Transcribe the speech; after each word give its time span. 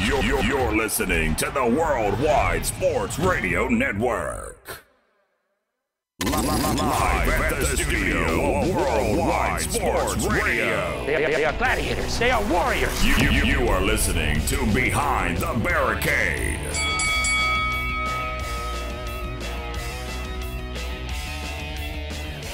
You're, 0.00 0.22
you're, 0.24 0.42
you're 0.42 0.72
listening 0.74 1.36
to 1.36 1.50
the 1.50 1.64
Worldwide 1.64 2.66
Sports 2.66 3.16
Radio 3.18 3.68
Network. 3.68 4.84
Live 6.24 7.28
at 7.28 7.60
the 7.60 7.64
studio 7.76 8.60
of 8.60 8.74
Worldwide 8.74 9.60
Sports 9.60 10.26
Radio. 10.26 11.06
They 11.06 11.24
are, 11.24 11.30
they 11.30 11.44
are 11.44 11.52
gladiators. 11.52 12.18
They 12.18 12.32
are 12.32 12.44
warriors. 12.50 13.04
You, 13.06 13.14
you, 13.30 13.44
you 13.44 13.68
are 13.68 13.80
listening 13.80 14.40
to 14.46 14.66
Behind 14.74 15.38
the 15.38 15.54
Barricade. 15.62 16.58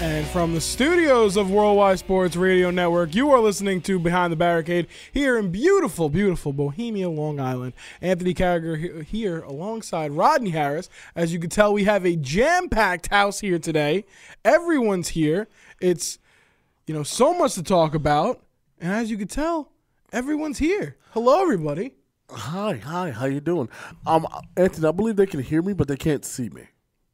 And 0.00 0.26
from 0.28 0.54
the 0.54 0.62
studios 0.62 1.36
of 1.36 1.50
Worldwide 1.50 1.98
Sports 1.98 2.34
Radio 2.34 2.70
Network, 2.70 3.14
you 3.14 3.30
are 3.32 3.38
listening 3.38 3.82
to 3.82 3.98
Behind 3.98 4.32
the 4.32 4.36
Barricade 4.36 4.86
here 5.12 5.36
in 5.36 5.50
beautiful, 5.50 6.08
beautiful 6.08 6.54
Bohemia, 6.54 7.10
Long 7.10 7.38
Island. 7.38 7.74
Anthony 8.00 8.32
Carragher 8.32 9.04
here 9.04 9.42
alongside 9.42 10.12
Rodney 10.12 10.50
Harris. 10.50 10.88
As 11.14 11.34
you 11.34 11.38
can 11.38 11.50
tell, 11.50 11.74
we 11.74 11.84
have 11.84 12.06
a 12.06 12.16
jam-packed 12.16 13.08
house 13.08 13.40
here 13.40 13.58
today. 13.58 14.06
Everyone's 14.42 15.08
here. 15.08 15.48
It's, 15.82 16.18
you 16.86 16.94
know, 16.94 17.02
so 17.02 17.34
much 17.34 17.52
to 17.56 17.62
talk 17.62 17.94
about. 17.94 18.42
And 18.80 18.90
as 18.90 19.10
you 19.10 19.18
can 19.18 19.28
tell, 19.28 19.70
everyone's 20.14 20.56
here. 20.56 20.96
Hello, 21.10 21.42
everybody. 21.42 21.92
Hi, 22.30 22.78
hi, 22.78 23.10
how 23.10 23.26
you 23.26 23.40
doing? 23.40 23.68
Um, 24.06 24.26
Anthony, 24.56 24.88
I 24.88 24.92
believe 24.92 25.16
they 25.16 25.26
can 25.26 25.42
hear 25.42 25.60
me, 25.60 25.74
but 25.74 25.88
they 25.88 25.96
can't 25.96 26.24
see 26.24 26.48
me. 26.48 26.68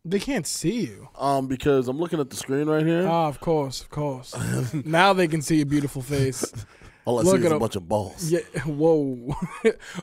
They 0.08 0.20
can't 0.20 0.46
see 0.46 0.82
you. 0.82 1.08
Um, 1.18 1.48
because 1.48 1.88
I'm 1.88 1.98
looking 1.98 2.20
at 2.20 2.30
the 2.30 2.36
screen 2.36 2.68
right 2.68 2.86
here. 2.86 3.06
Ah, 3.08 3.26
of 3.26 3.40
course, 3.40 3.82
of 3.82 3.90
course. 3.90 4.34
now 4.84 5.12
they 5.12 5.26
can 5.26 5.42
see 5.42 5.56
your 5.56 5.66
beautiful 5.66 6.00
face. 6.00 6.52
All 7.04 7.18
I 7.18 7.22
look 7.22 7.40
see 7.40 7.46
is 7.46 7.52
a 7.52 7.58
bunch 7.58 7.76
of 7.76 7.88
balls. 7.88 8.30
Yeah, 8.30 8.40
whoa. 8.66 9.34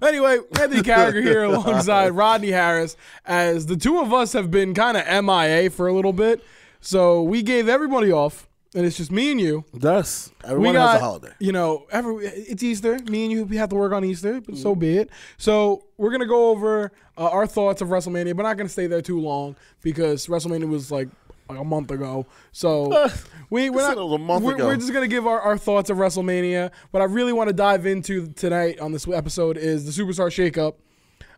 anyway, 0.01 0.39
Anthony 0.59 0.81
Carragher 0.81 1.21
here 1.21 1.43
alongside 1.43 2.09
Rodney 2.09 2.51
Harris, 2.51 2.95
as 3.25 3.65
the 3.65 3.75
two 3.75 3.99
of 3.99 4.13
us 4.13 4.31
have 4.33 4.49
been 4.51 4.73
kind 4.73 4.97
of 4.97 5.25
MIA 5.25 5.69
for 5.69 5.87
a 5.87 5.93
little 5.93 6.13
bit. 6.13 6.43
So 6.79 7.21
we 7.21 7.43
gave 7.43 7.67
everybody 7.67 8.11
off, 8.11 8.47
and 8.75 8.85
it's 8.85 8.97
just 8.97 9.11
me 9.11 9.31
and 9.31 9.39
you. 9.39 9.63
Yes, 9.73 10.31
We 10.43 10.49
everyone 10.49 10.73
got, 10.73 10.91
has 10.93 11.01
a 11.01 11.03
holiday. 11.03 11.31
you 11.39 11.51
know, 11.51 11.85
every 11.91 12.25
it's 12.25 12.63
Easter. 12.63 12.97
Me 13.09 13.23
and 13.23 13.31
you, 13.31 13.45
we 13.45 13.57
have 13.57 13.69
to 13.69 13.75
work 13.75 13.93
on 13.93 14.03
Easter, 14.05 14.41
but 14.41 14.53
Mm-hmm. 14.55 14.61
so 14.63 14.75
be 14.75 14.97
it. 14.97 15.09
So 15.37 15.83
we're 15.97 16.11
gonna 16.11 16.25
go 16.25 16.49
over 16.49 16.91
uh, 17.17 17.29
our 17.29 17.45
thoughts 17.47 17.81
of 17.81 17.89
WrestleMania, 17.89 18.35
but 18.35 18.43
not 18.43 18.57
gonna 18.57 18.69
stay 18.69 18.87
there 18.87 19.01
too 19.01 19.19
long 19.19 19.55
because 19.81 20.27
WrestleMania 20.27 20.67
was 20.67 20.91
like, 20.91 21.09
like 21.49 21.59
a 21.59 21.63
month 21.63 21.91
ago. 21.91 22.25
So 22.51 23.09
we 23.49 23.69
we're 23.69 23.81
You 23.81 23.95
not. 23.95 23.97
was 23.97 24.13
a 24.13 24.17
month 24.17 24.43
we're, 24.45 24.55
ago. 24.55 24.65
we're 24.67 24.77
just 24.77 24.93
gonna 24.93 25.07
give 25.07 25.27
our, 25.27 25.39
our 25.41 25.57
thoughts 25.57 25.89
of 25.89 25.97
WrestleMania. 25.97 26.71
What 26.91 27.01
I 27.01 27.05
really 27.05 27.33
want 27.33 27.49
to 27.49 27.53
dive 27.53 27.85
into 27.85 28.27
tonight 28.33 28.79
on 28.79 28.91
this 28.91 29.07
episode 29.07 29.57
is 29.57 29.85
the 29.85 30.03
Superstar 30.03 30.27
Shakeup. 30.29 30.75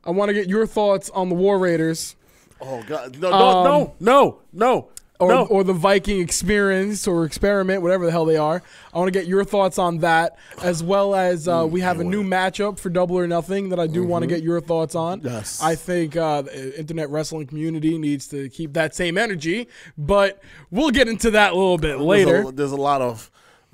I 0.03 0.11
want 0.11 0.29
to 0.29 0.33
get 0.33 0.47
your 0.47 0.67
thoughts 0.67 1.09
on 1.09 1.29
the 1.29 1.35
War 1.35 1.57
Raiders 1.59 2.15
Oh 2.61 2.81
God, 2.87 3.19
no, 3.19 3.31
no, 3.31 3.63
no, 3.63 3.93
no, 3.99 4.39
no, 4.53 4.77
Um, 4.77 4.85
or, 5.19 5.29
no. 5.29 5.45
or 5.45 5.63
the 5.63 5.73
Viking 5.73 6.19
experience 6.19 7.07
or 7.07 7.25
experiment, 7.25 7.81
whatever 7.81 8.05
the 8.05 8.11
hell 8.11 8.25
they 8.25 8.37
are. 8.37 8.61
I 8.93 8.97
want 8.97 9.07
to 9.07 9.17
get 9.17 9.27
your 9.27 9.43
thoughts 9.43 9.77
on 9.77 9.99
that, 9.99 10.37
as 10.61 10.83
well 10.83 11.15
as 11.15 11.47
uh, 11.47 11.67
we 11.69 11.81
have 11.81 11.99
a 11.99 12.03
new 12.03 12.23
matchup 12.23 12.79
for 12.79 12.89
Double 12.89 13.17
or 13.17 13.27
Nothing 13.27 13.69
that 13.69 13.79
I 13.79 13.87
do 13.87 14.03
want 14.03 14.23
to 14.23 14.27
get 14.27 14.43
your 14.43 14.61
thoughts 14.61 14.95
on. 14.95 15.19
Mm-hmm. 15.19 15.27
Yes. 15.27 15.61
I 15.61 15.75
think 15.75 16.15
uh, 16.15 16.43
the 16.43 16.77
internet 16.79 17.09
wrestling 17.09 17.47
community 17.47 17.97
needs 17.97 18.27
to 18.27 18.49
keep 18.49 18.73
that 18.73 18.95
same 18.95 19.17
energy, 19.17 19.67
but 19.97 20.41
we'll 20.71 20.91
get 20.91 21.07
into 21.07 21.31
that 21.31 21.53
a 21.53 21.55
little 21.55 21.77
bit 21.77 21.97
There's 21.97 22.01
later. 22.01 22.41
a, 22.41 22.51
there's 22.51 22.71
a 22.71 22.77
lot 22.77 23.01
of 23.01 23.31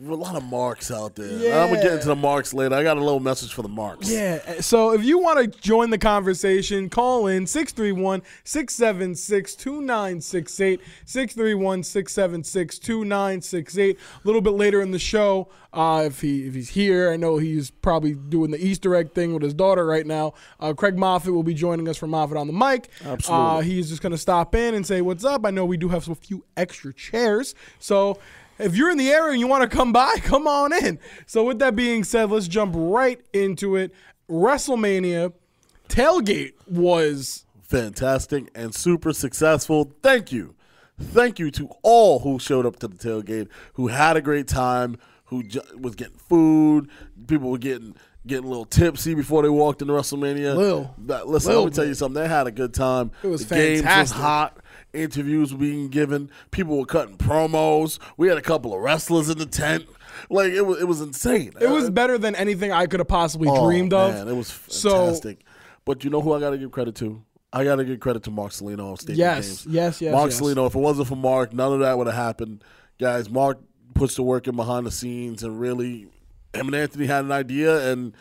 a 0.09 0.15
lot 0.15 0.35
of 0.35 0.43
marks 0.43 0.91
out 0.91 1.15
there. 1.15 1.37
Yeah. 1.37 1.63
I'm 1.63 1.69
gonna 1.69 1.81
get 1.81 1.93
into 1.93 2.07
the 2.07 2.15
marks 2.15 2.53
later. 2.53 2.75
I 2.75 2.83
got 2.83 2.97
a 2.97 3.03
little 3.03 3.19
message 3.19 3.53
for 3.53 3.61
the 3.61 3.69
marks. 3.69 4.09
Yeah. 4.09 4.61
So 4.61 4.93
if 4.93 5.03
you 5.03 5.19
want 5.19 5.39
to 5.39 5.59
join 5.59 5.89
the 5.89 5.97
conversation, 5.97 6.89
call 6.89 7.27
in 7.27 7.45
631 7.45 8.21
676 8.43 9.55
2968. 9.55 10.81
631 11.05 11.83
676 11.83 12.79
2968. 12.79 13.97
A 13.97 14.27
little 14.27 14.41
bit 14.41 14.53
later 14.53 14.81
in 14.81 14.91
the 14.91 14.99
show, 14.99 15.49
uh, 15.73 16.03
if 16.05 16.21
he 16.21 16.47
if 16.47 16.53
he's 16.53 16.69
here, 16.69 17.11
I 17.11 17.15
know 17.15 17.37
he's 17.37 17.71
probably 17.71 18.13
doing 18.13 18.51
the 18.51 18.63
Easter 18.63 18.93
egg 18.95 19.13
thing 19.13 19.33
with 19.33 19.43
his 19.43 19.53
daughter 19.53 19.85
right 19.85 20.05
now. 20.05 20.33
Uh, 20.59 20.73
Craig 20.73 20.97
Moffitt 20.97 21.33
will 21.33 21.43
be 21.43 21.53
joining 21.53 21.87
us 21.87 21.97
from 21.97 22.09
Moffitt 22.09 22.37
on 22.37 22.47
the 22.47 22.53
mic. 22.53 22.89
Absolutely. 23.05 23.45
Uh, 23.45 23.59
he's 23.61 23.89
just 23.89 24.01
going 24.01 24.11
to 24.11 24.17
stop 24.17 24.53
in 24.55 24.73
and 24.75 24.85
say, 24.85 25.01
What's 25.01 25.23
up? 25.23 25.45
I 25.45 25.51
know 25.51 25.65
we 25.65 25.77
do 25.77 25.89
have 25.89 26.07
a 26.09 26.15
few 26.15 26.43
extra 26.57 26.93
chairs. 26.93 27.55
So 27.79 28.19
if 28.61 28.75
you're 28.75 28.89
in 28.91 28.97
the 28.97 29.09
area 29.11 29.31
and 29.31 29.39
you 29.39 29.47
want 29.47 29.69
to 29.69 29.75
come 29.75 29.91
by, 29.91 30.13
come 30.23 30.47
on 30.47 30.73
in. 30.73 30.99
So 31.25 31.43
with 31.43 31.59
that 31.59 31.75
being 31.75 32.03
said, 32.03 32.29
let's 32.31 32.47
jump 32.47 32.73
right 32.77 33.19
into 33.33 33.75
it. 33.75 33.93
WrestleMania 34.29 35.33
tailgate 35.89 36.53
was 36.67 37.45
fantastic 37.61 38.49
and 38.55 38.73
super 38.73 39.13
successful. 39.13 39.91
Thank 40.01 40.31
you. 40.31 40.55
Thank 40.99 41.39
you 41.39 41.49
to 41.51 41.69
all 41.81 42.19
who 42.19 42.37
showed 42.39 42.65
up 42.65 42.77
to 42.79 42.87
the 42.87 42.95
tailgate, 42.97 43.47
who 43.73 43.87
had 43.87 44.17
a 44.17 44.21
great 44.21 44.47
time, 44.47 44.97
who 45.25 45.43
ju- 45.43 45.61
was 45.79 45.95
getting 45.95 46.17
food. 46.17 46.89
People 47.27 47.49
were 47.49 47.57
getting 47.57 47.95
getting 48.27 48.45
a 48.45 48.47
little 48.49 48.65
tipsy 48.65 49.15
before 49.15 49.41
they 49.41 49.49
walked 49.49 49.81
into 49.81 49.93
WrestleMania. 49.93 50.55
Lil. 50.55 50.93
That- 50.99 51.27
listen, 51.27 51.51
Lil 51.53 51.63
let 51.63 51.71
me 51.71 51.75
tell 51.75 51.85
you 51.85 51.95
something. 51.95 52.21
They 52.21 52.27
had 52.29 52.45
a 52.45 52.51
good 52.51 52.73
time. 52.73 53.11
It 53.23 53.27
was 53.27 53.47
the 53.47 53.55
games 53.55 53.79
was 53.81 53.85
fantastic. 53.85 54.17
hot. 54.17 54.57
Interviews 54.93 55.53
being 55.53 55.87
given. 55.87 56.29
People 56.51 56.77
were 56.77 56.85
cutting 56.85 57.17
promos. 57.17 57.97
We 58.17 58.27
had 58.27 58.37
a 58.37 58.41
couple 58.41 58.73
of 58.73 58.81
wrestlers 58.81 59.29
in 59.29 59.37
the 59.37 59.45
tent. 59.45 59.85
Like 60.29 60.51
it 60.51 60.61
was, 60.65 60.81
it 60.81 60.85
was 60.85 60.99
insane. 61.01 61.53
it 61.61 61.69
was 61.69 61.85
Uh, 61.85 61.91
better 61.91 62.17
than 62.17 62.35
anything 62.35 62.71
I 62.73 62.85
could 62.87 62.99
have 62.99 63.07
possibly 63.07 63.47
Oh, 63.49 63.65
dreamed 63.65 63.93
of. 63.93 64.13
Man, 64.13 64.27
it 64.27 64.35
was 64.35 64.47
So- 64.67 64.89
fantastic. 65.05 65.45
but 65.85 66.03
you 66.03 66.09
know 66.09 66.21
who 66.21 66.33
I 66.33 66.39
got 66.41 66.49
to 66.49 66.57
give 66.57 66.71
credit 66.71 66.95
to? 66.95 67.23
I 67.53 67.63
got 67.63 67.77
to 67.77 67.85
give 67.85 67.99
credit 68.01 68.23
to 68.23 68.31
Mark 68.31 68.51
Salino 68.51 68.93
of 68.93 69.01
Stadium 69.01 69.19
Yes, 69.19 69.45
Games. 69.63 69.65
yes, 69.69 70.01
yes, 70.01 70.11
Mark 70.13 70.31
yes. 70.31 70.39
Salino. 70.41 70.67
If 70.67 70.75
it 70.75 70.79
wasn't 70.79 71.07
for 71.07 71.15
Mark, 71.15 71.53
none 71.53 71.71
of 71.73 71.79
that 71.79 71.97
would 71.97 72.07
have 72.07 72.15
happened. 72.15 72.63
Guys, 72.99 73.29
Mark 73.29 73.59
puts 73.93 74.15
the 74.15 74.23
work 74.23 74.47
in 74.47 74.55
behind 74.55 74.85
the 74.85 74.91
scenes 74.91 75.43
and 75.43 75.59
really, 75.59 76.07
him 76.53 76.67
and 76.67 76.75
Anthony 76.75 77.05
had 77.07 77.23
an 77.25 77.31
idea 77.31 77.91
and 77.91 78.13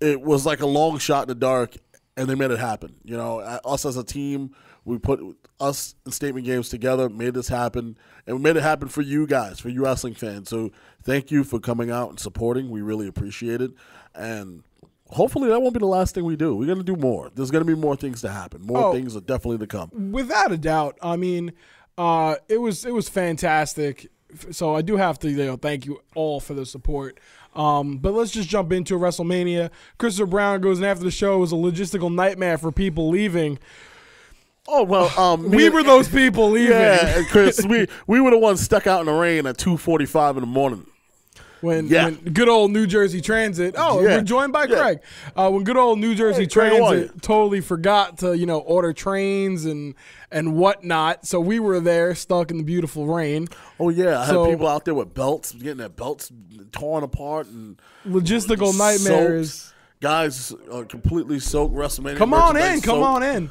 it 0.00 0.20
was 0.22 0.44
like 0.46 0.60
a 0.60 0.66
long 0.66 0.98
shot 0.98 1.22
in 1.24 1.28
the 1.28 1.34
dark 1.34 1.76
and 2.16 2.28
they 2.28 2.34
made 2.34 2.50
it 2.50 2.58
happen. 2.58 2.94
You 3.04 3.16
know, 3.16 3.38
us 3.40 3.84
as 3.86 3.96
a 3.96 4.04
team, 4.04 4.54
we 4.84 4.98
put 4.98 5.20
us 5.62 5.94
and 6.04 6.12
Statement 6.12 6.44
Games 6.46 6.68
together, 6.68 7.08
made 7.08 7.34
this 7.34 7.48
happen, 7.48 7.96
and 8.26 8.36
we 8.36 8.42
made 8.42 8.56
it 8.56 8.62
happen 8.62 8.88
for 8.88 9.02
you 9.02 9.26
guys, 9.26 9.60
for 9.60 9.68
you 9.68 9.84
wrestling 9.84 10.14
fans. 10.14 10.48
So 10.48 10.70
thank 11.02 11.30
you 11.30 11.44
for 11.44 11.60
coming 11.60 11.90
out 11.90 12.10
and 12.10 12.18
supporting. 12.20 12.70
We 12.70 12.80
really 12.82 13.06
appreciate 13.06 13.60
it. 13.62 13.70
And 14.14 14.62
hopefully 15.08 15.48
that 15.48 15.60
won't 15.62 15.74
be 15.74 15.78
the 15.80 15.86
last 15.86 16.14
thing 16.14 16.24
we 16.24 16.36
do. 16.36 16.54
We're 16.56 16.66
going 16.66 16.78
to 16.78 16.84
do 16.84 16.96
more. 16.96 17.30
There's 17.34 17.50
going 17.50 17.64
to 17.64 17.74
be 17.74 17.80
more 17.80 17.96
things 17.96 18.20
to 18.22 18.30
happen. 18.30 18.62
More 18.62 18.86
Oh. 18.86 18.92
things 18.92 19.14
are 19.16 19.20
definitely 19.20 19.58
to 19.58 19.66
come. 19.66 20.12
without 20.12 20.52
a 20.52 20.58
doubt. 20.58 20.98
I 21.02 21.16
mean, 21.16 21.52
uh, 21.98 22.36
it 22.48 22.58
was 22.58 22.84
it 22.84 22.92
was 22.94 23.08
fantastic. 23.08 24.10
So 24.50 24.74
I 24.74 24.80
do 24.82 24.96
have 24.96 25.18
to 25.20 25.30
you 25.30 25.36
know, 25.44 25.56
thank 25.56 25.84
you 25.86 26.00
all 26.14 26.40
for 26.40 26.54
the 26.54 26.64
support. 26.64 27.20
Um, 27.54 27.98
but 27.98 28.14
let's 28.14 28.30
just 28.30 28.48
jump 28.48 28.72
into 28.72 28.94
WrestleMania. 28.98 29.70
Christopher 29.98 30.26
Brown 30.26 30.60
goes 30.62 30.78
and 30.78 30.86
after 30.86 31.04
the 31.04 31.10
show 31.10 31.34
it 31.36 31.40
was 31.40 31.52
a 31.52 31.56
logistical 31.56 32.12
nightmare 32.12 32.56
for 32.56 32.72
people 32.72 33.10
leaving. 33.10 33.58
Oh, 34.68 34.84
well, 34.84 35.10
um, 35.18 35.50
We 35.50 35.68
were 35.68 35.82
those 35.82 36.08
people 36.08 36.50
leaving 36.52 36.70
Yeah, 36.76 37.22
Chris, 37.30 37.64
we, 37.66 37.88
we 38.06 38.20
were 38.20 38.30
the 38.30 38.38
ones 38.38 38.60
stuck 38.60 38.86
out 38.86 39.00
in 39.00 39.06
the 39.06 39.12
rain 39.12 39.46
at 39.46 39.56
2.45 39.58 40.34
in 40.36 40.40
the 40.40 40.46
morning. 40.46 40.86
when, 41.62 41.88
Yeah. 41.88 42.04
when 42.06 42.14
good 42.32 42.48
old 42.48 42.70
New 42.70 42.86
Jersey 42.86 43.20
Transit. 43.20 43.74
Oh, 43.76 44.00
Yeah. 44.00 44.16
we're 44.18 44.22
joined 44.22 44.52
by 44.52 44.64
Yeah. 44.64 44.76
Craig. 44.80 44.98
Uh, 45.36 45.50
when 45.50 45.64
good 45.64 45.76
old 45.76 45.98
New 45.98 46.14
Jersey 46.14 46.42
Hey, 46.42 46.44
are 46.44 46.48
Transit 46.48 47.22
totally 47.22 47.60
forgot 47.60 48.18
to 48.18 48.36
you 48.38 48.46
know 48.46 48.58
order 48.58 48.92
trains 48.92 49.64
and 49.64 49.94
and 50.30 50.54
whatnot, 50.56 51.26
so 51.26 51.38
we 51.40 51.58
were 51.60 51.78
there 51.80 52.14
stuck 52.14 52.50
in 52.50 52.56
the 52.56 52.62
beautiful 52.64 53.06
rain. 53.06 53.48
Oh, 53.78 53.90
yeah. 53.90 54.20
I 54.20 54.26
So- 54.28 54.44
had 54.44 54.50
people 54.52 54.68
out 54.68 54.84
there 54.84 54.94
with 54.94 55.12
belts, 55.12 55.52
getting 55.52 55.76
their 55.78 55.88
belts 55.88 56.30
torn 56.72 57.02
apart 57.04 57.48
and 57.48 57.80
Logistical 58.08 58.76
nightmares. 58.78 59.52
soaked. 59.54 59.74
Guys 60.00 60.52
uh, 60.72 60.82
completely 60.88 61.38
soaked 61.38 61.74
WrestleMania. 61.74 62.16
Come 62.16 62.32
on 62.34 62.56
in, 62.56 62.80
come 62.80 63.00
soaked. 63.00 63.04
on 63.06 63.22
in. 63.22 63.50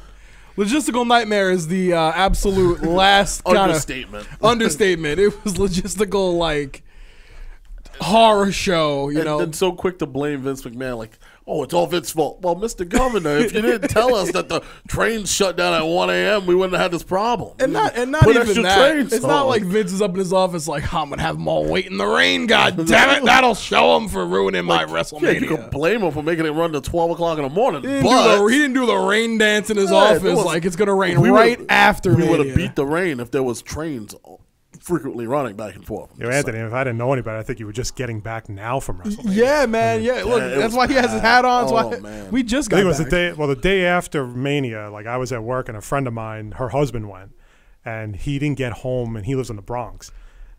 Logistical 0.56 1.06
nightmare 1.06 1.50
is 1.50 1.68
the 1.68 1.94
uh, 1.94 2.12
absolute 2.12 2.82
last 2.82 3.42
kind 3.44 3.58
Understatement. 3.58 4.26
understatement. 4.42 5.18
It 5.18 5.44
was 5.44 5.54
logistical 5.54 6.36
like 6.36 6.82
horror 8.00 8.52
show, 8.52 9.08
you 9.08 9.18
and 9.18 9.26
know. 9.26 9.38
then 9.38 9.52
so 9.52 9.72
quick 9.72 9.98
to 10.00 10.06
blame 10.06 10.42
Vince 10.42 10.62
McMahon, 10.62 10.98
like, 10.98 11.18
oh, 11.46 11.62
it's 11.62 11.74
all 11.74 11.86
Vince's 11.86 12.12
fault. 12.12 12.40
Well, 12.40 12.56
Mr. 12.56 12.88
Governor, 12.88 13.36
if 13.38 13.52
you 13.52 13.62
didn't 13.62 13.88
tell 13.88 14.14
us 14.14 14.32
that 14.32 14.48
the 14.48 14.62
train 14.88 15.24
shut 15.24 15.56
down 15.56 15.74
at 15.74 15.82
1 15.86 16.10
a.m., 16.10 16.46
we 16.46 16.54
wouldn't 16.54 16.72
have 16.74 16.82
had 16.82 16.90
this 16.92 17.02
problem. 17.02 17.56
and 17.58 17.72
not 17.72 17.94
and 17.96 18.10
not 18.12 18.22
Put 18.22 18.36
even 18.36 18.62
that. 18.62 18.78
trains 18.92 19.12
It's 19.12 19.24
not 19.24 19.46
like 19.46 19.62
Vince 19.62 19.92
is 19.92 20.00
up 20.02 20.12
in 20.12 20.18
his 20.18 20.32
office 20.32 20.68
like, 20.68 20.92
I'm 20.94 21.10
gonna 21.10 21.22
have 21.22 21.36
them 21.36 21.48
all 21.48 21.64
wait 21.68 21.86
in 21.86 21.96
the 21.96 22.06
rain. 22.06 22.46
God 22.46 22.76
damn 22.86 23.22
it, 23.22 23.24
that'll 23.24 23.54
show 23.54 23.96
him 23.96 24.08
for 24.08 24.24
ruining 24.26 24.64
my 24.64 24.82
Yeah, 24.82 24.86
WrestleMania. 24.88 25.40
you 25.40 25.48
could 25.48 25.70
blame 25.70 26.02
him 26.02 26.12
for 26.12 26.22
making 26.22 26.46
it 26.46 26.50
run 26.50 26.72
to 26.72 26.80
12 26.80 27.10
o'clock 27.12 27.38
in 27.38 27.44
the 27.44 27.50
morning. 27.50 27.82
he, 27.82 27.88
didn't 27.88 28.04
but 28.04 28.36
do 28.36 28.38
the, 28.46 28.52
he 28.52 28.58
didn't 28.58 28.74
do 28.74 28.86
the 28.86 28.96
rain 28.96 29.38
dance 29.38 29.70
in 29.70 29.76
his 29.76 29.90
Yeah, 29.90 30.12
it 30.12 30.16
office 30.16 30.36
was- 30.36 30.44
like 30.44 30.64
it's 30.64 30.76
gonna 30.76 30.94
rain 30.94 31.18
right 31.18 31.60
after 31.68 32.14
We 32.14 32.28
would 32.28 32.46
have 32.46 32.56
beat 32.56 32.76
the 32.76 32.86
rain 32.86 33.20
if 33.20 33.30
there 33.30 33.42
was 33.42 33.62
trains 33.62 34.14
frequently 34.82 35.26
running 35.26 35.54
back 35.56 35.74
and 35.74 35.84
forth. 35.86 36.10
You 36.18 36.24
know, 36.24 36.30
Anthony, 36.30 36.58
if 36.58 36.72
I 36.72 36.84
didn't 36.84 36.98
know 36.98 37.12
anybody, 37.12 37.38
I 37.38 37.42
think 37.42 37.60
you 37.60 37.66
were 37.66 37.72
just 37.72 37.94
getting 37.96 38.20
back 38.20 38.48
now 38.48 38.80
from 38.80 38.98
WrestleMania. 38.98 39.34
Yeah, 39.34 39.66
man. 39.66 40.02
Yeah, 40.02 40.24
look, 40.24 40.40
Yeah, 40.40 40.46
it 40.46 40.56
that's 40.56 40.64
was 40.64 40.74
why 40.74 40.86
he 40.88 40.94
has 40.94 41.12
his 41.12 41.20
hat 41.20 41.44
on. 41.44 41.64
Oh, 41.68 41.72
why 41.72 41.98
man. 42.00 42.30
we 42.30 42.42
just 42.42 42.68
I 42.68 42.70
got 42.70 42.76
think 42.78 42.84
it 42.84 42.88
was 42.88 42.98
back. 42.98 43.04
the 43.10 43.16
day. 43.16 43.32
Well, 43.32 43.48
the 43.48 43.56
day 43.56 43.84
after 43.86 44.26
Mania, 44.26 44.90
like 44.90 45.06
I 45.06 45.16
was 45.16 45.32
at 45.32 45.42
work 45.42 45.68
and 45.68 45.76
a 45.78 45.80
friend 45.80 46.06
of 46.06 46.12
mine, 46.12 46.52
her 46.52 46.70
husband 46.70 47.08
went, 47.08 47.32
and 47.84 48.16
he 48.16 48.38
didn't 48.38 48.58
get 48.58 48.72
home, 48.72 49.16
and 49.16 49.24
he 49.26 49.34
lives 49.34 49.50
in 49.50 49.56
the 49.56 49.62
Bronx. 49.62 50.10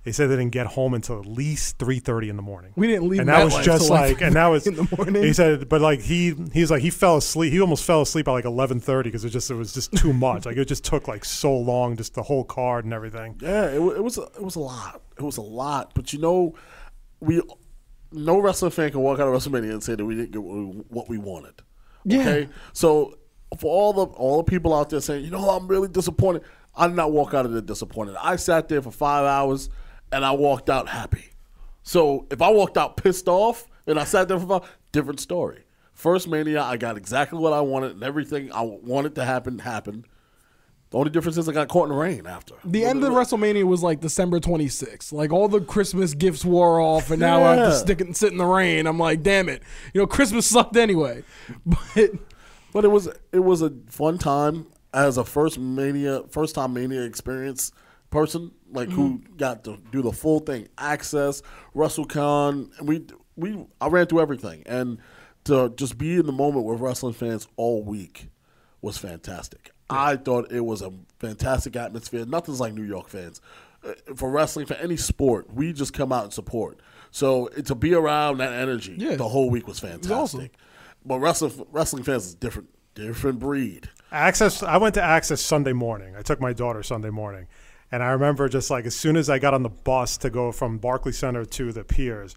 He 0.03 0.11
said 0.11 0.29
they 0.29 0.35
didn't 0.35 0.51
get 0.51 0.67
home 0.67 0.93
until 0.93 1.19
at 1.19 1.25
least 1.25 1.79
three 1.79 1.99
thirty 1.99 2.27
in 2.27 2.35
the 2.35 2.41
morning. 2.41 2.73
We 2.75 2.87
didn't 2.87 3.07
leave 3.07 3.21
and 3.21 3.29
that 3.29 3.45
was 3.45 3.53
MetLife 3.53 3.63
just 3.63 3.89
like, 3.89 4.15
like, 4.15 4.21
and 4.21 4.35
that 4.35 4.47
was 4.47 4.67
in 4.67 4.75
the 4.75 4.95
morning. 4.97 5.23
He 5.23 5.31
said, 5.31 5.69
but 5.69 5.79
like 5.79 6.01
he, 6.01 6.35
he's 6.51 6.69
like 6.69 6.81
he 6.81 6.89
fell 6.89 7.17
asleep. 7.17 7.53
He 7.53 7.61
almost 7.61 7.85
fell 7.85 8.01
asleep 8.01 8.27
at 8.27 8.31
like 8.31 8.43
eleven 8.43 8.81
thirty 8.81 9.09
because 9.09 9.23
it 9.23 9.29
just 9.29 9.49
it 9.49 9.55
was 9.55 9.73
just 9.73 9.93
too 9.93 10.11
much. 10.13 10.45
like 10.45 10.57
it 10.57 10.65
just 10.65 10.83
took 10.83 11.07
like 11.07 11.23
so 11.23 11.55
long, 11.55 11.95
just 11.95 12.15
the 12.15 12.23
whole 12.23 12.43
card 12.43 12.83
and 12.83 12.93
everything. 12.93 13.39
Yeah, 13.41 13.67
it, 13.67 13.75
it 13.75 14.03
was 14.03 14.17
a, 14.17 14.23
it 14.23 14.43
was 14.43 14.57
a 14.57 14.59
lot. 14.59 15.01
It 15.17 15.23
was 15.23 15.37
a 15.37 15.41
lot. 15.41 15.93
But 15.95 16.11
you 16.11 16.19
know, 16.19 16.53
we 17.21 17.41
no 18.11 18.39
wrestling 18.39 18.71
fan 18.71 18.91
can 18.91 18.99
walk 18.99 19.19
out 19.19 19.29
of 19.29 19.33
WrestleMania 19.33 19.71
and 19.71 19.83
say 19.83 19.95
that 19.95 20.05
we 20.05 20.15
didn't 20.15 20.31
get 20.31 20.43
what 20.43 20.55
we, 20.55 20.65
what 20.89 21.09
we 21.09 21.17
wanted. 21.17 21.61
Yeah. 22.03 22.19
Okay, 22.19 22.49
so 22.73 23.17
for 23.57 23.71
all 23.71 23.93
the 23.93 24.05
all 24.15 24.37
the 24.37 24.43
people 24.43 24.73
out 24.73 24.89
there 24.89 24.99
saying, 24.99 25.23
you 25.23 25.31
know, 25.31 25.49
I'm 25.49 25.65
really 25.65 25.87
disappointed. 25.87 26.41
I 26.75 26.87
did 26.87 26.95
not 26.97 27.13
walk 27.13 27.33
out 27.33 27.45
of 27.45 27.53
there 27.53 27.61
disappointed. 27.61 28.17
I 28.19 28.35
sat 28.35 28.67
there 28.67 28.81
for 28.81 28.91
five 28.91 29.25
hours 29.25 29.69
and 30.13 30.23
I 30.25 30.31
walked 30.31 30.69
out 30.69 30.87
happy. 30.89 31.31
So 31.83 32.27
if 32.31 32.41
I 32.41 32.49
walked 32.51 32.77
out 32.77 32.95
pissed 32.97 33.27
off 33.27 33.67
and 33.87 33.99
I 33.99 34.03
sat 34.05 34.27
there 34.27 34.39
for 34.39 34.47
five, 34.61 34.77
different 34.91 35.19
story. 35.19 35.63
First 35.93 36.27
Mania, 36.27 36.61
I 36.63 36.77
got 36.77 36.97
exactly 36.97 37.39
what 37.39 37.53
I 37.53 37.61
wanted 37.61 37.91
and 37.91 38.03
everything 38.03 38.51
I 38.53 38.61
wanted 38.61 39.15
to 39.15 39.25
happen 39.25 39.59
happened. 39.59 40.05
The 40.89 40.97
only 40.99 41.09
difference 41.09 41.37
is 41.37 41.49
I 41.49 41.53
got 41.53 41.69
caught 41.69 41.85
in 41.85 41.89
the 41.89 41.95
rain 41.95 42.27
after. 42.27 42.53
The 42.63 42.85
end 42.85 43.03
of 43.03 43.13
WrestleMania 43.13 43.63
was 43.63 43.81
like 43.81 43.99
December 43.99 44.39
26th. 44.39 45.11
Like 45.11 45.31
all 45.33 45.47
the 45.47 45.59
Christmas 45.59 46.13
gifts 46.13 46.45
wore 46.45 46.79
off, 46.79 47.09
and 47.09 47.19
now 47.19 47.41
I 47.43 47.55
have 47.55 47.65
to 47.65 47.71
Yeah. 47.71 47.77
stick 47.77 48.01
and 48.01 48.15
sit 48.15 48.31
in 48.31 48.37
the 48.37 48.45
rain. 48.45 48.85
I'm 48.85 48.99
like, 48.99 49.23
damn 49.23 49.49
it. 49.49 49.63
You 49.93 50.01
know, 50.01 50.07
Christmas 50.07 50.45
sucked 50.49 50.77
anyway. 50.77 51.23
But 51.65 52.11
But 52.73 52.85
it 52.85 52.89
was 52.89 53.07
it 53.31 53.39
was 53.43 53.61
a 53.63 53.71
fun 53.89 54.17
time 54.19 54.67
as 54.93 55.17
a 55.17 55.23
first 55.23 55.57
mania 55.57 56.23
first 56.29 56.53
time 56.55 56.73
mania 56.73 57.01
experience 57.03 57.71
person 58.11 58.51
like 58.73 58.89
who 58.89 59.21
got 59.37 59.63
to 59.65 59.77
do 59.91 60.01
the 60.01 60.11
full 60.11 60.39
thing 60.39 60.67
access 60.77 61.41
WrestleCon 61.93 62.77
and 62.79 62.87
we 62.87 63.05
we 63.35 63.65
I 63.81 63.87
ran 63.87 64.07
through 64.07 64.21
everything 64.21 64.63
and 64.65 64.97
to 65.45 65.69
just 65.75 65.97
be 65.97 66.15
in 66.15 66.25
the 66.25 66.31
moment 66.31 66.65
with 66.65 66.79
wrestling 66.79 67.13
fans 67.13 67.47
all 67.57 67.83
week 67.83 68.27
was 68.81 68.97
fantastic. 68.97 69.71
I 69.89 70.15
thought 70.15 70.51
it 70.51 70.61
was 70.61 70.81
a 70.81 70.91
fantastic 71.19 71.75
atmosphere. 71.75 72.25
Nothing's 72.25 72.59
like 72.59 72.73
New 72.73 72.83
York 72.83 73.09
fans. 73.09 73.41
Uh, 73.85 73.93
For 74.15 74.29
wrestling, 74.29 74.65
for 74.65 74.75
any 74.75 74.95
sport, 74.97 75.53
we 75.53 75.73
just 75.73 75.93
come 75.93 76.11
out 76.13 76.23
and 76.25 76.33
support. 76.33 76.79
So 77.11 77.47
to 77.47 77.75
be 77.75 77.93
around 77.93 78.37
that 78.37 78.53
energy 78.53 78.95
Yeah. 78.97 79.15
the 79.17 79.27
whole 79.27 79.49
week 79.49 79.67
was 79.67 79.79
fantastic. 79.79 80.11
awesome. 80.11 80.49
But 81.05 81.19
wrestling 81.19 81.65
wrestling 81.71 82.03
fans 82.03 82.25
is 82.27 82.35
different, 82.35 82.69
different 82.95 83.39
breed. 83.39 83.89
Access. 84.11 84.63
I 84.63 84.77
went 84.77 84.93
to 84.95 85.01
Access 85.01 85.41
Sunday 85.41 85.73
morning. 85.73 86.15
I 86.15 86.21
took 86.21 86.39
my 86.39 86.53
daughter 86.53 86.81
Sunday 86.83 87.09
morning, 87.09 87.47
and 87.93 88.03
I 88.03 88.09
remember 88.11 88.49
just 88.49 88.69
like 88.69 88.85
as 88.85 88.95
soon 88.95 89.15
as 89.15 89.29
I 89.29 89.39
got 89.39 89.53
on 89.53 89.63
the 89.63 89.69
bus 89.69 90.17
to 90.17 90.29
go 90.29 90.51
from 90.51 90.79
Barclays 90.79 91.17
Center 91.19 91.45
to 91.45 91.71
the 91.71 91.83
Piers, 91.83 92.35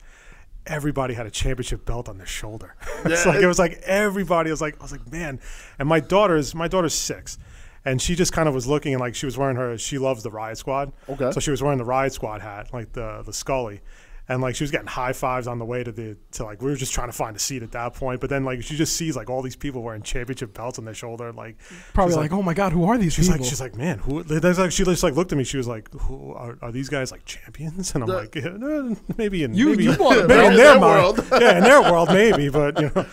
everybody 0.66 1.14
had 1.14 1.26
a 1.26 1.30
championship 1.30 1.84
belt 1.84 2.08
on 2.08 2.18
their 2.18 2.26
shoulder. 2.26 2.74
it's 3.04 3.24
Yeah, 3.24 3.32
like 3.32 3.38
it- 3.40 3.44
it 3.44 3.46
was 3.46 3.58
like 3.58 3.80
everybody 3.84 4.50
was 4.50 4.60
like 4.60 4.78
I 4.80 4.82
was 4.82 4.92
like 4.92 5.10
man, 5.10 5.40
and 5.78 5.88
my 5.88 6.00
daughter's 6.00 6.54
my 6.54 6.68
daughter's 6.68 6.94
six. 6.94 7.38
And 7.84 8.02
she 8.02 8.16
just 8.16 8.32
kind 8.32 8.48
of 8.48 8.54
was 8.54 8.66
looking 8.66 8.94
and 8.94 9.00
like 9.00 9.14
she 9.14 9.26
was 9.26 9.38
wearing 9.38 9.54
her. 9.56 9.78
She 9.78 9.96
loves 9.98 10.24
the 10.24 10.30
Riott 10.30 10.56
Squad. 10.56 10.92
Okay. 11.08 11.30
So 11.30 11.38
she 11.38 11.52
was 11.52 11.62
wearing 11.62 11.78
the 11.78 11.84
Riott 11.84 12.10
Squad 12.10 12.40
hat, 12.40 12.72
like 12.72 12.92
the 12.94 13.22
the 13.24 13.32
Scully, 13.32 13.80
and 14.28 14.42
like 14.42 14.56
she 14.56 14.64
was 14.64 14.70
getting 14.72 14.88
high 14.88 15.12
fives 15.12 15.46
on 15.46 15.58
the 15.58 15.64
way 15.64 15.84
to 15.84 15.92
the 15.92 16.16
to 16.32 16.44
like 16.44 16.60
we 16.60 16.70
were 16.70 16.76
just 16.76 16.92
trying 16.92 17.08
to 17.08 17.12
find 17.12 17.36
a 17.36 17.38
seat 17.38 17.62
at 17.62 17.72
that 17.72 17.94
point. 17.94 18.20
But 18.20 18.30
then 18.30 18.44
like 18.44 18.62
she 18.62 18.76
just 18.76 18.96
sees 18.96 19.16
like 19.16 19.30
all 19.30 19.42
these 19.42 19.56
people 19.56 19.82
wearing 19.82 20.02
championship 20.02 20.52
belts 20.54 20.78
on 20.78 20.84
their 20.84 20.94
shoulder, 20.94 21.32
like 21.32 21.56
probably 21.94 22.12
she's 22.14 22.18
like, 22.18 22.32
oh 22.32 22.42
my 22.42 22.54
God, 22.54 22.72
who 22.72 22.84
are 22.84 22.98
these 22.98 23.14
She's 23.14 23.26
people? 23.28 23.40
like, 23.42 23.48
she's 23.48 23.60
like, 23.60 23.76
man, 23.76 23.98
who? 23.98 24.22
There's 24.22 24.58
like, 24.58 24.72
she 24.72 24.84
just 24.84 25.02
like 25.02 25.14
looked 25.14 25.32
at 25.32 25.38
me. 25.38 25.44
She 25.44 25.56
was 25.56 25.68
like, 25.68 25.92
who 25.92 26.32
are, 26.32 26.58
are 26.62 26.72
these 26.72 26.88
guys 26.88 27.12
like 27.12 27.24
champions? 27.24 27.86
And 27.94 28.04
I'm 28.04 28.10
like, 28.10 28.34
yeah, 28.34 28.94
maybe 29.16 29.42
in 29.44 29.54
You- 29.54 29.70
maybe, 29.70 29.84
you 29.84 29.96
bought 29.96 30.18
a 30.18 30.26
maybe 30.28 30.44
in 30.46 30.50
in 30.52 30.56
their 30.56 30.72
their 30.72 30.80
mind, 30.80 31.02
world. 31.18 31.26
yeah, 31.40 31.58
in 31.58 31.64
their 31.64 31.82
world, 31.82 32.08
maybe, 32.08 32.48
but 32.48 32.80
you 32.80 32.90
know, 32.94 33.06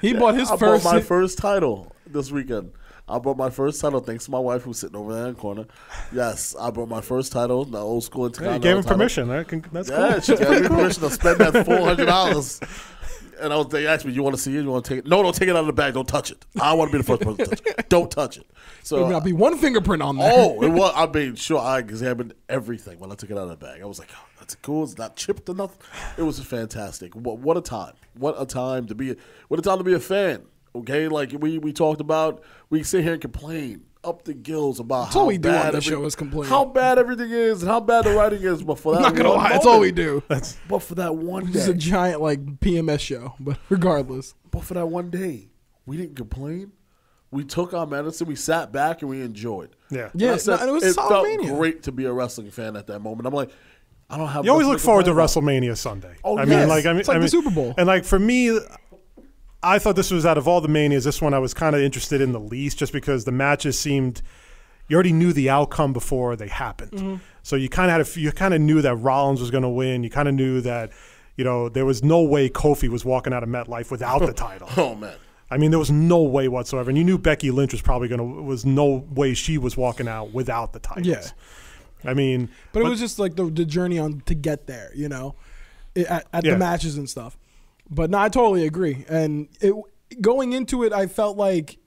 he 0.00 0.12
bought 0.14 0.34
his 0.36 0.50
I 0.50 0.56
first. 0.56 0.84
bought 0.84 0.94
my 0.94 1.00
first 1.00 1.38
title 1.38 1.92
this 2.06 2.30
weekend. 2.32 2.72
I 3.08 3.18
bought 3.20 3.36
my 3.36 3.50
first 3.50 3.80
title 3.80 4.00
thanks 4.00 4.24
to 4.24 4.30
my 4.32 4.38
wife 4.38 4.62
who's 4.62 4.78
sitting 4.80 4.96
over 4.96 5.14
there 5.14 5.26
in 5.28 5.34
the 5.34 5.40
corner. 5.40 5.66
Yes, 6.12 6.56
I 6.58 6.70
bought 6.70 6.88
my 6.88 7.00
first 7.00 7.30
title, 7.32 7.64
the 7.64 7.78
old 7.78 8.02
school 8.02 8.30
yeah, 8.40 8.54
you 8.54 8.58
gave 8.58 8.76
him 8.76 8.82
title. 8.82 8.98
permission. 8.98 9.28
That 9.28 9.46
can, 9.46 9.64
that's 9.72 9.88
Yeah, 9.88 10.12
cool. 10.14 10.20
she 10.20 10.36
gave 10.36 10.62
me 10.62 10.68
permission 10.76 11.02
to 11.02 11.10
spend 11.10 11.38
that 11.38 11.64
four 11.64 11.78
hundred 11.80 12.06
dollars. 12.06 12.60
And 13.38 13.52
I 13.52 13.56
was, 13.58 13.68
they 13.68 13.86
asked 13.86 14.06
me, 14.06 14.12
"You 14.12 14.22
want 14.22 14.34
to 14.34 14.40
see 14.40 14.56
it? 14.56 14.62
You 14.62 14.70
want 14.70 14.86
to 14.86 14.88
take 14.88 14.98
it? 15.04 15.06
No, 15.06 15.22
don't 15.22 15.34
take 15.34 15.48
it 15.48 15.52
out 15.52 15.60
of 15.60 15.66
the 15.66 15.72
bag. 15.74 15.92
Don't 15.94 16.08
touch 16.08 16.30
it. 16.30 16.44
I 16.60 16.72
want 16.72 16.90
to 16.90 16.96
be 16.96 17.02
the 17.02 17.04
first 17.04 17.20
person 17.20 17.36
to 17.36 17.44
touch 17.54 17.60
it. 17.78 17.88
Don't 17.90 18.10
touch 18.10 18.38
it." 18.38 18.46
So, 18.82 19.04
There'll 19.06 19.20
be 19.20 19.34
one 19.34 19.58
fingerprint 19.58 20.02
on 20.02 20.16
there. 20.16 20.32
oh, 20.34 20.62
it 20.62 20.68
was. 20.68 20.92
I 20.96 21.06
made 21.06 21.38
sure 21.38 21.58
I 21.60 21.78
examined 21.78 22.32
everything 22.48 22.98
when 22.98 23.12
I 23.12 23.14
took 23.14 23.30
it 23.30 23.34
out 23.36 23.44
of 23.44 23.50
the 23.50 23.56
bag. 23.56 23.82
I 23.82 23.84
was 23.84 23.98
like, 23.98 24.08
oh, 24.14 24.24
"That's 24.40 24.54
cool. 24.56 24.84
It's 24.84 24.96
not 24.96 25.16
chipped 25.16 25.48
enough." 25.50 25.76
It 26.16 26.22
was 26.22 26.40
fantastic. 26.40 27.14
What, 27.14 27.38
what 27.38 27.58
a 27.58 27.60
time! 27.60 27.92
What 28.14 28.34
a 28.40 28.46
time 28.46 28.86
to 28.86 28.94
be! 28.94 29.14
What 29.48 29.60
a 29.60 29.62
time 29.62 29.78
to 29.78 29.84
be 29.84 29.92
a 29.92 30.00
fan. 30.00 30.42
Okay, 30.80 31.08
like 31.08 31.32
we 31.38 31.58
we 31.58 31.72
talked 31.72 32.00
about, 32.00 32.42
we 32.70 32.82
sit 32.82 33.02
here 33.02 33.12
and 33.14 33.20
complain 33.22 33.84
up 34.04 34.22
the 34.24 34.34
gills 34.34 34.78
about 34.78 35.12
how 35.12 35.20
all 35.20 35.26
we 35.26 35.36
do 35.38 35.48
on 35.48 35.54
bad 35.54 35.74
this 35.74 35.86
every- 35.86 35.96
show 35.98 36.04
is 36.04 36.14
complain. 36.14 36.48
How 36.48 36.64
bad 36.64 36.98
everything 36.98 37.30
is 37.30 37.62
and 37.62 37.70
how 37.70 37.80
bad 37.80 38.04
the 38.04 38.10
writing 38.12 38.42
is. 38.42 38.62
But 38.62 38.78
for 38.78 38.92
that, 38.92 38.98
I'm 38.98 39.02
not 39.02 39.14
gonna 39.16 39.28
one 39.30 39.38
lie, 39.38 39.48
that's 39.50 39.66
all 39.66 39.80
we 39.80 39.90
moment- 39.92 40.28
do. 40.28 40.54
But 40.68 40.78
for 40.82 40.94
that 40.96 41.16
one 41.16 41.46
This 41.46 41.62
is 41.64 41.68
a 41.68 41.72
day, 41.72 41.78
giant 41.78 42.20
like 42.20 42.60
PMS 42.60 43.00
show, 43.00 43.34
but 43.40 43.58
regardless, 43.68 44.34
but 44.50 44.62
for 44.64 44.74
that 44.74 44.86
one 44.88 45.10
day, 45.10 45.48
we 45.86 45.96
didn't 45.96 46.14
complain. 46.16 46.72
We 47.32 47.42
took 47.44 47.74
our 47.74 47.86
medicine. 47.86 48.28
We 48.28 48.36
sat 48.36 48.70
back 48.70 49.02
and 49.02 49.10
we 49.10 49.20
enjoyed. 49.20 49.70
Yeah. 49.90 50.10
Yeah, 50.14 50.28
And 50.28 50.34
I 50.34 50.38
said, 50.38 50.60
no, 50.60 50.68
it 50.68 50.72
was 50.72 50.84
a 50.84 50.92
solid 50.92 51.08
felt 51.08 51.26
Mania. 51.26 51.54
great 51.56 51.82
to 51.82 51.92
be 51.92 52.04
a 52.04 52.12
wrestling 52.12 52.50
fan 52.52 52.76
at 52.76 52.86
that 52.86 53.00
moment. 53.00 53.26
I'm 53.26 53.34
like, 53.34 53.50
I 54.08 54.16
don't 54.16 54.28
have. 54.28 54.44
You 54.44 54.52
always 54.52 54.66
nothing 54.66 54.74
look 54.74 54.80
forward 54.80 55.04
to 55.06 55.10
complain 55.10 55.24
about. 55.24 55.62
WrestleMania 55.72 55.76
Sunday. 55.76 56.14
Oh, 56.22 56.36
I 56.38 56.44
yes. 56.44 56.48
mean, 56.48 56.68
like 56.68 56.86
I 56.86 56.90
mean, 56.92 57.00
It's 57.00 57.08
like 57.08 57.16
I 57.16 57.18
the 57.18 57.22
mean- 57.24 57.28
Super 57.30 57.50
Bowl. 57.50 57.74
And 57.76 57.88
like 57.88 58.04
for 58.04 58.20
me, 58.20 58.56
I 59.66 59.78
thought 59.78 59.96
this 59.96 60.10
was 60.10 60.24
out 60.24 60.38
of 60.38 60.46
all 60.48 60.60
the 60.60 60.68
manias, 60.68 61.04
this 61.04 61.20
one 61.20 61.34
I 61.34 61.38
was 61.38 61.52
kind 61.54 61.74
of 61.74 61.82
interested 61.82 62.20
in 62.20 62.32
the 62.32 62.40
least, 62.40 62.78
just 62.78 62.92
because 62.92 63.24
the 63.24 63.32
matches 63.32 63.78
seemed. 63.78 64.22
You 64.88 64.94
already 64.94 65.12
knew 65.12 65.32
the 65.32 65.50
outcome 65.50 65.92
before 65.92 66.36
they 66.36 66.46
happened, 66.46 66.92
Mm-hmm. 66.92 67.16
so 67.42 67.56
you 67.56 67.68
kind 67.68 67.90
of 67.90 68.06
had 68.06 68.16
a, 68.16 68.20
you 68.20 68.30
kind 68.30 68.54
of 68.54 68.60
knew 68.60 68.80
that 68.82 68.94
Rollins 68.94 69.40
was 69.40 69.50
going 69.50 69.64
to 69.64 69.68
win. 69.68 70.04
You 70.04 70.10
kind 70.10 70.28
of 70.28 70.34
knew 70.34 70.60
that, 70.60 70.92
you 71.36 71.42
know, 71.42 71.68
there 71.68 71.84
was 71.84 72.04
no 72.04 72.22
way 72.22 72.48
Kofi 72.48 72.88
was 72.88 73.04
walking 73.04 73.32
out 73.32 73.42
of 73.42 73.48
MetLife 73.48 73.90
without 73.90 74.20
the 74.20 74.32
title. 74.46 74.68
Oh 74.76 74.94
man, 74.94 75.16
I 75.50 75.56
mean, 75.58 75.70
there 75.72 75.80
was 75.80 75.90
no 75.90 76.22
way 76.22 76.46
whatsoever, 76.46 76.88
and 76.88 76.96
you 76.96 77.02
knew 77.02 77.18
Becky 77.18 77.50
Lynch 77.50 77.72
was 77.72 77.82
probably 77.82 78.06
going 78.06 78.20
to 78.20 78.42
was 78.42 78.64
no 78.64 79.04
way 79.12 79.34
she 79.34 79.58
was 79.58 79.76
walking 79.76 80.06
out 80.06 80.32
without 80.32 80.72
the 80.72 80.78
titles. 80.78 81.06
Yeah. 81.08 81.26
I 82.08 82.14
mean, 82.14 82.48
but, 82.72 82.82
it 82.82 82.88
was 82.88 83.00
just 83.00 83.18
like 83.18 83.34
the, 83.34 83.46
the 83.46 83.64
journey 83.64 83.98
on 83.98 84.22
to 84.26 84.34
get 84.36 84.68
there, 84.68 84.92
you 84.94 85.08
know, 85.08 85.34
at, 85.96 86.26
at 86.32 86.44
Yeah. 86.44 86.52
the 86.52 86.58
matches 86.58 86.96
and 86.96 87.10
stuff. 87.10 87.36
But 87.90 88.10
no, 88.10 88.18
I 88.18 88.28
totally 88.28 88.66
agree. 88.66 89.04
And 89.08 89.48
it 89.60 89.74
going 90.20 90.52
into 90.52 90.82
it, 90.84 90.92
I 90.92 91.06
felt 91.06 91.36
like, 91.36 91.78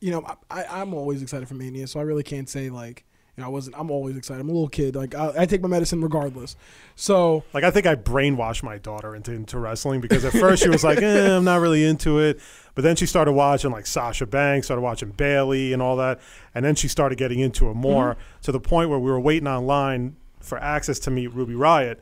you 0.00 0.10
know, 0.10 0.24
I, 0.50 0.64
I'm 0.64 0.94
always 0.94 1.22
excited 1.22 1.48
for 1.48 1.54
Mania, 1.54 1.86
so 1.86 2.00
I 2.00 2.02
really 2.02 2.22
can't 2.22 2.48
say 2.48 2.70
like, 2.70 3.04
you 3.36 3.42
know, 3.42 3.48
I 3.48 3.50
wasn't. 3.50 3.76
I'm 3.76 3.90
always 3.90 4.16
excited. 4.16 4.40
I'm 4.40 4.48
a 4.48 4.52
little 4.52 4.68
kid. 4.68 4.94
Like 4.94 5.14
I, 5.16 5.32
I 5.38 5.46
take 5.46 5.60
my 5.60 5.66
medicine 5.66 6.00
regardless. 6.00 6.54
So 6.94 7.42
Like 7.52 7.64
I 7.64 7.72
think 7.72 7.84
I 7.84 7.96
brainwashed 7.96 8.62
my 8.62 8.78
daughter 8.78 9.16
into 9.16 9.32
into 9.32 9.58
wrestling 9.58 10.00
because 10.00 10.24
at 10.24 10.32
first 10.32 10.62
she 10.62 10.68
was 10.68 10.84
like, 10.84 10.98
eh, 11.02 11.36
"I'm 11.36 11.42
not 11.44 11.60
really 11.60 11.84
into 11.84 12.20
it," 12.20 12.38
but 12.76 12.82
then 12.82 12.94
she 12.94 13.06
started 13.06 13.32
watching 13.32 13.72
like 13.72 13.86
Sasha 13.86 14.24
Banks, 14.26 14.68
started 14.68 14.82
watching 14.82 15.10
Bayley 15.10 15.72
and 15.72 15.82
all 15.82 15.96
that, 15.96 16.20
and 16.54 16.64
then 16.64 16.76
she 16.76 16.86
started 16.86 17.18
getting 17.18 17.40
into 17.40 17.68
it 17.70 17.74
more 17.74 18.10
Mm-hmm. 18.14 18.40
to 18.42 18.52
the 18.52 18.60
point 18.60 18.88
where 18.90 19.00
we 19.00 19.10
were 19.10 19.18
waiting 19.20 19.48
online 19.48 20.14
for 20.38 20.58
access 20.58 21.00
to 21.00 21.10
meet 21.10 21.32
Ruby 21.32 21.54
Riott, 21.54 21.96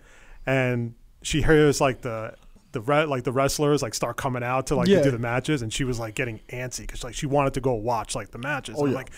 and 0.44 0.94
she 1.23 1.40
hears 1.40 1.80
like 1.80 2.02
the 2.02 2.35
the 2.73 2.81
re- 2.81 3.05
like 3.05 3.25
the 3.25 3.33
wrestlers 3.33 3.83
like 3.83 3.95
start 3.95 4.17
coming 4.17 4.43
out 4.43 4.67
to 4.69 4.75
like 4.76 4.88
Yeah. 4.88 5.02
do 5.02 5.11
the 5.11 5.19
matches, 5.19 5.62
and 5.62 5.73
she 5.73 5.85
was 5.85 5.99
like 5.99 6.14
getting 6.14 6.41
antsy 6.50 6.81
because 6.81 7.05
like 7.05 7.14
she 7.14 7.26
wanted 7.26 7.55
to 7.55 7.61
go 7.61 7.75
watch 7.75 8.14
like 8.14 8.31
the 8.31 8.38
matches. 8.38 8.76
Oh, 8.79 8.85
I'm 8.87 8.91
yeah. 8.91 8.97
like. 8.99 9.11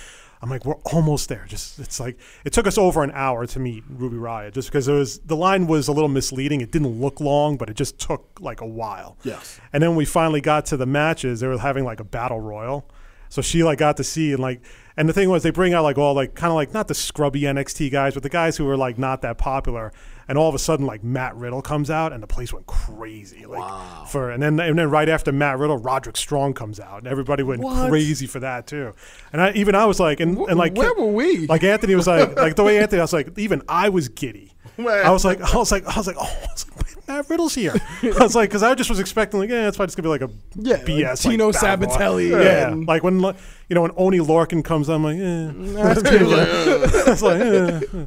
I'm 0.43 0.51
like, 0.51 0.67
we're 0.67 0.75
almost 0.93 1.31
there. 1.31 1.47
Just 1.49 1.79
it's 1.79 1.99
like 1.99 2.19
it 2.45 2.53
took 2.53 2.67
us 2.67 2.77
over 2.77 3.03
an 3.03 3.13
hour 3.15 3.47
to 3.47 3.59
meet 3.59 3.83
Ruby 3.89 4.17
Riott, 4.19 4.53
just 4.53 4.69
because 4.69 4.87
it 4.89 4.93
was 4.93 5.19
the 5.21 5.37
line 5.37 5.67
was 5.67 5.89
a 5.89 5.93
little 5.93 6.09
misleading. 6.11 6.61
It 6.61 6.71
didn't 6.71 7.01
look 7.01 7.19
long, 7.19 7.57
but 7.57 7.71
it 7.71 7.77
just 7.77 7.99
took 7.99 8.39
like 8.41 8.61
a 8.61 8.67
while. 8.67 9.17
Yes. 9.25 9.59
And 9.73 9.83
then 9.83 9.91
when 9.91 9.97
we 9.97 10.05
finally 10.05 10.43
got 10.43 10.67
to 10.67 10.77
the 10.77 10.85
matches. 10.85 11.41
They 11.41 11.47
were 11.47 11.57
having 11.57 11.85
like 11.85 11.99
a 11.99 12.05
battle 12.05 12.41
royal, 12.41 12.87
so 13.31 13.41
she 13.41 13.65
like 13.65 13.79
got 13.79 13.97
to 13.97 14.05
see 14.05 14.33
and 14.33 14.41
like. 14.43 14.61
And 14.99 15.09
the 15.09 15.15
thing 15.15 15.31
was, 15.31 15.43
they 15.45 15.51
bring 15.51 15.73
out 15.73 15.83
like 15.83 15.97
all 15.97 16.13
like 16.13 16.35
kind 16.35 16.51
of 16.51 16.57
like 16.57 16.75
not 16.75 16.89
the 16.89 16.95
scrubby 16.95 17.43
NXT 17.43 17.91
guys, 17.91 18.13
but 18.13 18.23
the 18.23 18.29
guys 18.29 18.59
who 18.59 18.67
were 18.67 18.77
like 18.77 18.99
not 18.99 19.23
that 19.23 19.39
popular. 19.39 19.93
And 20.27 20.39
all 20.39 20.49
of 20.49 20.55
a 20.55 20.59
sudden, 20.59 20.87
like 20.87 21.05
Matt 21.05 21.37
Riddle 21.37 21.61
comes 21.63 21.91
out, 21.91 22.13
and 22.13 22.23
the 22.23 22.27
place 22.27 22.53
went 22.53 22.67
crazy. 22.67 23.45
Like 23.47 24.09
for 24.09 24.31
and 24.31 24.43
then 24.43 24.59
and 24.59 24.79
then 24.79 24.89
right 24.91 25.09
after 25.09 25.33
Matt 25.33 25.59
Riddle, 25.59 25.77
Roderick 25.77 26.17
Strong 26.17 26.55
comes 26.55 26.81
out, 26.81 26.99
and 27.01 27.07
everybody 27.09 27.43
went 27.43 27.61
What? 27.63 27.91
crazy 27.91 28.27
for 28.27 28.41
that 28.41 28.67
too. 28.67 28.95
And 29.33 29.43
I 29.43 29.53
even 29.53 29.75
I 29.75 29.85
was 29.87 30.01
like, 30.01 30.21
and, 30.21 30.39
and 30.39 30.57
like 30.59 30.75
where 30.77 30.95
were 30.95 31.07
we? 31.13 31.47
Like 31.47 31.63
Anthony 31.63 31.95
was 31.95 32.07
like, 32.07 32.37
like 32.37 32.57
the 32.57 32.65
way 32.65 32.79
Anthony, 32.79 33.01
I 33.01 33.05
was 33.05 33.13
like, 33.13 33.39
even 33.39 33.63
I 33.69 33.91
was 33.91 34.09
giddy. 34.09 34.53
I 34.79 35.11
was 35.11 35.25
like, 35.25 35.41
I 35.41 35.57
was 35.57 35.71
like, 35.71 35.87
I 35.87 35.97
was 35.97 36.07
like, 36.07 36.17
oh, 36.19 36.25
I 36.43 36.49
was 36.53 36.67
like, 36.77 37.07
Matt 37.07 37.29
Riddle's 37.31 37.55
here. 37.55 37.75
I 38.03 38.09
was 38.23 38.35
like, 38.35 38.49
because 38.49 38.63
I 38.63 38.75
just 38.75 38.89
was 38.91 38.99
expecting 38.99 39.39
like, 39.41 39.51
yeah, 39.51 39.69
it's 39.69 39.77
probably 39.77 39.89
just 39.89 39.97
gonna 39.99 40.07
be 40.07 40.09
like 40.09 40.23
a 40.23 40.31
Yeah, 40.57 40.77
like 40.77 40.87
BS. 40.87 41.23
Tino 41.23 41.47
like, 41.51 41.61
battle 41.61 41.87
royal. 41.87 41.99
Sabatelli 41.99 42.31
Yeah, 42.45 42.69
and- 42.73 42.87
like 42.89 43.03
when 43.03 43.21
you 43.21 43.35
know 43.75 43.83
when 43.83 43.93
Oni 43.97 44.19
Lorcan 44.21 44.65
comes, 44.65 44.89
I'm 44.89 45.05
like, 45.05 45.19
eh. 45.19 45.53
That's 45.85 46.01
pretty 46.03 46.25
good. 46.25 46.91
it's 47.09 47.23
like, 47.23 47.41
eh, 47.43 48.07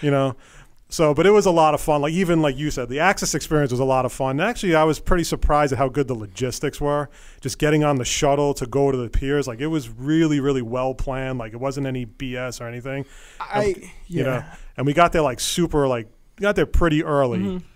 you 0.00 0.10
know. 0.12 0.36
So, 0.88 1.14
but 1.14 1.26
it 1.26 1.30
was 1.30 1.46
a 1.46 1.50
lot 1.50 1.74
of 1.74 1.80
fun. 1.80 2.00
Like 2.00 2.12
even 2.12 2.42
like 2.42 2.56
you 2.56 2.70
said, 2.70 2.88
the 2.88 3.00
Access 3.00 3.34
experience 3.34 3.72
was 3.72 3.80
a 3.80 3.84
lot 3.84 4.04
of 4.04 4.12
fun. 4.12 4.40
Actually, 4.40 4.76
I 4.76 4.84
was 4.84 5.00
pretty 5.00 5.24
surprised 5.24 5.72
at 5.72 5.78
how 5.78 5.88
good 5.88 6.06
the 6.06 6.14
logistics 6.14 6.80
were. 6.80 7.10
Just 7.40 7.58
getting 7.58 7.82
on 7.82 7.96
the 7.96 8.04
shuttle 8.04 8.54
to 8.54 8.66
go 8.66 8.92
to 8.92 8.96
the 8.96 9.08
piers, 9.08 9.48
like 9.48 9.60
it 9.60 9.66
was 9.66 9.88
really, 9.88 10.38
really 10.38 10.62
well 10.62 10.94
planned. 10.94 11.38
Like 11.38 11.52
it 11.52 11.58
wasn't 11.58 11.88
any 11.88 12.06
BS 12.06 12.60
or 12.60 12.68
anything. 12.68 13.04
I 13.40 13.64
You 13.66 13.90
yeah. 14.06 14.22
know, 14.22 14.44
and 14.76 14.86
we 14.86 14.92
got 14.92 15.12
there 15.12 15.22
like 15.22 15.40
super 15.40 15.88
like 15.88 16.08
got 16.36 16.54
there 16.54 16.66
pretty 16.66 17.02
early. 17.02 17.40
Mm-hmm. 17.40 17.66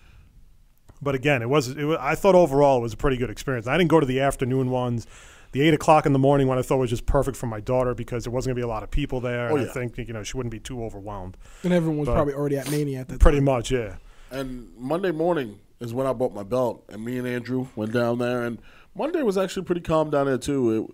But 1.03 1.15
again, 1.15 1.43
it 1.43 1.49
was, 1.49 1.69
it 1.69 1.85
was 1.85 1.99
I 2.01 2.15
thought 2.15 2.35
overall 2.35 2.79
it 2.79 2.83
was 2.83 2.93
a 2.93 2.97
pretty 2.97 3.17
good 3.17 3.31
experience. 3.31 3.67
I 3.67 3.77
didn't 3.77 3.91
go 3.91 3.99
to 3.99 4.07
the 4.07 4.21
afternoon 4.21 4.71
ones. 4.71 5.07
The 5.53 5.63
eight 5.63 5.75
o'clock 5.75 6.07
in 6.07 6.13
the 6.13 6.19
morning 6.19 6.47
one 6.47 6.59
I 6.59 6.63
thought 6.63 6.77
was 6.79 6.91
just 6.91 7.07
perfect 7.07 7.37
for 7.37 7.47
my 7.47 7.61
daughter 7.61 7.95
because 7.95 8.25
there 8.25 8.33
wasn't 8.33 8.51
gonna 8.55 8.61
be 8.65 8.69
a 8.69 8.69
lot 8.69 8.83
of 8.85 8.91
people 8.91 9.21
there, 9.21 9.49
Oh, 9.51 9.57
and 9.57 9.65
I 9.65 9.67
yeah. 9.67 9.73
think 9.73 9.99
you 9.99 10.13
know 10.13 10.23
she 10.23 10.37
wouldn't 10.37 10.53
be 10.53 10.61
too 10.61 10.85
overwhelmed. 10.85 11.37
And 11.65 11.73
everyone 11.73 11.99
was 11.99 12.07
But- 12.07 12.15
probably 12.15 12.35
already 12.35 12.57
at 12.57 12.71
Mania 12.71 13.01
at 13.01 13.09
that 13.09 13.21
Pretty 13.21 13.39
time. 13.39 13.45
much, 13.47 13.71
yeah. 13.73 13.97
And 14.31 14.69
Monday 14.79 15.11
morning 15.11 15.59
is 15.81 15.93
when 15.93 16.07
I 16.07 16.13
bought 16.13 16.33
my 16.35 16.45
belt, 16.45 16.85
and 16.89 17.05
me 17.05 17.19
and 17.19 17.27
Andrew 17.27 17.67
went 17.75 17.93
down 17.93 18.19
there. 18.19 18.43
And 18.43 18.59
Monday 18.95 19.23
was 19.23 19.37
actually 19.37 19.65
pretty 19.65 19.81
calm 19.81 20.09
down 20.11 20.27
there 20.27 20.39
too. 20.39 20.91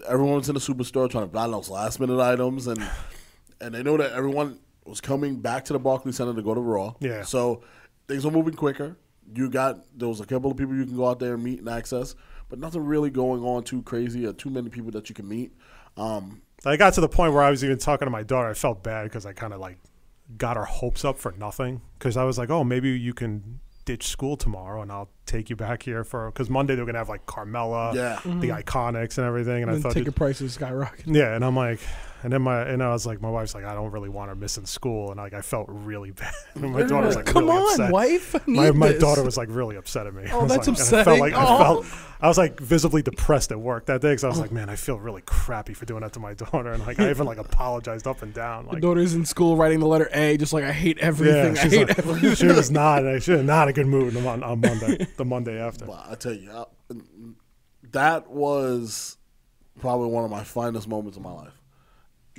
It, 0.00 0.06
everyone 0.08 0.36
was 0.36 0.48
in 0.48 0.54
the 0.54 0.60
superstore 0.60 1.08
trying 1.08 1.24
to 1.24 1.30
buy 1.32 1.46
those 1.46 1.68
last 1.70 2.00
minute 2.00 2.18
items, 2.20 2.66
and 2.66 2.82
and 3.60 3.74
they 3.74 3.82
know 3.82 3.96
that 3.96 4.12
everyone 4.12 4.58
was 4.86 5.00
coming 5.00 5.36
back 5.36 5.64
to 5.66 5.72
the 5.72 5.78
Barclays 5.78 6.16
Center 6.16 6.34
to 6.34 6.42
go 6.42 6.54
to 6.54 6.60
Raw. 6.60 6.94
Yeah. 6.98 7.22
So 7.22 7.62
things 8.08 8.24
were 8.24 8.30
moving 8.32 8.54
quicker. 8.54 8.96
You 9.34 9.48
got 9.48 9.78
there 9.96 10.08
was 10.08 10.20
a 10.20 10.26
couple 10.26 10.50
of 10.50 10.56
people 10.56 10.74
you 10.74 10.84
can 10.84 10.96
go 10.96 11.08
out 11.08 11.18
there 11.18 11.34
and 11.34 11.42
meet 11.42 11.60
and 11.60 11.68
access, 11.68 12.14
but 12.48 12.58
nothing 12.58 12.84
really 12.84 13.10
going 13.10 13.42
on 13.42 13.62
too 13.62 13.82
crazy 13.82 14.26
or 14.26 14.32
too 14.32 14.50
many 14.50 14.68
people 14.70 14.90
that 14.92 15.08
you 15.08 15.14
can 15.14 15.28
meet. 15.28 15.52
Um, 15.96 16.42
I 16.64 16.76
got 16.76 16.94
to 16.94 17.00
the 17.00 17.08
point 17.08 17.32
where 17.32 17.42
I 17.42 17.50
was 17.50 17.64
even 17.64 17.78
talking 17.78 18.06
to 18.06 18.10
my 18.10 18.22
daughter. 18.22 18.48
I 18.48 18.54
felt 18.54 18.82
bad 18.82 19.04
because 19.04 19.24
I 19.24 19.32
kind 19.32 19.52
of 19.52 19.60
like 19.60 19.78
got 20.36 20.56
her 20.56 20.64
hopes 20.64 21.04
up 21.04 21.18
for 21.18 21.32
nothing. 21.32 21.80
Because 21.98 22.16
I 22.16 22.24
was 22.24 22.38
like, 22.38 22.50
oh, 22.50 22.64
maybe 22.64 22.90
you 22.90 23.14
can 23.14 23.60
ditch 23.84 24.08
school 24.08 24.36
tomorrow 24.36 24.82
and 24.82 24.92
I'll 24.92 25.08
take 25.30 25.48
you 25.50 25.56
back 25.56 25.82
here 25.82 26.04
for 26.04 26.30
because 26.30 26.50
Monday 26.50 26.74
they're 26.74 26.84
gonna 26.86 26.98
have 26.98 27.08
like 27.08 27.26
Carmella, 27.26 27.94
Yeah. 27.94 28.16
Mm-hmm. 28.16 28.40
the 28.40 28.48
Iconics 28.48 29.18
and 29.18 29.26
everything. 29.26 29.62
And, 29.62 29.70
I 29.70 29.74
And 29.74 29.82
thought, 29.82 29.92
ticket 29.92 30.14
prices 30.14 30.54
skyrocket. 30.54 31.06
yeah, 31.06 31.34
and 31.34 31.44
I'm 31.44 31.56
like, 31.56 31.80
and 32.22 32.32
then 32.32 32.42
my 32.42 32.60
and 32.62 32.82
I 32.82 32.90
was 32.90 33.06
like, 33.06 33.22
my 33.22 33.30
wife's 33.30 33.54
like, 33.54 33.64
I 33.64 33.72
don't 33.74 33.90
really 33.92 34.08
want 34.10 34.28
her 34.28 34.34
missing 34.34 34.66
school, 34.66 35.10
and 35.10 35.18
like 35.18 35.32
I 35.32 35.40
felt 35.42 35.66
really 35.70 36.10
bad. 36.22 36.34
And 36.54 36.72
my 36.72 36.82
daughter 36.82 37.06
was 37.06 37.16
like, 37.16 37.26
Come 37.26 37.46
really 37.46 37.58
on, 37.58 37.70
upset. 37.72 37.92
wife. 37.92 38.34
I 38.34 38.40
My, 38.46 38.64
need 38.66 38.74
my 38.76 38.88
this. 38.88 39.00
daughter 39.00 39.22
was 39.22 39.36
like 39.36 39.48
really 39.50 39.76
upset 39.76 40.06
at 40.06 40.14
me. 40.14 40.24
Oh, 40.32 40.42
was 40.42 40.52
that's 40.52 40.68
like, 40.68 40.78
and 40.78 40.96
I 41.00 41.04
felt 41.04 41.18
like 41.20 41.32
I 41.34 41.44
Oh. 41.44 41.58
felt 41.82 41.86
I 42.22 42.28
was 42.28 42.36
like 42.36 42.60
visibly 42.60 43.00
depressed 43.00 43.50
at 43.50 43.58
work 43.58 43.86
that 43.86 44.02
day 44.02 44.10
because 44.10 44.24
I 44.24 44.28
was 44.28 44.36
oh. 44.38 44.42
like, 44.42 44.52
man, 44.52 44.68
I 44.68 44.76
feel 44.76 44.98
really 44.98 45.22
crappy 45.22 45.72
for 45.72 45.86
doing 45.86 46.02
that 46.02 46.12
to 46.12 46.20
my 46.20 46.34
daughter, 46.34 46.70
and 46.72 46.84
like 46.86 47.00
I 47.00 47.08
even 47.08 47.24
like 47.26 47.38
apologized 47.38 48.06
up 48.06 48.20
and 48.20 48.34
down. 48.34 48.66
The 48.66 48.72
Like, 48.72 48.82
daughter's 48.82 49.14
in 49.14 49.24
school 49.24 49.56
writing 49.56 49.80
the 49.80 49.86
letter 49.86 50.10
A, 50.12 50.36
just 50.36 50.52
like 50.52 50.64
I 50.64 50.72
hate 50.72 50.98
everything. 50.98 51.56
I 51.56 51.60
hate 51.62 51.88
like- 51.88 51.98
everything. 51.98 52.34
she 52.34 52.46
was 52.48 52.70
not. 52.70 53.22
She 53.22 53.32
was 53.32 53.42
not 53.44 53.68
a 53.68 53.72
good 53.72 53.86
mood 53.86 54.14
on, 54.18 54.42
on 54.42 54.60
Monday. 54.60 55.06
The 55.20 55.26
Monday 55.26 55.60
after. 55.60 55.84
Well, 55.84 56.02
I 56.08 56.14
tell 56.14 56.32
you, 56.32 56.50
I, 56.50 56.64
that 57.92 58.30
was 58.30 59.18
probably 59.78 60.08
one 60.08 60.24
of 60.24 60.30
my 60.30 60.44
finest 60.44 60.88
moments 60.88 61.18
of 61.18 61.22
my 61.22 61.30
life. 61.30 61.60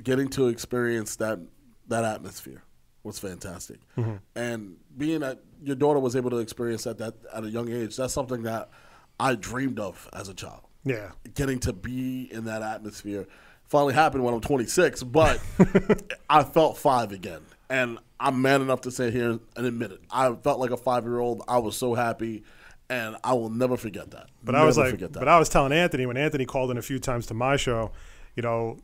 Getting 0.02 0.26
to 0.30 0.48
experience 0.48 1.14
that 1.16 1.38
that 1.86 2.04
atmosphere 2.04 2.64
was 3.04 3.20
fantastic, 3.20 3.78
mm-hmm. 3.96 4.16
and 4.34 4.78
being 4.98 5.20
that 5.20 5.44
your 5.62 5.76
daughter 5.76 6.00
was 6.00 6.16
able 6.16 6.30
to 6.30 6.38
experience 6.38 6.82
that, 6.82 6.98
that 6.98 7.14
at 7.32 7.44
a 7.44 7.48
young 7.48 7.70
age, 7.70 7.96
that's 7.96 8.12
something 8.12 8.42
that 8.42 8.68
I 9.20 9.36
dreamed 9.36 9.78
of 9.78 10.08
as 10.12 10.28
a 10.28 10.34
child. 10.34 10.62
Yeah. 10.84 11.12
Getting 11.36 11.60
to 11.60 11.72
be 11.72 12.28
in 12.32 12.46
that 12.46 12.62
atmosphere 12.62 13.28
finally 13.68 13.94
happened 13.94 14.24
when 14.24 14.34
I'm 14.34 14.40
26, 14.40 15.04
but 15.04 15.40
I 16.28 16.42
felt 16.42 16.78
five 16.78 17.12
again, 17.12 17.42
and 17.70 18.00
I'm 18.18 18.42
man 18.42 18.60
enough 18.60 18.80
to 18.80 18.90
sit 18.90 19.12
here 19.12 19.38
and 19.56 19.66
admit 19.66 19.92
it. 19.92 20.00
I 20.10 20.34
felt 20.34 20.58
like 20.58 20.72
a 20.72 20.76
five 20.76 21.04
year 21.04 21.20
old. 21.20 21.44
I 21.46 21.58
was 21.58 21.76
so 21.76 21.94
happy, 21.94 22.42
and 22.92 23.16
I 23.24 23.32
will 23.32 23.50
never 23.50 23.76
forget 23.76 24.10
that. 24.10 24.28
But 24.44 24.54
I 24.54 24.64
was 24.64 24.76
like, 24.76 24.90
forget 24.90 25.12
that. 25.14 25.18
but 25.18 25.28
I 25.28 25.38
was 25.38 25.48
telling 25.48 25.72
Anthony 25.72 26.06
when 26.06 26.16
Anthony 26.16 26.44
called 26.44 26.70
in 26.70 26.78
a 26.78 26.82
few 26.82 26.98
times 26.98 27.26
to 27.26 27.34
my 27.34 27.56
show, 27.56 27.90
you 28.36 28.42
know, 28.42 28.78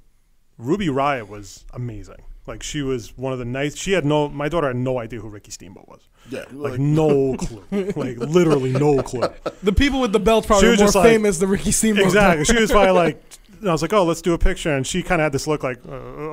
Ruby 0.57 0.89
Riott 0.89 1.29
was 1.29 1.65
amazing. 1.75 2.23
Like 2.47 2.63
she 2.63 2.81
was 2.81 3.17
one 3.19 3.35
of 3.35 3.39
the 3.39 3.45
nice. 3.45 3.77
She 3.77 3.93
had 3.93 4.07
no. 4.07 4.29
My 4.31 4.49
daughter 4.49 4.69
had 4.69 4.77
no 4.77 4.99
idea 4.99 5.21
who 5.21 5.29
Ricky 5.29 5.51
Steamboat 5.51 5.87
was. 5.87 6.09
Yeah, 6.31 6.45
like, 6.51 6.73
like- 6.73 6.81
no 6.81 7.37
clue. 7.37 7.63
Like 7.95 8.17
literally 8.37 8.73
no 8.73 9.03
clue. 9.03 9.29
The 9.63 9.73
people 9.73 10.01
with 10.01 10.13
the 10.13 10.19
belts 10.19 10.47
probably 10.47 10.63
She 10.63 10.67
were 10.69 10.73
was 10.73 10.81
more 10.81 10.87
just 10.87 10.97
like- 10.97 11.05
famous 11.11 11.39
than 11.39 11.51
Ricky 11.51 11.73
Steamboat. 11.73 12.05
Exactly. 12.07 12.45
She 12.47 12.59
was 12.59 12.71
probably 12.71 12.93
like. 12.93 13.23
I 13.67 13.73
was 13.73 13.83
like, 13.83 13.93
"Oh, 13.93 14.05
let's 14.05 14.23
do 14.23 14.35
a 14.35 14.39
picture," 14.39 14.73
and 14.75 14.87
she 14.87 15.03
kind 15.03 15.21
of 15.21 15.25
had 15.25 15.33
this 15.33 15.47
look 15.49 15.63
like, 15.65 15.79
uh, 15.87 15.91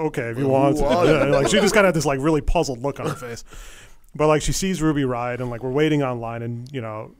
"Okay, 0.07 0.29
if 0.29 0.37
you 0.37 0.47
want." 0.47 0.77
Yeah, 0.77 1.23
like 1.25 1.47
she 1.47 1.59
just 1.59 1.73
kind 1.73 1.85
of 1.85 1.89
had 1.89 1.95
this 1.95 2.05
like 2.05 2.19
really 2.21 2.41
puzzled 2.41 2.81
look 2.83 2.99
on 2.99 3.07
her 3.07 3.15
face. 3.27 3.43
But 4.15 4.27
like 4.27 4.41
she 4.43 4.51
sees 4.51 4.79
Ruby 4.81 5.01
Riott, 5.01 5.41
and 5.41 5.49
like 5.49 5.63
we're 5.63 5.71
waiting 5.71 6.03
online, 6.03 6.43
and 6.43 6.71
you 6.71 6.81
know, 6.81 7.15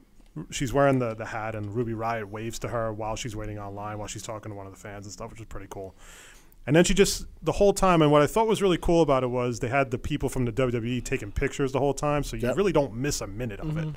she's 0.50 0.72
wearing 0.72 0.98
the 0.98 1.14
the 1.14 1.26
hat, 1.26 1.54
and 1.54 1.74
Ruby 1.74 1.92
Riott 1.92 2.24
waves 2.26 2.58
to 2.60 2.68
her 2.68 2.92
while 2.92 3.16
she's 3.16 3.34
waiting 3.36 3.58
online, 3.58 3.98
while 3.98 4.08
she's 4.08 4.22
talking 4.22 4.50
to 4.52 4.56
one 4.56 4.66
of 4.66 4.72
the 4.72 4.78
fans 4.78 5.06
and 5.06 5.12
stuff, 5.12 5.30
which 5.30 5.40
is 5.40 5.46
pretty 5.46 5.66
cool. 5.70 5.94
And 6.66 6.74
then 6.74 6.82
she 6.84 6.94
just 6.94 7.26
the 7.42 7.52
whole 7.52 7.72
time, 7.72 8.02
and 8.02 8.10
what 8.10 8.22
I 8.22 8.26
thought 8.26 8.46
was 8.48 8.60
really 8.60 8.78
cool 8.78 9.02
about 9.02 9.22
it 9.22 9.28
was 9.28 9.60
they 9.60 9.68
had 9.68 9.90
the 9.90 9.98
people 9.98 10.28
from 10.28 10.44
the 10.44 10.52
WWE 10.52 11.02
taking 11.04 11.30
pictures 11.32 11.72
the 11.72 11.78
whole 11.78 11.94
time, 11.94 12.22
so 12.24 12.36
you 12.36 12.48
Yep. 12.48 12.56
really 12.56 12.72
don't 12.72 12.94
miss 12.94 13.20
a 13.20 13.26
minute 13.26 13.60
of 13.60 13.76
it. 13.76 13.86
Mm-hmm. 13.86 13.96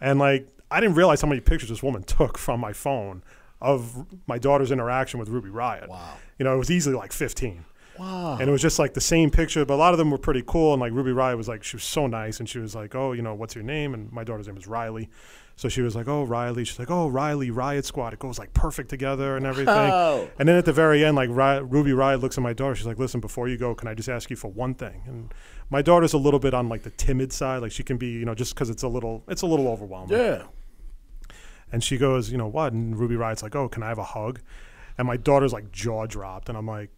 And 0.00 0.18
like 0.18 0.48
I 0.70 0.80
didn't 0.80 0.96
realize 0.96 1.20
how 1.22 1.28
many 1.28 1.40
pictures 1.40 1.70
this 1.70 1.82
woman 1.82 2.02
took 2.18 2.38
from 2.38 2.60
my 2.60 2.72
phone 2.72 3.22
of 3.60 4.06
my 4.28 4.38
daughter's 4.38 4.70
interaction 4.70 5.18
with 5.18 5.28
Ruby 5.28 5.48
Riott. 5.48 5.88
Wow. 5.88 6.14
You 6.38 6.44
know, 6.44 6.54
it 6.54 6.58
was 6.58 6.70
easily 6.70 6.94
like 6.94 7.12
15. 7.12 7.64
wow. 7.98 8.36
And 8.38 8.48
it 8.48 8.52
was 8.52 8.62
just 8.62 8.78
like 8.78 8.94
the 8.94 9.00
same 9.00 9.30
picture, 9.30 9.64
but 9.64 9.74
a 9.74 9.76
lot 9.76 9.92
of 9.92 9.98
them 9.98 10.12
were 10.12 10.18
pretty 10.18 10.44
cool. 10.46 10.72
And 10.74 10.80
like 10.80 10.92
Ruby 10.92 11.10
Riott 11.10 11.36
was 11.36 11.48
like, 11.48 11.64
she 11.64 11.74
was 11.74 11.82
so 11.82 12.06
nice. 12.06 12.38
And 12.38 12.48
she 12.48 12.60
was 12.60 12.76
like, 12.76 12.94
oh, 12.94 13.10
you 13.12 13.22
know, 13.22 13.34
what's 13.34 13.56
your 13.56 13.64
name? 13.64 13.94
And 13.94 14.12
my 14.12 14.22
daughter's 14.22 14.46
name 14.46 14.56
is 14.56 14.68
Riley. 14.68 15.08
So 15.58 15.68
she 15.68 15.82
was 15.82 15.96
like, 15.96 16.06
oh, 16.06 16.22
Riley. 16.22 16.64
She's 16.64 16.78
like, 16.78 16.88
oh, 16.90 17.08
Riley, 17.08 17.50
Riott 17.50 17.84
Squad. 17.84 18.12
It 18.12 18.20
goes 18.20 18.38
like 18.38 18.54
perfect 18.54 18.88
together 18.90 19.36
and 19.36 19.44
everything. 19.44 19.74
Wow. 19.74 20.28
And 20.38 20.48
then 20.48 20.54
at 20.54 20.64
the 20.64 20.72
very 20.72 21.04
end, 21.04 21.16
like 21.16 21.30
Ri- 21.30 21.62
Ruby 21.64 21.90
Riott 21.90 22.22
looks 22.22 22.38
at 22.38 22.42
my 22.42 22.52
daughter. 22.52 22.76
She's 22.76 22.86
like, 22.86 23.00
listen, 23.00 23.18
before 23.18 23.48
you 23.48 23.56
go, 23.56 23.74
can 23.74 23.88
I 23.88 23.94
just 23.94 24.08
ask 24.08 24.30
you 24.30 24.36
for 24.36 24.46
one 24.46 24.74
thing? 24.74 25.02
And 25.06 25.34
my 25.68 25.82
daughter's 25.82 26.12
a 26.12 26.16
little 26.18 26.38
bit 26.38 26.54
on 26.54 26.68
like 26.68 26.84
the 26.84 26.90
timid 26.90 27.32
side. 27.32 27.60
Like 27.60 27.72
she 27.72 27.82
can 27.82 27.96
be, 27.96 28.06
you 28.06 28.24
know, 28.24 28.36
just 28.36 28.54
because 28.54 28.70
it's 28.70 28.84
a 28.84 28.88
little, 28.88 29.24
it's 29.26 29.42
a 29.42 29.46
little 29.46 29.66
overwhelming. 29.66 30.16
yeah. 30.16 30.44
And 31.72 31.82
she 31.82 31.98
goes, 31.98 32.30
you 32.30 32.38
know 32.38 32.46
what? 32.46 32.72
And 32.72 32.96
Ruby 32.96 33.16
Riott's 33.16 33.42
like, 33.42 33.56
oh, 33.56 33.68
can 33.68 33.82
I 33.82 33.88
have 33.88 33.98
a 33.98 34.04
hug? 34.04 34.40
And 34.96 35.06
my 35.08 35.16
daughter's 35.16 35.52
like 35.52 35.70
jaw 35.72 36.06
dropped, 36.06 36.48
and 36.48 36.56
I'm 36.56 36.66
like, 36.66 36.90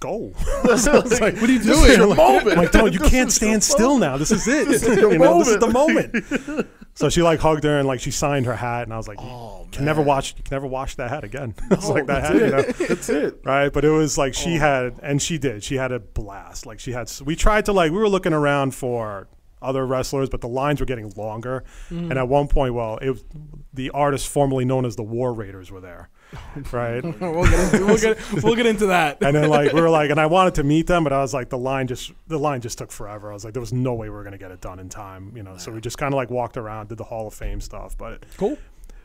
go. 0.00 0.32
I 0.38 0.74
like, 1.20 1.36
what 1.36 1.48
are 1.48 1.52
you 1.52 1.58
This 1.58 1.82
is 1.82 1.96
your 1.96 2.06
like, 2.06 2.16
moment. 2.18 2.48
I'm 2.52 2.56
like, 2.58 2.72
don't, 2.72 2.92
you 2.92 2.98
This 2.98 3.10
can't 3.10 3.32
stand 3.32 3.62
still 3.62 3.98
now. 3.98 4.16
This 4.16 4.30
is 4.30 4.46
it. 4.48 4.82
your 4.98 5.12
You 5.12 5.18
know, 5.18 5.38
this 5.38 5.48
is 5.48 5.58
the 5.58 5.70
moment. 5.70 6.66
so 6.94 7.08
she 7.08 7.22
like 7.22 7.40
hugged 7.40 7.64
her 7.64 7.78
and 7.78 7.86
like 7.88 8.00
she 8.00 8.10
signed 8.10 8.46
her 8.46 8.54
hat, 8.56 8.84
and 8.84 8.92
I 8.92 8.96
was 8.96 9.08
like, 9.08 9.18
Oh, 9.20 9.62
you 9.64 9.70
can 9.70 9.84
never 9.84 10.02
watch, 10.02 10.34
you 10.36 10.42
can 10.42 10.54
never 10.54 10.66
wash 10.66 10.94
that 10.96 11.10
hat 11.10 11.24
again. 11.24 11.54
It's 11.70 11.88
like 11.88 12.06
that 12.06 12.22
that's 12.22 12.28
hat, 12.28 12.36
you 12.36 12.44
it. 12.44 12.50
know 12.80 12.86
That's 12.88 13.08
it. 13.08 13.40
right? 13.44 13.72
But 13.72 13.84
it 13.84 13.90
was 13.90 14.16
like 14.18 14.30
Oh. 14.36 14.40
she 14.40 14.54
had, 14.56 14.98
and 15.02 15.20
she 15.22 15.38
did. 15.38 15.64
She 15.64 15.76
had 15.76 15.92
a 15.92 16.00
blast. 16.00 16.66
Like 16.66 16.80
she 16.80 16.92
had. 16.92 17.10
We 17.24 17.36
tried 17.36 17.64
to 17.66 17.72
like 17.72 17.90
we 17.92 17.98
were 17.98 18.08
looking 18.08 18.32
around 18.32 18.74
for 18.74 19.28
other 19.62 19.86
wrestlers, 19.86 20.28
but 20.28 20.42
the 20.42 20.48
lines 20.48 20.78
were 20.80 20.84
getting 20.86 21.10
longer. 21.16 21.64
Mm-hmm. 21.88 22.10
And 22.10 22.18
at 22.18 22.28
one 22.28 22.48
point, 22.48 22.74
well, 22.74 22.98
it 22.98 23.08
was 23.10 23.24
the 23.72 23.88
artists 23.90 24.28
formerly 24.28 24.66
known 24.66 24.84
as 24.84 24.94
the 24.96 25.02
War 25.02 25.32
Raiders 25.32 25.70
were 25.70 25.80
there, 25.80 26.10
right? 26.72 27.02
we'll, 27.20 27.44
get 27.44 27.74
into, 27.74 27.86
we'll, 27.86 27.98
get, 27.98 28.32
we'll 28.42 28.54
get 28.56 28.66
into 28.66 28.86
that. 28.86 29.22
and 29.22 29.34
then 29.36 29.48
like 29.48 29.72
we 29.72 29.80
were 29.80 29.90
like, 29.90 30.10
and 30.10 30.18
I 30.20 30.26
wanted 30.26 30.54
to 30.56 30.62
meet 30.64 30.86
them, 30.86 31.04
but 31.04 31.12
I 31.12 31.20
was 31.20 31.32
like, 31.34 31.48
the 31.50 31.58
line 31.58 31.86
just 31.86 32.12
the 32.28 32.38
line 32.38 32.60
just 32.60 32.78
took 32.78 32.90
forever. 32.92 33.30
I 33.30 33.34
was 33.34 33.44
like, 33.44 33.52
there 33.54 33.60
was 33.60 33.72
no 33.72 33.94
way 33.94 34.08
we 34.08 34.14
were 34.14 34.24
gonna 34.24 34.38
get 34.38 34.50
it 34.50 34.60
done 34.60 34.78
in 34.78 34.88
time, 34.88 35.32
you 35.36 35.42
know. 35.42 35.56
So 35.56 35.72
we 35.72 35.80
just 35.80 35.98
kind 35.98 36.12
of 36.12 36.16
like 36.16 36.30
walked 36.30 36.56
around, 36.56 36.88
did 36.88 36.98
the 36.98 37.04
Hall 37.04 37.26
of 37.26 37.34
Fame 37.34 37.60
stuff. 37.60 37.96
But 37.96 38.24
Cool. 38.36 38.56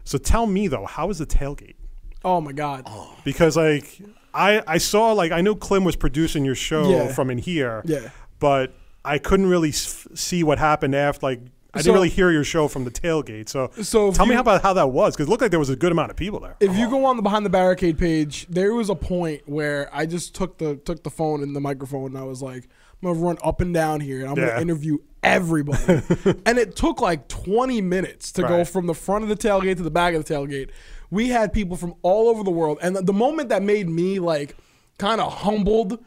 so 0.04 0.18
tell 0.18 0.46
me 0.46 0.68
though, 0.68 0.86
how 0.86 1.08
was 1.08 1.20
the 1.20 1.26
tailgate? 1.26 1.76
Oh 2.24 2.42
my 2.42 2.52
God. 2.52 2.84
Oh. 2.86 3.16
because 3.24 3.56
like 3.58 4.02
I 4.34 4.62
I 4.68 4.78
saw 4.78 5.14
like 5.14 5.32
I 5.32 5.42
knew 5.42 5.56
Clem 5.56 5.84
was 5.84 5.96
producing 5.96 6.44
your 6.46 6.56
show 6.56 6.90
Yeah. 6.90 7.08
from 7.14 7.30
in 7.30 7.38
here, 7.38 7.82
Yeah. 7.86 8.10
but 8.40 8.74
I 9.06 9.18
couldn't 9.18 9.48
really 9.48 9.70
s- 9.70 10.08
see 10.14 10.44
what 10.44 10.60
happened 10.60 10.94
after. 10.96 11.26
Like 11.26 11.40
I 11.74 11.80
So- 11.80 11.84
didn't 11.84 11.94
really 11.96 12.10
hear 12.10 12.32
your 12.32 12.44
show 12.44 12.68
from 12.68 12.84
the 12.84 12.92
tailgate. 12.92 13.48
So 13.50 13.70
So 13.82 14.12
tell 14.12 14.26
me 14.26 14.32
you- 14.32 14.36
how 14.38 14.42
about 14.42 14.62
how 14.64 14.74
that 14.74 14.92
was 14.92 15.16
because 15.16 15.28
it 15.28 15.30
looked 15.30 15.42
like 15.42 15.52
there 15.52 15.60
was 15.60 15.70
a 15.70 15.76
good 15.76 15.92
amount 15.92 16.10
of 16.12 16.18
people 16.18 16.40
there. 16.40 16.56
If 16.60 16.76
you 16.78 16.90
go 16.90 17.06
on 17.06 17.16
the 17.16 17.22
behind 17.22 17.46
the 17.46 17.50
barricade 17.50 17.98
page, 17.98 18.48
there 18.50 18.74
was 18.74 18.90
a 18.90 18.96
point 18.96 19.42
where 19.48 19.90
I 19.94 20.06
just 20.06 20.34
took 20.34 20.58
the 20.58 20.76
took 20.78 21.04
the 21.04 21.10
phone 21.12 21.44
and 21.44 21.56
the 21.56 21.62
microphone 21.62 22.08
and 22.08 22.18
I 22.18 22.24
was 22.24 22.42
like, 22.42 22.68
I'm 23.04 23.14
gonna 23.14 23.20
run 23.20 23.38
up 23.44 23.62
and 23.62 23.74
down 23.74 24.00
here 24.02 24.22
and 24.22 24.30
I'm 24.30 24.38
Yeah. 24.38 24.50
gonna 24.50 24.62
interview 24.62 24.98
everybody. 25.24 26.02
and 26.46 26.58
it 26.58 26.76
took 26.76 27.02
like 27.02 27.28
20 27.28 27.82
minutes 27.82 28.32
to 28.34 28.42
go 28.44 28.66
from 28.66 28.88
the 28.88 28.96
front 28.96 29.24
of 29.24 29.30
the 29.30 29.36
tailgate 29.36 29.78
to 29.78 29.84
the 29.84 29.92
back 29.92 30.14
of 30.16 30.26
the 30.26 30.34
tailgate. 30.34 30.70
We 31.12 31.30
had 31.30 31.54
people 31.54 31.76
from 31.78 31.94
all 32.02 32.30
over 32.30 32.44
the 32.44 32.52
world, 32.52 32.78
and 32.82 32.96
the, 32.96 33.02
the 33.02 33.14
moment 33.14 33.50
that 33.50 33.62
made 33.64 33.90
me 33.90 34.20
like 34.20 34.56
kind 34.98 35.22
of 35.22 35.32
humbled 35.34 36.00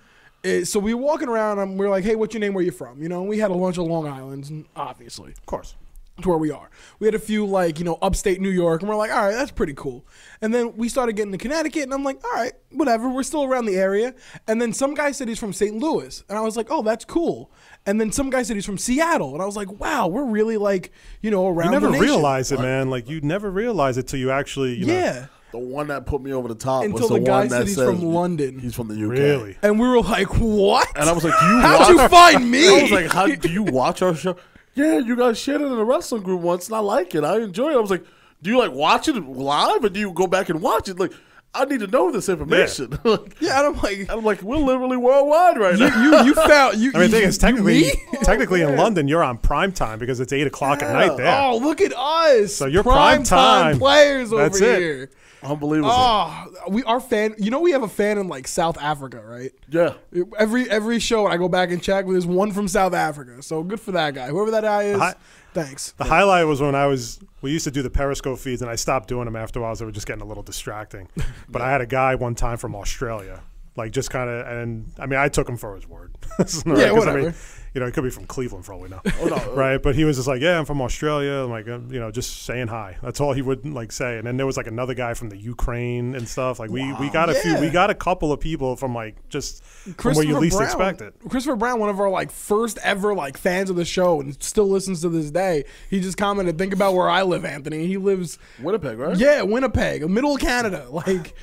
Eh, 0.44 0.64
so 0.64 0.80
we 0.80 0.92
were 0.94 1.02
walking 1.02 1.28
around 1.28 1.58
um, 1.58 1.70
and 1.70 1.78
we 1.78 1.86
are 1.86 1.90
like, 1.90 2.04
hey, 2.04 2.16
what's 2.16 2.34
your 2.34 2.40
name? 2.40 2.52
Where 2.54 2.64
you 2.64 2.72
from? 2.72 3.00
You 3.02 3.08
know, 3.08 3.20
and 3.20 3.28
we 3.28 3.38
had 3.38 3.50
a 3.50 3.54
bunch 3.54 3.78
of 3.78 3.84
Long 3.86 4.06
Islands, 4.08 4.50
and 4.50 4.64
obviously, 4.74 5.32
Of 5.32 5.46
course. 5.46 5.76
to 6.20 6.28
where 6.28 6.38
we 6.38 6.50
are. 6.50 6.68
We 6.98 7.06
had 7.06 7.14
a 7.14 7.18
few 7.20 7.46
like 7.46 7.78
you 7.78 7.84
know 7.84 7.96
upstate 8.02 8.40
New 8.40 8.50
York, 8.50 8.82
and 8.82 8.88
we're 8.88 8.96
like, 8.96 9.10
all 9.12 9.24
right, 9.24 9.32
that's 9.32 9.52
pretty 9.52 9.74
cool. 9.74 10.04
And 10.40 10.52
then 10.52 10.76
we 10.76 10.88
started 10.88 11.14
getting 11.14 11.30
to 11.32 11.38
Connecticut, 11.38 11.84
and 11.84 11.94
I'm 11.94 12.02
like, 12.04 12.22
all 12.24 12.32
right, 12.32 12.52
whatever. 12.70 13.08
We're 13.08 13.22
still 13.22 13.44
around 13.44 13.66
the 13.66 13.76
area. 13.76 14.14
And 14.48 14.60
then 14.60 14.72
some 14.72 14.94
guy 14.94 15.12
said 15.12 15.28
he's 15.28 15.38
from 15.38 15.52
St. 15.52 15.76
Louis, 15.76 16.24
and 16.28 16.36
I 16.36 16.40
was 16.40 16.56
like, 16.56 16.66
oh, 16.70 16.82
that's 16.82 17.04
cool. 17.04 17.50
And 17.86 18.00
then 18.00 18.10
some 18.12 18.28
guy 18.30 18.42
said 18.42 18.56
he's 18.56 18.66
from 18.66 18.78
Seattle, 18.78 19.32
and 19.34 19.42
I 19.42 19.46
was 19.46 19.56
like, 19.56 19.80
wow, 19.80 20.08
we're 20.08 20.24
really 20.26 20.56
like 20.56 20.90
you 21.20 21.30
know 21.30 21.46
around. 21.48 21.66
You 21.72 21.80
never 21.80 21.92
the 21.92 21.98
realize 22.00 22.50
it, 22.50 22.58
man. 22.60 22.90
Like 22.90 23.08
you 23.08 23.20
never 23.20 23.48
realize 23.50 23.96
it 23.96 24.08
till 24.08 24.18
you 24.18 24.32
actually, 24.32 24.74
you 24.74 24.86
know, 24.86 24.92
Yeah. 24.94 25.26
The 25.52 25.58
one 25.58 25.88
that 25.88 26.06
put 26.06 26.22
me 26.22 26.32
over 26.32 26.48
the 26.48 26.54
top 26.54 26.82
Until 26.84 27.00
was 27.00 27.08
the, 27.10 27.18
the 27.18 27.24
guy 27.26 27.40
one 27.40 27.50
said 27.50 27.60
that 27.60 27.66
he's 27.66 27.76
says 27.76 27.86
from 27.88 28.02
London. 28.02 28.58
He's 28.58 28.74
from 28.74 28.88
the 28.88 28.94
UK. 28.94 29.10
really. 29.10 29.58
And 29.62 29.78
we 29.78 29.86
were 29.86 30.00
like, 30.00 30.28
what? 30.38 30.88
And 30.96 31.08
I 31.08 31.12
was 31.12 31.24
like, 31.24 31.34
you 31.42 31.60
How'd 31.60 31.80
watch? 31.80 31.88
you 31.90 32.08
find 32.08 32.50
me? 32.50 32.68
I 32.78 32.82
was 32.82 32.90
like, 32.90 33.12
how 33.12 33.26
do 33.26 33.48
you 33.52 33.62
watch 33.62 34.00
our 34.02 34.14
show? 34.14 34.36
Yeah, 34.74 34.98
you 34.98 35.14
guys 35.14 35.38
shared 35.38 35.60
it 35.60 35.66
in 35.66 35.72
a 35.72 35.84
wrestling 35.84 36.22
group 36.22 36.40
once, 36.40 36.68
and 36.68 36.76
I 36.76 36.78
like 36.78 37.14
it. 37.14 37.22
I 37.24 37.40
enjoy 37.40 37.70
it. 37.72 37.74
I 37.74 37.80
was 37.80 37.90
like, 37.90 38.04
do 38.40 38.50
you 38.50 38.58
like 38.58 38.72
watch 38.72 39.06
it 39.08 39.14
live, 39.16 39.84
or 39.84 39.88
do 39.90 40.00
you 40.00 40.12
go 40.12 40.26
back 40.26 40.48
and 40.48 40.62
watch 40.62 40.88
it? 40.88 40.98
Like, 40.98 41.12
I 41.54 41.66
need 41.66 41.80
to 41.80 41.86
know 41.86 42.10
this 42.10 42.28
information. 42.28 42.98
Like, 43.04 43.36
yeah, 43.40 43.58
and 43.58 43.76
I'm 43.76 43.82
like, 43.82 44.10
I'm 44.10 44.24
like, 44.24 44.42
we're 44.42 44.56
literally 44.56 44.96
worldwide 44.96 45.58
right 45.58 45.78
you, 45.78 45.88
now. 45.88 46.22
you, 46.22 46.26
you 46.28 46.34
found 46.34 46.78
you. 46.78 46.92
I 46.94 47.00
mean, 47.00 47.10
the 47.10 47.18
thing 47.18 47.28
is, 47.28 47.36
technically, 47.36 47.82
me? 47.82 47.92
technically 48.22 48.62
in 48.62 48.76
London, 48.76 49.06
you're 49.08 49.22
on 49.22 49.38
prime 49.38 49.72
time 49.72 49.98
because 49.98 50.20
it's 50.20 50.32
eight 50.32 50.46
o'clock 50.46 50.82
at 50.82 50.92
night 50.92 51.16
there. 51.16 51.42
Oh, 51.42 51.58
look 51.58 51.80
at 51.80 51.92
us! 51.94 52.54
So 52.54 52.66
you're 52.66 52.82
prime 52.82 53.22
time. 53.22 53.78
players 53.78 54.30
That's 54.30 54.60
over 54.60 54.72
it. 54.72 54.78
here. 54.78 55.10
Unbelievable. 55.42 55.90
Oh, 55.92 56.46
we 56.68 56.84
our 56.84 57.00
fan. 57.00 57.34
You 57.38 57.50
know, 57.50 57.60
we 57.60 57.72
have 57.72 57.82
a 57.82 57.88
fan 57.88 58.16
in 58.18 58.28
like 58.28 58.46
South 58.46 58.78
Africa, 58.78 59.20
right? 59.22 59.52
yeah. 59.68 59.94
Every 60.38 60.70
every 60.70 61.00
show, 61.00 61.26
I 61.26 61.36
go 61.36 61.48
back 61.48 61.70
and 61.70 61.82
check. 61.82 62.06
There's 62.06 62.26
one 62.26 62.52
from 62.52 62.68
South 62.68 62.94
Africa, 62.94 63.42
so 63.42 63.62
good 63.62 63.80
for 63.80 63.92
that 63.92 64.14
guy. 64.14 64.28
Whoever 64.28 64.52
that 64.52 64.62
guy 64.62 64.84
is, 64.84 64.98
Hi- 64.98 65.14
thanks. 65.52 65.92
The 65.92 66.04
highlight 66.04 66.46
was 66.46 66.60
when 66.60 66.74
I 66.74 66.86
was 66.86 67.20
we 67.40 67.50
used 67.50 67.64
to 67.64 67.70
do 67.70 67.82
the 67.82 67.90
Periscope 67.90 68.38
feeds, 68.38 68.62
and 68.62 68.70
I 68.70 68.76
stopped 68.76 69.08
doing 69.08 69.24
them 69.26 69.36
after 69.36 69.58
a 69.58 69.62
while. 69.62 69.74
They 69.74 69.84
were 69.84 69.92
just 69.92 70.06
getting 70.06 70.22
a 70.22 70.26
little 70.26 70.42
distracting. 70.42 71.08
But 71.48 71.60
I 71.60 71.70
had 71.70 71.80
a 71.82 71.86
guy 71.86 72.14
one 72.14 72.34
time 72.34 72.56
from 72.56 72.74
Australia, 72.74 73.42
like 73.76 73.92
just 73.92 74.10
kind 74.10 74.28
of, 74.28 74.46
and 74.46 74.92
I 74.98 75.06
mean, 75.06 75.18
I 75.18 75.28
took 75.28 75.48
him 75.48 75.56
for 75.56 75.74
his 75.76 75.86
word. 75.86 76.10
Right? 76.38 76.46
'Cause, 76.48 76.66
I 76.66 76.92
whatever. 76.92 77.22
mean, 77.22 77.34
you 77.74 77.80
know, 77.80 77.86
he 77.86 77.92
could 77.92 78.04
be 78.04 78.10
from 78.10 78.24
Cleveland 78.26 78.64
for 78.64 78.72
all 78.74 78.80
we 78.80 78.88
know, 78.88 79.00
no. 79.24 79.52
right? 79.54 79.82
But 79.82 79.94
he 79.94 80.04
was 80.04 80.16
just 80.16 80.28
like, 80.28 80.40
"Yeah, 80.40 80.58
I'm 80.58 80.64
from 80.64 80.80
Australia." 80.80 81.44
I'm 81.44 81.50
like, 81.50 81.68
uh, 81.68 81.80
you 81.88 82.00
know, 82.00 82.10
just 82.10 82.44
saying 82.44 82.68
hi. 82.68 82.96
That's 83.02 83.20
all 83.20 83.32
he 83.34 83.42
would 83.42 83.66
like 83.66 83.92
say. 83.92 84.16
And 84.18 84.26
then 84.26 84.36
there 84.38 84.46
was 84.46 84.56
like 84.56 84.66
another 84.66 84.94
guy 84.94 85.12
from 85.14 85.28
the 85.30 85.36
Ukraine 85.36 86.14
and 86.14 86.26
stuff. 86.28 86.58
Like 86.58 86.70
we 86.70 86.90
we 86.94 87.10
got 87.10 87.28
a 87.30 87.34
few, 87.34 87.58
we 87.60 87.68
got 87.70 87.90
a 87.90 87.94
couple 87.94 88.32
of 88.32 88.40
people 88.40 88.76
from 88.76 88.94
like 88.94 89.16
just 89.28 89.62
from 89.64 90.14
where 90.14 90.24
you 90.24 90.38
least 90.38 90.56
Brown, 90.56 90.66
expect 90.68 91.02
it. 91.02 91.14
Christopher 91.28 91.56
Brown, 91.56 91.80
one 91.80 91.90
of 91.90 92.00
our 92.00 92.08
like 92.10 92.30
first 92.30 92.78
ever 92.82 93.14
like 93.14 93.36
fans 93.36 93.68
of 93.68 93.76
the 93.76 93.84
show, 93.84 94.20
and 94.20 94.42
still 94.42 94.68
listens 94.68 95.00
to 95.02 95.08
this 95.10 95.30
day. 95.30 95.64
He 95.90 96.00
just 96.00 96.16
commented, 96.16 96.56
"Think 96.58 96.72
about 96.72 96.94
where 96.94 97.10
I 97.10 97.22
live, 97.22 97.44
Anthony." 97.44 97.86
He 97.86 97.96
lives 97.98 98.38
Winnipeg, 98.60 98.98
right? 98.98 99.16
Yeah, 99.16 99.42
Winnipeg, 99.42 100.08
middle 100.08 100.34
of 100.34 100.40
Canada. 100.40 100.86
Like, 100.90 101.34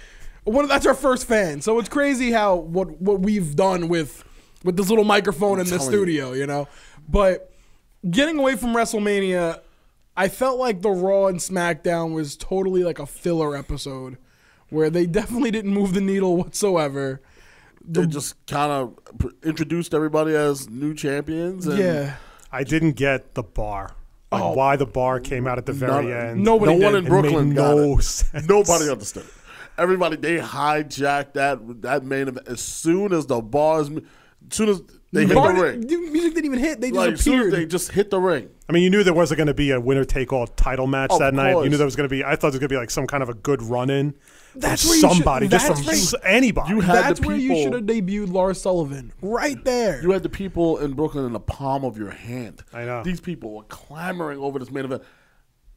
one 0.44 0.66
of, 0.66 0.70
that's 0.70 0.86
our 0.86 0.94
first 0.94 1.28
fan. 1.28 1.62
So 1.62 1.80
it's 1.80 1.90
crazy 1.90 2.32
how 2.32 2.56
what 2.56 3.02
what 3.02 3.22
we've 3.22 3.56
done 3.56 3.88
with 3.90 4.24
with 4.64 4.78
this 4.78 4.90
little 4.90 5.06
microphone 5.06 5.60
in 5.60 5.66
the 5.66 5.78
telling 5.78 5.86
you. 5.92 5.98
studio, 5.98 6.34
you 6.34 6.46
know. 6.48 6.68
But 7.08 7.52
getting 8.10 8.38
away 8.40 8.56
from 8.56 8.70
WrestleMania, 8.74 9.60
I 10.18 10.28
felt 10.28 10.60
like 10.60 10.82
the 10.82 10.90
Raw 10.90 11.28
and 11.28 11.40
SmackDown 11.40 12.14
was 12.14 12.36
totally 12.36 12.84
like 12.84 13.00
a 13.00 13.06
filler 13.06 13.56
episode, 13.56 14.18
where 14.70 14.90
they 14.90 15.06
definitely 15.06 15.52
didn't 15.52 15.74
move 15.74 15.94
the 15.94 16.02
needle 16.02 16.36
whatsoever. 16.38 17.22
They 17.88 18.06
just 18.06 18.36
kind 18.46 18.72
of 18.72 19.32
introduced 19.44 19.94
everybody 19.94 20.36
as 20.36 20.70
new 20.70 20.94
champions. 20.94 21.66
And 21.66 21.80
Yeah. 21.80 22.16
I 22.52 22.64
didn't 22.64 22.92
get 22.94 23.34
the 23.36 23.44
bar. 23.44 23.96
Like 24.32 24.44
Oh. 24.44 24.54
why 24.54 24.76
the 24.76 24.86
bar 24.86 25.20
came 25.20 25.48
out 25.48 25.58
at 25.58 25.66
the 25.66 25.74
very 25.74 26.08
None- 26.08 26.14
end. 26.28 26.44
Nobody 26.44 26.78
no 26.78 26.86
one 26.86 26.96
in 26.96 27.06
It 27.06 27.10
Brooklyn 27.10 27.50
made 27.50 27.56
got 27.56 27.78
no 27.78 27.98
it. 27.98 28.04
sense. 28.04 28.48
Nobody 28.48 28.90
understood 28.92 29.24
it. 29.24 29.34
Everybody 29.80 30.16
they 30.18 30.38
hijacked 30.38 31.34
that 31.34 31.82
that 31.82 32.04
main 32.04 32.28
event 32.28 32.48
as 32.48 32.60
soon 32.62 33.14
as 33.14 33.26
the 33.26 33.42
bars, 33.42 33.90
as 33.90 34.02
soon 34.52 34.70
as 34.70 34.82
they 35.12 35.26
hit 35.26 35.34
Bar- 35.36 35.54
the 35.56 35.62
ring. 35.64 35.82
the 35.88 35.98
music 35.98 36.36
didn't 36.36 36.46
even 36.46 36.60
hit. 36.60 36.82
They 36.82 36.90
just 36.90 36.98
Like 36.98 37.14
as 37.14 37.22
soon 37.22 37.34
as 37.40 37.48
appeared. 37.48 37.54
they 37.54 37.66
just 37.66 37.92
hit 37.92 38.12
the 38.12 38.20
ring. 38.20 38.50
I 38.68 38.74
mean, 38.74 38.84
you 38.84 38.92
knew 38.92 39.04
there 39.04 39.14
wasn't 39.14 39.38
going 39.38 39.48
to 39.48 39.56
be 39.56 39.72
a 39.72 39.80
winner 39.80 40.06
take 40.06 40.32
all 40.32 40.46
title 40.46 40.86
match 40.86 41.10
Of 41.10 41.18
that 41.20 41.34
night. 41.34 41.64
You 41.64 41.70
knew 41.70 41.78
there 41.78 41.86
was 41.88 41.96
going 41.96 42.08
to 42.08 42.14
be. 42.16 42.24
I 42.24 42.32
thought 42.36 42.42
there 42.42 42.48
was 42.52 42.60
going 42.60 42.70
to 42.70 42.74
be 42.76 42.78
like 42.78 42.92
some 42.92 43.08
kind 43.08 43.24
of 43.24 43.30
a 43.30 43.34
good 43.34 43.64
run 43.64 43.90
in. 43.90 44.14
That's 44.56 44.84
from 44.84 44.90
where 44.90 44.96
you 44.98 45.02
should- 45.02 45.12
somebody, 45.18 45.48
just 45.48 45.68
that's 45.68 45.80
from 45.80 45.88
where 45.88 45.96
you- 45.96 46.02
s- 46.02 46.14
anybody. 46.24 46.70
You 46.74 46.82
had 46.82 46.96
That's 46.96 47.20
the 47.20 47.28
where 47.28 47.36
you 47.38 47.56
should 47.64 47.74
have 47.74 47.84
debuted 47.84 48.32
Lars 48.32 48.62
Sullivan. 48.62 49.12
Right 49.22 49.64
there. 49.64 50.02
You 50.04 50.12
had 50.12 50.22
the 50.24 50.30
people 50.30 50.78
in 50.78 50.94
Brooklyn 50.94 51.26
in 51.26 51.34
the 51.34 51.40
palm 51.40 51.84
of 51.86 51.98
your 51.98 52.12
hand. 52.12 52.64
I 52.74 52.86
know. 52.86 53.02
These 53.04 53.22
people 53.22 53.52
were 53.56 53.64
clamoring 53.64 54.38
over 54.40 54.60
this 54.60 54.70
main 54.72 54.86
event. 54.86 55.02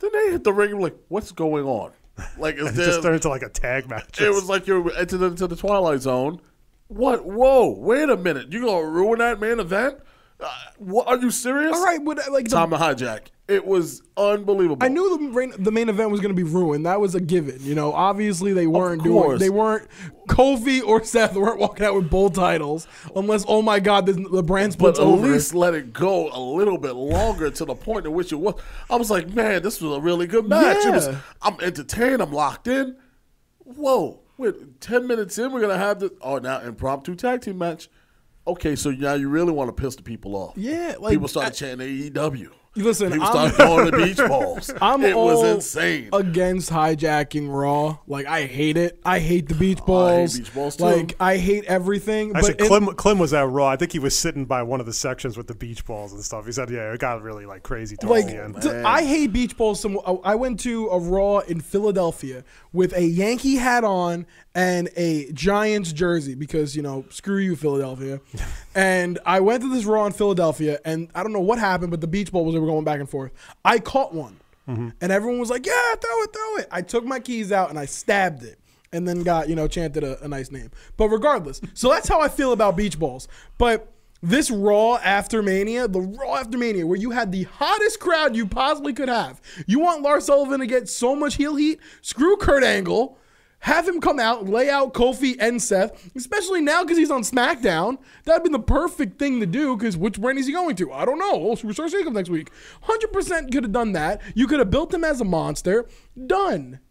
Then 0.01 0.11
they 0.13 0.33
hit 0.33 0.45
the 0.45 0.53
ring 0.53 0.79
like, 0.81 0.97
what's 1.09 1.33
going 1.33 1.65
on? 1.65 1.93
Like 2.39 2.57
it 2.57 2.75
just 2.75 3.03
turned 3.03 3.15
into 3.17 3.29
like 3.29 3.43
a 3.43 3.49
tag 3.49 3.89
match. 3.89 4.21
it 4.21 4.31
was 4.31 4.49
like 4.49 4.67
you 4.67 4.91
entered 4.91 5.23
into 5.23 5.47
the 5.47 5.57
Twilight 5.57 6.01
Zone. 6.01 6.41
What? 6.89 7.25
Whoa! 7.25 7.71
Wait 7.79 8.09
a 8.11 8.17
minute! 8.17 8.53
You 8.53 8.65
gonna 8.65 8.87
ruin 8.87 9.19
that 9.19 9.41
main 9.41 9.59
event? 9.61 9.99
Uh, 10.43 10.51
what? 10.79 11.07
Are 11.07 11.17
you 11.19 11.31
serious? 11.31 11.73
All 11.77 11.85
right, 11.85 12.05
but 12.05 12.19
uh, 12.27 12.33
like 12.33 12.45
the 12.49 12.57
Time 12.57 12.71
to 12.71 12.77
hijack. 12.77 13.29
It 13.49 13.67
was 13.67 14.03
unbelievable. 14.17 14.79
I 14.85 14.89
knew 14.89 15.19
the 15.19 15.23
main, 15.25 15.53
the 15.59 15.71
main 15.73 15.89
event 15.89 16.11
was 16.11 16.21
going 16.21 16.35
to 16.35 16.37
be 16.37 16.49
ruined. 16.49 16.87
That 16.87 17.01
was 17.01 17.15
a 17.15 17.21
given. 17.21 17.59
You 17.61 17.75
know, 17.75 17.93
obviously 17.93 18.53
they 18.53 18.67
weren't 18.67 19.03
doing. 19.03 19.39
They 19.39 19.51
weren't. 19.51 19.89
Kofi 20.29 20.83
or 20.83 21.05
Seth 21.05 21.35
weren't 21.35 21.59
walking 21.59 21.85
out 21.85 21.95
with 21.95 22.09
both 22.09 22.35
titles 22.35 22.87
unless, 23.15 23.45
oh 23.47 23.61
my 23.61 23.79
God, 23.79 24.07
the, 24.07 24.13
the 24.13 24.43
brand 24.43 24.79
but 24.79 24.95
at 24.95 25.01
over. 25.01 25.27
least 25.27 25.55
let 25.55 25.75
it 25.75 25.93
go 25.93 26.31
a 26.33 26.41
little 26.41 26.79
bit 26.79 26.93
longer 26.93 27.51
to 27.51 27.65
the 27.65 27.75
point 27.75 28.07
at 28.07 28.13
which 28.13 28.33
it 28.33 28.37
was. 28.37 28.55
I 28.89 28.97
was 28.97 29.11
like, 29.11 29.29
man, 29.35 29.61
this 29.63 29.81
was 29.83 29.99
a 29.99 30.01
really 30.01 30.27
good 30.27 30.49
match. 30.49 30.87
It 30.87 30.95
was, 30.95 31.09
Yeah. 31.09 31.19
I'm 31.43 31.61
entertained. 31.61 32.23
I'm 32.23 32.33
locked 32.33 32.69
in. 32.69 32.97
Whoa! 33.59 34.21
Wait, 34.39 34.81
ten 34.81 35.07
minutes 35.07 35.37
in, 35.39 35.53
we're 35.53 35.61
gonna 35.61 35.77
have 35.79 36.01
the 36.01 36.13
oh 36.23 36.39
now 36.39 36.61
impromptu 36.61 37.15
tag 37.17 37.43
team 37.43 37.59
match. 37.59 37.89
Okay, 38.47 38.75
so 38.75 38.91
now 38.91 39.15
you 39.15 39.29
really 39.29 39.53
want 39.53 39.75
to 39.75 39.81
piss 39.81 39.95
the 39.95 40.03
people 40.03 40.35
off? 40.35 40.55
Yeah, 40.57 40.97
like, 40.99 41.13
people 41.13 41.29
started 41.29 41.55
chanting 41.55 41.87
AEW. 42.11 42.51
Listen, 42.75 43.13
people 43.13 43.27
I'm- 43.27 43.51
started 43.53 43.55
throwing 43.57 43.91
the 43.91 43.97
beach 44.07 44.17
balls. 44.17 44.73
I'm 44.81 45.05
it 45.05 45.13
all 45.15 45.27
was 45.27 45.57
insane. 45.57 46.09
against 46.13 46.71
hijacking 46.71 47.53
Raw. 47.53 47.99
Like 48.07 48.27
I 48.27 48.45
hate 48.47 48.77
it. 48.79 48.99
I 49.05 49.19
hate 49.19 49.49
the 49.49 49.55
beach 49.55 49.79
Oh, 49.87 49.95
I 49.95 50.11
hate 50.13 50.17
balls. 50.17 50.39
beach 50.39 50.55
balls, 50.55 50.77
too. 50.77 50.85
Like 50.85 51.17
I 51.21 51.37
hate 51.37 51.65
everything. 51.67 52.33
Actually, 52.35 52.53
but 52.55 52.61
in- 52.63 52.67
Clem, 52.69 52.87
Clem 52.97 53.19
was 53.19 53.35
at 53.35 53.47
Raw. 53.49 53.67
I 53.69 53.77
think 53.77 53.93
he 53.93 53.99
was 53.99 54.17
sitting 54.17 54.47
by 54.47 54.63
one 54.63 54.81
of 54.81 54.87
the 54.87 54.93
sections 54.95 55.37
with 55.37 55.49
the 55.49 55.55
beach 55.55 55.85
balls 55.85 56.13
and 56.15 56.23
stuff. 56.25 56.47
He 56.47 56.53
said, 56.53 56.71
"Yeah, 56.71 56.93
it 56.93 56.99
got 56.99 57.21
really 57.23 57.45
like 57.45 57.63
crazy 57.63 57.97
towards 57.97 58.25
like 58.25 58.35
the 58.35 58.43
end." 58.43 58.63
th- 58.63 58.75
I 58.85 59.03
hate 59.05 59.33
beach 59.35 59.57
balls. 59.57 59.79
Some 59.81 59.99
I 60.25 60.35
went 60.35 60.59
to 60.61 60.89
a 60.89 60.99
Raw 60.99 61.41
in 61.41 61.61
Philadelphia 61.61 62.43
with 62.73 62.95
a 62.97 63.05
Yankee 63.05 63.57
hat 63.57 63.85
on 63.85 64.25
and 64.55 64.89
a 64.97 65.31
Giants 65.33 65.93
jersey 65.93 66.35
because 66.35 66.75
you 66.75 66.81
know 66.83 67.05
screw 67.11 67.37
you 67.39 67.55
Philadelphia. 67.57 68.21
and 68.75 69.19
I 69.27 69.41
went 69.41 69.63
to 69.63 69.69
this 69.73 69.85
Raw 69.85 70.07
in 70.07 70.13
Philadelphia 70.13 70.79
and 70.85 71.11
I 71.15 71.23
don't 71.23 71.33
know 71.33 71.41
what 71.41 71.59
happened, 71.59 71.91
but 71.91 72.01
the 72.01 72.07
beach 72.07 72.33
ball 72.33 72.45
was 72.45 72.55
they 72.55 72.61
were 72.63 72.69
going 72.69 72.85
back 72.85 73.01
and 73.01 73.09
forth. 73.09 73.33
I 73.65 73.79
caught 73.79 74.15
one, 74.15 74.37
and 74.67 75.13
everyone 75.13 75.39
was 75.39 75.51
like, 75.51 75.67
"Yeah, 75.67 75.95
throw 76.01 76.23
it, 76.23 76.33
throw 76.33 76.57
it." 76.57 76.69
I 76.71 76.81
took 76.83 77.05
my 77.05 77.21
keys 77.21 77.53
out 77.53 77.69
and 77.71 77.79
I 77.79 77.85
stabbed 77.87 78.43
it. 78.45 78.59
And 78.95 79.09
then 79.09 79.23
got, 79.23 79.49
you 79.49 79.55
know, 79.55 79.69
chanted 79.69 80.05
a, 80.05 80.23
a 80.23 80.29
nice 80.29 80.51
name. 80.51 80.71
But 80.99 81.09
regardless, 81.09 81.63
so 81.73 81.89
that's 81.89 82.09
how 82.09 82.21
I 82.21 82.29
feel 82.29 82.53
about 82.53 82.77
beach 82.77 82.99
balls. 82.99 83.27
But 83.57 83.89
this 84.23 84.51
Raw 84.51 84.97
after 84.97 85.43
Mania, 85.43 85.89
the 85.89 86.01
Raw 86.03 86.37
after 86.37 86.59
Mania, 86.59 86.87
where 86.87 86.99
you 86.99 87.11
had 87.11 87.33
the 87.33 87.45
hottest 87.45 88.01
crowd 88.01 88.37
you 88.37 88.47
possibly 88.47 88.93
could 88.93 89.09
have. 89.09 89.41
You 89.67 89.81
want 89.81 90.03
Lars 90.03 90.27
Sullivan 90.27 90.61
to 90.61 90.67
get 90.67 90.91
so 90.91 91.17
much 91.17 91.37
heel 91.37 91.57
heat? 91.57 91.81
Screw 92.03 92.37
Kurt 92.37 92.63
Angle. 92.63 93.19
Have 93.63 93.87
him 93.87 94.01
come 94.01 94.19
out, 94.19 94.47
lay 94.49 94.69
out 94.69 94.93
Kofi 94.93 95.37
and 95.39 95.63
Seth, 95.63 96.11
especially 96.17 96.61
now 96.61 96.83
because 96.83 96.99
he's 96.99 97.13
on 97.13 97.23
SmackDown. 97.23 97.99
That'd 98.25 98.43
been 98.43 98.51
the 98.51 98.59
perfect 98.59 99.21
thing 99.21 99.39
to 99.39 99.47
do 99.47 99.77
because 99.77 99.97
which 99.97 100.21
brand 100.21 100.39
is 100.41 100.49
he 100.49 100.53
going 100.53 100.75
to? 100.77 100.93
I 100.93 101.05
don't 101.05 101.21
know. 101.21 101.31
Oh, 101.33 101.55
Superstar 101.55 101.89
Shakeup 101.89 102.13
next 102.13 102.29
week. 102.29 102.51
100% 102.89 103.53
could 103.53 103.63
have 103.63 103.71
done 103.73 103.93
that. 103.93 104.21
You 104.35 104.49
could 104.49 104.59
have 104.59 104.71
built 104.71 104.93
him 104.93 105.05
as 105.05 105.21
a 105.21 105.25
monster. 105.25 105.87
Done. 106.27 106.81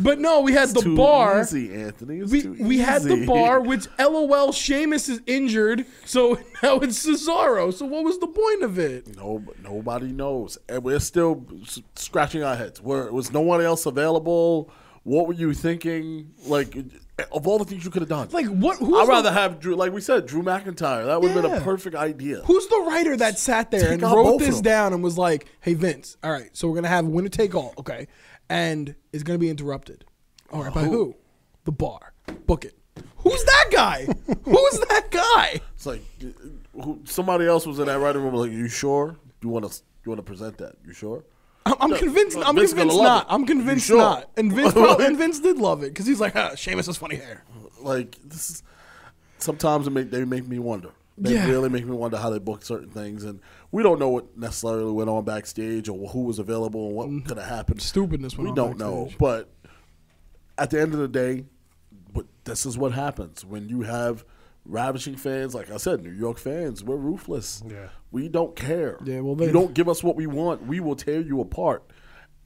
But 0.00 0.18
no, 0.18 0.40
we 0.40 0.52
had 0.54 0.70
the 0.70 0.80
too 0.80 0.96
bar. 0.96 1.42
easy, 1.42 1.74
Anthony. 1.74 2.20
It's 2.20 2.32
We, 2.32 2.42
too 2.42 2.56
we 2.58 2.78
had 2.78 3.02
the 3.02 3.26
bar, 3.26 3.60
which 3.70 3.86
LOL 3.98 4.50
Sheamus 4.52 5.10
is 5.10 5.20
injured, 5.26 5.84
so 6.06 6.34
now 6.62 6.78
it's 6.78 7.04
Cesaro. 7.06 7.72
So 7.72 7.84
what 7.84 8.02
was 8.02 8.18
the 8.18 8.28
point 8.28 8.62
of 8.62 8.78
it? 8.78 9.14
No, 9.16 9.42
nobody 9.62 10.10
knows, 10.10 10.56
and 10.70 10.82
we're 10.82 11.00
still 11.00 11.44
scratching 11.96 12.42
our 12.42 12.56
heads. 12.56 12.80
Where 12.80 13.12
was 13.12 13.30
no 13.30 13.42
one 13.42 13.60
else 13.60 13.84
available? 13.84 14.70
What 15.08 15.26
were 15.26 15.32
you 15.32 15.54
thinking? 15.54 16.34
Like, 16.46 16.76
of 17.32 17.46
all 17.46 17.58
the 17.58 17.64
things 17.64 17.82
you 17.82 17.90
could 17.90 18.02
have 18.02 18.10
done, 18.10 18.28
Like 18.30 18.44
what? 18.46 18.76
Who's 18.78 18.94
I'd 18.94 19.06
the, 19.06 19.08
rather 19.08 19.32
have 19.32 19.58
Drew, 19.58 19.74
like 19.74 19.90
we 19.90 20.02
said, 20.02 20.26
Drew 20.26 20.42
McIntyre. 20.42 21.06
That 21.06 21.22
would 21.22 21.30
have 21.30 21.42
been 21.42 21.50
a 21.50 21.62
perfect 21.62 21.96
idea. 21.96 22.42
Who's 22.44 22.66
the 22.66 22.84
writer 22.86 23.16
that 23.16 23.38
sat 23.38 23.70
there 23.70 23.88
Take 23.88 24.02
and 24.02 24.02
wrote 24.02 24.38
this 24.38 24.60
down 24.60 24.92
and 24.92 25.02
was 25.02 25.16
like, 25.16 25.46
"Hey 25.60 25.72
Vince, 25.72 26.18
all 26.22 26.30
right, 26.30 26.50
so 26.52 26.68
we're 26.68 26.74
gonna 26.74 26.88
have 26.88 27.06
winner 27.06 27.30
take 27.30 27.54
all, 27.54 27.72
okay, 27.78 28.06
and 28.50 28.94
it's 29.10 29.22
gonna 29.22 29.38
be 29.38 29.48
interrupted. 29.48 30.04
All 30.52 30.62
right, 30.62 30.74
by 30.74 30.84
who? 30.84 31.16
The 31.64 31.72
bar. 31.72 32.12
Book 32.46 32.66
it. 32.66 32.76
Who's 33.16 33.42
that 33.44 33.64
guy? 33.72 34.04
Who's 34.44 34.80
that 34.90 35.06
guy? 35.10 35.60
It's 35.74 35.86
like 35.86 36.02
uh, 36.22 36.82
who, 36.82 37.00
somebody 37.04 37.46
else 37.46 37.66
was 37.66 37.78
in 37.78 37.86
that 37.86 37.98
writing 37.98 38.22
room. 38.22 38.34
Like, 38.34 38.50
Are 38.50 38.52
you 38.52 38.68
sure 38.68 39.16
you 39.42 39.48
want 39.48 39.70
to 39.70 39.82
you 40.04 40.10
want 40.10 40.18
to 40.18 40.22
present 40.22 40.58
that? 40.58 40.74
You 40.86 40.92
sure? 40.92 41.24
I'm, 41.68 41.92
I'm 41.92 41.98
convinced. 41.98 42.36
I'm 42.38 42.56
Vince 42.56 42.72
convinced 42.72 42.96
not. 42.96 43.22
it. 43.26 43.32
I'm 43.32 43.46
convinced 43.46 43.86
sure? 43.86 43.98
not. 43.98 44.30
And 44.36 44.52
Vince, 44.52 44.72
probably, 44.72 45.06
and 45.06 45.16
Vince 45.16 45.40
did 45.40 45.58
love 45.58 45.82
it 45.82 45.88
because 45.92 46.06
he's 46.06 46.20
like, 46.20 46.34
ah, 46.36 46.54
Sheamus 46.54 46.86
has 46.86 46.96
funny 46.96 47.16
hair. 47.16 47.44
Like 47.80 48.16
this 48.24 48.50
is 48.50 48.62
sometimes 49.38 49.86
it 49.86 49.90
make 49.90 50.10
they 50.10 50.24
make 50.24 50.46
me 50.46 50.58
wonder. 50.58 50.90
They 51.16 51.34
Yeah. 51.34 51.48
really 51.48 51.68
make 51.68 51.84
me 51.84 51.92
wonder 51.96 52.16
how 52.16 52.30
they 52.30 52.38
book 52.38 52.64
certain 52.64 52.90
things, 52.90 53.24
and 53.24 53.40
we 53.72 53.82
don't 53.82 53.98
know 53.98 54.08
what 54.08 54.36
necessarily 54.38 54.92
went 54.92 55.10
on 55.10 55.24
backstage 55.24 55.88
or 55.88 56.08
who 56.08 56.22
was 56.22 56.38
available 56.38 56.86
and 56.88 56.94
what 56.96 57.24
could 57.26 57.38
have 57.38 57.48
happened. 57.48 57.82
Stupidness 57.82 58.36
went 58.38 58.44
we 58.44 58.50
on 58.50 58.54
don't 58.54 58.78
know, 58.78 59.10
but 59.18 59.48
at 60.56 60.70
the 60.70 60.80
end 60.80 60.94
of 60.94 61.00
the 61.00 61.08
day, 61.08 61.44
but 62.12 62.26
this 62.44 62.64
is 62.66 62.78
what 62.78 62.92
happens 62.92 63.44
when 63.44 63.68
you 63.68 63.82
have 63.82 64.24
ravishing 64.64 65.16
fans. 65.16 65.54
Like 65.54 65.70
I 65.70 65.76
said, 65.76 66.02
New 66.04 66.10
York 66.12 66.38
fans, 66.38 66.84
we're 66.84 66.96
ruthless. 66.96 67.62
Yeah. 67.68 67.88
We 68.10 68.28
don't 68.28 68.54
care. 68.56 68.98
Yeah, 69.04 69.20
well, 69.20 69.36
you 69.38 69.46
they- 69.46 69.52
don't 69.52 69.74
give 69.74 69.88
us 69.88 70.02
what 70.02 70.16
we 70.16 70.26
want, 70.26 70.66
we 70.66 70.80
will 70.80 70.96
tear 70.96 71.20
you 71.20 71.40
apart. 71.40 71.84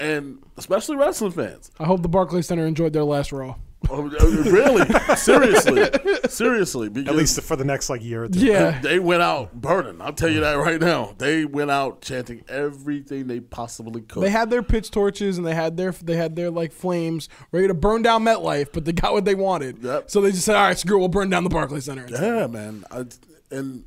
And 0.01 0.39
especially 0.57 0.97
wrestling 0.97 1.33
fans. 1.33 1.71
I 1.79 1.85
hope 1.85 2.03
the 2.03 2.09
Barclays 2.09 2.47
Center 2.49 2.67
enjoyed 2.67 2.93
their 2.93 3.05
last 3.05 3.31
Raw. 3.31 3.55
Oh, 3.91 4.07
uh, 4.07 4.27
really? 4.51 4.87
Seriously? 5.17 5.89
Seriously? 6.29 6.87
At 7.07 7.15
least 7.17 7.41
for 7.43 7.57
the 7.57 7.65
next 7.65 7.91
like 7.91 8.03
year 8.03 8.25
or 8.25 8.29
two. 8.29 8.39
Yeah, 8.41 8.81
they 8.83 8.99
went 8.99 9.23
out 9.23 9.53
burning. 9.61 10.01
I'll 10.01 10.13
tell 10.13 10.29
you 10.29 10.41
that 10.41 10.55
right 10.55 10.81
now. 10.81 11.15
They 11.19 11.45
went 11.45 11.71
out 11.71 12.01
chanting 12.01 12.45
everything 12.49 13.27
they 13.27 13.41
possibly 13.41 14.03
could. 14.03 14.23
they 14.23 14.31
had 14.31 14.51
their 14.51 14.63
pitch 14.63 14.91
torches 14.91 15.37
and 15.37 15.47
they 15.47 15.55
had 15.55 15.77
their 15.77 15.93
they 15.93 16.17
had 16.17 16.37
their 16.37 16.51
like 16.51 16.73
flames 16.73 17.29
ready 17.51 17.67
to 17.69 17.75
burn 17.75 18.03
down 18.03 18.25
MetLife, 18.25 18.73
but 18.73 18.85
they 18.85 18.93
got 18.93 19.13
what 19.13 19.25
they 19.25 19.35
wanted. 19.35 19.83
Yep. 19.83 20.11
So 20.11 20.21
they 20.21 20.31
just 20.31 20.45
said, 20.45 20.57
"All 20.57 20.63
right, 20.63 20.79
screw, 20.79 20.97
it, 20.97 21.01
we'll 21.01 21.09
burn 21.09 21.29
down 21.31 21.45
the 21.45 21.51
Barclays 21.51 21.85
Center." 21.85 22.07
yeah, 22.09 22.47
man. 22.47 22.85
I, 22.91 23.05
and 23.51 23.85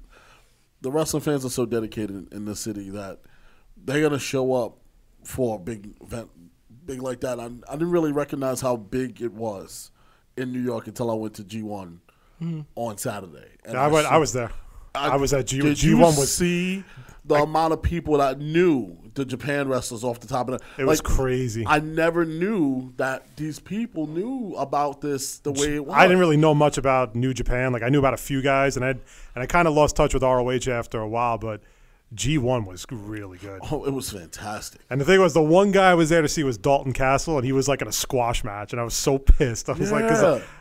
the 0.85 0.91
wrestling 0.91 1.23
fans 1.23 1.43
are 1.43 1.49
so 1.49 1.65
dedicated 1.65 2.31
in 2.31 2.45
the 2.45 2.55
city 2.55 2.91
that 2.91 3.17
they're 3.75 4.03
gonna 4.03 4.19
show 4.19 4.53
up 4.53 4.77
for 5.23 5.55
a 5.55 5.59
big 5.59 5.95
event, 5.99 6.29
big 6.85 7.01
like 7.01 7.21
that. 7.21 7.39
I, 7.39 7.45
I 7.45 7.71
didn't 7.73 7.89
really 7.89 8.11
recognize 8.11 8.61
how 8.61 8.77
big 8.77 9.19
it 9.19 9.33
was 9.33 9.89
in 10.37 10.53
New 10.53 10.61
York 10.61 10.85
until 10.85 11.09
I 11.09 11.15
went 11.15 11.33
to 11.35 11.43
G 11.43 11.63
one 11.63 12.01
mm-hmm. 12.39 12.61
on 12.75 12.99
Saturday. 12.99 13.47
And 13.65 13.79
I, 13.79 13.87
went, 13.87 14.05
I 14.05 14.17
was 14.17 14.31
there. 14.31 14.51
I, 14.93 15.15
was 15.15 15.33
at 15.33 15.47
G 15.47 15.59
Did 15.59 15.75
G 15.75 15.87
you 15.87 15.97
one 15.97 16.15
was 16.15 16.31
see 16.31 16.83
the 17.25 17.33
amount 17.33 17.73
of 17.73 17.81
people 17.81 18.19
that 18.19 18.37
knew 18.37 18.95
the 19.15 19.25
Japan 19.25 19.67
wrestlers 19.67 20.03
off 20.03 20.19
the 20.19 20.27
top 20.27 20.49
of 20.49 20.59
the? 20.59 20.81
It 20.81 20.85
was 20.85 21.01
crazy. 21.01 21.63
I 21.65 21.79
never 21.79 22.25
knew 22.25 22.93
that 22.97 23.35
these 23.35 23.59
people 23.59 24.07
knew 24.07 24.55
about 24.57 25.01
this 25.01 25.39
the 25.39 25.51
way 25.51 25.75
it 25.75 25.85
was. 25.85 25.95
I 25.95 26.03
didn't 26.03 26.19
really 26.19 26.37
know 26.37 26.53
much 26.53 26.77
about 26.77 27.15
New 27.15 27.33
Japan. 27.33 27.73
Like 27.73 27.83
I 27.83 27.89
knew 27.89 27.99
about 27.99 28.13
a 28.13 28.17
few 28.17 28.41
guys, 28.41 28.75
and 28.75 28.85
I 28.85 28.89
and 28.89 29.01
I 29.35 29.45
kind 29.45 29.67
of 29.67 29.73
lost 29.73 29.95
touch 29.95 30.13
with 30.13 30.23
ROH 30.23 30.69
after 30.69 30.99
a 30.99 31.07
while. 31.07 31.37
But 31.37 31.61
G 32.13 32.37
one 32.37 32.65
was 32.65 32.85
really 32.91 33.37
good. 33.37 33.61
Oh, 33.71 33.83
it 33.85 33.91
was 33.91 34.11
fantastic. 34.11 34.81
And 34.89 35.01
the 35.01 35.05
thing 35.05 35.19
was, 35.19 35.33
the 35.33 35.41
one 35.41 35.71
guy 35.71 35.91
I 35.91 35.95
was 35.95 36.09
there 36.09 36.21
to 36.21 36.27
see 36.29 36.43
was 36.43 36.57
Dalton 36.57 36.93
Castle, 36.93 37.37
and 37.37 37.45
he 37.45 37.51
was 37.51 37.67
like 37.67 37.81
in 37.81 37.87
a 37.87 37.91
squash 37.91 38.43
match, 38.43 38.73
and 38.73 38.79
I 38.79 38.83
was 38.83 38.93
so 38.93 39.17
pissed. 39.37 39.69
I 39.69 39.73
was 39.73 39.91
like, 39.91 40.07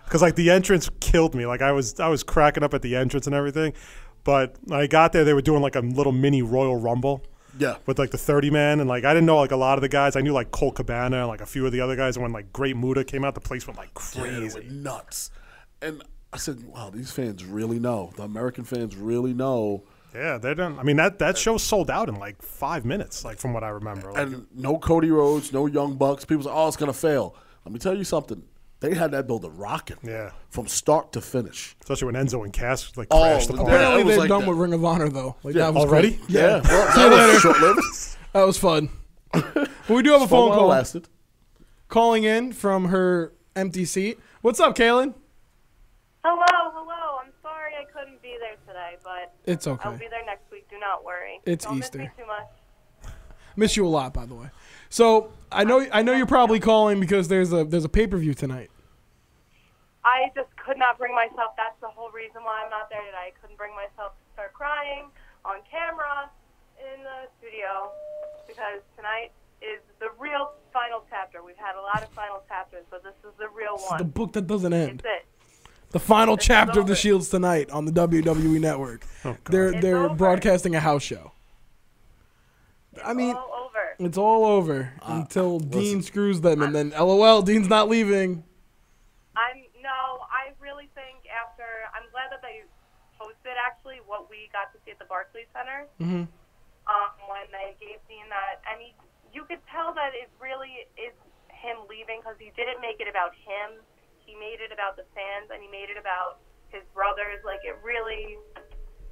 because 0.04 0.22
like 0.22 0.36
the 0.36 0.50
entrance 0.50 0.88
killed 1.00 1.34
me. 1.34 1.46
Like 1.46 1.62
I 1.62 1.72
was 1.72 2.00
I 2.00 2.08
was 2.08 2.22
cracking 2.22 2.62
up 2.62 2.72
at 2.72 2.82
the 2.82 2.96
entrance 2.96 3.26
and 3.26 3.34
everything. 3.34 3.74
But 4.24 4.56
when 4.64 4.80
I 4.80 4.86
got 4.86 5.12
there, 5.12 5.24
they 5.24 5.34
were 5.34 5.42
doing 5.42 5.60
like 5.60 5.76
a 5.76 5.80
little 5.80 6.12
mini 6.12 6.40
Royal 6.40 6.76
Rumble. 6.76 7.22
Yeah. 7.58 7.76
with 7.86 7.98
like 7.98 8.10
the 8.10 8.18
30 8.18 8.50
man 8.50 8.80
and 8.80 8.88
like 8.88 9.04
I 9.04 9.14
didn't 9.14 9.26
know 9.26 9.36
like 9.36 9.52
a 9.52 9.56
lot 9.56 9.78
of 9.78 9.82
the 9.82 9.88
guys 9.88 10.16
I 10.16 10.20
knew 10.20 10.32
like 10.32 10.50
Colt 10.50 10.76
Cabana 10.76 11.18
and 11.18 11.28
like 11.28 11.40
a 11.40 11.46
few 11.46 11.64
of 11.66 11.72
the 11.72 11.80
other 11.80 11.96
guys 11.96 12.16
and 12.16 12.22
when 12.22 12.32
like 12.32 12.52
Great 12.52 12.76
Muta 12.76 13.04
came 13.04 13.24
out 13.24 13.34
the 13.34 13.40
place 13.40 13.66
went 13.66 13.78
like 13.78 13.94
crazy 13.94 14.58
were 14.58 14.64
nuts. 14.70 15.30
And 15.82 16.02
I 16.32 16.36
said, 16.36 16.64
"Wow, 16.64 16.90
these 16.90 17.12
fans 17.12 17.44
really 17.44 17.78
know. 17.78 18.12
The 18.16 18.24
American 18.24 18.64
fans 18.64 18.96
really 18.96 19.34
know." 19.34 19.84
yeah 20.14 20.38
they 20.38 20.54
don't 20.54 20.78
I 20.78 20.84
mean 20.84 20.96
that 20.96 21.18
that 21.18 21.36
show 21.36 21.56
sold 21.58 21.90
out 21.90 22.08
in 22.08 22.14
like 22.14 22.40
five 22.40 22.84
minutes 22.84 23.24
like 23.24 23.38
from 23.38 23.52
what 23.52 23.64
I 23.64 23.68
remember 23.70 24.12
like, 24.12 24.22
And 24.22 24.46
no 24.54 24.78
Cody 24.78 25.10
Rhodes, 25.10 25.52
no 25.52 25.66
Young 25.66 25.96
Bucks. 25.96 26.24
People 26.24 26.44
say, 26.44 26.50
"Oh, 26.52 26.68
it's 26.68 26.76
gonna 26.76 26.92
fail." 26.92 27.34
Let 27.64 27.72
me 27.72 27.78
tell 27.78 27.96
you 27.96 28.04
something. 28.04 28.42
They 28.84 28.94
had 28.94 29.12
that 29.12 29.26
building 29.26 29.56
rocking. 29.56 29.96
Yeah. 30.02 30.32
From 30.50 30.66
start 30.66 31.12
to 31.14 31.22
finish. 31.22 31.74
especially 31.80 32.12
when 32.12 32.26
Enzo 32.26 32.44
and 32.44 32.52
Cass 32.52 32.94
like 32.96 33.08
Oh, 33.10 33.22
crashed 33.22 33.48
the 33.48 33.54
party. 33.56 33.72
Apparently, 33.72 34.02
they're 34.04 34.18
like 34.18 34.28
done 34.28 34.42
that. 34.42 34.48
with 34.50 34.58
Ring 34.58 34.74
of 34.74 34.84
Honor 34.84 35.08
though. 35.08 35.36
Like 35.42 35.54
Yeah, 35.54 35.62
that 35.70 35.74
was 35.74 35.84
already? 35.86 36.10
great. 36.16 36.30
Yeah. 36.30 36.60
Well, 36.62 37.08
that 37.10 37.34
was 37.34 37.44
later. 37.44 37.80
That 38.34 38.46
was 38.46 38.58
fun. 38.58 38.90
but 39.32 39.70
we 39.88 40.02
do 40.02 40.10
have 40.12 40.22
a 40.22 40.28
phone 40.28 40.52
call 40.52 40.66
lasted. 40.66 41.08
calling 41.88 42.24
in 42.24 42.52
from 42.52 42.86
her 42.86 43.32
empty 43.56 43.84
seat. 43.86 44.18
What's 44.42 44.58
up, 44.60 44.76
Kaylin? 44.76 45.14
Hello, 46.24 46.44
hello. 46.74 47.18
I'm 47.24 47.30
sorry 47.42 47.72
I 47.80 47.84
couldn't 47.90 48.20
be 48.20 48.36
there 48.40 48.56
today, 48.66 48.96
but 49.02 49.32
It's 49.50 49.66
okay. 49.66 49.88
I'll 49.88 49.96
be 49.96 50.08
there 50.10 50.24
next 50.26 50.50
week. 50.52 50.68
Do 50.68 50.78
not 50.78 51.04
worry. 51.04 51.40
It's 51.46 51.64
Don't 51.64 51.78
Easter. 51.78 51.98
Miss 51.98 52.08
me 52.08 52.14
too 52.24 52.26
much. 52.26 53.12
Miss 53.56 53.76
you 53.76 53.86
a 53.86 53.88
lot, 53.88 54.12
by 54.12 54.26
the 54.26 54.34
way. 54.34 54.50
So 54.90 55.32
I 55.52 55.62
know 55.64 55.86
I 55.92 56.02
know 56.02 56.12
you're 56.12 56.26
probably 56.26 56.58
calling 56.60 56.98
because 57.00 57.28
there's 57.28 57.52
a 57.52 57.64
there's 57.64 57.84
a 57.84 57.88
pay 57.88 58.06
per 58.08 58.16
view 58.18 58.34
tonight. 58.34 58.68
I 60.04 60.30
just 60.34 60.48
could 60.56 60.78
not 60.78 60.98
bring 60.98 61.14
myself. 61.14 61.56
That's 61.56 61.78
the 61.80 61.88
whole 61.88 62.10
reason 62.10 62.42
why 62.44 62.62
I'm 62.64 62.70
not 62.70 62.90
there 62.90 63.00
today. 63.00 63.32
I 63.32 63.32
couldn't 63.40 63.56
bring 63.56 63.72
myself 63.74 64.12
to 64.12 64.24
start 64.34 64.52
crying 64.52 65.08
on 65.44 65.56
camera 65.70 66.28
in 66.76 67.02
the 67.02 67.28
studio 67.40 67.88
because 68.46 68.80
tonight 68.96 69.32
is 69.62 69.80
the 70.00 70.08
real 70.18 70.52
final 70.72 71.04
chapter. 71.08 71.42
We've 71.42 71.56
had 71.56 71.76
a 71.76 71.80
lot 71.80 72.02
of 72.02 72.10
final 72.10 72.42
chapters, 72.48 72.84
but 72.90 73.02
this 73.02 73.14
is 73.24 73.32
the 73.38 73.48
real 73.48 73.74
It's 73.80 73.88
one. 73.90 73.98
the 73.98 74.04
book 74.04 74.32
that 74.34 74.46
doesn't 74.46 74.72
end. 74.72 75.00
It's 75.00 75.04
it. 75.04 75.24
The 75.92 76.00
final 76.00 76.34
It's 76.34 76.44
chapter 76.44 76.80
of 76.80 76.86
the. 76.86 76.96
Shields 76.96 77.28
tonight 77.28 77.70
on 77.70 77.84
the 77.86 77.92
WWE 77.92 78.60
Network. 78.60 79.06
Oh, 79.24 79.36
they're 79.48 79.68
It's 79.72 79.80
they're 79.80 80.04
over. 80.04 80.14
broadcasting 80.14 80.74
a 80.74 80.80
house 80.80 81.02
show. 81.02 81.32
I 83.04 83.12
mean, 83.14 83.34
All 83.34 83.66
over. 83.70 83.94
it's 83.98 84.18
all 84.18 84.44
over 84.46 84.92
uh, 85.02 85.14
until 85.22 85.58
Dean 85.58 86.02
screws 86.02 86.40
them, 86.40 86.62
and 86.62 86.74
then 86.74 86.90
LOL, 86.90 87.42
Dean's 87.42 87.68
not 87.68 87.88
leaving. 87.88 88.44
I'm 89.36 89.62
no. 89.82 90.22
I 90.30 90.54
really 90.60 90.88
think 90.94 91.26
after. 91.30 91.64
I'm 91.94 92.06
glad 92.10 92.30
that 92.30 92.42
they 92.42 92.62
posted 93.18 93.54
actually 93.58 93.98
what 94.06 94.30
we 94.30 94.48
got 94.52 94.70
to 95.34 95.40
see 95.40 95.46
at 95.46 95.52
the 95.52 95.52
Barclays 95.52 95.52
Center. 95.52 95.88
Mhm. 96.00 96.28
Um, 96.86 97.28
when 97.28 97.50
they 97.50 97.74
gave 97.80 98.06
Dean 98.08 98.28
that, 98.28 98.60
I 98.66 98.76
mean, 98.76 98.94
you 99.32 99.44
could 99.44 99.64
tell 99.68 99.92
that 99.94 100.14
it 100.14 100.30
really 100.38 100.86
is 100.96 101.14
him 101.48 101.86
leaving 101.88 102.20
because 102.20 102.38
he 102.38 102.50
didn't 102.50 102.80
make 102.80 103.00
it 103.00 103.08
about 103.08 103.34
him. 103.34 103.82
He 104.18 104.34
made 104.36 104.60
it 104.60 104.72
about 104.72 104.96
the 104.96 105.04
fans, 105.14 105.50
and 105.50 105.62
he 105.62 105.68
made 105.68 105.90
it 105.90 105.96
about 105.96 106.38
his 106.68 106.84
brothers. 106.92 107.42
Like 107.44 107.64
it 107.64 107.76
really, 107.82 108.38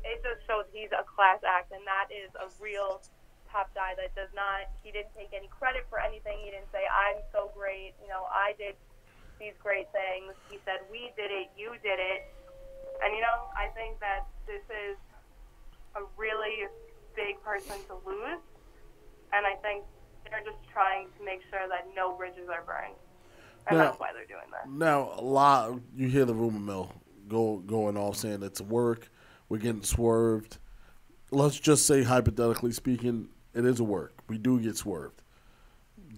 it 0.04 0.22
just 0.22 0.46
shows 0.46 0.66
he's 0.72 0.92
a 0.92 1.04
class 1.04 1.42
act, 1.44 1.72
and 1.72 1.86
that 1.86 2.10
is 2.10 2.34
a 2.36 2.48
real 2.60 3.02
top 3.50 3.72
guy 3.74 3.94
that 3.96 4.14
does 4.14 4.32
not. 4.34 4.68
He 4.82 4.92
didn't 4.92 5.14
take 5.14 5.32
any 5.32 5.48
credit 5.48 5.88
for 5.88 6.00
anything. 6.00 6.38
He 6.40 6.50
didn't 6.50 6.70
say 6.72 6.86
I'm 6.88 7.22
so 7.32 7.50
great. 7.54 7.94
You 8.02 8.08
know, 8.08 8.24
I 8.30 8.52
did 8.58 8.76
these 9.38 9.56
great 9.58 9.90
things. 9.92 10.34
He 10.50 10.58
said, 10.64 10.88
"We 10.90 11.12
did 11.16 11.30
it. 11.30 11.50
You 11.56 11.76
did 11.78 11.98
it." 11.98 12.34
And 13.02 13.14
you 13.14 13.20
know, 13.20 13.50
I 13.56 13.68
think 13.68 13.98
that 14.00 14.26
this 14.46 14.62
is 14.70 14.98
a 15.96 16.00
really 16.16 16.66
big 17.14 17.42
person 17.42 17.76
to 17.88 17.94
lose, 18.06 18.40
and 19.32 19.46
I 19.46 19.54
think 19.62 19.84
they're 20.30 20.42
just 20.44 20.62
trying 20.72 21.08
to 21.18 21.24
make 21.24 21.40
sure 21.50 21.68
that 21.68 21.88
no 21.94 22.16
bridges 22.16 22.48
are 22.48 22.62
burned, 22.62 22.94
and 23.66 23.78
Now- 23.78 23.84
that's 23.84 24.00
why 24.00 24.12
they're 24.12 24.26
doing 24.26 24.50
this. 24.50 24.70
Now, 24.72 25.12
a 25.16 25.22
lot 25.22 25.80
you 25.94 26.08
hear 26.08 26.24
the 26.24 26.34
rumor 26.34 26.60
mill 26.60 26.92
go 27.28 27.58
going 27.58 27.96
off 27.96 28.16
saying 28.16 28.42
it's 28.42 28.60
work. 28.60 29.08
We're 29.48 29.58
getting 29.58 29.82
swerved. 29.82 30.58
Let's 31.30 31.58
just 31.58 31.86
say, 31.86 32.02
hypothetically 32.02 32.72
speaking, 32.72 33.28
it 33.54 33.64
is 33.64 33.80
a 33.80 33.84
work. 33.84 34.14
We 34.28 34.38
do 34.38 34.60
get 34.60 34.76
swerved. 34.76 35.22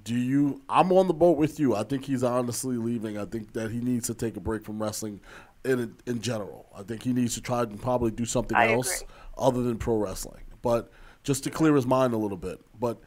Do 0.02 0.14
you? 0.14 0.62
I'm 0.68 0.92
on 0.92 1.08
the 1.08 1.14
boat 1.14 1.36
with 1.38 1.58
you. 1.58 1.74
I 1.74 1.82
think 1.82 2.04
he's 2.04 2.22
honestly 2.22 2.76
leaving. 2.76 3.16
I 3.16 3.24
think 3.24 3.52
that 3.54 3.70
he 3.70 3.80
needs 3.80 4.06
to 4.08 4.14
take 4.14 4.36
a 4.36 4.40
break 4.40 4.64
from 4.64 4.82
wrestling, 4.82 5.20
in 5.64 5.96
in 6.06 6.20
general. 6.20 6.66
I 6.76 6.82
think 6.82 7.02
he 7.02 7.12
needs 7.12 7.34
to 7.34 7.40
try 7.40 7.62
and 7.62 7.80
probably 7.80 8.10
do 8.10 8.24
something 8.24 8.56
I 8.56 8.72
else 8.72 9.02
agree. 9.02 9.14
Other 9.36 9.62
than 9.62 9.78
pro 9.78 9.96
wrestling. 9.96 10.44
But 10.62 10.90
just 11.22 11.44
to 11.44 11.50
clear 11.50 11.74
his 11.74 11.86
mind 11.86 12.14
a 12.14 12.16
little 12.16 12.36
bit. 12.36 12.60
But 12.78 13.00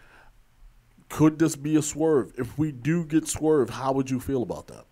could 1.10 1.40
this 1.40 1.56
be 1.56 1.76
a 1.76 1.82
swerve? 1.82 2.34
If 2.38 2.58
we 2.58 2.72
do 2.72 3.06
get 3.06 3.28
swerved, 3.28 3.72
how 3.72 3.94
would 3.94 4.10
you 4.10 4.20
feel 4.20 4.44
about 4.44 4.68
that? 4.68 4.86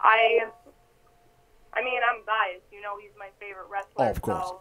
I, 0.00 0.46
I 1.74 1.82
mean, 1.82 2.00
I'm 2.06 2.22
biased. 2.24 2.70
You 2.70 2.80
know, 2.80 2.96
he's 3.00 3.14
my 3.18 3.28
favorite 3.40 3.66
wrestler. 3.68 4.06
Oh, 4.06 4.10
of 4.10 4.22
course. 4.22 4.46
So 4.46 4.60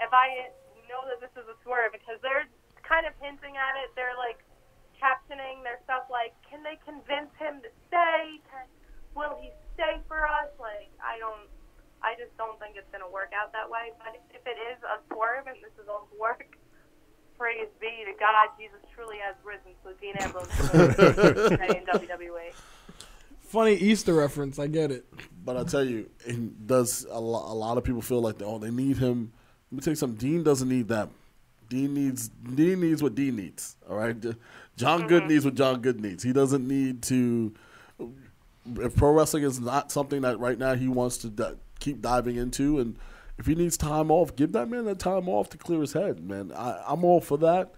if 0.00 0.12
I 0.12 0.48
know 0.88 1.04
that 1.08 1.20
this 1.20 1.32
is 1.36 1.48
a 1.48 1.56
swerve, 1.62 1.92
because 1.92 2.16
they're 2.22 2.48
kind 2.82 3.06
of 3.06 3.12
hinting 3.20 3.56
at 3.56 3.74
it, 3.84 3.92
they're 3.96 4.16
like 4.16 4.40
captioning 4.96 5.62
their 5.62 5.80
stuff 5.84 6.08
like, 6.08 6.32
"Can 6.48 6.62
they 6.62 6.80
convince 6.84 7.32
him 7.36 7.60
to 7.60 7.70
stay? 7.88 8.40
Can, 8.48 8.64
will 9.14 9.36
he 9.40 9.52
stay 9.74 10.00
for 10.08 10.24
us?" 10.24 10.48
Like, 10.58 10.88
I 11.02 11.18
don't. 11.20 11.48
I 12.04 12.12
just 12.20 12.36
don't 12.36 12.60
think 12.60 12.76
it's 12.76 12.90
going 12.92 13.00
to 13.00 13.08
work 13.08 13.32
out 13.32 13.52
that 13.56 13.64
way. 13.64 13.96
But 13.96 14.20
if 14.28 14.44
it 14.44 14.58
is 14.60 14.78
a 14.84 15.00
swerve 15.08 15.48
and 15.48 15.56
this 15.64 15.72
is 15.80 15.88
all 15.88 16.06
work, 16.20 16.44
praise 17.38 17.72
be 17.80 18.04
to 18.04 18.12
God, 18.20 18.52
Jesus 18.60 18.84
truly 18.94 19.16
has 19.24 19.34
risen. 19.40 19.72
So 19.82 19.96
Dean 19.96 20.14
Ambrose 20.20 20.52
will 20.52 20.92
in 21.72 21.84
WWE. 21.88 22.52
funny 23.40 23.74
Easter 23.74 24.12
reference. 24.12 24.58
I 24.58 24.66
get 24.66 24.92
it. 24.92 25.06
But 25.44 25.56
I 25.56 25.64
tell 25.64 25.84
you, 25.84 26.08
it 26.26 26.66
does 26.66 27.06
a, 27.10 27.20
lo- 27.20 27.50
a 27.50 27.56
lot 27.56 27.78
of 27.78 27.84
people 27.84 28.02
feel 28.02 28.20
like 28.20 28.36
oh 28.42 28.58
they 28.58 28.70
need 28.70 28.98
him. 28.98 29.32
Let 29.70 29.76
me 29.76 29.82
tell 29.82 29.92
you 29.92 29.96
something. 29.96 30.18
Dean 30.18 30.42
doesn't 30.42 30.68
need 30.68 30.88
them. 30.88 31.10
Dean 31.68 31.94
needs 31.94 32.28
Dean 32.28 32.80
needs 32.80 33.02
what 33.02 33.14
Dean 33.14 33.36
needs. 33.36 33.76
All 33.88 33.96
right. 33.96 34.16
John 34.76 35.06
Good 35.06 35.22
mm-hmm. 35.22 35.32
needs 35.32 35.44
what 35.44 35.54
John 35.54 35.80
Good 35.80 36.00
needs. 36.00 36.22
He 36.22 36.32
doesn't 36.32 36.66
need 36.66 37.02
to. 37.04 37.54
If 38.76 38.96
pro 38.96 39.12
wrestling 39.12 39.44
is 39.44 39.60
not 39.60 39.92
something 39.92 40.22
that 40.22 40.38
right 40.38 40.58
now 40.58 40.74
he 40.74 40.88
wants 40.88 41.18
to 41.18 41.28
di- 41.28 41.54
keep 41.80 42.00
diving 42.00 42.36
into, 42.36 42.78
and 42.78 42.96
if 43.38 43.46
he 43.46 43.54
needs 43.54 43.76
time 43.76 44.10
off, 44.10 44.36
give 44.36 44.52
that 44.52 44.68
man 44.68 44.84
that 44.84 44.98
time 44.98 45.28
off 45.28 45.50
to 45.50 45.58
clear 45.58 45.80
his 45.80 45.92
head. 45.92 46.22
Man, 46.24 46.52
I, 46.52 46.82
I'm 46.86 47.04
all 47.04 47.20
for 47.20 47.38
that. 47.38 47.72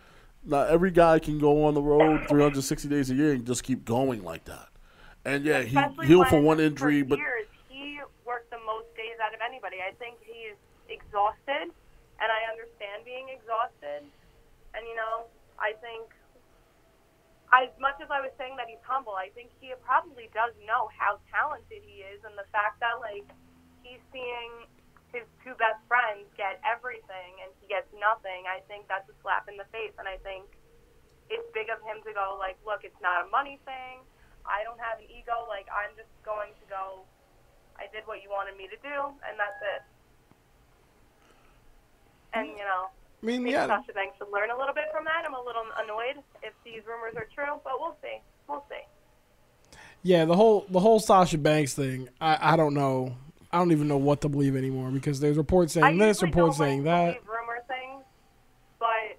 Not 0.45 0.69
every 0.69 0.91
guy 0.91 1.19
can 1.19 1.39
go 1.39 1.65
on 1.65 1.75
the 1.75 1.83
road 1.83 2.29
360 2.29 2.89
days 2.89 3.11
a 3.11 3.15
year 3.15 3.33
and 3.33 3.45
just 3.45 3.65
keep 3.65 3.85
going 3.85 4.23
like 4.23 4.45
that. 4.45 4.69
And 5.25 5.45
yeah, 5.45 5.63
he 5.63 5.77
healed 6.07 6.29
for 6.29 6.41
one 6.41 6.61
injury, 6.61 7.03
for 7.03 7.17
but 7.17 7.19
years, 7.19 7.51
he 7.69 7.99
worked 8.25 8.51
the 8.51 8.63
most 8.63 8.87
days 8.95 9.19
out 9.19 9.35
of 9.35 9.41
anybody. 9.43 9.83
I 9.83 9.91
think 9.99 10.23
he's 10.23 10.55
exhausted, 10.87 11.67
and 11.67 12.29
I 12.31 12.41
understand 12.47 13.03
being 13.03 13.27
exhausted. 13.35 14.07
And 14.71 14.87
you 14.87 14.95
know, 14.95 15.27
I 15.59 15.75
think 15.83 16.07
as 17.51 17.75
much 17.83 17.99
as 17.99 18.07
I 18.07 18.23
was 18.23 18.31
saying 18.39 18.55
that 18.55 18.71
he's 18.71 18.83
humble, 18.87 19.19
I 19.19 19.35
think 19.35 19.51
he 19.59 19.75
probably 19.83 20.31
does 20.31 20.55
know 20.63 20.95
how 20.95 21.19
talented 21.27 21.83
he 21.83 22.07
is, 22.07 22.23
and 22.23 22.39
the 22.39 22.47
fact 22.55 22.79
that 22.79 23.03
like 23.03 23.27
he's 23.87 24.03
seeing 24.11 24.67
his 25.15 25.23
two 25.47 25.55
best 25.63 25.79
friends 25.87 26.27
get 26.35 26.59
everything 26.67 27.39
and 27.39 27.55
he 27.63 27.71
gets 27.71 27.87
nothing. 27.95 28.51
I 28.51 28.59
think 28.67 28.91
that's 28.91 29.07
a 29.07 29.15
slap 29.23 29.47
in 29.47 29.55
the 29.55 29.69
face, 29.71 29.95
and 30.03 30.11
I 30.11 30.19
think 30.27 30.51
it's 31.31 31.47
big 31.55 31.71
of 31.71 31.79
him 31.87 32.03
to 32.03 32.11
go 32.11 32.35
like, 32.39 32.59
look, 32.67 32.83
it's 32.83 32.99
not 32.99 33.23
a 33.23 33.31
money 33.31 33.63
thing. 33.65 34.03
I 34.43 34.63
don't 34.67 34.79
have 34.83 34.99
an 34.99 35.07
ego. 35.11 35.47
Like 35.47 35.71
I'm 35.71 35.95
just 35.95 36.11
going 36.27 36.51
to 36.59 36.65
go. 36.67 37.07
I 37.79 37.87
did 37.95 38.03
what 38.11 38.23
you 38.23 38.31
wanted 38.31 38.59
me 38.59 38.67
to 38.67 38.79
do, 38.83 38.99
and 39.23 39.35
that's 39.39 39.61
it. 39.75 39.83
And 42.35 42.49
you 42.49 42.65
know, 42.67 42.91
I 43.23 43.27
mean, 43.27 43.47
yeah, 43.47 43.67
Sasha 43.67 43.93
Banks 43.93 44.19
should 44.19 44.31
learn 44.33 44.51
a 44.51 44.59
little 44.59 44.75
bit 44.75 44.85
from 44.93 45.05
that. 45.05 45.25
I'm 45.27 45.35
a 45.35 45.43
little 45.43 45.65
annoyed 45.79 46.23
if 46.43 46.53
these 46.65 46.83
rumors 46.87 47.15
are 47.17 47.29
true, 47.35 47.59
but 47.65 47.75
we'll 47.81 47.97
see. 48.03 48.19
We'll 48.49 48.65
see. 48.69 48.85
yeah. 50.03 50.25
The 50.25 50.37
whole 50.37 50.67
the 50.71 50.81
whole 50.81 51.01
Sasha 51.01 51.39
Banks 51.39 51.75
thing. 51.75 52.09
I 52.21 52.55
I 52.55 52.57
don't 52.57 52.75
know. 52.75 53.17
I 53.57 53.65
don't 53.65 53.73
even 53.73 53.89
know 53.89 53.97
what 53.97 54.21
to 54.21 54.29
believe 54.29 54.53
anymore 54.53 54.93
because 54.93 55.17
there's 55.17 55.41
reports 55.41 55.81
I 55.81 55.89
saying 55.89 55.97
this, 55.97 56.21
reports 56.21 56.61
saying 56.61 56.85
like 56.85 57.17
that. 57.17 57.25
rumor 57.25 57.65
things, 57.65 58.05
but 58.77 59.17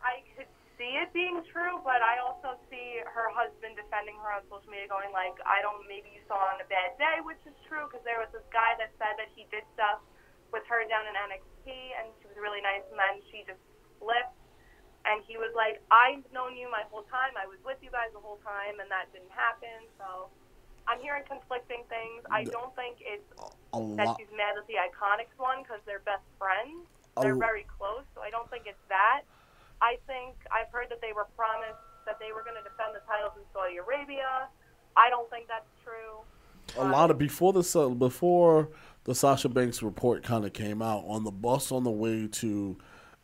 I 0.00 0.24
could 0.32 0.48
see 0.80 0.96
it 0.96 1.12
being 1.12 1.44
true. 1.52 1.76
But 1.84 2.00
I 2.00 2.24
also 2.24 2.56
see 2.72 3.04
her 3.04 3.28
husband 3.36 3.76
defending 3.76 4.16
her 4.24 4.32
on 4.32 4.48
social 4.48 4.72
media, 4.72 4.88
going 4.88 5.12
like, 5.12 5.36
"I 5.44 5.60
don't. 5.60 5.84
Maybe 5.84 6.08
you 6.08 6.24
saw 6.24 6.40
on 6.40 6.56
a 6.56 6.64
bad 6.72 6.96
day," 6.96 7.20
which 7.20 7.36
is 7.44 7.52
true 7.68 7.84
because 7.84 8.00
there 8.08 8.16
was 8.16 8.32
this 8.32 8.48
guy 8.48 8.72
that 8.80 8.88
said 8.96 9.12
that 9.20 9.28
he 9.36 9.44
did 9.52 9.68
stuff 9.76 10.00
with 10.48 10.64
her 10.64 10.80
down 10.88 11.04
in 11.04 11.12
NXT, 11.20 11.68
and 12.00 12.08
she 12.24 12.32
was 12.32 12.40
really 12.40 12.64
nice, 12.64 12.80
and 12.88 12.96
then 12.96 13.20
she 13.28 13.44
just 13.44 13.60
flipped. 14.00 14.40
And 15.04 15.20
he 15.28 15.36
was 15.36 15.52
like, 15.52 15.84
"I've 15.92 16.24
known 16.32 16.56
you 16.56 16.72
my 16.72 16.88
whole 16.88 17.04
time. 17.12 17.36
I 17.36 17.44
was 17.44 17.60
with 17.60 17.76
you 17.84 17.92
guys 17.92 18.08
the 18.16 18.24
whole 18.24 18.40
time, 18.40 18.80
and 18.80 18.88
that 18.88 19.12
didn't 19.12 19.36
happen." 19.36 19.84
So. 20.00 20.32
I'm 20.88 21.00
hearing 21.00 21.24
conflicting 21.28 21.82
things. 21.88 22.22
I 22.30 22.44
don't 22.44 22.74
think 22.76 22.98
it's 23.00 23.26
a 23.74 23.78
that 23.96 24.16
she's 24.18 24.30
mad 24.36 24.54
at 24.56 24.66
the 24.66 24.78
Iconics 24.78 25.34
one 25.36 25.62
because 25.62 25.80
they're 25.86 26.04
best 26.06 26.24
friends. 26.38 26.86
They're 27.20 27.34
very 27.34 27.66
close, 27.78 28.04
so 28.14 28.20
I 28.20 28.30
don't 28.30 28.48
think 28.50 28.64
it's 28.66 28.82
that. 28.88 29.22
I 29.80 29.96
think 30.06 30.36
I've 30.52 30.70
heard 30.70 30.86
that 30.90 31.00
they 31.00 31.12
were 31.14 31.26
promised 31.36 31.80
that 32.04 32.18
they 32.20 32.30
were 32.32 32.44
going 32.44 32.56
to 32.56 32.62
defend 32.62 32.94
the 32.94 33.00
titles 33.08 33.32
in 33.36 33.42
Saudi 33.52 33.76
Arabia. 33.76 34.48
I 34.96 35.10
don't 35.10 35.28
think 35.30 35.48
that's 35.48 35.68
true. 35.82 36.22
a 36.76 36.88
lot 36.88 37.10
of 37.10 37.16
um, 37.16 37.18
before 37.18 37.52
the 37.52 37.64
Sa- 37.64 37.88
before 37.88 38.68
the 39.04 39.14
Sasha 39.14 39.48
Banks 39.48 39.82
report 39.82 40.22
kind 40.22 40.44
of 40.44 40.52
came 40.52 40.82
out 40.82 41.04
on 41.06 41.24
the 41.24 41.30
bus 41.30 41.72
on 41.72 41.84
the 41.84 41.90
way 41.90 42.26
to 42.26 42.76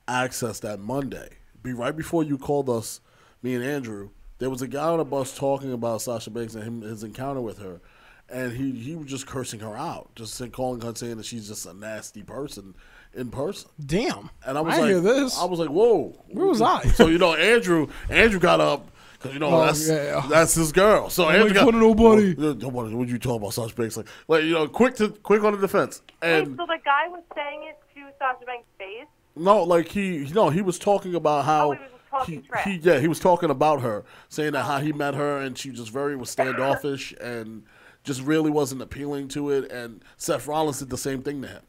Access 0.09 0.59
that 0.61 0.81
Monday. 0.81 1.39
Be 1.63 1.73
right 1.73 1.97
before 1.97 2.25
you 2.25 2.37
called 2.37 2.69
us, 2.69 3.01
me 3.41 3.55
and 3.55 3.65
Andrew. 3.65 4.11
There 4.43 4.51
was 4.51 4.61
a 4.61 4.67
guy 4.67 4.89
on 4.89 4.99
the 4.99 5.05
bus 5.05 5.37
talking 5.39 5.73
about 5.73 6.03
Sasha 6.03 6.29
Banks 6.31 6.57
and 6.57 6.65
him, 6.65 6.81
his 6.83 7.05
encounter 7.05 7.41
with 7.41 7.59
her, 7.59 7.81
and 8.29 8.53
he 8.53 8.73
he 8.73 8.97
was 8.97 9.07
just 9.07 9.25
cursing 9.25 9.61
her 9.61 9.77
out, 9.77 10.11
just 10.17 10.35
saying, 10.35 10.51
calling 10.51 10.81
her 10.81 10.93
saying 10.97 11.17
that 11.19 11.27
she's 11.27 11.47
just 11.47 11.65
a 11.65 11.73
nasty 11.73 12.25
person 12.25 12.75
in 13.15 13.31
person. 13.31 13.71
Damn. 13.87 14.31
And 14.45 14.59
I 14.59 14.61
was 14.61 14.75
I 14.75 14.79
like, 14.81 14.89
hear 14.89 15.01
this. 15.01 15.39
I 15.39 15.45
was 15.45 15.61
like, 15.61 15.69
whoa, 15.69 16.17
Where 16.29 16.47
was 16.47 16.61
I? 16.61 16.83
So 16.89 17.07
you 17.07 17.19
know, 17.19 17.35
Andrew, 17.35 17.87
Andrew 18.11 18.41
got 18.41 18.61
up 18.61 18.91
because 19.13 19.33
you 19.33 19.39
know 19.39 19.49
Oh, 19.55 19.65
that's 19.65 19.89
yeah. 19.89 20.27
that's 20.29 20.55
his 20.57 20.73
girl. 20.73 21.09
So 21.09 21.29
Andrew 21.29 21.45
make 21.51 21.55
got 21.55 21.73
nobody. 21.75 22.35
Well, 22.35 22.55
nobody. 22.55 22.95
What 22.97 23.07
you 23.07 23.19
talking 23.21 23.37
about, 23.43 23.55
Sasha 23.55 23.75
Banks? 23.77 23.97
Like, 23.97 24.09
like 24.27 24.43
you 24.43 24.55
know, 24.55 24.67
quick 24.67 24.97
to 24.97 25.11
quick 25.11 25.45
on 25.45 25.53
the 25.53 25.59
defense. 25.61 26.03
Wait, 26.21 26.29
And 26.33 26.59
oh, 26.59 26.67
so 26.67 26.67
the 26.67 26.79
guy 26.85 27.07
was 27.07 27.23
saying 27.37 27.63
it 27.63 27.79
to 27.95 28.01
Sasha 28.19 28.45
Banks' 28.45 28.67
face? 28.77 29.07
no, 29.37 29.63
like 29.63 29.87
he, 29.89 30.29
no, 30.35 30.51
he 30.51 30.63
was 30.63 30.81
talking 30.81 31.15
about 31.15 31.45
how. 31.45 31.69
Oh, 31.69 31.73
he 31.75 31.79
was 31.79 31.89
just 31.91 31.92
talking 32.13 32.43
he, 32.43 32.47
trash. 32.49 32.65
he- 32.65 32.77
yeah, 32.77 32.99
he 33.01 33.09
was 33.09 33.19
talking 33.19 33.51
about 33.51 33.81
her, 33.81 34.05
saying 34.29 34.53
that 34.53 34.63
how 34.65 34.79
he 34.79 34.93
met 34.93 35.15
her 35.15 35.39
and 35.39 35.59
she 35.59 35.71
just 35.71 35.91
very 35.91 36.15
was 36.15 36.31
standoffish 36.31 37.13
and 37.21 37.65
just 38.05 38.23
really 38.23 38.51
wasn't 38.51 38.81
appealing 38.83 39.29
to 39.29 39.51
it. 39.51 39.71
And 39.73 40.05
Seth 40.17 40.47
Rollins 40.47 40.79
did 40.79 40.91
the 40.91 40.99
same 40.99 41.23
thing 41.23 41.43
to 41.43 41.49
him. 41.49 41.63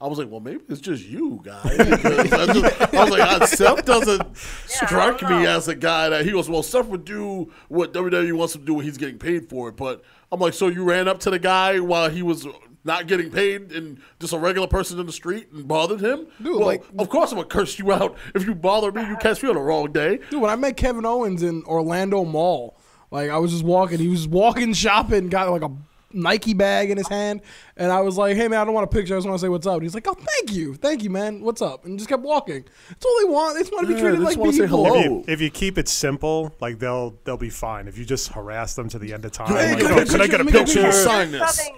I 0.00 0.08
was 0.08 0.18
like, 0.18 0.28
well, 0.28 0.40
maybe 0.40 0.60
it's 0.68 0.80
just 0.80 1.04
you, 1.06 1.40
guy. 1.44 1.60
Because 1.76 2.32
I, 2.32 2.52
just, 2.52 2.94
I 2.94 3.02
was 3.04 3.10
like, 3.10 3.20
"Ah, 3.22 3.44
Seth 3.46 3.84
doesn't 3.84 4.36
strike 4.66 5.18
don't 5.18 5.30
me 5.30 5.46
as 5.46 5.68
a 5.68 5.76
guy 5.76 6.08
that 6.08 6.24
he 6.24 6.32
goes, 6.32 6.48
well, 6.50 6.64
Seth 6.64 6.88
would 6.88 7.04
do 7.04 7.52
what 7.68 7.92
WWE 7.92 8.32
wants 8.32 8.56
him 8.56 8.62
to 8.62 8.66
do 8.66 8.74
when 8.74 8.84
he's 8.84 8.98
getting 8.98 9.18
paid 9.18 9.48
for 9.48 9.68
it. 9.68 9.76
But 9.76 10.02
I'm 10.32 10.40
like, 10.40 10.54
so 10.54 10.66
you 10.66 10.82
ran 10.82 11.06
up 11.06 11.20
to 11.20 11.30
the 11.30 11.38
guy 11.38 11.78
while 11.78 12.10
he 12.10 12.22
was 12.22 12.48
not 12.84 13.06
getting 13.06 13.30
paid 13.30 13.70
and 13.72 14.00
just 14.20 14.32
a 14.32 14.38
regular 14.38 14.66
person 14.66 14.98
in 14.98 15.06
the 15.06 15.12
street 15.12 15.48
and 15.52 15.66
bothered 15.68 16.00
him? 16.00 16.26
Dude, 16.42 16.56
well, 16.56 16.66
like- 16.66 16.84
of 16.98 17.08
course 17.08 17.30
I'm 17.32 17.36
going 17.38 17.48
to 17.48 17.54
curse 17.54 17.78
you 17.78 17.92
out 17.92 18.16
if 18.34 18.44
you 18.46 18.54
bother 18.54 18.90
me. 18.92 19.02
You 19.08 19.16
catch 19.16 19.42
me 19.42 19.48
on 19.48 19.54
the 19.54 19.60
wrong 19.60 19.92
day. 19.92 20.18
Dude, 20.30 20.40
when 20.40 20.50
I 20.50 20.56
met 20.56 20.76
Kevin 20.76 21.04
Owens 21.06 21.42
in 21.42 21.62
Orlando 21.64 22.24
Mall, 22.24 22.76
like 23.10 23.30
I 23.30 23.38
was 23.38 23.50
just 23.52 23.64
walking, 23.64 23.98
he 23.98 24.08
was 24.08 24.26
walking 24.26 24.72
shopping, 24.74 25.28
got 25.28 25.50
like 25.50 25.62
a 25.62 25.70
Nike 26.14 26.52
bag 26.52 26.90
in 26.90 26.98
his 26.98 27.08
hand, 27.08 27.40
and 27.74 27.90
I 27.90 28.00
was 28.02 28.18
like, 28.18 28.36
"Hey 28.36 28.46
man, 28.46 28.60
I 28.60 28.64
don't 28.66 28.74
want 28.74 28.84
a 28.84 28.94
picture. 28.94 29.14
I 29.14 29.16
just 29.16 29.26
want 29.26 29.38
to 29.40 29.42
say 29.42 29.48
what's 29.48 29.66
up." 29.66 29.74
And 29.76 29.82
he's 29.82 29.94
like, 29.94 30.06
"Oh, 30.06 30.12
thank 30.12 30.52
you, 30.52 30.74
thank 30.74 31.02
you, 31.02 31.08
man. 31.08 31.40
What's 31.40 31.62
up?" 31.62 31.86
And 31.86 31.96
just 31.98 32.06
kept 32.10 32.22
walking. 32.22 32.66
That's 32.90 33.06
all 33.06 33.18
they 33.20 33.30
want. 33.32 33.54
They 33.54 33.62
just 33.62 33.72
want 33.72 33.86
to 33.88 33.94
be 33.94 33.98
treated 33.98 34.20
they 34.20 34.24
like 34.24 34.36
just 34.38 34.58
say 34.58 34.64
people. 34.64 34.84
hello. 34.84 34.98
If 34.98 35.04
you, 35.06 35.24
if 35.26 35.40
you 35.40 35.48
keep 35.50 35.78
it 35.78 35.88
simple, 35.88 36.54
like 36.60 36.78
they'll 36.80 37.14
they'll 37.24 37.38
be 37.38 37.48
fine. 37.48 37.88
If 37.88 37.96
you 37.96 38.04
just 38.04 38.28
harass 38.32 38.74
them 38.74 38.90
to 38.90 38.98
the 38.98 39.14
end 39.14 39.24
of 39.24 39.32
time, 39.32 39.48
Hey, 39.56 39.74
like, 39.74 39.84
oh, 39.84 39.86
can 39.86 39.90
I 39.90 39.94
"Oh, 39.94 39.96
get 40.04 40.08
a 40.08 40.10
can 40.12 40.20
I 40.20 40.26
get 40.26 40.40
a 40.40 40.44
picture? 40.44 40.44
Let 40.44 40.44
me 40.44 40.52
get 40.52 40.60
a 40.60 40.64
picture? 40.64 40.82
picture." 40.82 40.92
Sign 40.92 41.30
this. 41.32 41.70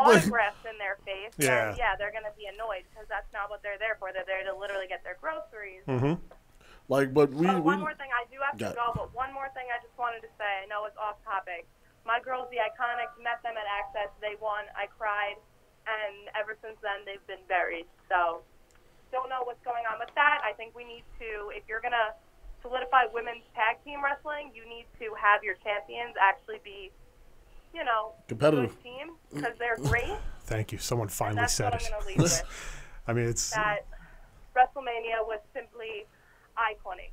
Autographs 0.00 0.64
in 0.64 0.76
their 0.80 0.96
face. 1.04 1.34
Yeah. 1.36 1.70
And 1.70 1.78
yeah, 1.78 1.96
they're 1.96 2.12
going 2.12 2.26
to 2.26 2.34
be 2.36 2.48
annoyed 2.48 2.88
because 2.88 3.04
that's 3.08 3.28
not 3.32 3.52
what 3.52 3.60
they're 3.62 3.78
there 3.78 3.96
for. 4.00 4.10
They're 4.12 4.28
there 4.28 4.44
to 4.48 4.54
literally 4.56 4.88
get 4.88 5.04
their 5.04 5.20
groceries. 5.20 5.84
Mm-hmm. 5.84 6.16
Like, 6.88 7.14
but 7.14 7.30
we, 7.30 7.46
Oh, 7.46 7.62
we 7.62 7.78
one 7.78 7.80
more 7.80 7.94
thing. 7.94 8.10
I 8.10 8.26
do 8.26 8.42
have 8.42 8.58
to 8.58 8.74
go, 8.74 8.90
but 8.96 9.14
one 9.14 9.30
more 9.30 9.46
thing 9.54 9.70
I 9.70 9.78
just 9.78 9.94
wanted 9.94 10.26
to 10.26 10.30
say. 10.34 10.64
I 10.64 10.66
know 10.66 10.90
it's 10.90 10.98
off 10.98 11.22
topic. 11.22 11.70
My 12.02 12.18
girls, 12.18 12.50
the 12.50 12.58
Iconics, 12.58 13.14
met 13.22 13.38
them 13.46 13.54
at 13.54 13.68
Access. 13.68 14.10
They 14.18 14.34
won. 14.42 14.66
I 14.74 14.90
cried, 14.90 15.38
and 15.86 16.26
ever 16.34 16.58
since 16.58 16.80
then 16.82 17.06
they've 17.06 17.22
been 17.30 17.44
buried. 17.46 17.86
So, 18.10 18.42
don't 19.14 19.28
know 19.30 19.46
what's 19.46 19.62
going 19.62 19.86
on 19.86 20.02
with 20.02 20.10
that. 20.18 20.42
I 20.42 20.50
think 20.58 20.74
we 20.74 20.82
need 20.82 21.04
to, 21.22 21.54
if 21.54 21.62
you're 21.70 21.82
gonna 21.82 22.16
solidify 22.62 23.06
women's 23.12 23.46
tag 23.54 23.78
team 23.84 24.02
wrestling, 24.02 24.50
you 24.54 24.66
need 24.66 24.86
to 24.98 25.14
have 25.14 25.42
your 25.46 25.54
champions 25.62 26.14
actually 26.18 26.58
be, 26.64 26.90
you 27.74 27.84
know, 27.84 28.12
Competitive. 28.28 28.70
good 28.76 28.82
team 28.82 29.10
because 29.34 29.52
they're 29.58 29.76
great. 29.76 30.10
Thank 30.44 30.72
you. 30.72 30.78
Someone 30.78 31.08
finally 31.08 31.36
that's 31.42 31.54
said 31.54 31.72
what 31.72 31.82
it. 31.82 31.90
I'm 32.00 32.06
leave 32.06 32.18
with. 32.22 32.42
I 33.06 33.12
mean, 33.12 33.26
it's 33.28 33.50
That 33.50 33.86
WrestleMania 34.56 35.24
was 35.24 35.40
simply 35.54 36.06
iconic. 36.58 37.10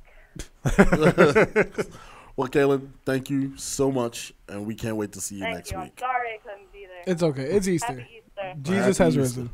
well, 2.36 2.48
Kaylin, 2.48 2.88
thank 3.04 3.30
you 3.30 3.56
so 3.56 3.90
much, 3.90 4.32
and 4.48 4.66
we 4.66 4.74
can't 4.74 4.96
wait 4.96 5.12
to 5.12 5.20
see 5.20 5.36
you 5.36 5.42
Thank 5.42 5.56
next 5.56 5.70
you. 5.72 5.78
I'm 5.78 5.84
week. 5.84 5.98
sorry 6.00 6.28
I 6.34 6.38
couldn't 6.48 6.72
be 6.72 6.86
there. 6.86 7.02
It's 7.12 7.22
okay. 7.22 7.42
It's 7.44 7.66
Easter. 7.68 7.86
Happy 7.86 8.06
Easter. 8.18 8.54
Jesus 8.62 8.98
Happy 8.98 9.16
has 9.16 9.30
Easter. 9.30 9.48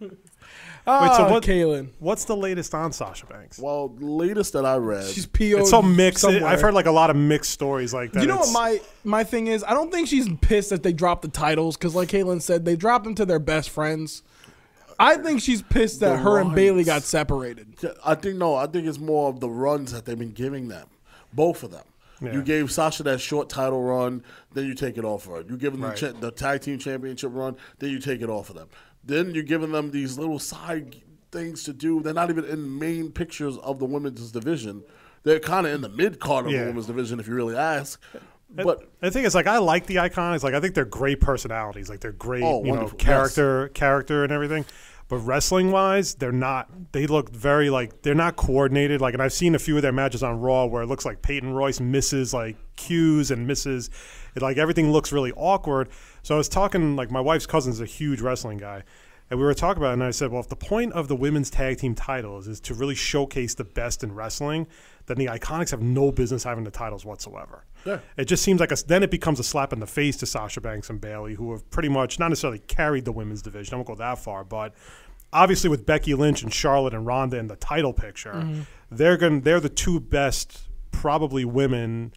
risen. 0.00 0.18
Ah, 0.88 1.16
so 1.16 1.30
what- 1.32 1.42
Kaylin. 1.42 1.88
what's 1.98 2.24
the 2.26 2.36
latest 2.36 2.74
on 2.74 2.92
Sasha 2.92 3.26
Banks? 3.26 3.58
Well, 3.58 3.94
latest 3.98 4.52
that 4.52 4.64
I 4.64 4.76
read, 4.76 5.06
She's 5.06 5.26
PO'd 5.26 5.60
It's 5.60 5.70
so 5.70 5.82
mixed. 5.82 6.20
somewhere. 6.22 6.46
I've 6.46 6.60
heard 6.60 6.74
like 6.74 6.86
a 6.86 6.92
lot 6.92 7.10
of 7.10 7.16
mixed 7.16 7.50
stories 7.50 7.92
like 7.92 8.12
that. 8.12 8.20
You 8.22 8.28
know 8.28 8.36
what 8.36 8.52
my 8.52 8.80
my 9.04 9.24
thing 9.24 9.48
is? 9.48 9.64
I 9.64 9.74
don't 9.74 9.90
think 9.92 10.06
she's 10.08 10.28
pissed 10.40 10.70
that 10.70 10.82
they 10.82 10.92
dropped 10.92 11.22
the 11.22 11.28
titles 11.28 11.76
because, 11.76 11.94
like 11.94 12.08
Caitlin 12.08 12.40
said, 12.40 12.64
they 12.64 12.76
dropped 12.76 13.04
them 13.04 13.14
to 13.16 13.24
their 13.26 13.38
best 13.40 13.70
friends. 13.70 14.22
I 14.98 15.16
think 15.18 15.40
she's 15.42 15.60
pissed 15.60 16.00
that 16.00 16.10
The 16.12 16.16
her 16.18 16.38
and 16.40 16.54
Bayley 16.54 16.82
got 16.84 17.02
separated. 17.02 17.66
I 18.04 18.14
think 18.14 18.36
no, 18.36 18.54
I 18.54 18.66
think 18.66 18.86
it's 18.86 18.98
more 18.98 19.28
of 19.28 19.40
the 19.40 19.50
runs 19.50 19.92
that 19.92 20.04
they've 20.06 20.18
been 20.18 20.32
giving 20.32 20.68
them, 20.68 20.86
both 21.34 21.62
of 21.62 21.70
them. 21.70 21.84
Yeah. 22.22 22.32
You 22.32 22.42
gave 22.42 22.72
Sasha 22.72 23.02
that 23.02 23.20
short 23.20 23.50
title 23.50 23.82
run, 23.82 24.22
then 24.54 24.64
you 24.64 24.72
take 24.74 24.96
it 24.96 25.04
off 25.04 25.26
of 25.26 25.32
her. 25.32 25.40
You 25.50 25.58
give 25.58 25.72
them 25.74 25.84
Right. 25.84 25.94
the, 25.94 26.12
cha- 26.12 26.18
the 26.18 26.30
tag 26.30 26.62
team 26.62 26.78
championship 26.78 27.30
run, 27.34 27.56
then 27.78 27.90
you 27.90 27.98
take 27.98 28.22
it 28.22 28.30
off 28.30 28.48
of 28.48 28.56
them. 28.56 28.68
Then 29.06 29.34
you're 29.34 29.44
giving 29.44 29.72
them 29.72 29.90
these 29.92 30.18
little 30.18 30.38
side 30.38 30.96
things 31.32 31.62
to 31.64 31.72
do. 31.72 32.02
They're 32.02 32.12
not 32.14 32.30
even 32.30 32.44
in 32.44 32.78
main 32.78 33.10
pictures 33.12 33.56
of 33.58 33.78
the 33.78 33.84
women's 33.84 34.30
division. 34.32 34.82
They're 35.22 35.40
kind 35.40 35.66
of 35.66 35.72
in 35.72 35.80
the 35.80 35.88
mid 35.88 36.20
card 36.20 36.46
of 36.46 36.52
Yeah. 36.52 36.60
the 36.62 36.66
women's 36.66 36.86
division, 36.86 37.20
if 37.20 37.26
you 37.28 37.34
really 37.34 37.56
ask. 37.56 38.00
But 38.48 38.88
The 39.00 39.10
thing 39.10 39.24
is, 39.24 39.34
like, 39.34 39.46
I 39.48 39.58
like 39.58 39.86
the 39.86 39.96
iconics. 39.96 40.42
Like, 40.42 40.54
I 40.54 40.60
think 40.60 40.74
they're 40.74 40.84
great 40.84 41.20
personalities. 41.20 41.88
Like, 41.88 42.00
they're 42.00 42.12
great, 42.12 42.44
Oh, 42.44 42.64
you 42.64 42.72
know, 42.72 42.88
character, 42.88 43.68
character, 43.68 44.22
and 44.22 44.32
everything. 44.32 44.64
But 45.08 45.18
wrestling 45.18 45.70
wise, 45.70 46.14
they're 46.16 46.32
not. 46.32 46.68
They 46.92 47.06
look 47.06 47.30
very 47.30 47.70
like 47.70 48.02
they're 48.02 48.14
not 48.14 48.34
coordinated. 48.34 49.00
Like, 49.00 49.14
and 49.14 49.22
I've 49.22 49.32
seen 49.32 49.54
a 49.54 49.58
few 49.60 49.76
of 49.76 49.82
their 49.82 49.92
matches 49.92 50.22
on 50.24 50.40
Raw 50.40 50.64
where 50.66 50.82
it 50.82 50.86
looks 50.86 51.04
like 51.04 51.22
Peyton 51.22 51.52
Royce 51.52 51.78
misses 51.78 52.34
like 52.34 52.56
cues 52.74 53.30
and 53.30 53.46
misses. 53.46 53.88
It, 54.34 54.42
like 54.42 54.56
everything 54.58 54.90
looks 54.90 55.12
really 55.12 55.30
awkward. 55.36 55.90
So 56.26 56.34
I 56.34 56.38
was 56.38 56.48
talking. 56.48 56.96
Like, 56.96 57.08
my 57.12 57.20
wife's 57.20 57.46
cousin's 57.46 57.80
a 57.80 57.86
huge 57.86 58.20
wrestling 58.20 58.58
guy. 58.58 58.82
And 59.30 59.38
we 59.38 59.46
were 59.46 59.54
talking 59.54 59.80
about 59.80 59.90
it, 59.90 59.94
and 59.94 60.02
I 60.02 60.10
said, 60.10 60.32
well, 60.32 60.40
if 60.40 60.48
the 60.48 60.56
point 60.56 60.92
of 60.92 61.06
the 61.06 61.14
women's 61.14 61.50
tag 61.50 61.78
team 61.78 61.94
titles 61.94 62.48
is 62.48 62.58
to 62.62 62.74
really 62.74 62.96
showcase 62.96 63.54
the 63.54 63.62
best 63.62 64.02
in 64.02 64.12
wrestling, 64.12 64.66
then 65.06 65.18
the 65.18 65.26
Iconics 65.26 65.70
have 65.70 65.82
no 65.82 66.10
business 66.10 66.42
having 66.42 66.64
the 66.64 66.70
titles 66.72 67.04
whatsoever. 67.04 67.64
Yeah. 67.84 68.00
It 68.16 68.24
just 68.24 68.42
seems 68.42 68.58
like 68.58 68.72
a, 68.72 68.76
then 68.88 69.04
it 69.04 69.10
becomes 69.12 69.38
a 69.38 69.44
slap 69.44 69.72
in 69.72 69.78
the 69.78 69.86
face 69.86 70.16
to 70.16 70.26
Sasha 70.26 70.60
Banks 70.60 70.90
and 70.90 71.00
Bayley, 71.00 71.34
who 71.34 71.52
have 71.52 71.68
pretty 71.70 71.88
much 71.88 72.18
not 72.18 72.28
necessarily 72.28 72.58
carried 72.58 73.04
the 73.04 73.12
women's 73.12 73.42
division. 73.42 73.74
I 73.74 73.76
won't 73.76 73.86
go 73.86 73.94
that 73.94 74.18
far, 74.18 74.42
but 74.42 74.74
obviously 75.32 75.70
with 75.70 75.86
Becky 75.86 76.14
Lynch 76.14 76.42
and 76.42 76.52
Charlotte 76.52 76.94
and 76.94 77.06
Ronda 77.06 77.36
in 77.38 77.46
the 77.46 77.56
title 77.56 77.92
picture, 77.92 78.32
mm-hmm. 78.32 78.62
they're 78.90 79.16
going 79.16 79.42
they're 79.42 79.60
the 79.60 79.68
two 79.68 80.00
best 80.00 80.68
probably 80.90 81.44
women. 81.44 82.12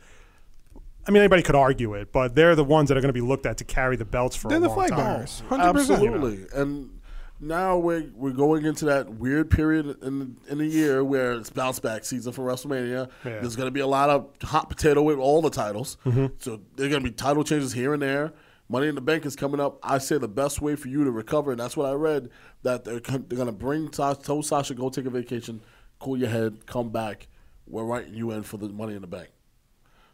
I 1.10 1.12
mean, 1.12 1.24
anybody 1.24 1.42
could 1.42 1.56
argue 1.56 1.96
it, 1.96 2.12
but 2.12 2.36
they're 2.36 2.54
the 2.54 2.64
ones 2.64 2.90
that 2.90 2.98
are 2.98 3.02
going 3.02 3.10
to 3.10 3.20
be 3.20 3.28
looked 3.28 3.48
at 3.48 3.58
to 3.58 3.64
carry 3.64 3.96
the 3.96 4.06
belts 4.06 4.36
for 4.36 4.48
a 4.48 4.52
while. 4.52 4.60
They're 4.60 4.70
a 4.70 4.74
the 4.74 4.78
long 4.78 4.88
flag 4.90 5.18
bearers. 5.18 5.44
100%. 5.50 5.70
Absolutely. 5.70 6.46
And 6.54 7.00
now 7.40 7.80
we're 7.80 8.12
we're 8.14 8.30
going 8.30 8.64
into 8.64 8.86
that 8.86 9.10
weird 9.16 9.50
period 9.50 10.04
in 10.04 10.38
in 10.48 10.60
the 10.60 10.68
year 10.68 11.04
where 11.04 11.32
it's 11.32 11.50
bounce 11.50 11.80
back 11.80 12.06
season 12.06 12.32
for 12.32 12.46
WrestleMania. 12.46 13.10
Yeah. 13.26 13.40
There's 13.40 13.56
going 13.56 13.66
to 13.66 13.72
be 13.72 13.80
a 13.80 13.88
lot 13.88 14.12
of 14.12 14.30
hot 14.44 14.70
potato 14.70 15.02
with 15.02 15.18
all 15.18 15.42
the 15.42 15.50
titles. 15.50 15.98
Mm-hmm. 16.06 16.28
So 16.38 16.62
there're 16.76 16.90
going 16.90 17.04
to 17.04 17.10
be 17.10 17.16
title 17.16 17.44
changes 17.44 17.74
here 17.74 17.94
and 17.94 18.04
there. 18.04 18.32
Money 18.68 18.88
in 18.88 18.94
the 18.94 19.02
Bank 19.02 19.26
is 19.26 19.36
coming 19.36 19.60
up. 19.60 19.80
I 19.82 19.98
say 19.98 20.20
the 20.20 20.28
best 20.28 20.62
way 20.62 20.76
for 20.76 20.90
you 20.90 21.04
to 21.06 21.10
recover, 21.10 21.50
and 21.50 21.60
that's 21.60 21.76
what 21.76 21.88
I 21.88 21.94
read 21.94 22.30
that 22.62 22.84
they're 22.84 23.00
they're 23.00 23.20
going 23.20 23.48
to 23.48 23.52
bring 23.52 23.92
Sasha, 23.92 24.22
tell 24.22 24.44
Sasha 24.44 24.76
go 24.76 24.92
take 24.92 25.08
a 25.08 25.10
vacation, 25.10 25.62
cool 25.98 26.18
your 26.18 26.30
head, 26.30 26.68
come 26.68 26.92
back. 26.92 27.30
We're 27.66 27.86
writing 27.86 28.14
you 28.14 28.30
in 28.30 28.44
for 28.44 28.58
the 28.58 28.70
Money 28.70 28.94
in 28.94 29.02
the 29.02 29.08
Bank. 29.08 29.30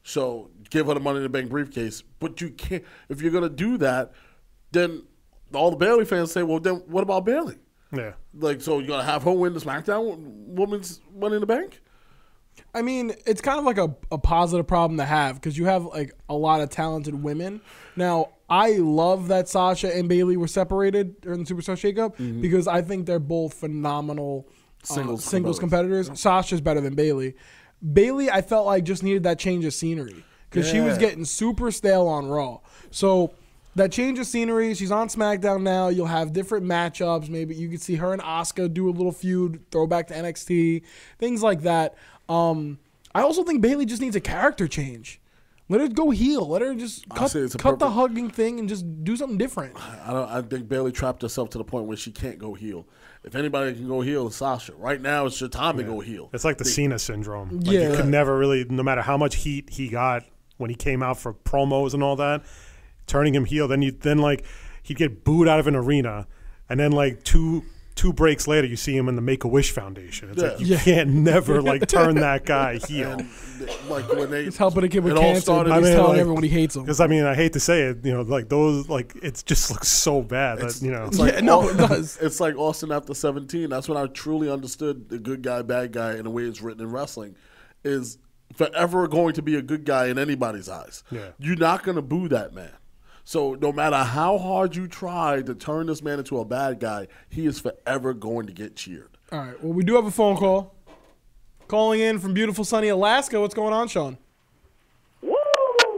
So 0.07 0.51
give 0.69 0.85
her 0.85 0.93
the 0.93 0.99
money 0.99 1.17
in 1.17 1.23
the 1.23 1.29
bank 1.29 1.49
briefcase. 1.49 2.03
But 2.19 2.39
you 2.39 2.51
can't. 2.51 2.83
If 3.09 3.21
you're 3.21 3.31
gonna 3.31 3.49
do 3.49 3.77
that, 3.79 4.13
then 4.71 5.03
all 5.51 5.71
the 5.71 5.77
Bayley 5.77 6.05
fans 6.05 6.31
say, 6.31 6.43
"Well, 6.43 6.59
then 6.59 6.75
what 6.85 7.01
about 7.01 7.25
Bayley? 7.25 7.57
Yeah. 7.91 8.13
Like, 8.33 8.61
so 8.61 8.77
you're 8.77 8.87
gonna 8.87 9.03
have 9.03 9.23
her 9.23 9.31
win 9.31 9.53
the 9.53 9.59
SmackDown 9.59 10.17
Women's 10.19 11.01
Money 11.13 11.35
in 11.35 11.41
the 11.41 11.47
Bank? 11.47 11.81
I 12.73 12.83
mean, 12.83 13.13
it's 13.25 13.41
kind 13.41 13.57
of 13.57 13.65
like 13.65 13.79
a, 13.79 13.95
a 14.11 14.17
positive 14.19 14.67
problem 14.67 14.97
to 14.99 15.05
have 15.05 15.35
because 15.35 15.57
you 15.57 15.65
have 15.65 15.85
like 15.85 16.13
a 16.29 16.35
lot 16.35 16.61
of 16.61 16.69
talented 16.69 17.21
women. 17.23 17.61
Now, 17.95 18.29
I 18.47 18.73
love 18.73 19.29
that 19.29 19.49
Sasha 19.49 19.93
and 19.93 20.07
Bayley 20.07 20.37
were 20.37 20.47
separated 20.47 21.19
during 21.21 21.43
the 21.43 21.51
Superstar 21.51 21.75
Shakeup 21.75 22.41
because 22.41 22.67
I 22.67 22.83
think 22.83 23.07
they're 23.07 23.17
both 23.19 23.55
phenomenal 23.55 24.47
uh, 24.47 24.85
Singles 24.85 25.23
singles 25.25 25.57
competitors. 25.57 26.11
Sasha's 26.13 26.61
better 26.61 26.79
than 26.79 26.93
Bayley. 26.93 27.35
Bayley, 27.93 28.29
I 28.31 28.41
felt 28.41 28.65
like 28.65 28.83
just 28.83 29.03
needed 29.03 29.23
that 29.23 29.39
change 29.39 29.65
of 29.65 29.73
scenery 29.73 30.23
because 30.49 30.69
she 30.69 30.79
was 30.79 30.97
getting 30.97 31.25
super 31.25 31.71
stale 31.71 32.07
on 32.07 32.27
Raw. 32.27 32.59
So 32.91 33.33
that 33.75 33.91
change 33.91 34.19
of 34.19 34.25
scenery, 34.25 34.73
she's 34.73 34.91
on 34.91 35.07
SmackDown 35.09 35.61
now. 35.61 35.89
You'll 35.89 36.05
have 36.07 36.33
different 36.33 36.65
matchups. 36.65 37.29
Maybe 37.29 37.55
you 37.55 37.69
could 37.69 37.81
see 37.81 37.95
her 37.95 38.13
and 38.13 38.21
Asuka 38.21 38.73
do 38.73 38.89
a 38.89 38.91
little 38.91 39.11
feud, 39.11 39.63
throw 39.71 39.85
back 39.85 40.07
to 40.07 40.13
NXT, 40.13 40.83
things 41.19 41.43
like 41.43 41.61
that. 41.63 41.95
Um, 42.29 42.79
I 43.13 43.21
also 43.21 43.43
think 43.43 43.61
Bayley 43.61 43.85
just 43.85 44.01
needs 44.01 44.15
a 44.15 44.21
character 44.21 44.67
change. 44.67 45.19
Let 45.67 45.81
her 45.81 45.87
go 45.87 46.11
heel. 46.11 46.47
Let 46.47 46.61
her 46.61 46.75
just 46.75 47.09
cut, 47.09 47.31
say 47.31 47.39
it's 47.39 47.55
a 47.55 47.57
cut 47.57 47.79
the 47.79 47.89
hugging 47.89 48.29
thing 48.29 48.59
and 48.59 48.69
just 48.69 49.03
do 49.03 49.17
something 49.17 49.37
different. 49.37 49.75
I 50.05 50.13
don't. 50.13 50.29
I 50.29 50.41
think 50.43 50.67
Bayley 50.67 50.91
trapped 50.91 51.23
herself 51.23 51.49
to 51.51 51.57
the 51.57 51.63
point 51.63 51.87
where 51.87 51.97
she 51.97 52.11
can't 52.11 52.37
go 52.37 52.53
heel. 52.53 52.85
If 53.25 53.35
anybody 53.35 53.73
can 53.73 53.87
go 53.87 54.01
heel, 54.01 54.27
it's 54.27 54.35
Sasha. 54.35 54.73
Right 54.75 55.01
now, 55.01 55.25
it's 55.25 55.41
your 55.41 55.49
time 55.49 55.77
to 55.77 55.83
go 55.83 55.99
heel. 55.99 56.29
It's 56.31 56.45
like 56.45 56.59
the 56.59 56.65
Cena 56.65 56.99
syndrome. 56.99 57.59
Like 57.59 57.73
Yeah. 57.73 57.89
You 57.89 57.95
could 57.95 58.05
never 58.05 58.37
really, 58.37 58.65
no 58.65 58.83
matter 58.83 59.01
how 59.01 59.17
much 59.17 59.37
heat 59.37 59.71
he 59.71 59.89
got 59.89 60.23
when 60.57 60.69
he 60.69 60.75
came 60.75 61.01
out 61.01 61.17
for 61.17 61.33
promos 61.33 61.95
and 61.95 62.03
all 62.03 62.15
that, 62.17 62.43
turning 63.07 63.33
him 63.33 63.45
heel, 63.45 63.67
then 63.67 63.81
you 63.81 63.91
then 63.91 64.19
like 64.19 64.45
he'd 64.83 64.97
get 64.97 65.23
booed 65.23 65.47
out 65.47 65.59
of 65.59 65.65
an 65.65 65.75
arena, 65.75 66.27
and 66.69 66.79
then 66.79 66.91
like 66.91 67.23
two 67.23 67.63
two 67.95 68.11
breaks 68.13 68.47
later, 68.47 68.67
you 68.67 68.75
see 68.75 68.95
him 68.95 69.07
in 69.07 69.15
the 69.15 69.21
Make 69.21 69.43
a 69.45 69.47
Wish 69.47 69.71
Foundation. 69.71 70.29
It's 70.31 70.41
like 70.41 70.59
you 70.59 70.65
Yeah. 70.67 70.79
can't 70.79 71.09
never 71.09 71.61
like 71.61 71.87
turn 71.87 72.15
that 72.15 72.45
guy 72.45 72.77
heel. 72.77 73.11
And 73.11 73.29
like 73.89 74.07
when 74.09 74.29
they, 74.29 74.43
He's 74.43 74.57
helping 74.57 74.83
a 74.83 74.89
kid 74.89 75.03
with 75.03 75.13
it 75.13 75.17
all 75.17 75.23
cancer. 75.23 75.41
started- 75.41 75.69
he's 75.73 75.77
I 75.77 75.81
mean, 75.81 75.93
telling 75.95 76.11
like- 76.11 76.19
everyone 76.19 76.43
he 76.43 76.49
hates 76.49 76.75
him. 76.75 76.83
Because 76.83 76.99
I 76.99 77.07
mean, 77.07 77.23
I 77.23 77.33
hate 77.35 77.53
to 77.53 77.59
say 77.59 77.83
it, 77.83 78.05
you 78.05 78.13
know, 78.13 78.21
like 78.21 78.49
those, 78.49 78.89
like 78.89 79.15
it 79.23 79.41
just 79.45 79.71
looks 79.71 79.87
so 79.87 80.21
bad 80.21 80.59
that 80.59 80.81
you 80.81 80.91
know. 80.91 81.05
It's 81.05 81.17
like 81.17 81.33
Yeah, 81.33 81.39
no, 81.41 81.69
it 81.69 81.77
does. 81.77 82.17
It's 82.21 82.39
like 82.39 82.55
Austin 82.57 82.91
after 82.91 83.13
17. 83.13 83.69
That's 83.69 83.87
when 83.87 83.97
I 83.97 84.07
truly 84.07 84.49
understood 84.51 85.09
the 85.09 85.17
good 85.19 85.41
guy, 85.41 85.61
bad 85.61 85.93
guy, 85.93 86.15
in 86.15 86.23
the 86.25 86.29
way 86.29 86.43
it's 86.43 86.61
written 86.61 86.81
in 86.83 86.91
wrestling, 86.91 87.35
is 87.83 88.17
forever 88.53 89.07
going 89.07 89.33
to 89.35 89.41
be 89.41 89.55
a 89.55 89.61
good 89.61 89.85
guy 89.85 90.07
in 90.07 90.19
anybody's 90.19 90.67
eyes. 90.69 91.03
Yeah. 91.11 91.29
You're 91.39 91.55
not 91.55 91.83
going 91.83 91.95
to 91.95 92.01
boo 92.01 92.27
that 92.29 92.53
man. 92.53 92.71
So 93.27 93.55
no 93.55 93.71
matter 93.71 93.97
how 93.97 94.37
hard 94.37 94.75
you 94.75 94.87
try 94.87 95.41
to 95.41 95.55
turn 95.55 95.87
this 95.87 96.03
man 96.03 96.19
into 96.19 96.37
a 96.37 96.45
bad 96.45 96.79
guy, 96.79 97.07
he 97.27 97.47
is 97.47 97.59
forever 97.59 98.13
going 98.13 98.45
to 98.45 98.53
get 98.53 98.75
cheered. 98.75 99.17
All 99.31 99.39
right. 99.39 99.63
Well, 99.63 99.73
we 99.73 99.83
do 99.83 99.95
have 99.95 100.05
a 100.05 100.11
phone 100.11 100.37
call. 100.37 100.75
Calling 101.67 102.01
in 102.01 102.19
from 102.19 102.35
beautiful 102.35 102.63
sunny 102.63 102.89
Alaska. 102.89 103.41
What's 103.41 103.55
going 103.55 103.73
on, 103.73 103.87
Sean? 103.87 104.19
Woo! 105.21 105.33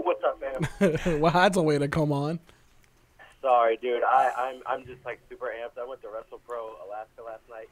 What's 0.04 0.24
up, 0.24 0.40
man? 0.40 1.20
well, 1.20 1.34
that's 1.34 1.58
a 1.58 1.62
way 1.62 1.78
to 1.78 1.90
come 1.90 2.14
on. 2.14 2.40
Sorry, 3.42 3.78
dude. 3.82 4.04
I, 4.04 4.32
I'm 4.38 4.62
I'm 4.66 4.86
just 4.86 5.06
like 5.06 5.20
super 5.30 5.48
amped. 5.48 5.80
I 5.80 5.86
went 5.86 6.02
to 6.02 6.08
WrestlePro 6.08 6.88
Alaska 6.88 7.24
last 7.26 7.44
night. 7.50 7.68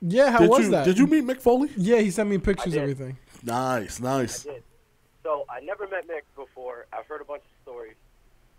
Yeah, 0.00 0.30
how 0.30 0.38
did 0.38 0.48
was 0.50 0.64
you 0.64 0.70
that? 0.70 0.86
did 0.86 0.98
you 0.98 1.06
meet 1.06 1.24
Mick 1.24 1.40
Foley? 1.42 1.68
Yeah, 1.76 1.98
he 1.98 2.10
sent 2.10 2.30
me 2.30 2.38
pictures 2.38 2.74
I 2.74 2.80
and 2.80 2.90
everything. 2.90 3.18
Nice, 3.42 4.00
nice. 4.00 4.46
I 4.46 4.52
did. 4.54 4.62
So 5.22 5.44
I 5.50 5.60
never 5.60 5.86
met 5.88 6.08
Mick 6.08 6.22
before. 6.34 6.86
I've 6.92 7.06
heard 7.06 7.20
a 7.20 7.24
bunch 7.24 7.42
of 7.42 7.62
stories, 7.62 7.94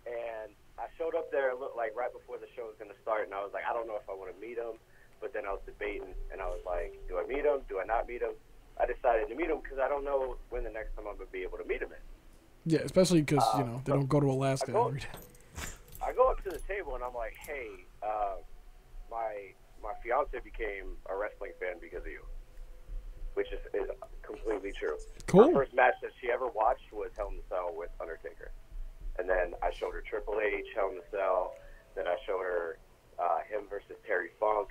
and 0.06 0.52
I 0.78 0.86
showed 0.98 1.14
up 1.14 1.30
there 1.30 1.52
like 1.76 1.92
right 1.96 2.12
before 2.12 2.38
the 2.38 2.46
show 2.54 2.64
was 2.70 2.76
going 2.78 2.90
to 2.90 3.00
start, 3.02 3.26
and 3.26 3.34
I 3.34 3.42
was 3.42 3.50
like, 3.52 3.64
I 3.68 3.72
don't 3.74 3.86
know 3.86 3.96
if 3.98 4.08
I 4.08 4.14
want 4.14 4.32
to 4.34 4.38
meet 4.40 4.56
him. 4.58 4.78
But 5.20 5.32
then 5.32 5.46
I 5.48 5.52
was 5.52 5.60
debating, 5.64 6.12
and 6.30 6.40
I 6.42 6.46
was 6.46 6.60
like, 6.66 6.92
Do 7.08 7.16
I 7.18 7.24
meet 7.26 7.44
him? 7.44 7.64
Do 7.68 7.80
I 7.80 7.84
not 7.88 8.06
meet 8.06 8.20
him? 8.20 8.36
I 8.78 8.84
decided 8.84 9.28
to 9.28 9.34
meet 9.34 9.48
him 9.48 9.60
because 9.64 9.78
I 9.80 9.88
don't 9.88 10.04
know 10.04 10.36
when 10.50 10.62
the 10.62 10.70
next 10.70 10.94
time 10.94 11.06
I'm 11.08 11.16
going 11.16 11.26
to 11.26 11.32
be 11.32 11.40
able 11.42 11.56
to 11.56 11.64
meet 11.64 11.80
him 11.80 11.88
is. 11.88 12.04
Yeah, 12.66 12.80
especially 12.84 13.22
because 13.22 13.42
you 13.56 13.64
Uh, 13.64 13.66
know 13.66 13.82
they 13.84 13.92
don't 13.92 14.08
go 14.08 14.20
to 14.20 14.28
Alaska 14.30 14.70
I 14.70 14.72
go- 14.72 14.88
every 14.88 15.00
day. 15.00 15.14
I 16.04 16.12
go 16.12 16.28
up 16.30 16.42
to 16.44 16.50
the 16.50 16.60
table 16.68 16.94
and 16.94 17.02
I'm 17.02 17.14
like, 17.14 17.34
"Hey, 17.40 17.86
uh, 18.02 18.36
my 19.10 19.54
my 19.82 19.94
fiance 20.04 20.38
became 20.44 20.96
a 21.08 21.16
wrestling 21.16 21.52
fan 21.58 21.76
because 21.80 22.00
of 22.04 22.12
you," 22.12 22.20
which 23.34 23.48
is, 23.52 23.60
is 23.72 23.88
completely 24.22 24.72
true. 24.72 24.98
Cool. 25.26 25.48
Her 25.48 25.52
first 25.64 25.72
match 25.74 25.94
that 26.02 26.10
she 26.20 26.30
ever 26.30 26.48
watched 26.48 26.92
was 26.92 27.10
Hell 27.16 27.28
in 27.32 27.38
a 27.38 27.46
Cell 27.48 27.72
with 27.74 27.88
Undertaker, 28.00 28.50
and 29.18 29.28
then 29.28 29.54
I 29.62 29.70
showed 29.72 29.92
her 29.92 30.02
Triple 30.02 30.40
H, 30.40 30.66
Hell 30.74 30.90
in 30.90 30.98
a 30.98 31.06
Cell. 31.10 31.54
Then 31.94 32.06
I 32.06 32.16
showed 32.26 32.42
her 32.42 32.78
uh, 33.18 33.40
him 33.48 33.64
versus 33.68 33.96
Terry 34.06 34.30
Funk, 34.38 34.68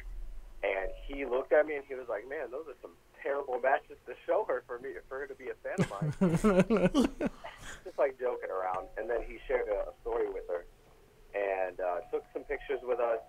and 0.64 0.90
he 1.08 1.26
looked 1.26 1.54
at 1.54 1.66
me 1.66 1.76
and 1.76 1.86
he 1.88 1.96
was 1.96 2.08
like, 2.08 2.28
"Man, 2.30 2.52
those 2.52 2.66
are 2.68 2.78
some 2.82 2.94
terrible 3.22 3.60
matches 3.60 3.98
to 4.06 4.14
show 4.26 4.46
her 4.48 4.64
for 4.68 4.80
me 4.80 4.90
for 5.10 5.20
her 5.20 5.28
to 5.28 5.36
be 5.36 5.50
a 5.50 5.58
fan 5.66 5.78
of 5.82 5.90
mine." 5.90 6.14
just 7.84 7.98
like 7.98 8.20
joking 8.20 8.50
around. 8.50 8.88
And 8.98 9.10
then 9.10 9.22
he 9.26 9.38
shared 9.48 9.68
a, 9.70 9.90
a 9.90 9.94
story 10.02 10.30
with 10.30 10.46
her 10.50 10.66
and 11.34 11.80
uh, 11.80 12.00
took 12.12 12.24
some 12.34 12.44
pictures 12.44 12.80
with 12.84 13.00
us. 13.00 13.20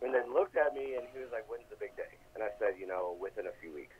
And 0.00 0.14
then 0.14 0.32
looked 0.32 0.56
at 0.56 0.74
me 0.74 0.94
and 0.94 1.02
he 1.10 1.18
was 1.18 1.34
like, 1.34 1.42
"When's 1.50 1.66
the 1.70 1.76
big 1.76 1.90
day?" 1.98 2.14
And 2.38 2.42
I 2.42 2.54
said, 2.62 2.78
"You 2.78 2.86
know, 2.86 3.18
within 3.18 3.50
a 3.50 3.54
few 3.58 3.74
weeks," 3.74 3.98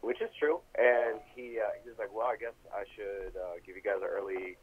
which 0.00 0.20
is 0.24 0.32
true. 0.40 0.64
And 0.80 1.20
he 1.36 1.60
uh, 1.60 1.76
he 1.84 1.92
was 1.92 2.00
like, 2.00 2.08
"Well, 2.08 2.24
I 2.24 2.40
guess 2.40 2.56
I 2.72 2.88
should 2.96 3.36
uh, 3.36 3.60
give 3.60 3.76
you 3.76 3.84
guys 3.84 4.00
an 4.00 4.08
early 4.08 4.56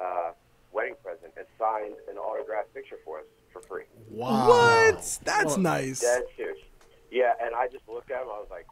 uh, 0.00 0.32
wedding 0.72 0.94
present 1.02 1.32
and 1.36 1.46
signed 1.58 1.94
an 2.10 2.16
autographed 2.16 2.72
picture 2.74 2.96
for 3.04 3.18
us 3.20 3.24
for 3.52 3.62
free." 3.62 3.84
Wow. 4.10 4.48
What? 4.48 5.18
That's 5.24 5.56
nice. 5.56 6.00
Dead 6.00 6.22
serious. 6.36 6.58
Yeah, 7.10 7.32
and 7.42 7.54
I 7.54 7.68
just 7.68 7.88
looked 7.88 8.10
at 8.10 8.22
him. 8.22 8.28
I 8.28 8.38
was 8.38 8.48
like, 8.50 8.66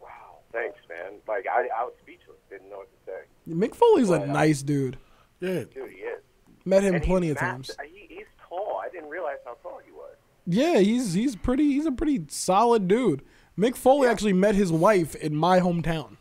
"Wow, 0.00 0.38
thanks, 0.52 0.78
man." 0.88 1.20
Like 1.26 1.46
I, 1.46 1.68
I 1.76 1.84
was 1.84 1.94
speechless. 2.02 2.36
Didn't 2.50 2.68
know 2.70 2.78
what 2.78 2.88
to 2.90 3.12
say. 3.12 3.20
Mick 3.48 3.74
Foley's 3.74 4.10
a 4.10 4.18
Well, 4.18 4.26
nice 4.26 4.62
dude. 4.62 4.98
Yeah. 5.40 5.64
Dude, 5.64 5.90
he 5.90 5.96
is. 5.98 6.20
Met 6.66 6.82
him 6.84 6.96
And 6.96 7.04
plenty 7.04 7.28
he's 7.28 7.36
of 7.36 7.40
times. 7.40 7.70
He, 7.90 8.14
he's 8.16 8.26
tall. 8.46 8.82
I 8.84 8.90
didn't 8.90 9.08
realize 9.08 9.38
how 9.46 9.54
tall 9.62 9.80
he 9.84 9.92
was. 9.92 10.14
Yeah, 10.46 10.78
he's 10.80 11.14
he's 11.14 11.36
pretty. 11.36 11.72
He's 11.72 11.86
a 11.86 11.92
pretty 11.92 12.24
solid 12.28 12.86
dude. 12.88 13.22
Mick 13.58 13.76
Foley 13.76 14.08
actually 14.08 14.32
met 14.34 14.54
his 14.54 14.70
wife 14.70 15.14
in 15.14 15.34
my 15.34 15.60
hometown. 15.60 16.16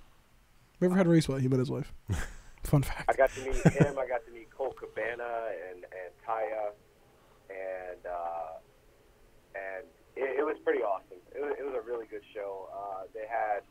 We 0.79 0.87
ever 0.87 0.95
had 0.95 1.07
a 1.07 1.09
race 1.09 1.27
with? 1.27 1.41
He 1.41 1.49
met 1.49 1.59
his 1.59 1.69
wife. 1.69 1.91
Fun 2.63 2.83
fact. 2.83 3.09
I 3.09 3.13
got 3.13 3.29
to 3.31 3.41
meet 3.43 3.55
him. 3.55 3.97
I 3.97 4.07
got 4.07 4.25
to 4.25 4.31
meet 4.31 4.38
Colt 4.38 4.38
Cabana 4.79 5.51
and 5.69 5.83
and 5.83 6.11
Taya, 6.25 6.71
and 7.51 8.01
uh, 8.07 8.63
and 9.55 9.85
it, 10.15 10.39
it 10.39 10.45
was 10.45 10.55
pretty 10.63 10.79
awesome. 10.81 11.19
It 11.35 11.41
was, 11.43 11.53
it 11.59 11.65
was 11.65 11.75
a 11.75 11.83
really 11.85 12.07
good 12.07 12.23
show. 12.33 12.69
Uh, 12.71 13.03
they 13.13 13.27
had 13.27 13.61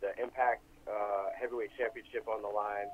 the 0.00 0.10
Impact 0.20 0.62
uh, 0.88 1.30
Heavyweight 1.38 1.70
Championship 1.78 2.28
on 2.28 2.42
the 2.42 2.48
line, 2.48 2.88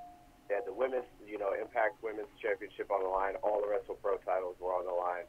They 0.48 0.54
had 0.54 0.66
the 0.66 0.72
women's, 0.72 1.10
you 1.26 1.38
know, 1.38 1.50
Impact 1.58 2.02
Women's 2.02 2.30
Championship 2.40 2.90
on 2.90 3.02
the 3.02 3.08
line. 3.08 3.34
All 3.42 3.60
the 3.60 3.68
Wrestle 3.68 3.96
Pro 4.02 4.16
titles 4.18 4.56
were 4.60 4.70
on 4.74 4.84
the 4.86 4.92
line. 4.94 5.26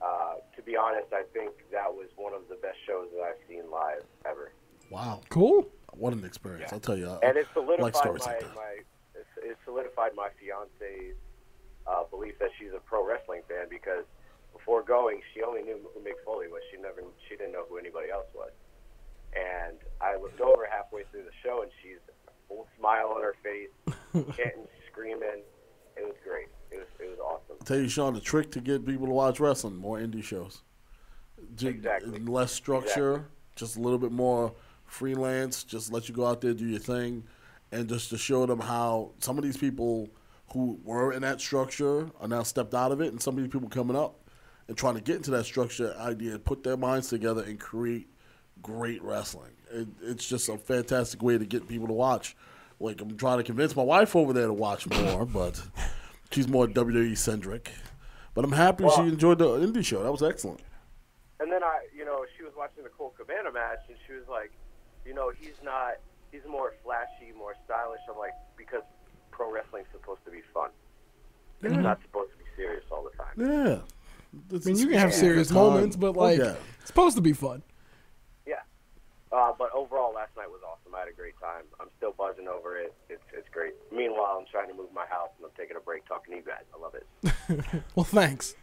Uh, 0.00 0.34
to 0.54 0.62
be 0.62 0.76
honest, 0.76 1.08
I 1.12 1.24
think 1.32 1.52
that 1.72 1.90
was 1.92 2.06
one 2.16 2.32
of 2.34 2.42
the 2.48 2.54
best 2.56 2.76
shows 2.86 3.08
that 3.16 3.22
I've 3.22 3.42
seen 3.48 3.70
live 3.70 4.04
ever. 4.28 4.52
Wow, 4.90 5.20
Cool. 5.30 5.66
what 5.94 6.12
an 6.12 6.22
experience! 6.24 6.72
I'll 6.72 6.78
tell 6.78 6.96
you. 6.96 7.08
I, 7.08 7.18
and 7.26 7.36
it 7.36 7.46
solidified 7.52 7.94
like 7.94 8.04
my, 8.04 8.20
like 8.20 8.54
my 8.54 8.72
it, 9.16 9.26
it 9.42 9.56
solidified 9.64 10.12
my 10.14 10.28
fiance's 10.38 11.16
uh, 11.88 12.04
belief 12.10 12.38
that 12.40 12.50
she's 12.58 12.72
a 12.76 12.80
pro 12.80 13.06
wrestling 13.06 13.42
fan 13.48 13.66
because 13.70 14.04
before 14.52 14.82
going, 14.82 15.20
she 15.34 15.42
only 15.42 15.62
knew 15.62 15.78
who 15.94 16.00
Mick 16.00 16.18
Foley 16.24 16.48
was. 16.48 16.62
She 16.70 16.80
never 16.80 17.02
she 17.28 17.36
didn't 17.36 17.52
know 17.52 17.64
who 17.68 17.78
anybody 17.78 18.10
else 18.10 18.26
was. 18.34 18.50
And 19.34 19.76
I 20.00 20.16
looked 20.16 20.40
over 20.40 20.66
halfway 20.70 21.02
through 21.10 21.24
the 21.24 21.36
show, 21.44 21.62
and 21.62 21.70
she's 21.82 21.98
a 22.28 22.30
full 22.48 22.66
smile 22.78 23.12
on 23.14 23.22
her 23.22 23.34
face, 23.42 23.68
chanting, 24.36 24.66
screaming. 24.90 25.42
It 25.96 26.04
was 26.04 26.14
great. 26.26 26.48
It 26.70 26.78
was 26.78 26.86
it 26.98 27.10
was 27.10 27.18
awesome. 27.18 27.64
tell 27.64 27.78
you, 27.78 27.88
Sean, 27.88 28.14
the 28.14 28.20
trick 28.20 28.50
to 28.52 28.60
get 28.60 28.86
people 28.86 29.06
to 29.06 29.12
watch 29.12 29.38
wrestling: 29.40 29.76
more 29.76 29.98
indie 29.98 30.22
shows. 30.24 30.62
Exactly. 31.62 32.18
Less 32.20 32.52
structure, 32.52 33.12
Exactly. 33.12 33.30
just 33.56 33.76
a 33.76 33.80
little 33.80 33.98
bit 33.98 34.12
more 34.12 34.52
freelance. 34.86 35.64
Just 35.64 35.92
let 35.92 36.08
you 36.08 36.14
go 36.14 36.26
out 36.26 36.40
there, 36.40 36.54
do 36.54 36.66
your 36.66 36.78
thing, 36.80 37.24
and 37.72 37.88
just 37.88 38.10
to 38.10 38.18
show 38.18 38.46
them 38.46 38.60
how 38.60 39.12
some 39.20 39.36
of 39.38 39.44
these 39.44 39.56
people 39.56 40.08
who 40.52 40.78
were 40.84 41.12
in 41.12 41.22
that 41.22 41.40
structure 41.40 42.10
are 42.20 42.28
now 42.28 42.42
stepped 42.42 42.74
out 42.74 42.92
of 42.92 43.00
it, 43.00 43.12
and 43.12 43.20
some 43.20 43.36
of 43.36 43.42
these 43.42 43.52
people 43.52 43.68
coming 43.68 43.96
up 43.96 44.20
and 44.68 44.76
trying 44.76 44.94
to 44.94 45.00
get 45.00 45.16
into 45.16 45.30
that 45.32 45.44
structure 45.44 45.94
idea, 45.98 46.38
put 46.38 46.62
their 46.62 46.76
minds 46.76 47.08
together, 47.08 47.42
and 47.42 47.60
create 47.60 48.08
great 48.62 49.02
wrestling. 49.02 49.52
It, 49.70 49.88
it's 50.02 50.28
just 50.28 50.48
a 50.48 50.58
fantastic 50.58 51.22
way 51.22 51.38
to 51.38 51.44
get 51.44 51.68
people 51.68 51.86
to 51.86 51.92
watch. 51.92 52.36
Like 52.80 53.00
I'm 53.00 53.16
trying 53.16 53.38
to 53.38 53.44
convince 53.44 53.74
my 53.74 53.82
wife 53.82 54.14
over 54.14 54.32
there 54.32 54.46
to 54.46 54.52
watch 54.52 54.88
more, 54.88 55.24
but 55.26 55.60
she's 56.30 56.48
more 56.48 56.66
WWE 56.66 57.16
centric. 57.16 57.70
But 58.34 58.44
I'm 58.44 58.52
happy 58.52 58.84
she 58.94 59.02
enjoyed 59.02 59.38
the 59.38 59.46
indie 59.46 59.84
show. 59.84 60.02
That 60.02 60.12
was 60.12 60.22
excellent. 60.22 60.60
And 61.40 61.50
then 61.50 61.62
I, 61.62 61.86
you 61.96 62.04
know, 62.04 62.24
she 62.36 62.44
was 62.44 62.52
watching 62.56 62.82
the 62.82 62.90
Colt 62.90 63.16
Cabana 63.16 63.50
match, 63.50 63.80
and 63.88 63.96
she 64.06 64.12
was 64.12 64.24
like, 64.28 64.52
you 65.06 65.14
know, 65.14 65.32
he's 65.38 65.56
not, 65.62 65.94
he's 66.32 66.44
more 66.48 66.74
flashy, 66.84 67.32
more 67.36 67.54
stylish. 67.64 68.00
I'm 68.10 68.18
like, 68.18 68.32
because 68.56 68.82
pro 69.36 69.52
wrestling's 69.52 69.86
supposed 69.92 70.24
to 70.24 70.30
be 70.30 70.40
fun. 70.54 70.70
It's 71.62 71.74
not 71.74 72.00
supposed 72.02 72.32
to 72.32 72.38
be 72.38 72.44
serious 72.56 72.84
all 72.90 73.04
the 73.04 73.16
time. 73.16 73.34
Yeah. 73.38 73.78
I 74.52 74.64
mean, 74.64 74.76
you 74.76 74.88
can 74.88 74.98
have 74.98 75.14
serious 75.14 75.50
moments, 75.50 75.96
but 75.96 76.16
like, 76.16 76.38
yeah. 76.38 76.54
it's 76.80 76.88
supposed 76.88 77.16
to 77.16 77.22
be 77.22 77.32
fun. 77.32 77.62
Yeah. 78.46 78.54
Uh, 79.32 79.52
but 79.58 79.70
overall, 79.74 80.12
last 80.14 80.30
night 80.36 80.48
was 80.48 80.60
awesome. 80.66 80.94
I 80.94 81.00
had 81.00 81.08
a 81.08 81.12
great 81.12 81.38
time. 81.40 81.64
I'm 81.80 81.88
still 81.96 82.12
buzzing 82.12 82.48
over 82.48 82.76
it. 82.76 82.94
It's 83.08 83.22
it's 83.32 83.48
great. 83.50 83.74
Meanwhile, 83.92 84.38
I'm 84.40 84.46
trying 84.50 84.68
to 84.68 84.74
move 84.74 84.88
my 84.94 85.06
house, 85.06 85.30
and 85.38 85.46
I'm 85.46 85.52
taking 85.56 85.76
a 85.76 85.80
break 85.80 86.06
talking 86.06 86.32
to 86.32 86.38
you 86.38 86.44
guys. 86.44 86.64
I 86.74 86.80
love 86.80 86.94
it. 86.94 87.82
Well, 87.94 88.04
thanks. 88.04 88.54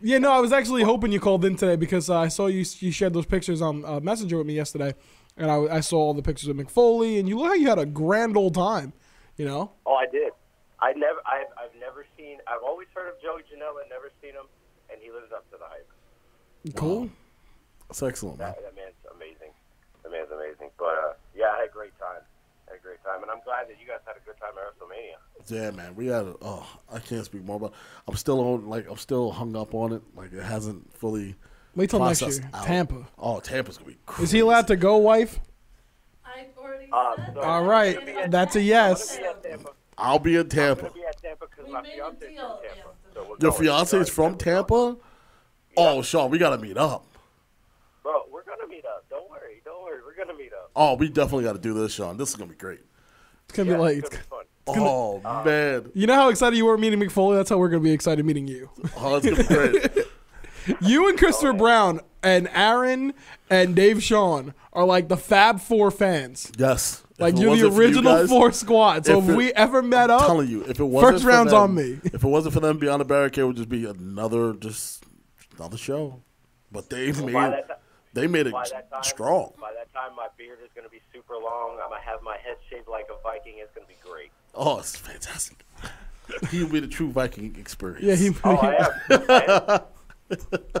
Yeah, 0.00 0.18
no, 0.18 0.30
I 0.30 0.40
was 0.40 0.52
actually 0.52 0.82
hoping 0.82 1.10
you 1.10 1.20
called 1.20 1.44
in 1.44 1.56
today 1.56 1.76
because 1.76 2.10
uh, 2.10 2.18
I 2.18 2.28
saw 2.28 2.46
you 2.46 2.64
you 2.80 2.90
shared 2.90 3.14
those 3.14 3.26
pictures 3.26 3.62
on 3.62 3.84
uh, 3.84 4.00
Messenger 4.00 4.38
with 4.38 4.46
me 4.46 4.54
yesterday, 4.54 4.94
and 5.36 5.50
I, 5.50 5.76
I 5.76 5.80
saw 5.80 5.98
all 5.98 6.14
the 6.14 6.22
pictures 6.22 6.48
of 6.48 6.56
Mick 6.56 6.70
Foley, 6.70 7.18
and 7.18 7.28
you 7.28 7.38
look 7.38 7.50
like 7.50 7.60
you 7.60 7.68
had 7.68 7.78
a 7.78 7.86
grand 7.86 8.36
old 8.36 8.54
time. 8.54 8.92
You 9.36 9.44
know, 9.46 9.72
Oh, 9.84 9.94
I 9.94 10.06
did. 10.06 10.32
I 10.80 10.92
never, 10.92 11.20
I've, 11.24 11.48
I've 11.56 11.80
never 11.80 12.04
seen. 12.16 12.38
I've 12.46 12.62
always 12.64 12.88
heard 12.94 13.08
of 13.08 13.20
Joey 13.20 13.42
Janela, 13.48 13.88
never 13.88 14.10
seen 14.20 14.32
him, 14.32 14.44
and 14.90 15.00
he 15.00 15.10
lives 15.10 15.32
up 15.32 15.48
to 15.50 15.56
the 15.58 15.64
hype. 15.64 15.88
cool. 16.76 17.08
That's 17.88 18.02
excellent, 18.02 18.38
man. 18.38 18.48
That, 18.56 18.62
that 18.62 18.74
man's 18.74 18.94
amazing. 19.14 19.52
That 20.02 20.10
man's 20.12 20.30
amazing. 20.30 20.70
But 20.78 20.96
uh, 20.98 21.12
yeah, 21.36 21.46
I 21.54 21.60
had 21.60 21.68
a 21.68 21.72
great 21.72 21.96
time. 21.98 22.22
I 22.68 22.72
had 22.72 22.80
a 22.80 22.82
great 22.82 23.02
time, 23.04 23.22
and 23.22 23.30
I'm 23.30 23.40
glad 23.44 23.68
that 23.68 23.76
you 23.80 23.86
guys 23.86 24.00
had 24.06 24.16
a 24.16 24.24
good 24.26 24.36
time 24.40 24.52
at 24.58 24.74
WrestleMania. 24.74 25.16
Yeah, 25.48 25.70
man. 25.70 25.94
We 25.94 26.06
had. 26.06 26.24
A, 26.26 26.34
oh, 26.42 26.66
I 26.92 26.98
can't 26.98 27.24
speak 27.24 27.44
more, 27.44 27.60
but 27.60 27.72
I'm 28.08 28.16
still 28.16 28.40
on. 28.40 28.68
Like 28.68 28.90
I'm 28.90 28.96
still 28.96 29.30
hung 29.30 29.54
up 29.56 29.72
on 29.74 29.92
it. 29.92 30.02
Like 30.16 30.32
it 30.32 30.42
hasn't 30.42 30.92
fully. 30.94 31.36
Wait 31.76 31.90
till 31.90 32.00
next 32.00 32.20
processed 32.20 32.40
year, 32.42 32.50
out. 32.54 32.64
Tampa. 32.64 33.06
Oh, 33.18 33.38
Tampa's 33.40 33.76
gonna 33.78 33.90
be. 33.90 33.98
Crazy. 34.06 34.24
Is 34.24 34.30
he 34.32 34.40
allowed 34.40 34.66
to 34.68 34.76
go, 34.76 34.96
wife? 34.96 35.38
I 36.92 36.96
already 36.96 37.22
Uh, 37.22 37.24
said 37.26 37.34
so- 37.34 37.40
All 37.40 37.62
that. 37.62 37.68
right, 37.68 38.30
that's 38.30 38.56
a 38.56 38.62
yes. 38.62 39.16
I'm 39.18 39.22
gonna 39.22 39.28
be 39.28 39.28
at 39.28 39.42
Tampa. 39.42 39.70
I'll 39.98 40.18
be 40.18 40.36
in 40.36 40.48
Tampa. 40.48 40.82
gonna 40.82 40.94
be 40.94 41.04
at 41.04 41.22
Tampa 41.22 41.46
because 41.48 41.72
my 41.72 41.82
made 41.82 41.98
a 41.98 42.04
from 42.06 42.16
Tampa. 42.16 42.42
Anthony. 42.42 42.82
So 43.14 43.20
we're 43.22 43.26
Your 43.28 43.36
going. 43.50 43.52
fiance's 43.64 44.08
from 44.10 44.36
Tampa. 44.36 44.96
Oh, 45.76 46.02
Sean, 46.02 46.30
we 46.30 46.38
gotta 46.38 46.58
meet 46.58 46.76
up. 46.76 47.06
Bro, 48.02 48.24
we're 48.30 48.44
gonna 48.44 48.66
meet 48.68 48.84
up. 48.84 49.04
Don't 49.10 49.28
worry. 49.30 49.62
Don't 49.64 49.82
worry. 49.82 50.00
We're 50.04 50.14
gonna 50.24 50.38
meet 50.38 50.52
up. 50.52 50.70
Oh, 50.76 50.94
we 50.96 51.08
definitely 51.08 51.44
got 51.44 51.54
to 51.54 51.58
do 51.58 51.74
this, 51.74 51.92
Sean. 51.92 52.16
This 52.16 52.30
is 52.30 52.36
gonna 52.36 52.50
be 52.50 52.56
great. 52.56 52.80
It's 53.48 53.56
gonna 53.56 53.70
Yeah, 53.70 53.76
be 53.76 53.80
like, 53.82 53.96
it's 53.98 54.08
gonna 54.10 54.22
be 54.22 54.28
fun. 54.28 54.42
Oh 54.68 55.20
man, 55.44 55.92
you 55.94 56.08
know 56.08 56.14
how 56.14 56.28
excited 56.28 56.56
you 56.56 56.64
were 56.66 56.76
meeting 56.76 56.98
Mick 56.98 57.12
Foley? 57.12 57.36
That's 57.36 57.48
how 57.50 57.56
we're 57.56 57.68
gonna 57.68 57.84
be 57.84 57.92
excited 57.92 58.24
meeting 58.26 58.48
you. 58.48 58.68
oh, 58.96 59.14
it's 59.16 59.24
gonna 59.26 59.36
be 59.36 59.44
great. 59.44 60.06
You 60.80 61.08
and 61.08 61.16
Christopher 61.16 61.52
Brown 61.52 62.00
and 62.26 62.48
Aaron 62.52 63.14
and 63.48 63.74
Dave 63.76 64.02
Sean 64.02 64.52
are 64.72 64.84
like 64.84 65.08
the 65.08 65.16
Fab 65.16 65.60
Four 65.60 65.90
fans. 65.90 66.50
Yes, 66.58 67.04
Like 67.18 67.34
it 67.34 67.40
you're 67.40 67.56
the 67.56 67.62
wasn't 67.68 67.72
you 67.72 67.78
original 67.80 68.14
guys, 68.16 68.28
four 68.28 68.52
squad. 68.52 69.06
So 69.06 69.18
if 69.18 69.24
if, 69.24 69.30
it- 69.30 69.36
we 69.36 69.52
ever 69.54 69.80
met 69.82 70.10
up, 70.10 70.22
I'm 70.22 70.26
telling 70.26 70.48
you, 70.48 70.62
if 70.64 70.80
it 70.80 70.84
wasn't 70.84 71.12
first 71.14 71.24
for 71.24 71.30
round's 71.30 71.52
them- 71.52 71.62
on 71.62 71.74
me. 71.74 72.00
If 72.04 72.24
it 72.24 72.24
wasn't 72.24 72.54
for 72.54 72.60
them, 72.60 72.78
Beyond 72.78 73.00
the 73.00 73.04
Barricade 73.04 73.44
would 73.44 73.56
just 73.56 73.68
be 73.68 73.84
another 73.86 74.52
just 74.54 75.04
another 75.56 75.76
show. 75.78 76.20
But 76.72 76.90
they 76.90 77.12
By 77.12 77.20
made 77.20 77.34
that, 77.34 77.68
ti- 77.68 77.74
they 78.12 78.26
made 78.26 78.46
it 78.48 78.52
by 78.52 78.64
time, 78.64 78.82
strong. 79.02 79.52
By 79.60 79.72
that 79.74 79.92
time, 79.94 80.16
my 80.16 80.26
beard 80.36 80.58
is 80.64 80.70
gonna 80.74 80.88
be 80.88 81.00
super 81.14 81.34
long. 81.34 81.78
I'm 81.82 81.90
gonna 81.90 82.02
have 82.02 82.22
my 82.22 82.36
head 82.38 82.56
shaved 82.68 82.88
like 82.88 83.06
a 83.10 83.22
Viking. 83.22 83.54
It's 83.58 83.72
gonna 83.74 83.86
be 83.86 83.94
great. 84.06 84.30
Oh, 84.54 84.78
it's 84.80 84.96
fantastic. 84.96 85.64
He'll 86.50 86.68
be 86.68 86.80
the 86.80 86.88
true 86.88 87.10
Viking 87.12 87.54
experience. 87.58 88.02
yeah, 88.04 88.14
he, 88.16 88.30
Oh, 88.42 88.56
I 88.56 88.74
am. 88.74 88.90
I 89.30 89.44
am. 89.44 89.80
I 90.30 90.34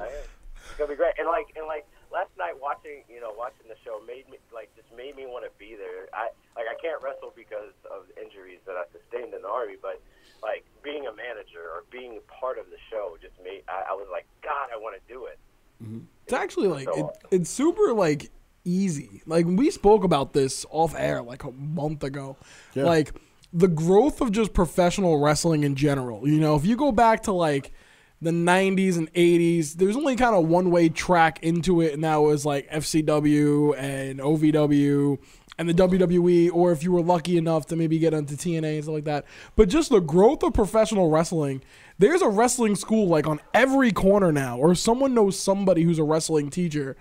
It's 0.76 0.84
gonna 0.84 0.92
be 0.92 1.00
great. 1.00 1.16
And 1.16 1.24
like, 1.24 1.48
and 1.56 1.64
like 1.64 1.88
last 2.12 2.28
night, 2.36 2.52
watching 2.60 3.00
you 3.08 3.16
know 3.16 3.32
watching 3.32 3.64
the 3.64 3.80
show 3.80 3.96
made 4.04 4.28
me 4.28 4.36
like 4.52 4.68
just 4.76 4.92
made 4.92 5.16
me 5.16 5.24
want 5.24 5.48
to 5.48 5.52
be 5.56 5.72
there. 5.72 6.04
I 6.12 6.28
like 6.52 6.68
I 6.68 6.76
can't 6.76 7.00
wrestle 7.00 7.32
because 7.32 7.72
of 7.88 8.04
injuries 8.20 8.60
that 8.68 8.76
I 8.76 8.84
sustained 8.92 9.32
in 9.32 9.40
the 9.40 9.48
army, 9.48 9.80
but 9.80 10.04
like 10.44 10.68
being 10.84 11.08
a 11.08 11.16
manager 11.16 11.64
or 11.64 11.88
being 11.88 12.20
part 12.28 12.58
of 12.58 12.68
the 12.68 12.76
show 12.92 13.16
just 13.24 13.32
made 13.40 13.64
I, 13.72 13.88
I 13.88 13.92
was 13.96 14.04
like, 14.12 14.28
God, 14.44 14.68
I 14.68 14.76
want 14.76 15.00
to 15.00 15.04
do 15.08 15.24
it. 15.24 15.40
Mm-hmm. 15.82 16.04
it's 16.24 16.32
actually 16.32 16.68
like 16.68 16.88
it, 16.92 17.06
it's 17.30 17.48
super 17.48 17.94
like 17.94 18.28
easy. 18.68 19.22
Like 19.24 19.46
we 19.48 19.70
spoke 19.70 20.04
about 20.04 20.34
this 20.34 20.66
off 20.68 20.94
air 20.94 21.22
like 21.22 21.44
a 21.44 21.52
month 21.52 22.04
ago. 22.04 22.36
Yeah. 22.74 22.84
Like 22.84 23.16
the 23.50 23.68
growth 23.68 24.20
of 24.20 24.30
just 24.30 24.52
professional 24.52 25.20
wrestling 25.20 25.64
in 25.64 25.74
general. 25.74 26.28
You 26.28 26.38
know, 26.38 26.54
if 26.54 26.66
you 26.66 26.76
go 26.76 26.92
back 26.92 27.22
to 27.22 27.32
like 27.32 27.72
the 28.20 28.30
90s 28.30 28.96
and 28.96 29.12
80s, 29.12 29.74
there's 29.74 29.96
only 29.96 30.16
kind 30.16 30.34
of 30.34 30.46
one 30.46 30.70
way 30.70 30.88
track 30.88 31.38
into 31.42 31.80
it, 31.80 31.92
and 31.92 32.04
that 32.04 32.16
was 32.16 32.46
like 32.46 32.70
FCW 32.70 33.76
and 33.76 34.20
OVW 34.20 35.18
and 35.58 35.68
the 35.68 35.74
WWE, 35.74 36.50
or 36.52 36.72
if 36.72 36.82
you 36.82 36.92
were 36.92 37.02
lucky 37.02 37.36
enough 37.36 37.66
to 37.66 37.76
maybe 37.76 37.98
get 37.98 38.12
into 38.12 38.34
TNA 38.34 38.74
and 38.74 38.84
stuff 38.84 38.94
like 38.94 39.04
that. 39.04 39.24
But 39.54 39.68
just 39.68 39.90
the 39.90 40.00
growth 40.00 40.42
of 40.42 40.52
professional 40.52 41.10
wrestling, 41.10 41.62
there's 41.98 42.22
a 42.22 42.28
wrestling 42.28 42.76
school 42.76 43.08
like 43.08 43.26
on 43.26 43.40
every 43.54 43.92
corner 43.92 44.32
now, 44.32 44.58
or 44.58 44.74
someone 44.74 45.14
knows 45.14 45.38
somebody 45.38 45.82
who's 45.82 45.98
a 45.98 46.04
wrestling 46.04 46.50
teacher 46.50 46.96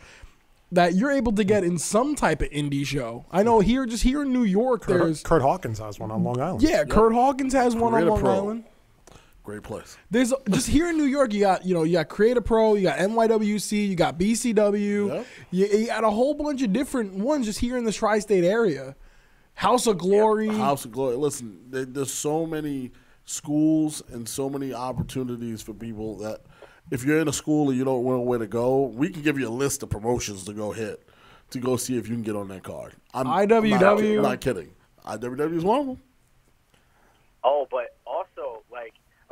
that 0.72 0.96
you're 0.96 1.12
able 1.12 1.32
to 1.34 1.44
get 1.44 1.64
in 1.64 1.78
some 1.78 2.16
type 2.16 2.42
of 2.42 2.50
indie 2.50 2.86
show. 2.86 3.26
I 3.32 3.44
know 3.44 3.60
here, 3.60 3.86
just 3.86 4.04
here 4.04 4.24
in 4.24 4.34
New 4.34 4.44
York, 4.44 4.86
there's 4.86 5.22
Curt 5.22 5.42
Hawkins 5.42 5.80
has 5.80 6.00
one 6.00 6.12
on 6.12 6.24
Long 6.24 6.40
Island. 6.40 6.62
yeah, 6.62 6.84
Curt 6.86 7.14
Hawkins 7.14 7.54
has 7.54 7.76
one 7.76 7.94
on 7.94 8.08
Long 8.08 8.20
Pro. 8.20 8.34
Island. 8.34 8.64
Great 9.46 9.62
place. 9.62 9.96
There's 10.10 10.34
just 10.50 10.68
here 10.68 10.90
in 10.90 10.98
New 10.98 11.04
York, 11.06 11.32
you 11.32 11.40
got 11.42 11.64
you 11.64 11.76
know 11.76 11.84
you 11.84 11.94
got 11.94 12.10
Create 12.10 12.36
A 12.36 12.42
Pro, 12.42 12.74
you 12.74 12.82
got 12.84 12.98
NYWC, 12.98 13.88
you 13.88 13.96
got 13.96 14.18
BCW, 14.18 15.08
Yep. 15.08 15.26
you, 15.52 15.66
you 15.68 15.86
got 15.86 16.04
a 16.04 16.10
whole 16.10 16.34
bunch 16.34 16.64
of 16.64 16.74
different 16.74 17.14
ones 17.14 17.46
just 17.46 17.60
here 17.60 17.78
in 17.78 17.84
the 17.84 17.92
tri-state 17.94 18.44
area. 18.44 18.96
House 19.54 19.86
of 19.86 20.00
Glory, 20.00 20.48
House 20.48 20.84
of 20.84 20.92
Glory. 20.92 21.16
Listen, 21.16 21.60
there, 21.70 21.86
there's 21.86 22.12
so 22.12 22.48
many 22.48 22.92
schools 23.26 24.02
and 24.12 24.28
so 24.28 24.50
many 24.50 24.74
opportunities 24.74 25.62
for 25.62 25.76
people 25.76 26.18
that 26.18 26.42
if 26.90 27.04
you're 27.04 27.20
in 27.20 27.28
a 27.28 27.34
school 27.34 27.70
and 27.70 27.78
you 27.78 27.86
don't 27.86 28.04
know 28.04 28.20
where 28.22 28.40
to 28.40 28.48
go, 28.48 28.86
we 28.86 29.10
can 29.10 29.22
give 29.22 29.38
you 29.40 29.48
a 29.48 29.50
list 29.50 29.84
of 29.84 29.90
promotions 29.92 30.44
to 30.46 30.54
go 30.54 30.72
hit 30.72 31.08
to 31.52 31.60
go 31.60 31.78
see 31.78 31.98
if 31.98 32.08
you 32.08 32.16
can 32.16 32.24
get 32.24 32.36
on 32.36 32.48
that 32.48 32.64
card. 32.64 32.94
I'm 33.14 33.28
IWW. 33.28 33.70
Not, 33.80 34.00
I'm 34.00 34.22
not 34.24 34.42
kidding. 34.42 34.72
IWW 35.06 35.56
is 35.58 35.64
one 35.64 35.80
of 35.82 35.86
them. 35.86 36.02
Oh, 37.44 37.68
but 37.70 37.76
also 37.76 37.86
like 37.86 37.95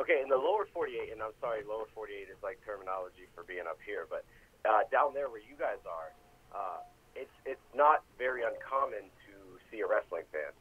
okay, 0.03 0.19
in 0.21 0.27
the 0.27 0.35
lower 0.37 0.67
48, 0.75 1.11
and 1.15 1.23
I'm 1.23 1.31
sorry, 1.39 1.63
lower 1.63 1.87
48 1.95 2.27
is 2.27 2.35
like 2.43 2.59
terminology 2.67 3.31
for 3.33 3.43
being 3.47 3.63
up 3.67 3.79
here, 3.87 4.05
but 4.11 4.27
uh, 4.67 4.83
down 4.91 5.13
there 5.15 5.29
where 5.31 5.39
you 5.41 5.55
guys 5.57 5.79
are, 5.87 6.11
uh, 6.51 6.79
it's 7.15 7.31
it's 7.45 7.63
not 7.75 8.03
very 8.19 8.43
uncommon 8.43 9.07
to 9.27 9.33
see 9.71 9.79
a 9.79 9.87
wrestling 9.87 10.23
fan. 10.31 10.51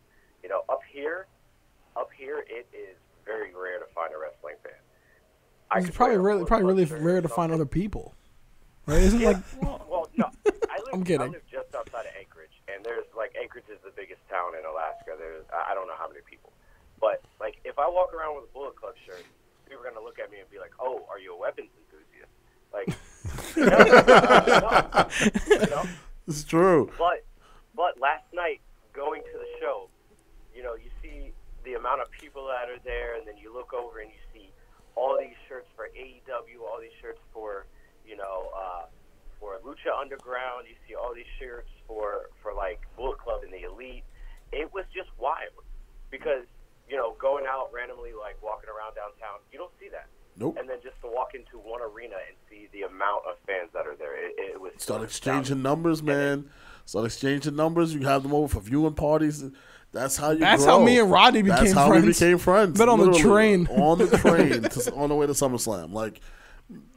You 0.43 0.49
know, 0.49 0.63
up 0.71 0.81
here, 0.91 1.27
up 1.97 2.11
here, 2.17 2.45
it 2.47 2.67
is 2.73 2.97
very 3.25 3.55
rare 3.55 3.79
to 3.79 3.87
find 3.95 4.15
a 4.15 4.19
wrestling 4.19 4.57
fan. 4.63 4.79
I 5.71 5.79
it's 5.81 5.91
probably 5.97 6.19
really 6.19 6.45
probably 6.45 6.67
really 6.67 6.85
rare 6.85 7.21
to 7.21 7.29
find 7.29 7.53
other 7.53 7.67
people, 7.67 8.15
right? 8.87 9.03
Isn't 9.03 9.21
Yeah. 9.21 9.41
like 9.41 9.43
well, 9.89 10.09
no, 10.17 10.27
I 10.47 10.77
live, 10.85 10.93
I'm 10.93 11.05
kidding. 11.05 11.29
I 11.29 11.31
live 11.31 11.47
just 11.51 11.75
outside 11.75 12.07
of 12.07 12.13
Anchorage, 12.19 12.53
and 12.69 12.85
there's 12.85 13.07
like 13.17 13.35
Anchorage 13.41 13.69
is 13.73 13.79
the 13.85 13.93
biggest 13.97 14.21
town 14.29 14.53
in 14.59 14.65
Alaska. 14.67 15.17
There's 15.19 15.45
I 15.53 15.73
I 15.73 15.75
don't 15.75 15.87
know 15.89 15.97
how 15.99 16.09
many 16.09 16.21
people, 16.29 16.53
But 17.01 17.23
like, 17.43 17.59
if 17.65 17.79
I 17.79 17.89
walk 17.91 18.15
around 18.15 18.37
with 18.37 18.47
a 18.49 18.53
Bullet 18.55 18.77
Club 18.77 18.95
shirt, 19.05 19.25
people 19.67 19.83
are 19.83 19.91
gonna 19.91 20.05
look 20.05 20.19
at 20.23 20.31
me 20.31 20.39
and 20.39 20.49
be 20.51 20.59
like, 20.59 20.73
"Oh, 20.79 21.05
are 21.11 21.19
you 21.19 21.35
a 21.35 21.39
weapons 21.39 21.71
enthusiast?" 21.83 22.31
Like, 22.73 22.89
no, 23.57 23.79
no, 24.63 25.09
you 25.51 25.71
know? 25.71 25.85
It's 26.29 26.45
true. 26.45 26.91
But 26.97 27.25
but 27.75 27.99
last 28.01 28.25
night 28.33 28.61
going 28.93 29.23
to 29.23 29.39
the 29.39 29.51
show, 29.61 29.89
you 30.55 30.63
know, 30.63 30.75
you 30.75 30.91
see 31.03 31.33
the 31.65 31.75
amount 31.75 32.01
of 32.01 32.11
people 32.11 32.47
that 32.47 32.71
are 32.71 32.81
there, 32.85 33.17
and 33.17 33.27
then 33.27 33.37
you 33.37 33.53
look 33.53 33.73
over 33.73 34.01
and 34.01 34.11
you 34.11 34.23
see 34.33 34.51
all 34.95 35.17
these 35.19 35.37
shirts 35.49 35.69
for 35.75 35.89
AEW, 35.97 36.61
all 36.61 36.81
these 36.81 36.95
shirts 37.01 37.21
for 37.33 37.67
you 38.07 38.17
know 38.17 38.51
uh, 38.55 38.85
for 39.41 39.59
Lucha 39.65 39.91
Underground. 39.99 40.67
You 40.69 40.77
see 40.89 40.95
all 40.95 41.15
these 41.15 41.31
shirts 41.39 41.71
for 41.87 42.31
for 42.43 42.53
like 42.55 42.81
Bullet 42.97 43.19
Club 43.19 43.43
and 43.43 43.53
the 43.53 43.63
Elite. 43.67 44.05
It 44.53 44.73
was 44.73 44.85
just 44.95 45.09
wild 45.19 45.65
because 46.11 46.45
you 46.89 46.97
know 46.97 47.17
going 47.19 47.47
out 47.49 47.73
randomly 47.73 48.13
like 48.13 48.37
walking 48.43 48.69
around 48.69 48.95
downtown, 48.95 49.41
you 49.51 49.59
don't 49.59 49.73
see 49.81 49.89
that. 49.91 50.07
Nope. 50.37 50.57
And 50.59 50.69
then 50.69 50.79
just 50.83 50.97
to 51.03 51.09
walk 51.09 51.35
into 51.35 51.59
one 51.61 51.83
arena 51.83 52.17
and 52.17 52.37
see 52.49 52.69
the 52.73 52.89
amount 52.89 53.29
of 53.29 53.37
fans 53.47 53.69
that 53.75 53.87
are 53.87 53.97
there, 53.97 54.17
it, 54.17 54.33
it 54.39 54.61
was 54.61 54.73
Start 55.03 55.11
exchanging 55.11 55.41
astounding. 55.41 55.63
numbers, 55.63 56.03
man. 56.03 56.51
Start 56.85 57.07
exchanging 57.07 57.57
numbers. 57.57 57.95
You 57.95 58.01
have 58.03 58.23
them 58.23 58.35
over 58.35 58.49
for 58.49 58.61
viewing 58.61 58.95
parties. 58.95 59.45
That's 59.93 60.17
how 60.17 60.31
you. 60.31 60.39
That's 60.39 60.65
grow. 60.65 60.79
how 60.79 60.85
me 60.85 60.99
and 60.99 61.11
Rodney 61.11 61.43
became 61.43 61.57
friends. 61.57 61.75
That's 61.75 61.79
how 61.79 61.89
friends. 61.89 62.07
we 62.07 62.13
became 62.13 62.39
friends. 62.39 62.79
Met 62.79 62.89
on 62.89 63.13
the 63.13 63.19
train. 63.19 63.69
Uh, 63.71 63.75
on 63.75 63.99
the 63.99 64.07
train, 64.19 64.63
to, 64.63 64.95
on 64.95 65.09
the 65.11 65.15
way 65.15 65.27
to 65.27 65.33
SummerSlam. 65.33 65.93
Like 65.93 66.21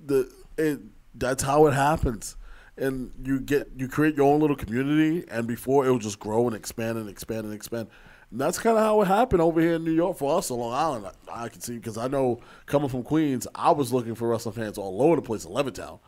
the 0.06 0.32
it. 0.58 0.80
That's 1.14 1.44
how 1.44 1.68
it 1.68 1.74
happens. 1.74 2.36
And 2.78 3.12
you 3.24 3.40
get 3.40 3.70
you 3.78 3.88
create 3.88 4.16
your 4.16 4.32
own 4.34 4.40
little 4.42 4.56
community, 4.56 5.26
and 5.30 5.48
before 5.48 5.86
it 5.86 5.92
will 5.92 6.00
just 6.00 6.20
grow 6.20 6.48
and 6.48 6.56
expand 6.56 6.98
and 6.98 7.10
expand 7.10 7.46
and 7.46 7.54
expand. 7.54 7.90
And 8.32 8.42
that's 8.42 8.58
kind 8.58 8.78
of 8.78 8.84
how 8.84 9.02
it 9.02 9.08
happened 9.08 9.42
over 9.42 9.62
here 9.62 9.76
in 9.76 9.84
New 9.84 9.94
York 9.94 10.18
for 10.18 10.38
us 10.38 10.50
on 10.52 10.60
Long 10.60 10.74
Island. 10.74 11.16
I, 11.32 11.44
I 11.46 11.50
can 11.50 11.62
see 11.62 11.76
because 11.76 11.98
I 11.98 12.08
know 12.08 12.40
coming 12.66 12.90
from 12.90 13.04
Queens, 13.04 13.48
I 13.56 13.72
was 13.72 13.94
looking 13.94 14.16
for 14.16 14.28
wrestling 14.28 14.56
fans 14.56 14.78
all 14.78 15.02
over 15.02 15.18
the 15.18 15.22
place 15.22 15.46
in 15.46 15.52
Levittown. 15.52 16.00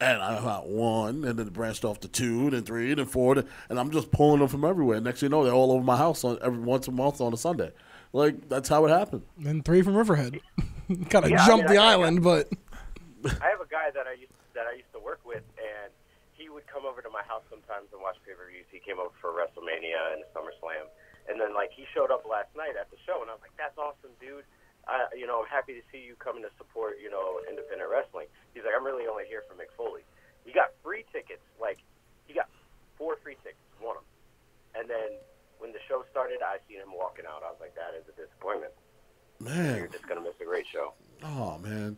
And 0.00 0.22
I 0.22 0.40
got 0.40 0.66
one, 0.66 1.24
and 1.24 1.38
then 1.38 1.46
it 1.46 1.52
branched 1.52 1.84
off 1.84 2.00
to 2.00 2.08
two, 2.08 2.48
then 2.50 2.62
three, 2.64 2.94
then 2.94 3.04
four, 3.04 3.36
and 3.68 3.78
I'm 3.78 3.90
just 3.90 4.10
pulling 4.10 4.38
them 4.40 4.48
from 4.48 4.64
everywhere. 4.64 4.98
Next 5.00 5.20
thing 5.20 5.26
you 5.26 5.30
know, 5.30 5.44
they're 5.44 5.52
all 5.52 5.72
over 5.72 5.84
my 5.84 5.96
house 5.98 6.24
on 6.24 6.38
every 6.40 6.58
once 6.60 6.88
a 6.88 6.90
month 6.90 7.20
on 7.20 7.34
a 7.34 7.36
Sunday. 7.36 7.70
Like 8.12 8.48
that's 8.48 8.68
how 8.68 8.86
it 8.86 8.88
happened. 8.88 9.22
And 9.44 9.62
three 9.64 9.82
from 9.82 9.94
Riverhead. 9.94 10.40
kind 11.12 11.24
of 11.24 11.30
Yeah, 11.30 11.44
I 11.44 11.46
jumped 11.46 11.66
mean, 11.68 11.76
the 11.76 11.82
I- 11.82 11.84
I- 11.84 11.92
island, 11.92 12.22
but 12.24 12.48
I 13.24 13.52
have 13.52 13.60
a 13.60 13.68
guy 13.68 13.90
that 13.92 14.06
I 14.08 14.14
used 14.16 14.32
that 14.54 14.64
I 14.66 14.74
used 14.80 14.90
to 14.94 15.00
work 15.04 15.20
with, 15.24 15.44
and 15.60 15.92
he 16.32 16.48
would 16.48 16.66
come 16.66 16.86
over 16.88 17.02
to 17.02 17.10
my 17.12 17.22
house 17.28 17.44
sometimes 17.52 17.92
and 17.92 18.00
watch 18.00 18.16
pay 18.26 18.32
per 18.32 18.48
views. 18.48 18.64
He 18.72 18.80
came 18.80 18.98
over 18.98 19.12
for 19.20 19.30
WrestleMania 19.36 20.16
and 20.16 20.24
SummerSlam, 20.32 20.88
and 21.28 21.38
then 21.38 21.52
like 21.54 21.70
he 21.76 21.84
showed 21.92 22.10
up 22.10 22.24
last 22.24 22.48
night 22.56 22.74
at 22.80 22.90
the 22.90 22.96
show, 23.06 23.20
and 23.20 23.28
I 23.28 23.36
was 23.36 23.44
like, 23.44 23.54
"That's 23.60 23.76
awesome, 23.76 24.16
dude. 24.18 24.48
Uh, 24.88 25.12
you 25.14 25.28
know, 25.28 25.44
I'm 25.44 25.50
happy 25.52 25.76
to 25.76 25.84
see 25.92 26.00
you 26.00 26.16
coming 26.16 26.42
to 26.42 26.50
support 26.56 26.96
you 27.04 27.12
know 27.12 27.38
independent 27.46 27.86
wrestling." 27.92 28.26
He's 28.54 28.64
like, 28.64 28.74
"I'm 28.76 28.84
really 28.84 29.06
only 29.06 29.24
here 29.26 29.42
for 29.48 29.54
Mick 29.54 29.70
Foley." 29.76 30.02
He 30.44 30.52
got 30.52 30.72
free 30.82 31.04
tickets, 31.12 31.42
like 31.60 31.78
he 32.26 32.34
got 32.34 32.48
four 32.96 33.16
free 33.22 33.36
tickets, 33.42 33.60
won 33.82 33.94
them, 33.96 34.04
and 34.80 34.88
then 34.90 35.18
when 35.58 35.72
the 35.72 35.78
show 35.88 36.04
started, 36.10 36.38
I 36.42 36.56
seen 36.68 36.78
him 36.78 36.88
walking 36.96 37.24
out. 37.26 37.42
I 37.46 37.50
was 37.50 37.60
like, 37.60 37.74
"That 37.74 37.94
is 37.98 38.04
a 38.08 38.12
disappointment. 38.20 38.72
Man, 39.40 39.76
you're 39.76 39.88
just 39.88 40.06
gonna 40.08 40.20
miss 40.22 40.34
a 40.40 40.44
great 40.44 40.66
show." 40.66 40.94
oh 41.22 41.58
man, 41.58 41.96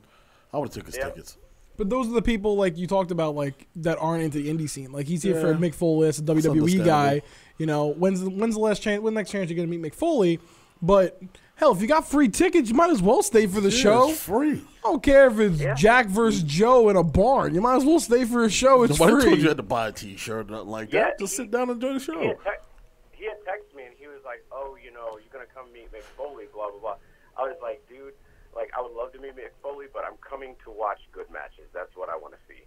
I 0.53 0.59
would 0.59 0.68
have 0.68 0.74
took 0.74 0.86
his 0.86 0.96
Yeah. 0.96 1.07
tickets. 1.11 1.38
but 1.76 1.88
those 1.88 2.09
are 2.09 2.12
the 2.12 2.22
people 2.22 2.57
like 2.57 2.76
you 2.76 2.86
talked 2.86 3.11
about, 3.12 3.34
like 3.36 3.66
that 3.76 3.98
aren't 3.98 4.22
into 4.24 4.38
the 4.38 4.50
indie 4.53 4.68
scene. 4.68 4.90
Like 4.92 5.07
he's 5.07 5.22
here 5.22 5.40
for 5.40 5.55
Mick 5.55 5.74
Foley, 5.74 6.09
it's 6.09 6.18
a 6.18 6.22
WWE 6.22 6.84
guy. 6.84 7.22
You 7.59 7.66
know, 7.66 7.86
when's 7.92 8.20
the, 8.20 8.30
when's 8.30 8.55
the 8.57 8.61
last 8.61 8.82
chance? 8.82 9.00
When 9.00 9.14
next 9.14 9.30
chance 9.30 9.48
you're 9.48 9.57
gonna 9.57 9.68
meet 9.68 9.80
Mick 9.80 9.94
Foley? 9.94 10.40
But 10.82 11.20
hell, 11.57 11.72
if 11.72 11.80
you 11.80 11.86
got 11.86 12.07
free 12.09 12.28
tickets, 12.28 12.68
you 12.68 12.74
might 12.74 12.90
as 12.90 13.03
well 13.03 13.22
stay 13.22 13.46
for 13.46 13.61
the 13.61 13.70
Yeah, 13.70 13.76
show. 13.82 14.11
it's 14.11 14.20
free. 14.22 14.62
I 14.84 14.88
don't 14.90 15.03
care 15.03 15.28
if 15.28 15.38
it's 15.38 15.61
Yeah. 15.61 15.74
Jack 15.74 16.07
versus 16.07 16.42
Joe 16.42 16.88
in 16.88 16.96
a 16.96 17.05
barn. 17.05 17.55
You 17.55 17.61
might 17.61 17.76
as 17.76 17.84
well 17.84 18.00
stay 18.00 18.24
for 18.24 18.44
a 18.44 18.50
show. 18.50 18.82
It's 18.82 18.98
Nobody 18.98 19.11
told 19.12 19.22
free. 19.22 19.32
you 19.34 19.42
you 19.42 19.48
had 19.48 19.57
to 19.59 19.62
buy 19.62 19.88
a 19.88 19.92
T-shirt 19.92 20.48
or 20.48 20.50
nothing 20.50 20.68
like 20.68 20.92
Yeah, 20.92 21.05
that. 21.05 21.18
Just 21.18 21.32
he- 21.32 21.36
sit 21.44 21.50
down 21.50 21.70
and 21.70 21.82
enjoy 21.82 21.94
the 21.94 21.98
he 22.00 22.05
show. 22.05 22.20
had, 22.20 22.40
text, 22.42 22.68
he 23.12 23.24
had 23.26 23.38
texted 23.44 23.76
me 23.76 23.84
and 23.84 23.94
he 23.96 24.09
was 24.09 24.18
like, 24.24 24.44
"Oh, 24.50 24.76
you 24.82 24.90
know, 24.92 25.18
you're 25.18 25.32
gonna 25.32 25.46
come 25.55 25.72
meet 25.72 25.92
Mick 25.92 26.03
Foley, 26.16 26.46
blah 26.53 26.70
blah 26.70 26.80
blah." 26.80 26.96
I 27.38 27.42
was 27.42 27.57
like, 27.62 27.86
"Dude, 27.88 28.14
like 28.57 28.70
I 28.76 28.82
would 28.82 28.92
love 28.92 29.12
to 29.12 29.20
meet 29.20 29.36
Mick 29.36 29.50
Foley, 29.62 29.86
but 29.92 30.05
I'm 30.05 30.16
coming 30.28 30.57
to 30.64 30.70
watch 30.70 30.98
good 31.12 31.30
matches. 31.30 31.68
That's 31.72 31.94
what 31.96 32.09
I 32.09 32.16
want 32.16 32.34
to 32.34 32.40
see. 32.48 32.62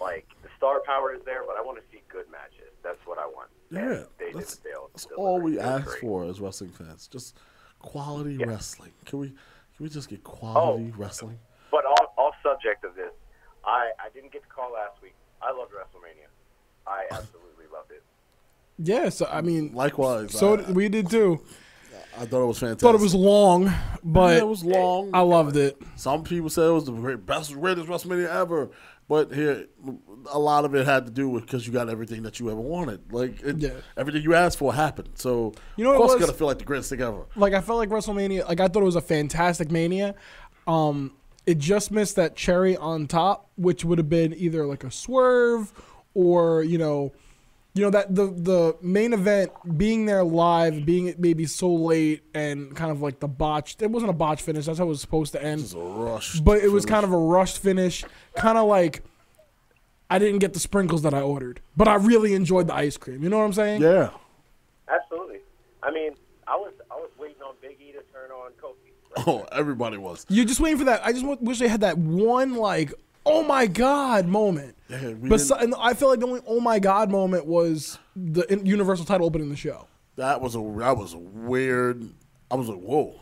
Like 0.00 0.26
the 0.42 0.48
star 0.56 0.80
power 0.84 1.14
is 1.14 1.22
there, 1.24 1.44
but 1.46 1.56
I 1.56 1.60
want 1.62 1.78
to 1.78 1.84
see 1.92 2.02
good 2.08 2.28
matches. 2.30 2.72
That's 2.82 2.98
what 3.06 3.18
I 3.18 3.26
want." 3.26 3.50
Yeah, 3.70 3.80
And 3.80 4.06
they 4.18 4.32
that's, 4.32 4.56
didn't 4.56 4.72
fail. 4.74 4.90
that's 4.92 5.06
all 5.16 5.40
we 5.40 5.60
ask 5.60 5.98
for 6.00 6.24
as 6.24 6.40
wrestling 6.40 6.70
fans. 6.70 7.06
Just 7.06 7.36
quality 7.84 8.34
Yeah. 8.40 8.46
wrestling. 8.46 8.92
Can 9.04 9.18
we? 9.20 9.28
Can 9.28 9.80
we 9.84 9.88
just 9.88 10.08
get 10.08 10.22
quality 10.24 10.92
Oh. 10.94 10.98
wrestling? 10.98 11.38
But 11.70 11.84
off, 11.84 12.10
off 12.16 12.34
subject 12.42 12.84
of 12.84 12.94
this, 12.94 13.12
I 13.64 13.90
I 13.98 14.08
didn't 14.14 14.32
get 14.32 14.42
to 14.42 14.48
call 14.48 14.72
last 14.72 15.00
week. 15.02 15.14
I 15.42 15.50
loved 15.52 15.72
WrestleMania. 15.72 16.28
I 16.86 17.04
absolutely 17.10 17.66
loved 17.72 17.90
it. 17.90 18.02
Yeah, 18.78 19.08
so 19.10 19.26
I 19.30 19.40
mean, 19.40 19.72
Likewise, 19.72 20.32
so 20.38 20.58
I, 20.58 20.70
we 20.72 20.88
did 20.88 21.10
too. 21.10 21.40
I 22.16 22.26
thought 22.26 22.42
it 22.44 22.46
was 22.46 22.58
fantastic. 22.60 22.80
Thought 22.80 22.94
it 22.94 23.00
was 23.00 23.14
long, 23.14 23.72
but 24.04 24.34
Yeah, 24.34 24.38
it 24.42 24.46
was 24.48 24.64
long. 24.64 25.10
I 25.12 25.20
loved 25.20 25.56
it. 25.56 25.76
Some 25.96 26.22
people 26.22 26.48
said 26.48 26.66
it 26.68 26.70
was 26.72 26.84
the 26.84 26.92
great, 26.92 27.26
best, 27.26 27.52
greatest 27.52 27.88
WrestleMania 27.88 28.28
ever. 28.28 28.70
But 29.08 29.32
here, 29.34 29.66
a 30.32 30.38
lot 30.38 30.64
of 30.64 30.74
it 30.74 30.86
had 30.86 31.04
to 31.04 31.12
do 31.12 31.28
with 31.28 31.44
because 31.44 31.66
you 31.66 31.72
got 31.72 31.90
everything 31.90 32.22
that 32.22 32.40
you 32.40 32.50
ever 32.50 32.60
wanted. 32.60 33.12
Like 33.12 33.42
it, 33.42 33.58
Yeah. 33.58 33.70
everything 33.98 34.22
you 34.22 34.34
asked 34.34 34.58
for 34.58 34.72
happened. 34.72 35.10
So 35.16 35.52
You 35.76 35.84
know 35.84 35.90
of 35.92 35.96
course, 35.98 36.12
it's 36.14 36.20
gonna 36.24 36.32
feel 36.32 36.46
like 36.46 36.58
the 36.58 36.64
greatest 36.64 36.88
thing 36.90 37.02
ever. 37.02 37.26
Like 37.36 37.52
I 37.52 37.60
felt 37.60 37.78
like 37.78 37.90
WrestleMania. 37.90 38.48
Like 38.48 38.60
I 38.60 38.68
thought 38.68 38.82
it 38.82 38.86
was 38.86 38.96
a 38.96 39.00
fantastic 39.02 39.70
Mania. 39.70 40.14
Um, 40.66 41.12
it 41.44 41.58
just 41.58 41.90
missed 41.90 42.16
that 42.16 42.34
cherry 42.36 42.76
on 42.78 43.06
top, 43.06 43.50
which 43.56 43.84
would 43.84 43.98
have 43.98 44.08
been 44.08 44.32
either 44.34 44.64
like 44.66 44.84
a 44.84 44.90
swerve 44.90 45.72
or 46.14 46.62
you 46.62 46.78
know, 46.78 47.12
you 47.74 47.82
know 47.82 47.90
that 47.90 48.14
the 48.14 48.26
the 48.26 48.76
main 48.80 49.12
event 49.12 49.50
being 49.76 50.06
there 50.06 50.22
live, 50.24 50.86
being 50.86 51.06
it 51.08 51.18
maybe 51.18 51.44
so 51.46 51.72
late 51.72 52.22
and 52.34 52.74
kind 52.76 52.90
of 52.90 53.02
like 53.02 53.20
the 53.20 53.28
botched. 53.28 53.82
It 53.82 53.90
wasn't 53.90 54.10
a 54.10 54.14
botch 54.14 54.42
finish. 54.42 54.66
That's 54.66 54.78
how 54.78 54.84
it 54.84 54.88
was 54.88 55.00
supposed 55.00 55.32
to 55.32 55.42
end. 55.42 55.62
It's 55.62 55.74
a 55.74 55.78
rush. 55.78 56.38
but 56.40 56.58
it 56.58 56.68
was 56.70 56.86
kind 56.86 57.04
of 57.04 57.12
a 57.12 57.18
rushed 57.18 57.58
finish, 57.58 58.04
kind 58.36 58.56
of 58.58 58.66
like 58.66 59.02
I 60.10 60.18
didn't 60.18 60.38
get 60.38 60.52
the 60.52 60.60
sprinkles 60.60 61.02
that 61.02 61.14
I 61.14 61.20
ordered, 61.20 61.60
but 61.76 61.88
I 61.88 61.94
really 61.96 62.34
enjoyed 62.34 62.68
the 62.68 62.74
ice 62.74 62.96
cream. 62.96 63.22
You 63.22 63.28
know 63.28 63.38
what 63.38 63.44
I'm 63.44 63.52
saying? 63.52 63.82
yeah. 63.82 64.10
Absolutely. 64.88 65.38
I 65.82 65.90
mean, 65.90 66.12
I 66.46 66.56
was 66.56 66.72
I 66.90 66.94
was 66.96 67.10
waiting 67.18 67.42
on 67.42 67.54
Big 67.60 67.78
E 67.80 67.92
to 67.92 68.02
turn 68.12 68.30
on 68.30 68.52
Kofi. 68.62 69.26
Oh, 69.26 69.46
everybody 69.52 69.96
was. 69.96 70.26
You're 70.28 70.44
just 70.44 70.60
waiting 70.60 70.78
for 70.78 70.84
that. 70.84 71.04
I 71.04 71.12
just 71.12 71.22
w- 71.24 71.38
wish 71.40 71.58
they 71.58 71.68
had 71.68 71.80
that 71.80 71.96
one 71.98 72.54
like, 72.54 72.92
oh 73.26 73.42
my 73.42 73.66
god 73.66 74.26
moment. 74.26 74.76
Yeah, 74.88 75.12
we 75.12 75.30
and 75.58 75.74
I 75.78 75.94
feel 75.94 76.08
like 76.08 76.20
the 76.20 76.26
only 76.26 76.40
oh 76.46 76.60
my 76.60 76.78
god 76.78 77.10
moment 77.10 77.46
was 77.46 77.98
the 78.14 78.42
in- 78.52 78.66
Universal 78.66 79.06
title 79.06 79.26
opening 79.26 79.48
the 79.48 79.56
show. 79.56 79.86
That 80.16 80.40
was 80.40 80.54
a 80.54 80.58
that 80.78 80.96
was 80.96 81.14
a 81.14 81.18
weird. 81.18 82.08
I 82.50 82.56
was 82.56 82.68
like, 82.68 82.80
whoa. 82.80 83.20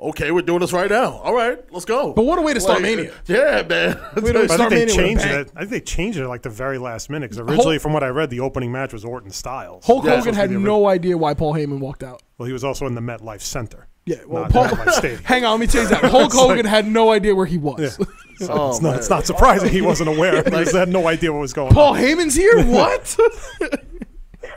Okay, 0.00 0.32
we're 0.32 0.42
doing 0.42 0.58
this 0.58 0.72
right 0.72 0.90
now. 0.90 1.12
All 1.18 1.32
right, 1.32 1.64
let's 1.72 1.84
go. 1.84 2.12
But 2.12 2.24
what 2.24 2.36
a 2.36 2.42
way 2.42 2.52
to 2.54 2.60
start 2.60 2.82
Like, 2.82 2.96
Mania. 2.96 3.12
Yeah, 3.26 3.62
man. 3.62 4.00
Way 4.20 4.32
to 4.32 4.40
I 4.40 4.46
start 4.46 4.70
think 4.70 4.70
they 4.70 4.86
Mania 4.86 4.86
with 4.86 4.88
a 4.88 4.94
changed 4.94 5.24
it. 5.24 5.52
I 5.54 5.60
think 5.60 5.70
they 5.70 5.80
changed 5.80 6.18
it 6.18 6.26
like 6.26 6.42
the 6.42 6.50
very 6.50 6.78
last 6.78 7.08
minute 7.08 7.30
because 7.30 7.38
originally, 7.38 7.78
from 7.78 7.92
what 7.92 8.02
I 8.02 8.08
read, 8.08 8.28
the 8.30 8.40
opening 8.40 8.72
match 8.72 8.92
was 8.92 9.04
Orton 9.04 9.30
Styles. 9.30 9.86
Hulk 9.86 10.04
Yeah, 10.04 10.16
Hogan 10.16 10.34
had 10.34 10.50
no 10.50 10.88
idea 10.88 11.16
why 11.16 11.34
Paul 11.34 11.54
Heyman 11.54 11.78
walked 11.78 12.02
out. 12.02 12.20
Well, 12.36 12.48
he 12.48 12.52
was 12.52 12.64
also 12.64 12.86
in 12.86 12.96
the 12.96 13.00
MetLife 13.00 13.42
Center. 13.42 13.86
Yeah, 14.04 14.16
well, 14.26 14.42
Not 14.42 14.52
Paul, 14.52 14.68
the 14.68 14.76
MetLife 14.76 14.90
Stadium. 14.92 15.22
hang 15.24 15.44
on, 15.44 15.52
let 15.52 15.60
me 15.60 15.66
change 15.68 15.88
that. 15.90 16.04
Hulk 16.10 16.32
Hogan 16.32 16.66
had 16.66 16.86
no 16.88 17.12
idea 17.12 17.34
where 17.34 17.46
he 17.46 17.56
was. 17.58 17.80
Yeah. 17.80 18.06
So 18.46 18.52
Oh, 18.52 18.70
it's, 18.70 18.80
not, 18.80 18.90
man. 18.90 18.98
it's 18.98 19.10
not 19.10 19.26
surprising 19.26 19.68
he 19.70 19.80
wasn't 19.82 20.08
aware. 20.08 20.42
he 20.42 20.76
had 20.76 20.88
no 20.88 21.06
idea 21.06 21.32
what 21.32 21.40
was 21.40 21.52
going 21.52 21.68
on. 21.68 21.74
Paul 21.74 21.94
on. 21.94 22.00
Heyman's 22.00 22.34
here. 22.34 22.64
What? 22.64 23.16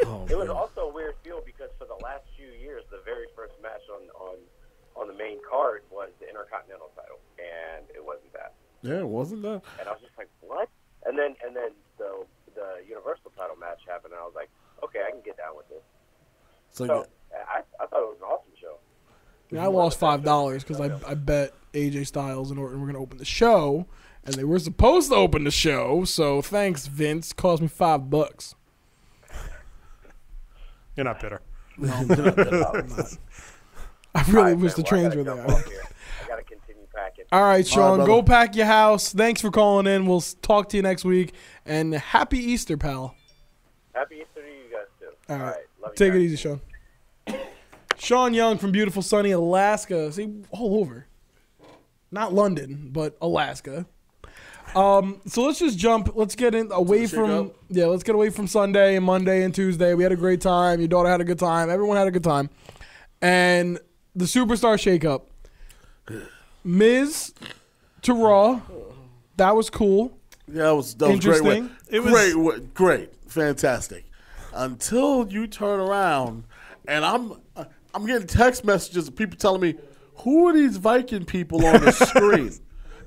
Oh, 0.05 0.25
it 0.29 0.37
was 0.37 0.49
also 0.49 0.89
a 0.89 0.93
weird 0.93 1.15
feel 1.23 1.41
because 1.45 1.69
for 1.77 1.85
the 1.85 1.95
last 2.03 2.23
few 2.35 2.47
years, 2.59 2.83
the 2.89 2.99
very 3.05 3.25
first 3.35 3.53
match 3.61 3.81
on 3.93 4.01
on 4.19 4.37
on 4.95 5.07
the 5.07 5.13
main 5.13 5.37
card 5.47 5.83
was 5.91 6.09
the 6.19 6.27
Intercontinental 6.27 6.89
title, 6.95 7.19
and 7.37 7.85
it 7.93 8.03
wasn't 8.03 8.33
that. 8.33 8.53
Yeah, 8.81 8.99
it 9.05 9.07
wasn't 9.07 9.43
that? 9.43 9.61
And 9.79 9.87
I 9.87 9.91
was 9.91 10.01
just 10.01 10.17
like, 10.17 10.29
what? 10.41 10.67
And 11.05 11.17
then 11.17 11.35
and 11.45 11.55
then 11.55 11.69
the 11.97 12.25
the 12.55 12.81
Universal 12.89 13.31
title 13.37 13.55
match 13.57 13.79
happened, 13.87 14.13
and 14.13 14.21
I 14.21 14.25
was 14.25 14.33
like, 14.35 14.49
okay, 14.83 15.01
I 15.07 15.11
can 15.11 15.21
get 15.21 15.37
down 15.37 15.55
with 15.55 15.69
this. 15.69 15.83
So, 16.71 16.85
So 16.87 17.05
I, 17.35 17.61
I 17.79 17.85
thought 17.85 18.01
it 18.01 18.09
was 18.09 18.17
an 18.19 18.25
awesome 18.27 18.55
show. 18.59 18.77
I 19.59 19.67
lost 19.67 19.99
five 19.99 20.23
dollars 20.23 20.63
because 20.63 20.79
I, 20.81 20.97
I 21.09 21.13
bet 21.15 21.53
AJ 21.73 22.07
Styles 22.07 22.51
and 22.51 22.59
Orton 22.59 22.79
were 22.79 22.85
going 22.87 22.95
to 22.95 23.01
open 23.01 23.17
the 23.17 23.25
show, 23.25 23.85
and 24.23 24.35
they 24.35 24.43
were 24.43 24.59
supposed 24.59 25.09
to 25.09 25.15
open 25.15 25.43
the 25.43 25.51
show. 25.51 26.03
So 26.05 26.41
thanks, 26.41 26.87
Vince. 26.87 27.33
Cost 27.33 27.61
me 27.61 27.67
five 27.67 28.09
bucks. 28.09 28.55
You're 30.95 31.05
not 31.05 31.19
bitter. 31.19 31.41
I 31.83 32.01
really 34.27 34.37
All 34.37 34.43
right, 34.43 34.57
wish 34.57 34.71
man, 34.71 34.75
the 34.77 34.83
trains 34.83 35.15
gotta 35.15 35.17
were 35.17 35.23
there. 35.23 35.45
here. 35.63 35.83
I 36.23 36.27
gotta 36.27 36.43
continue 36.43 36.83
packing. 36.93 37.25
All 37.33 37.43
right, 37.43 37.67
Sean, 37.67 37.97
brother. 37.97 38.05
go 38.09 38.23
pack 38.23 38.55
your 38.55 38.65
house. 38.65 39.11
Thanks 39.11 39.41
for 39.41 39.51
calling 39.51 39.85
in. 39.87 40.05
We'll 40.05 40.21
talk 40.41 40.69
to 40.69 40.77
you 40.77 40.83
next 40.83 41.03
week, 41.03 41.33
and 41.65 41.93
happy 41.93 42.39
Easter, 42.39 42.77
pal. 42.77 43.13
Happy 43.93 44.15
Easter 44.15 44.41
to 44.41 44.47
you 44.47 44.71
guys 44.71 44.85
too. 44.99 45.33
All 45.33 45.37
right, 45.39 45.55
Love 45.81 45.91
you 45.91 45.95
take 45.97 46.13
it 46.13 46.21
easy, 46.21 46.37
Sean. 46.37 46.61
Sean 47.97 48.33
Young 48.33 48.57
from 48.57 48.71
beautiful 48.71 49.01
sunny 49.01 49.31
Alaska. 49.31 50.11
See, 50.11 50.43
all 50.51 50.79
over. 50.79 51.07
Not 52.11 52.33
London, 52.33 52.89
but 52.91 53.17
Alaska. 53.21 53.85
Um, 54.75 55.21
so 55.25 55.43
let's 55.45 55.59
just 55.59 55.77
jump. 55.77 56.11
Let's 56.15 56.35
get 56.35 56.53
in 56.53 56.71
away 56.71 57.07
from 57.07 57.31
up? 57.31 57.55
yeah. 57.69 57.85
Let's 57.85 58.03
get 58.03 58.15
away 58.15 58.29
from 58.29 58.47
Sunday 58.47 58.95
and 58.95 59.05
Monday 59.05 59.43
and 59.43 59.53
Tuesday. 59.55 59.93
We 59.93 60.03
had 60.03 60.11
a 60.11 60.15
great 60.17 60.41
time. 60.41 60.79
Your 60.79 60.87
daughter 60.87 61.09
had 61.09 61.21
a 61.21 61.25
good 61.25 61.39
time. 61.39 61.69
Everyone 61.69 61.97
had 61.97 62.07
a 62.07 62.11
good 62.11 62.23
time. 62.23 62.49
And 63.21 63.79
the 64.15 64.25
superstar 64.25 64.75
shakeup. 64.77 65.23
Miz 66.63 67.33
to 68.03 68.13
Raw. 68.13 68.61
That 69.37 69.55
was 69.55 69.69
cool. 69.69 70.17
Yeah, 70.51 70.71
it 70.71 70.75
was, 70.75 70.95
that 70.95 71.09
was 71.09 71.19
great. 71.19 71.41
Way. 71.43 71.57
Interesting. 71.57 71.75
It 71.95 71.99
was- 72.03 72.13
great, 72.13 72.35
way- 72.35 72.59
great, 72.73 73.13
fantastic. 73.27 74.05
Until 74.53 75.27
you 75.27 75.47
turn 75.47 75.79
around, 75.79 76.45
and 76.87 77.03
I'm 77.03 77.33
I'm 77.95 78.05
getting 78.05 78.27
text 78.27 78.65
messages 78.65 79.07
of 79.07 79.15
people 79.15 79.37
telling 79.37 79.61
me, 79.61 79.75
"Who 80.17 80.47
are 80.47 80.53
these 80.53 80.77
Viking 80.77 81.25
people 81.25 81.65
on 81.65 81.81
the 81.83 81.91
screen, 81.93 82.51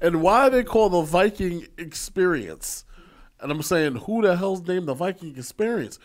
and 0.01 0.23
why 0.23 0.49
they 0.49 0.65
call 0.65 0.89
the 0.89 1.03
Viking 1.03 1.67
Experience?" 1.77 2.85
And 3.41 3.53
I'm 3.53 3.63
saying, 3.63 3.97
"Who 3.97 4.23
the 4.23 4.37
hell's 4.37 4.67
named 4.67 4.89
the 4.89 4.95
Viking 4.95 5.37
Experience?" 5.37 5.99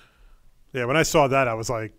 Yeah, 0.73 0.85
when 0.85 0.97
I 0.97 1.03
saw 1.03 1.27
that, 1.27 1.47
I 1.47 1.53
was 1.53 1.69
like, 1.69 1.93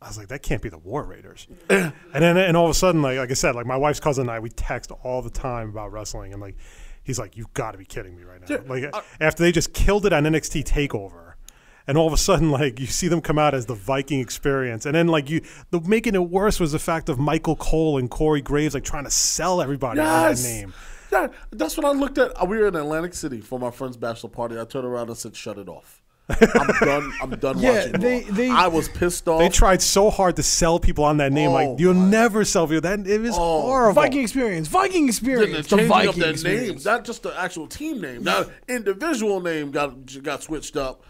I 0.00 0.06
was 0.08 0.16
like, 0.18 0.28
that 0.28 0.42
can't 0.42 0.60
be 0.62 0.68
the 0.68 0.78
War 0.78 1.02
Raiders. 1.02 1.48
and 1.70 1.92
then, 2.12 2.36
and 2.36 2.56
all 2.56 2.66
of 2.66 2.70
a 2.70 2.74
sudden, 2.74 3.00
like, 3.02 3.18
like 3.18 3.30
I 3.30 3.34
said, 3.34 3.54
like 3.56 3.66
my 3.66 3.76
wife's 3.76 4.00
cousin 4.00 4.22
and 4.22 4.30
I, 4.30 4.38
we 4.38 4.50
text 4.50 4.90
all 5.02 5.22
the 5.22 5.30
time 5.30 5.70
about 5.70 5.92
wrestling, 5.92 6.32
and 6.32 6.40
like, 6.40 6.56
he's 7.02 7.18
like, 7.18 7.36
you've 7.36 7.52
got 7.54 7.72
to 7.72 7.78
be 7.78 7.84
kidding 7.86 8.14
me 8.16 8.22
right 8.24 8.40
now. 8.40 8.46
Yeah, 8.56 8.60
like, 8.68 8.94
I- 8.94 9.02
after 9.20 9.42
they 9.42 9.50
just 9.50 9.72
killed 9.72 10.06
it 10.06 10.12
on 10.12 10.24
NXT 10.24 10.64
Takeover, 10.64 11.27
and 11.88 11.98
all 11.98 12.06
of 12.06 12.12
a 12.12 12.16
sudden, 12.16 12.50
like, 12.52 12.78
you 12.78 12.86
see 12.86 13.08
them 13.08 13.20
come 13.20 13.38
out 13.38 13.54
as 13.54 13.66
the 13.66 13.74
Viking 13.74 14.20
Experience, 14.20 14.86
and 14.86 14.94
then 14.94 15.08
like 15.08 15.28
you, 15.28 15.40
the 15.70 15.80
making 15.80 16.14
it 16.14 16.30
worse 16.30 16.60
was 16.60 16.70
the 16.70 16.78
fact 16.78 17.08
of 17.08 17.18
Michael 17.18 17.56
Cole 17.56 17.98
and 17.98 18.08
Corey 18.08 18.42
Graves 18.42 18.74
like 18.74 18.84
trying 18.84 19.04
to 19.04 19.10
sell 19.10 19.60
everybody 19.60 19.98
on 19.98 20.06
that 20.06 20.38
name. 20.42 20.72
Yeah, 21.10 21.28
that's 21.50 21.76
what 21.76 21.86
I 21.86 21.90
looked 21.92 22.18
at. 22.18 22.46
We 22.46 22.58
were 22.58 22.68
in 22.68 22.76
Atlantic 22.76 23.14
City 23.14 23.40
for 23.40 23.58
my 23.58 23.70
friend's 23.70 23.96
bachelor 23.96 24.28
party. 24.30 24.60
I 24.60 24.64
turned 24.64 24.84
around 24.86 25.08
and 25.08 25.16
said, 25.16 25.34
"Shut 25.34 25.56
it 25.58 25.66
off." 25.68 26.02
I'm 26.28 26.66
done. 26.86 27.12
I'm 27.22 27.30
done 27.30 27.58
Yeah, 27.58 27.72
watching. 27.86 27.92
they- 28.00 28.20
they- 28.24 28.50
I 28.50 28.66
was 28.66 28.90
pissed 28.90 29.26
off. 29.26 29.38
They 29.40 29.48
tried 29.48 29.80
so 29.80 30.10
hard 30.10 30.36
to 30.36 30.42
sell 30.42 30.78
people 30.78 31.04
on 31.04 31.16
that 31.16 31.32
name. 31.32 31.48
Oh, 31.48 31.54
like 31.54 31.78
you'll 31.80 31.94
my- 31.94 32.10
never 32.10 32.44
sell 32.44 32.66
people. 32.66 32.82
That 32.82 33.06
it 33.06 33.22
was 33.22 33.30
Oh, 33.34 33.62
horrible. 33.62 33.94
Viking 34.02 34.20
experience. 34.20 34.68
Viking 34.68 35.08
experience. 35.08 35.52
they're 35.52 35.62
the 35.62 35.68
changing 35.70 35.88
Viking 35.88 36.08
up 36.10 36.14
their 36.16 36.30
experience. 36.32 36.68
names, 36.68 36.84
not 36.84 37.06
just 37.06 37.22
the 37.22 37.40
actual 37.40 37.66
team 37.66 38.02
name. 38.02 38.22
Now, 38.24 38.44
individual 38.68 39.40
name 39.40 39.70
got 39.70 40.22
got 40.22 40.42
switched 40.42 40.76
up. 40.76 41.02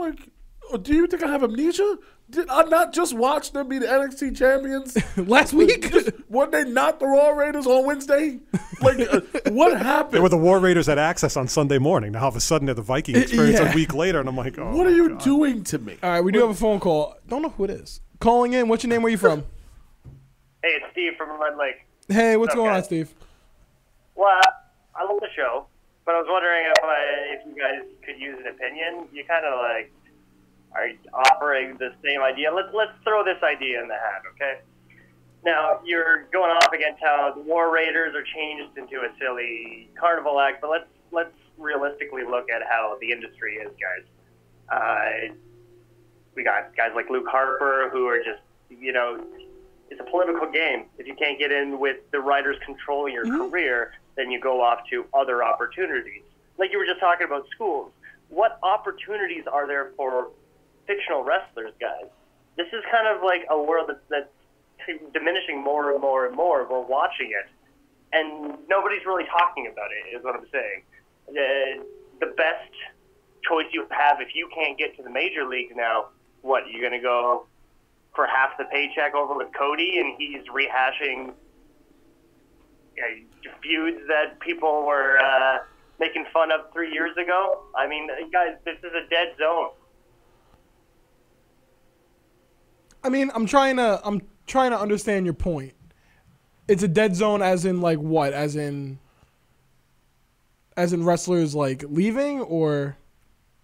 I'm 0.00 0.10
like, 0.10 0.28
oh, 0.72 0.76
do 0.76 0.94
you 0.94 1.06
think 1.06 1.22
I 1.22 1.28
have 1.28 1.42
amnesia? 1.42 1.96
Did 2.30 2.48
I 2.48 2.62
not 2.64 2.92
just 2.92 3.12
watch 3.14 3.50
them 3.52 3.68
be 3.68 3.78
the 3.78 3.86
NXT 3.86 4.36
champions? 4.36 4.96
Last 5.28 5.52
week. 5.52 5.92
Were 6.28 6.46
they 6.48 6.64
not 6.64 7.00
the 7.00 7.06
Raw 7.06 7.30
Raiders 7.30 7.66
on 7.66 7.84
Wednesday? 7.84 8.38
Like, 8.80 9.00
uh, 9.00 9.20
what 9.50 9.76
happened? 9.76 10.14
They 10.14 10.20
were 10.20 10.28
the 10.28 10.36
War 10.38 10.60
Raiders 10.60 10.88
at 10.88 10.96
Axxess 10.96 11.36
on 11.36 11.48
Sunday 11.48 11.78
morning. 11.78 12.12
Now 12.12 12.22
all 12.22 12.28
of 12.28 12.36
a 12.36 12.40
sudden 12.40 12.66
they're 12.66 12.74
the 12.76 12.82
Viking 12.82 13.16
Experience 13.16 13.58
Yeah. 13.58 13.72
a 13.72 13.74
week 13.74 13.94
later, 13.94 14.20
and 14.20 14.28
I'm 14.28 14.36
like, 14.36 14.56
oh, 14.58 14.76
what 14.76 14.86
are 14.86 14.94
you 14.94 15.08
God. 15.10 15.20
doing 15.20 15.64
to 15.64 15.78
me? 15.78 15.96
All 16.04 16.10
right, 16.10 16.20
we 16.20 16.30
do 16.30 16.38
have 16.40 16.50
a 16.50 16.54
phone 16.54 16.78
call. 16.78 17.16
Don't 17.28 17.42
know 17.42 17.48
who 17.50 17.64
it 17.64 17.70
is. 17.70 18.00
Calling 18.20 18.52
in. 18.52 18.68
What's 18.68 18.84
your 18.84 18.90
name? 18.90 19.02
Where 19.02 19.10
you 19.10 19.18
from? 19.18 19.40
Hey, 20.62 20.68
it's 20.76 20.84
Steve 20.92 21.14
from 21.18 21.30
Red 21.40 21.56
Lake. 21.56 21.84
Hey, 22.08 22.36
what's 22.36 22.54
going 22.54 22.68
Okay. 22.68 22.76
on, 22.76 22.84
Steve? 22.84 23.12
Well, 24.14 24.28
I 24.94 25.04
love 25.04 25.18
the 25.20 25.28
show, 25.34 25.66
but 26.04 26.14
I 26.14 26.18
was 26.18 26.26
wondering 26.28 26.64
if 26.66 26.84
I, 26.84 27.34
if 27.34 27.46
you 27.46 27.60
guys 27.60 27.88
could 28.10 28.20
use 28.20 28.38
an 28.40 28.46
opinion. 28.48 29.06
You 29.12 29.24
kind 29.24 29.44
of 29.44 29.58
like 29.58 29.92
are 30.72 30.88
offering 31.12 31.76
the 31.78 31.92
same 32.04 32.20
idea. 32.22 32.52
Let's 32.52 32.72
let's 32.74 32.92
throw 33.04 33.24
this 33.24 33.42
idea 33.42 33.82
in 33.82 33.88
the 33.88 33.94
hat, 33.94 34.22
okay? 34.34 34.60
Now 35.44 35.80
you're 35.84 36.24
going 36.32 36.50
off 36.50 36.72
against 36.72 37.02
how 37.02 37.32
the 37.34 37.42
War 37.42 37.72
Raiders 37.72 38.14
are 38.14 38.24
changed 38.34 38.76
into 38.76 39.00
a 39.00 39.08
silly 39.18 39.88
carnival 39.98 40.38
act, 40.40 40.60
but 40.60 40.70
let's 40.70 40.88
let's 41.12 41.34
realistically 41.58 42.22
look 42.24 42.50
at 42.50 42.62
how 42.68 42.96
the 43.00 43.10
industry 43.10 43.56
is, 43.56 43.70
guys. 43.80 44.06
Uh, 44.70 45.34
we 46.34 46.44
got 46.44 46.76
guys 46.76 46.92
like 46.94 47.10
Luke 47.10 47.26
Harper 47.28 47.90
who 47.92 48.06
are 48.06 48.18
just 48.18 48.42
you 48.68 48.92
know 48.92 49.22
it's 49.90 50.00
a 50.00 50.08
political 50.10 50.50
game. 50.50 50.84
If 50.98 51.06
you 51.06 51.14
can't 51.14 51.38
get 51.38 51.50
in 51.50 51.80
with 51.80 51.98
the 52.12 52.20
writers 52.20 52.56
controlling 52.64 53.12
your 53.12 53.26
career, 53.26 53.94
then 54.16 54.30
you 54.30 54.40
go 54.40 54.62
off 54.62 54.80
to 54.90 55.04
other 55.12 55.42
opportunities. 55.42 56.22
Like 56.58 56.70
you 56.70 56.78
were 56.78 56.86
just 56.86 57.00
talking 57.00 57.26
about 57.26 57.48
schools. 57.50 57.90
What 58.30 58.58
opportunities 58.62 59.44
are 59.50 59.66
there 59.66 59.92
for 59.96 60.30
fictional 60.86 61.22
wrestlers, 61.22 61.72
guys? 61.80 62.08
This 62.56 62.66
is 62.68 62.82
kind 62.90 63.06
of 63.06 63.22
like 63.22 63.46
a 63.50 63.60
world 63.60 63.88
that's, 63.88 64.00
that's 64.08 65.02
diminishing 65.12 65.62
more 65.62 65.92
and 65.92 66.00
more 66.00 66.26
and 66.26 66.34
more. 66.34 66.66
We're 66.68 66.80
watching 66.80 67.30
it, 67.30 67.50
and 68.12 68.56
nobody's 68.68 69.04
really 69.04 69.24
talking 69.26 69.68
about 69.70 69.90
it. 69.92 70.16
Is 70.16 70.24
what 70.24 70.34
I'm 70.36 70.46
saying. 70.50 70.82
The, 71.28 71.84
the 72.20 72.32
best 72.36 72.72
choice 73.48 73.66
you 73.72 73.86
have 73.90 74.20
if 74.20 74.34
you 74.34 74.48
can't 74.54 74.78
get 74.78 74.96
to 74.96 75.02
the 75.02 75.10
major 75.10 75.46
leagues 75.46 75.72
now, 75.76 76.06
what 76.42 76.64
you're 76.70 76.80
going 76.80 77.00
to 77.00 77.04
go 77.04 77.46
for 78.14 78.26
half 78.26 78.56
the 78.58 78.64
paycheck 78.64 79.14
over 79.14 79.34
with 79.34 79.48
Cody, 79.56 79.98
and 79.98 80.16
he's 80.18 80.42
rehashing 80.48 81.30
uh, 82.98 83.50
feuds 83.62 83.98
that 84.08 84.40
people 84.40 84.84
were 84.86 85.18
uh, 85.18 85.58
making 86.00 86.24
fun 86.32 86.50
of 86.50 86.72
three 86.72 86.90
years 86.92 87.16
ago. 87.16 87.64
I 87.76 87.86
mean, 87.86 88.08
guys, 88.32 88.56
this 88.64 88.78
is 88.78 88.90
a 88.92 89.08
dead 89.08 89.34
zone. 89.38 89.68
I 93.04 93.08
mean, 93.08 93.30
I'm 93.34 93.46
trying 93.46 93.76
to 93.76 94.00
I'm 94.04 94.22
trying 94.46 94.72
to 94.72 94.78
understand 94.78 95.26
your 95.26 95.34
point. 95.34 95.74
It's 96.66 96.82
a 96.82 96.88
dead 96.88 97.14
zone 97.14 97.42
as 97.42 97.64
in 97.64 97.80
like 97.80 97.98
what? 97.98 98.32
As 98.32 98.56
in 98.56 98.98
as 100.76 100.92
in 100.92 101.04
wrestlers 101.04 101.54
like 101.54 101.84
leaving 101.88 102.40
or 102.40 102.96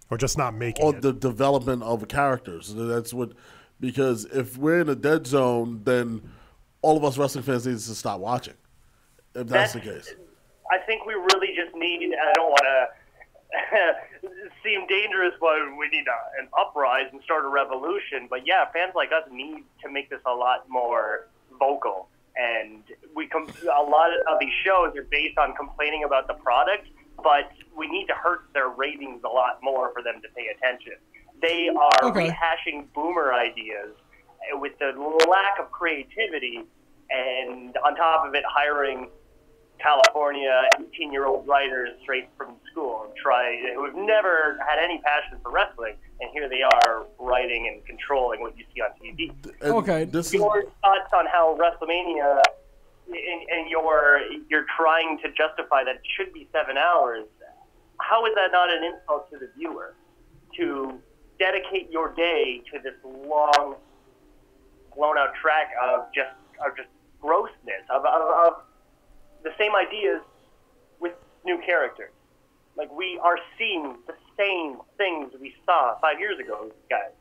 or 0.09 0.17
just 0.17 0.37
not 0.37 0.53
making 0.55 0.85
Or 0.85 0.95
it. 0.95 1.01
the 1.01 1.13
development 1.13 1.83
of 1.83 2.07
characters. 2.07 2.73
That's 2.73 3.13
what 3.13 3.33
because 3.79 4.25
if 4.25 4.57
we're 4.57 4.81
in 4.81 4.89
a 4.89 4.95
dead 4.95 5.27
zone, 5.27 5.81
then 5.83 6.21
all 6.81 6.97
of 6.97 7.03
us 7.03 7.17
wrestling 7.17 7.43
fans 7.43 7.67
need 7.67 7.73
to 7.73 7.95
stop 7.95 8.19
watching. 8.19 8.53
If 9.35 9.47
that's, 9.47 9.73
the 9.73 9.81
case. 9.81 10.15
I 10.71 10.77
think 10.85 11.05
we 11.05 11.13
really 11.13 11.55
just 11.55 11.75
need. 11.75 12.13
I 12.13 12.33
don't 12.33 12.49
want 12.49 12.63
to 12.65 12.87
seem 14.63 14.85
dangerous, 14.87 15.33
but 15.39 15.55
we 15.77 15.87
need 15.89 16.05
a, 16.07 16.41
an 16.41 16.47
uprise 16.59 17.07
and 17.11 17.21
start 17.23 17.45
a 17.45 17.49
revolution. 17.49 18.27
But 18.29 18.45
yeah, 18.45 18.65
fans 18.71 18.93
like 18.95 19.09
us 19.11 19.27
need 19.31 19.63
to 19.83 19.89
make 19.91 20.09
this 20.09 20.21
a 20.25 20.33
lot 20.33 20.67
more 20.69 21.27
vocal. 21.59 22.09
And 22.35 22.83
we 23.15 23.27
com- 23.27 23.47
a 23.63 23.81
lot 23.83 24.09
of 24.29 24.39
these 24.39 24.53
shows 24.63 24.95
are 24.95 25.03
based 25.09 25.37
on 25.37 25.55
complaining 25.55 26.03
about 26.03 26.27
the 26.27 26.35
product, 26.35 26.87
but 27.23 27.51
we 27.75 27.87
need 27.87 28.05
to 28.07 28.13
hurt 28.13 28.41
their 28.53 28.69
ratings 28.69 29.23
a 29.23 29.27
lot 29.29 29.59
more 29.63 29.91
for 29.93 30.03
them 30.03 30.21
to 30.21 30.27
pay 30.35 30.47
attention. 30.55 30.93
They 31.41 31.69
are 31.69 32.09
Okay. 32.09 32.29
rehashing 32.29 32.85
boomer 32.93 33.33
ideas 33.33 33.95
with 34.53 34.77
the 34.79 34.91
lack 35.27 35.59
of 35.59 35.71
creativity, 35.71 36.63
and 37.09 37.75
on 37.85 37.95
top 37.95 38.27
of 38.27 38.35
it, 38.35 38.43
hiring 38.47 39.09
California 39.79 40.63
18 40.79 41.11
year 41.11 41.25
old 41.25 41.47
writers 41.47 41.89
straight 42.01 42.29
from 42.37 42.55
school 42.71 43.05
and 43.05 43.15
try 43.15 43.61
who've 43.75 43.95
never 43.95 44.59
had 44.67 44.79
any 44.83 44.99
passion 44.99 45.37
for 45.43 45.51
wrestling, 45.51 45.95
and 46.19 46.29
here 46.31 46.49
they 46.49 46.61
are 46.61 47.05
writing 47.19 47.67
and 47.67 47.85
controlling 47.85 48.41
what 48.41 48.57
you 48.57 48.65
see 48.73 48.81
on 48.81 48.89
TV. 49.01 49.31
And 49.61 49.73
Okay. 49.73 50.05
This 50.05 50.27
is 50.27 50.33
Your 50.33 50.63
thoughts 50.81 51.11
on 51.13 51.25
how 51.27 51.57
WrestleMania 51.57 52.41
and, 53.07 53.49
and 53.49 53.69
your 53.69 54.21
you're 54.49 54.65
trying 54.75 55.17
to 55.19 55.29
justify 55.29 55.83
that 55.83 55.95
it 55.95 56.01
should 56.15 56.33
be 56.33 56.47
seven 56.51 56.77
hours. 56.77 57.25
How 57.99 58.25
is 58.25 58.33
that 58.35 58.51
not 58.51 58.69
an 58.69 58.83
insult 58.83 59.29
to 59.31 59.39
the 59.39 59.49
viewer? 59.57 59.95
To 60.57 60.99
dedicate 61.39 61.91
your 61.91 62.13
day 62.13 62.61
to 62.71 62.79
this 62.79 62.93
long, 63.03 63.75
blown 64.95 65.17
out 65.17 65.33
track 65.41 65.71
of 65.81 66.07
just 66.13 66.31
of 66.65 66.75
just 66.75 66.89
grossness 67.21 67.83
of, 67.89 68.05
of, 68.05 68.21
of 68.47 68.53
the 69.47 69.63
same 69.63 69.75
ideas 69.75 70.21
with 70.99 71.13
new 71.45 71.59
characters. 71.65 72.11
Like 72.75 72.91
we 72.95 73.19
are 73.23 73.37
seeing 73.57 73.95
the 74.05 74.13
same 74.37 74.77
things 74.97 75.33
we 75.39 75.55
saw 75.65 75.97
five 75.99 76.19
years 76.19 76.39
ago, 76.39 76.71
guys. 76.89 77.11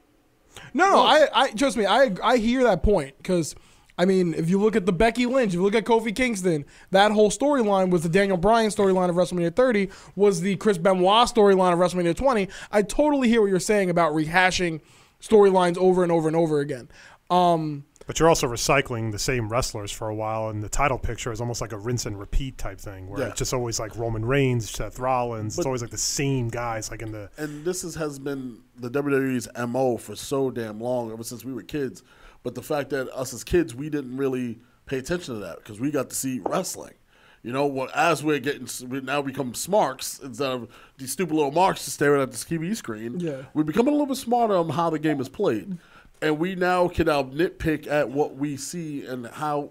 No, 0.74 0.90
no, 0.90 0.98
I, 1.02 1.28
I 1.32 1.50
trust 1.50 1.76
me. 1.76 1.86
I, 1.86 2.14
I 2.22 2.36
hear 2.38 2.62
that 2.64 2.82
point 2.82 3.16
because, 3.18 3.54
I 3.98 4.04
mean, 4.04 4.34
if 4.34 4.48
you 4.48 4.60
look 4.60 4.76
at 4.76 4.86
the 4.86 4.92
Becky 4.92 5.26
Lynch, 5.26 5.50
if 5.50 5.54
you 5.54 5.62
look 5.62 5.74
at 5.74 5.84
Kofi 5.84 6.14
Kingston, 6.14 6.64
that 6.90 7.12
whole 7.12 7.30
storyline 7.30 7.90
was 7.90 8.02
the 8.02 8.08
Daniel 8.08 8.36
Bryan 8.36 8.70
storyline 8.70 9.08
of 9.08 9.16
WrestleMania 9.16 9.54
30, 9.54 9.88
was 10.14 10.40
the 10.40 10.56
Chris 10.56 10.78
Benoit 10.78 11.28
storyline 11.28 11.72
of 11.72 11.78
WrestleMania 11.78 12.16
20. 12.16 12.48
I 12.72 12.82
totally 12.82 13.28
hear 13.28 13.40
what 13.40 13.50
you're 13.50 13.60
saying 13.60 13.90
about 13.90 14.12
rehashing 14.12 14.80
storylines 15.20 15.76
over 15.78 16.02
and 16.02 16.12
over 16.12 16.28
and 16.28 16.36
over 16.36 16.60
again. 16.60 16.88
Um, 17.30 17.84
But 18.06 18.20
you're 18.20 18.28
also 18.28 18.46
recycling 18.46 19.10
the 19.10 19.18
same 19.18 19.48
wrestlers 19.48 19.90
for 19.90 20.08
a 20.08 20.14
while, 20.14 20.48
and 20.48 20.62
the 20.62 20.68
title 20.68 20.96
picture 20.98 21.32
is 21.32 21.40
almost 21.40 21.60
like 21.60 21.72
a 21.72 21.78
rinse 21.78 22.06
and 22.06 22.18
repeat 22.18 22.56
type 22.56 22.80
thing, 22.80 23.08
where 23.08 23.20
Yeah. 23.20 23.26
it's 23.28 23.38
just 23.38 23.52
always 23.52 23.80
like 23.80 23.96
Roman 23.96 24.24
Reigns, 24.24 24.70
Seth 24.70 24.98
Rollins. 25.00 25.58
it's 25.58 25.66
always 25.66 25.82
like 25.82 25.90
the 25.90 25.98
same 25.98 26.48
guys, 26.48 26.90
like 26.90 27.02
in 27.02 27.10
the. 27.10 27.30
and 27.36 27.64
this 27.64 27.82
is, 27.82 27.96
has 27.96 28.18
been 28.20 28.58
the 28.76 28.88
WWE's 28.90 29.48
mo 29.68 29.96
for 29.96 30.14
so 30.14 30.50
damn 30.52 30.80
long, 30.80 31.12
ever 31.12 31.24
since 31.24 31.44
we 31.44 31.52
were 31.52 31.62
kids. 31.62 32.02
But 32.44 32.54
the 32.54 32.62
fact 32.62 32.90
that 32.90 33.08
us 33.12 33.34
as 33.34 33.42
kids, 33.42 33.74
we 33.74 33.90
didn't 33.90 34.16
really 34.16 34.60
pay 34.86 34.98
attention 34.98 35.34
to 35.34 35.40
that 35.40 35.56
because 35.56 35.80
we 35.80 35.90
got 35.90 36.08
to 36.10 36.14
see 36.16 36.40
wrestling. 36.46 36.94
You 37.42 37.52
know, 37.52 37.66
well, 37.66 37.88
as 37.94 38.22
we're 38.24 38.38
getting, 38.38 38.68
we 38.88 39.00
now 39.00 39.20
become 39.22 39.52
smarks 39.54 40.18
instead 40.20 40.50
of 40.50 40.68
these 40.98 41.12
stupid 41.12 41.34
little 41.34 41.50
marks 41.52 41.84
just 41.84 41.94
staring 41.96 42.20
at 42.22 42.30
the 42.30 42.36
TV 42.36 42.74
screen. 42.76 43.18
Yeah. 43.20 43.42
We're 43.54 43.62
becoming 43.64 43.88
a 43.88 43.96
little 43.96 44.06
bit 44.06 44.16
smarter 44.16 44.54
on 44.56 44.68
how 44.68 44.90
the 44.90 44.98
game 44.98 45.20
is 45.20 45.28
played. 45.28 45.76
And 46.22 46.38
we 46.38 46.54
now 46.54 46.88
can 46.88 47.06
now 47.06 47.22
nitpick 47.22 47.86
at 47.86 48.10
what 48.10 48.36
we 48.36 48.56
see 48.56 49.04
and 49.04 49.26
how, 49.26 49.70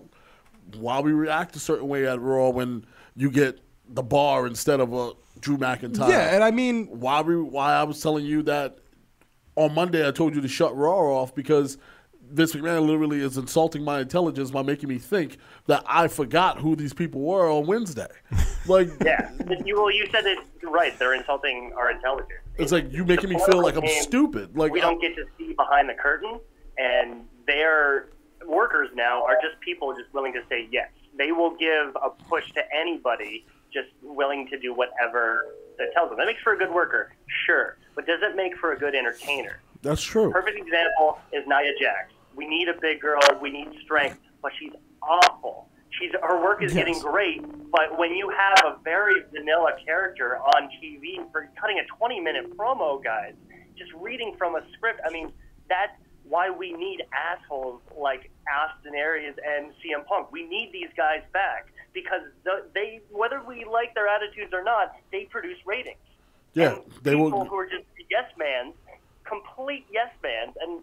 why 0.77 0.99
we 0.99 1.11
react 1.11 1.55
a 1.55 1.59
certain 1.59 1.87
way 1.87 2.07
at 2.07 2.19
Raw 2.21 2.49
when 2.49 2.85
you 3.15 3.31
get 3.31 3.59
the 3.89 4.03
bar 4.03 4.45
instead 4.45 4.79
of 4.79 4.93
a 4.93 5.13
Drew 5.39 5.57
McIntyre. 5.57 6.09
Yeah, 6.09 6.33
and 6.33 6.43
I 6.43 6.51
mean, 6.51 6.87
why 6.87 7.21
we 7.21 7.35
why 7.41 7.73
I 7.73 7.83
was 7.83 8.01
telling 8.01 8.25
you 8.25 8.43
that 8.43 8.77
on 9.55 9.73
Monday 9.73 10.07
I 10.07 10.11
told 10.11 10.35
you 10.35 10.41
to 10.41 10.47
shut 10.47 10.75
Raw 10.75 11.21
off 11.21 11.35
because 11.35 11.77
Vince 12.31 12.53
McMahon 12.53 12.85
literally 12.85 13.21
is 13.21 13.37
insulting 13.37 13.83
my 13.83 13.99
intelligence 14.01 14.51
by 14.51 14.61
making 14.61 14.89
me 14.89 14.97
think 14.97 15.37
that 15.67 15.83
I 15.87 16.07
forgot 16.07 16.59
who 16.59 16.75
these 16.75 16.93
people 16.93 17.21
were 17.21 17.49
on 17.49 17.65
Wednesday. 17.65 18.07
Like, 18.67 18.89
Yeah, 19.05 19.29
you, 19.63 19.75
well, 19.75 19.91
you 19.91 20.07
said 20.11 20.25
it 20.25 20.39
right. 20.63 20.97
They're 20.97 21.13
insulting 21.13 21.71
our 21.77 21.91
intelligence. 21.91 22.31
it's 22.55 22.71
like 22.71 22.91
you 22.91 23.05
making 23.05 23.29
me 23.29 23.37
feel 23.45 23.61
like 23.61 23.75
I'm 23.75 23.81
Game, 23.81 24.01
stupid. 24.01 24.57
Like, 24.57 24.71
we 24.71 24.81
don't 24.81 24.99
get 24.99 25.15
to 25.17 25.25
see 25.37 25.53
behind 25.53 25.87
the 25.87 25.93
curtain, 25.93 26.39
and 26.79 27.27
their 27.45 28.07
workers 28.47 28.89
now 28.95 29.23
are 29.23 29.35
just 29.35 29.59
people 29.61 29.93
just 29.95 30.11
willing 30.15 30.33
to 30.33 30.41
say 30.49 30.67
yes. 30.71 30.89
They 31.15 31.31
will 31.31 31.55
give 31.55 31.95
a 32.03 32.09
push 32.27 32.51
to 32.53 32.63
anybody 32.75 33.45
just 33.71 33.89
willing 34.01 34.47
to 34.47 34.57
do 34.57 34.73
whatever 34.73 35.45
that 35.77 35.93
tells 35.93 36.09
them. 36.09 36.17
That 36.17 36.25
makes 36.25 36.41
for 36.41 36.53
a 36.53 36.57
good 36.57 36.73
worker, 36.73 37.13
sure, 37.45 37.77
but 37.93 38.07
does 38.07 38.21
it 38.23 38.35
make 38.35 38.57
for 38.57 38.71
a 38.73 38.77
good 38.79 38.95
entertainer? 38.95 39.61
that's 39.83 40.01
true. 40.01 40.31
Perfect 40.31 40.57
example 40.57 41.19
is 41.31 41.45
Nia 41.45 41.71
Jax. 41.79 42.11
We 42.35 42.47
need 42.47 42.67
a 42.67 42.79
big 42.79 43.01
girl. 43.01 43.19
We 43.41 43.49
need 43.51 43.69
strength, 43.83 44.19
but 44.41 44.51
she's 44.59 44.73
awful. 45.01 45.69
She's 45.99 46.11
her 46.21 46.41
work 46.43 46.61
is 46.61 46.73
getting 46.73 46.99
great, 46.99 47.41
but 47.71 47.97
when 47.97 48.13
you 48.15 48.29
have 48.29 48.65
a 48.65 48.77
very 48.83 49.23
vanilla 49.31 49.71
character 49.85 50.37
on 50.37 50.69
TV 50.83 51.19
for 51.31 51.49
cutting 51.59 51.79
a 51.79 51.85
20 51.97 52.19
minute 52.19 52.57
promo, 52.57 53.01
guys, 53.01 53.33
just 53.77 53.91
reading 53.93 54.35
from 54.37 54.55
a 54.55 54.61
script. 54.73 54.99
I 55.07 55.11
mean, 55.11 55.31
that's 55.69 55.93
why 56.27 56.49
we 56.49 56.73
need 56.73 57.03
assholes 57.13 57.81
like 57.97 58.29
Austin 58.51 58.93
Aries 58.95 59.35
and 59.45 59.71
CM 59.73 60.05
Punk. 60.05 60.31
We 60.33 60.43
need 60.43 60.71
these 60.73 60.89
guys 60.97 61.21
back 61.31 61.67
because 61.93 62.21
the, 62.43 62.65
they, 62.73 62.99
whether 63.09 63.41
we 63.47 63.63
like 63.63 63.93
their 63.95 64.07
attitudes 64.07 64.51
or 64.53 64.63
not, 64.63 64.93
they 65.13 65.25
produce 65.25 65.57
ratings 65.65 65.97
Yeah, 66.53 66.79
they 67.03 67.11
people 67.11 67.31
will. 67.31 67.45
who 67.45 67.55
are 67.55 67.67
just 67.67 67.85
yes 68.09 68.25
mans, 68.37 68.73
complete 69.23 69.85
yes 69.91 70.09
mans, 70.21 70.55
and 70.61 70.81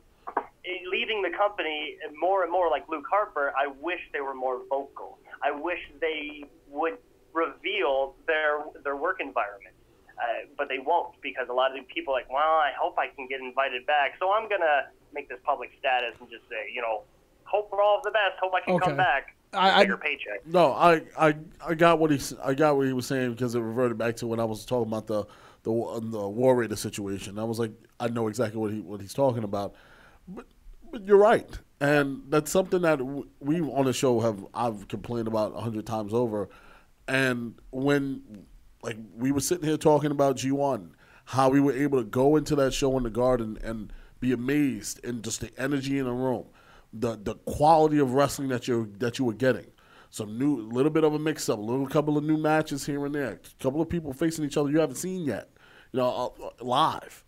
leaving 0.91 1.23
the 1.23 1.31
company 1.37 1.97
more 2.19 2.43
and 2.43 2.53
more 2.53 2.71
like 2.71 2.89
Luke 2.89 3.05
Harper. 3.11 3.53
I 3.59 3.67
wish 3.81 4.01
they 4.13 4.21
were 4.21 4.35
more 4.35 4.61
vocal. 4.69 5.19
I 5.43 5.51
wish 5.51 5.79
they 6.01 6.45
would 6.69 6.99
reveal 7.33 8.15
their 8.27 8.61
their 8.85 8.97
work 8.97 9.21
environment, 9.21 9.75
uh, 10.19 10.47
but 10.57 10.69
they 10.69 10.79
won't 10.79 11.15
because 11.23 11.49
a 11.49 11.53
lot 11.53 11.71
of 11.71 11.77
the 11.79 11.83
people 11.95 12.15
are 12.15 12.19
like, 12.19 12.31
well, 12.31 12.39
I 12.61 12.73
hope 12.81 12.99
I 12.99 13.09
can 13.09 13.27
get 13.27 13.41
invited 13.41 13.87
back, 13.87 14.13
so 14.21 14.33
I'm 14.33 14.49
gonna 14.49 14.89
make 15.15 15.29
this 15.29 15.39
public 15.45 15.71
status 15.79 16.15
and 16.21 16.29
just 16.31 16.49
say, 16.49 16.71
you 16.75 16.81
know, 16.81 17.03
hope 17.45 17.71
for 17.71 17.83
all 17.83 17.99
of 17.99 18.03
the 18.05 18.11
best. 18.11 18.39
Hope 18.41 18.53
I 18.55 18.61
can 18.65 18.75
Okay. 18.77 18.87
come 18.87 18.97
back. 18.97 19.35
I- 19.55 19.81
I- 19.81 19.83
bigger 19.85 19.99
paycheck. 19.99 20.47
No, 20.47 20.73
I, 20.73 21.03
I, 21.19 21.35
I 21.67 21.75
got 21.75 21.99
what 21.99 22.11
he, 22.11 22.17
s- 22.17 22.33
I 22.43 22.55
got 22.55 22.75
what 22.79 22.87
he 22.87 22.95
was 22.95 23.07
saying 23.07 23.33
because 23.33 23.55
it 23.55 23.61
reverted 23.61 23.99
back 23.99 24.17
to 24.17 24.27
when 24.27 24.41
I 24.41 24.45
was 24.45 24.65
talking 24.65 24.91
about 24.91 25.07
the, 25.07 25.25
the, 25.65 26.01
the 26.03 26.27
War 26.29 26.57
Raider 26.57 26.77
situation. 26.77 27.39
I 27.39 27.45
was 27.45 27.59
like, 27.59 27.73
I 28.01 28.09
know 28.09 28.29
exactly 28.29 28.59
what 28.59 28.73
he, 28.73 28.81
what 28.81 29.03
he's 29.03 29.13
talking 29.13 29.45
about, 29.45 29.75
but, 30.35 30.47
but 30.91 31.05
you're 31.05 31.19
right, 31.19 31.59
and 31.81 32.23
that's 32.29 32.51
something 32.51 32.83
that 32.83 33.01
we 33.41 33.61
on 33.61 33.85
the 33.85 33.93
show 33.93 34.21
have 34.21 34.45
I've 34.55 34.89
complained 34.89 35.29
about 35.29 35.57
a 35.57 35.61
hundred 35.61 35.87
times 35.87 36.13
over, 36.13 36.49
and 37.09 37.55
when, 37.71 38.47
like, 38.83 38.97
we 39.17 39.33
were 39.33 39.41
sitting 39.41 39.69
here 39.69 39.77
talking 39.77 40.11
about 40.11 40.37
G 40.37 40.51
one, 40.51 40.95
how 41.27 41.49
we 41.49 41.61
were 41.61 41.73
able 41.73 41.99
to 41.99 42.05
go 42.05 42.37
into 42.37 42.57
that 42.57 42.73
show 42.75 42.97
in 42.97 43.05
the 43.05 43.11
garden 43.11 43.59
and 43.63 43.93
be 44.21 44.33
amazed 44.33 45.05
and 45.05 45.25
just 45.25 45.41
the 45.41 45.51
energy 45.59 45.99
in 45.99 46.05
the 46.05 46.13
room 46.13 46.47
the 46.93 47.19
the 47.23 47.35
quality 47.47 47.99
of 47.99 48.15
wrestling 48.15 48.49
that 48.49 48.69
you 48.69 48.93
that 48.99 49.19
you 49.19 49.25
were 49.25 49.33
getting. 49.33 49.67
Some 50.11 50.39
new, 50.39 50.61
a 50.61 50.69
little 50.69 50.91
bit 50.91 51.05
of 51.05 51.15
a 51.15 51.19
mix 51.19 51.49
up, 51.49 51.59
a 51.59 51.63
little 51.63 51.87
couple 51.87 52.19
of 52.19 52.25
new 52.25 52.37
matches 52.37 52.85
here 52.85 53.07
and 53.07 53.15
there, 53.15 53.41
a 53.43 53.63
couple 53.63 53.81
of 53.81 53.89
people 53.89 54.13
facing 54.13 54.45
each 54.45 54.59
other 54.59 54.71
you 54.71 54.79
haven't 54.79 54.97
seen 54.97 55.25
yet, 55.25 55.49
you 55.91 56.01
know, 56.01 56.35
uh, 56.39 56.45
uh, 56.45 56.51
live. 56.61 57.25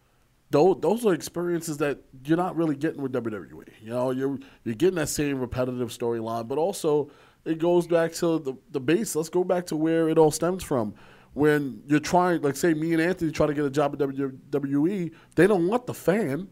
Those 0.54 0.76
those 0.80 1.04
are 1.04 1.12
experiences 1.12 1.78
that 1.78 1.98
you're 2.24 2.36
not 2.36 2.54
really 2.54 2.76
getting 2.76 3.02
with 3.02 3.12
WWE. 3.12 3.70
You 3.82 3.90
know, 3.90 4.12
you're 4.12 4.38
you're 4.62 4.76
getting 4.76 4.94
that 4.94 5.08
same 5.08 5.40
repetitive 5.40 5.88
storyline, 5.88 6.46
but 6.46 6.58
also 6.58 7.10
it 7.44 7.58
goes 7.58 7.88
back 7.88 8.12
to 8.14 8.38
the 8.38 8.54
the 8.70 8.78
base. 8.78 9.16
Let's 9.16 9.28
go 9.28 9.42
back 9.42 9.66
to 9.66 9.76
where 9.76 10.08
it 10.08 10.16
all 10.16 10.30
stems 10.30 10.62
from. 10.62 10.94
When 11.32 11.82
you're 11.88 11.98
trying, 11.98 12.42
like 12.42 12.54
say 12.54 12.72
me 12.72 12.92
and 12.92 13.02
Anthony 13.02 13.32
try 13.32 13.48
to 13.48 13.52
get 13.52 13.64
a 13.64 13.70
job 13.70 13.94
at 13.94 13.98
WWE, 13.98 15.12
they 15.34 15.48
don't 15.48 15.66
want 15.66 15.88
the 15.88 15.94
fan. 15.94 16.48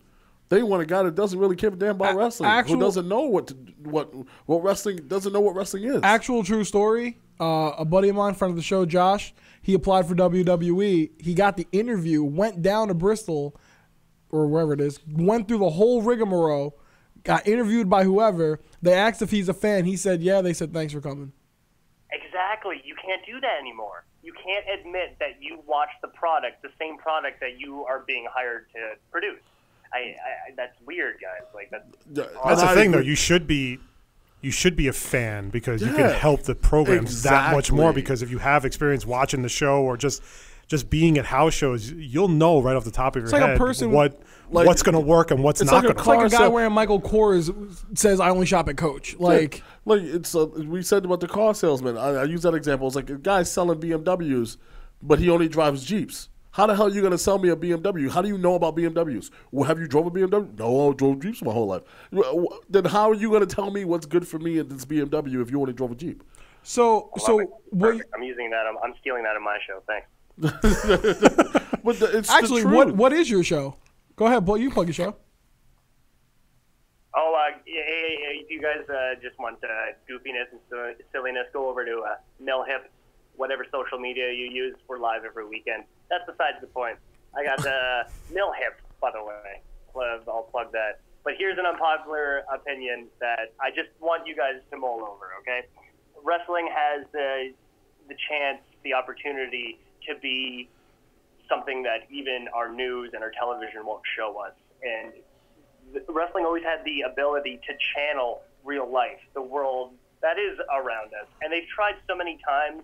They 0.48 0.64
want 0.64 0.82
a 0.82 0.86
guy 0.86 1.04
that 1.04 1.14
doesn't 1.14 1.38
really 1.38 1.54
care 1.54 1.70
a 1.70 1.76
damn 1.76 1.90
about 1.90 2.16
A- 2.16 2.18
wrestling, 2.18 2.50
actual- 2.50 2.74
who 2.74 2.80
doesn't 2.80 3.06
know 3.06 3.20
what 3.20 3.46
to, 3.46 3.54
what 3.84 4.12
what 4.46 4.64
wrestling 4.64 4.96
doesn't 5.06 5.32
know 5.32 5.40
what 5.40 5.54
wrestling 5.54 5.84
is. 5.84 6.00
Actual 6.02 6.42
true 6.42 6.64
story. 6.64 7.20
Uh, 7.40 7.70
a 7.78 7.84
buddy 7.84 8.08
of 8.08 8.16
mine, 8.16 8.34
friend 8.34 8.50
of 8.50 8.56
the 8.56 8.62
show, 8.62 8.84
Josh, 8.84 9.32
he 9.62 9.74
applied 9.74 10.08
for 10.08 10.16
WWE. 10.16 11.10
He 11.22 11.34
got 11.34 11.56
the 11.56 11.68
interview, 11.70 12.24
went 12.24 12.62
down 12.62 12.88
to 12.88 12.94
Bristol 12.94 13.56
or 14.32 14.46
wherever 14.48 14.72
it 14.72 14.80
is, 14.80 14.98
went 15.06 15.46
through 15.46 15.58
the 15.58 15.70
whole 15.70 16.02
rigmarole, 16.02 16.76
got 17.22 17.46
interviewed 17.46 17.88
by 17.88 18.02
whoever. 18.02 18.58
They 18.80 18.94
asked 18.94 19.22
if 19.22 19.30
he's 19.30 19.48
a 19.48 19.54
fan. 19.54 19.84
He 19.84 19.96
said, 19.96 20.22
"Yeah." 20.22 20.40
They 20.40 20.54
said, 20.54 20.72
"Thanks 20.72 20.92
for 20.92 21.00
coming." 21.00 21.32
Exactly. 22.10 22.82
You 22.84 22.94
can't 22.96 23.24
do 23.24 23.40
that 23.40 23.58
anymore. 23.60 24.04
You 24.22 24.32
can't 24.32 24.64
admit 24.80 25.16
that 25.20 25.40
you 25.40 25.60
watch 25.66 25.88
the 26.00 26.08
product, 26.08 26.62
the 26.62 26.70
same 26.78 26.98
product 26.98 27.40
that 27.40 27.58
you 27.58 27.84
are 27.84 28.00
being 28.06 28.26
hired 28.32 28.66
to 28.74 28.94
produce. 29.10 29.40
I, 29.92 29.98
I 29.98 30.00
I- 30.00 30.14
that's 30.56 30.76
weird, 30.86 31.16
guys. 31.20 31.46
Like 31.54 31.70
that's 31.70 31.84
That's 32.44 32.62
the 32.62 32.68
thing, 32.74 32.90
though. 32.92 32.98
You 33.00 33.14
should 33.14 33.46
be, 33.46 33.78
you 34.40 34.50
should 34.50 34.76
be 34.76 34.88
a 34.88 34.92
fan 34.92 35.50
because 35.50 35.82
you 35.82 35.92
can 35.92 36.10
help 36.10 36.42
the 36.42 36.54
programs 36.54 37.22
that 37.22 37.52
much 37.52 37.70
more. 37.72 37.92
Because 37.92 38.22
if 38.22 38.30
you 38.30 38.38
have 38.38 38.64
experience 38.64 39.04
watching 39.06 39.42
the 39.42 39.48
show 39.48 39.82
or 39.82 39.96
just, 39.96 40.22
just 40.68 40.88
being 40.90 41.18
at 41.18 41.26
house 41.26 41.54
shows, 41.54 41.90
you'll 41.92 42.28
know 42.28 42.60
right 42.60 42.76
off 42.76 42.84
the 42.84 42.90
top 42.90 43.16
of 43.16 43.20
your 43.20 43.24
It's 43.26 43.32
like 43.32 43.42
a 43.42 43.46
head 43.48 43.58
person- 43.58 43.90
what 43.92 44.20
Like- 44.50 44.66
what's 44.66 44.82
going 44.82 44.94
to 44.94 45.00
work 45.00 45.30
and 45.30 45.42
what's 45.42 45.62
not 45.62 45.72
like 45.72 45.82
going 45.82 45.94
to 45.94 46.00
It's 46.00 46.06
like 46.06 46.26
a 46.26 46.28
guy 46.28 46.36
Car 46.38 46.50
wearing 46.50 46.72
Michael 46.72 47.00
Kors 47.00 47.50
says, 47.98 48.20
"I 48.20 48.28
only 48.30 48.46
shop 48.46 48.68
at 48.68 48.76
Coach." 48.76 49.16
Like, 49.18 49.62
like 49.86 50.02
it's 50.02 50.34
a, 50.34 50.44
we 50.46 50.82
said 50.82 51.04
about 51.04 51.20
the 51.20 51.28
car 51.28 51.54
salesman. 51.54 51.96
I, 51.96 52.08
I 52.16 52.24
use 52.24 52.42
that 52.42 52.54
example. 52.54 52.86
It's 52.86 52.96
like 52.96 53.08
a 53.10 53.16
guy 53.16 53.42
selling 53.44 53.80
BMWs, 53.80 54.56
but 55.02 55.18
he 55.18 55.30
only 55.30 55.48
drives 55.48 55.84
Jeeps. 55.84 56.28
How 56.52 56.66
the 56.66 56.76
hell 56.76 56.86
are 56.86 56.90
you 56.90 57.00
going 57.00 57.12
to 57.12 57.18
sell 57.18 57.38
me 57.38 57.48
a 57.48 57.56
BMW? 57.56 58.10
How 58.10 58.20
do 58.20 58.28
you 58.28 58.36
know 58.36 58.56
about 58.56 58.76
BMWs? 58.76 59.30
Well, 59.52 59.66
have 59.66 59.80
you 59.80 59.88
drove 59.88 60.06
a 60.06 60.10
BMW? 60.10 60.58
No, 60.58 60.90
I 60.90 60.94
drove 60.94 61.20
Jeeps 61.20 61.42
my 61.42 61.50
whole 61.50 61.66
life. 61.66 61.82
Then 62.68 62.84
how 62.84 63.08
are 63.10 63.14
you 63.14 63.30
going 63.30 63.40
to 63.46 63.54
tell 63.54 63.70
me 63.70 63.86
what's 63.86 64.04
good 64.04 64.28
for 64.28 64.38
me 64.38 64.58
in 64.58 64.68
this 64.68 64.84
BMW 64.84 65.40
if 65.40 65.50
you 65.50 65.58
only 65.60 65.72
drove 65.72 65.92
a 65.92 65.94
Jeep? 65.94 66.22
so, 66.62 67.10
so 67.16 67.40
what? 67.70 67.96
I'm 68.14 68.22
using 68.22 68.50
that. 68.50 68.66
I'm, 68.66 68.76
I'm 68.84 68.92
stealing 69.00 69.22
that 69.22 69.34
in 69.34 69.42
my 69.42 69.56
show. 69.66 69.82
Thanks. 69.86 70.06
But 71.84 71.98
the, 71.98 72.18
it's 72.18 72.30
Actually, 72.30 72.62
the 72.62 72.68
truth. 72.68 72.74
what 72.76 72.96
what 72.96 73.12
is 73.12 73.28
your 73.28 73.42
show? 73.42 73.76
Go 74.16 74.26
ahead, 74.26 74.44
boy. 74.44 74.56
You 74.56 74.70
plug 74.70 74.86
your 74.86 74.94
show. 74.94 75.16
Oh, 77.14 77.34
uh, 77.36 77.58
yeah, 77.66 77.74
yeah, 77.76 78.08
yeah, 78.08 78.40
if 78.40 78.50
you 78.50 78.60
guys 78.60 78.88
uh, 78.88 79.20
just 79.20 79.38
want 79.38 79.58
uh, 79.62 79.92
goofiness 80.08 80.48
and 80.50 80.60
silliness, 81.12 81.44
go 81.52 81.68
over 81.68 81.84
to 81.84 82.00
uh, 82.00 82.14
MillHip, 82.42 82.88
whatever 83.36 83.66
social 83.70 83.98
media 83.98 84.32
you 84.32 84.46
use. 84.46 84.76
We're 84.88 84.98
live 84.98 85.24
every 85.26 85.46
weekend. 85.46 85.84
That's 86.08 86.24
besides 86.24 86.56
the 86.62 86.68
point. 86.68 86.96
I 87.36 87.44
got 87.44 87.66
uh, 87.66 88.04
MillHip, 88.32 88.80
by 89.00 89.10
the 89.10 89.22
way. 89.22 89.60
Plug- 89.92 90.22
I'll 90.26 90.48
plug 90.50 90.72
that. 90.72 91.00
But 91.24 91.34
here's 91.36 91.58
an 91.58 91.66
unpopular 91.66 92.44
opinion 92.52 93.08
that 93.20 93.52
I 93.60 93.70
just 93.70 93.90
want 94.00 94.26
you 94.26 94.34
guys 94.34 94.62
to 94.70 94.76
mull 94.78 95.00
over, 95.04 95.30
okay? 95.40 95.66
Wrestling 96.24 96.68
has 96.72 97.04
the, 97.12 97.52
the 98.08 98.14
chance, 98.28 98.62
the 98.84 98.94
opportunity 98.94 99.78
to 100.08 100.14
be 100.20 100.68
something 101.48 101.82
that 101.82 102.06
even 102.10 102.48
our 102.54 102.72
news 102.72 103.10
and 103.14 103.22
our 103.22 103.32
television 103.38 103.84
won't 103.84 104.02
show 104.16 104.38
us. 104.38 104.54
And 104.82 105.12
wrestling 106.08 106.44
always 106.44 106.64
had 106.64 106.84
the 106.84 107.02
ability 107.02 107.60
to 107.66 107.74
channel 107.94 108.42
real 108.64 108.90
life, 108.90 109.18
the 109.34 109.42
world 109.42 109.92
that 110.22 110.38
is 110.38 110.58
around 110.72 111.12
us. 111.14 111.26
And 111.42 111.52
they've 111.52 111.68
tried 111.74 111.94
so 112.08 112.14
many 112.16 112.38
times, 112.46 112.82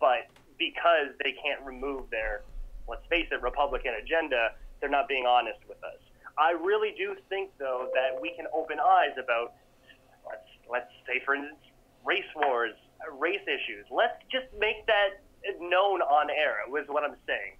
but 0.00 0.26
because 0.58 1.12
they 1.22 1.32
can't 1.32 1.60
remove 1.64 2.10
their, 2.10 2.42
let's 2.88 3.06
face 3.08 3.26
it, 3.30 3.42
Republican 3.42 3.92
agenda, 4.02 4.56
they're 4.80 4.90
not 4.90 5.06
being 5.06 5.26
honest 5.26 5.60
with 5.68 5.78
us. 5.84 6.00
I 6.38 6.52
really 6.52 6.94
do 6.96 7.14
think, 7.28 7.50
though, 7.58 7.90
that 7.94 8.20
we 8.20 8.32
can 8.34 8.46
open 8.54 8.78
eyes 8.80 9.12
about, 9.22 9.54
let's, 10.26 10.48
let's 10.70 10.90
say, 11.06 11.20
for 11.24 11.34
instance, 11.34 11.60
race 12.04 12.30
wars, 12.36 12.74
race 13.18 13.42
issues. 13.42 13.84
Let's 13.90 14.16
just 14.30 14.46
make 14.58 14.86
that 14.86 15.20
known 15.60 16.02
on 16.02 16.30
air, 16.30 16.58
was 16.68 16.84
what 16.88 17.04
I'm 17.04 17.16
saying 17.26 17.54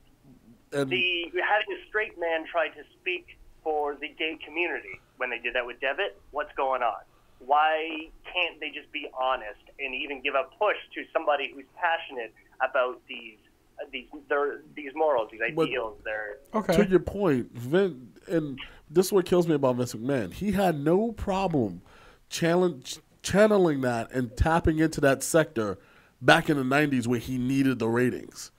And 0.73 0.91
the 0.91 1.31
having 1.43 1.77
a 1.77 1.89
straight 1.89 2.19
man 2.19 2.45
try 2.51 2.69
to 2.69 2.83
speak 3.01 3.39
for 3.65 3.95
the 3.95 4.09
gay 4.09 4.39
community 4.45 5.01
when 5.17 5.31
they 5.31 5.39
did 5.39 5.55
that 5.55 5.67
with 5.67 5.81
Devitt. 5.81 6.19
What's 6.31 6.55
going 6.57 6.83
on? 6.83 7.01
Why 7.41 8.09
can't 8.33 8.59
they 8.61 8.71
just 8.71 8.91
be 8.93 9.09
honest 9.19 9.61
and 9.79 9.95
even 9.95 10.21
give 10.23 10.35
a 10.35 10.45
push 10.59 10.77
to 10.95 11.05
somebody 11.13 11.53
who's 11.55 11.65
passionate 11.77 12.33
about 12.61 13.01
these 13.09 13.37
uh, 13.81 13.87
these 13.93 14.07
their, 14.29 14.61
these 14.75 14.91
morals, 14.95 15.29
these 15.31 15.41
But- 15.55 15.69
ideals? 15.69 15.99
Their 16.05 16.39
Okay. 16.55 16.77
To 16.77 16.89
your 16.89 17.01
point, 17.01 17.53
Vin, 17.53 18.09
and 18.27 18.59
this 18.91 19.07
is 19.07 19.13
what 19.13 19.25
kills 19.27 19.47
me 19.47 19.55
about 19.55 19.77
Vince 19.77 19.95
McMahon. 19.95 20.33
He 20.33 20.53
had 20.53 20.81
no 20.81 21.13
problem 21.13 21.83
challenge, 22.29 22.99
channeling 23.23 23.81
that 23.83 24.11
and 24.13 24.37
tapping 24.37 24.79
into 24.81 25.01
that 25.03 25.23
sector 25.23 25.79
back 26.21 26.49
in 26.51 26.57
the 26.57 26.65
'90s 26.65 27.07
where 27.07 27.19
he 27.21 27.39
needed 27.39 27.79
the 27.79 27.89
ratings. 27.89 28.51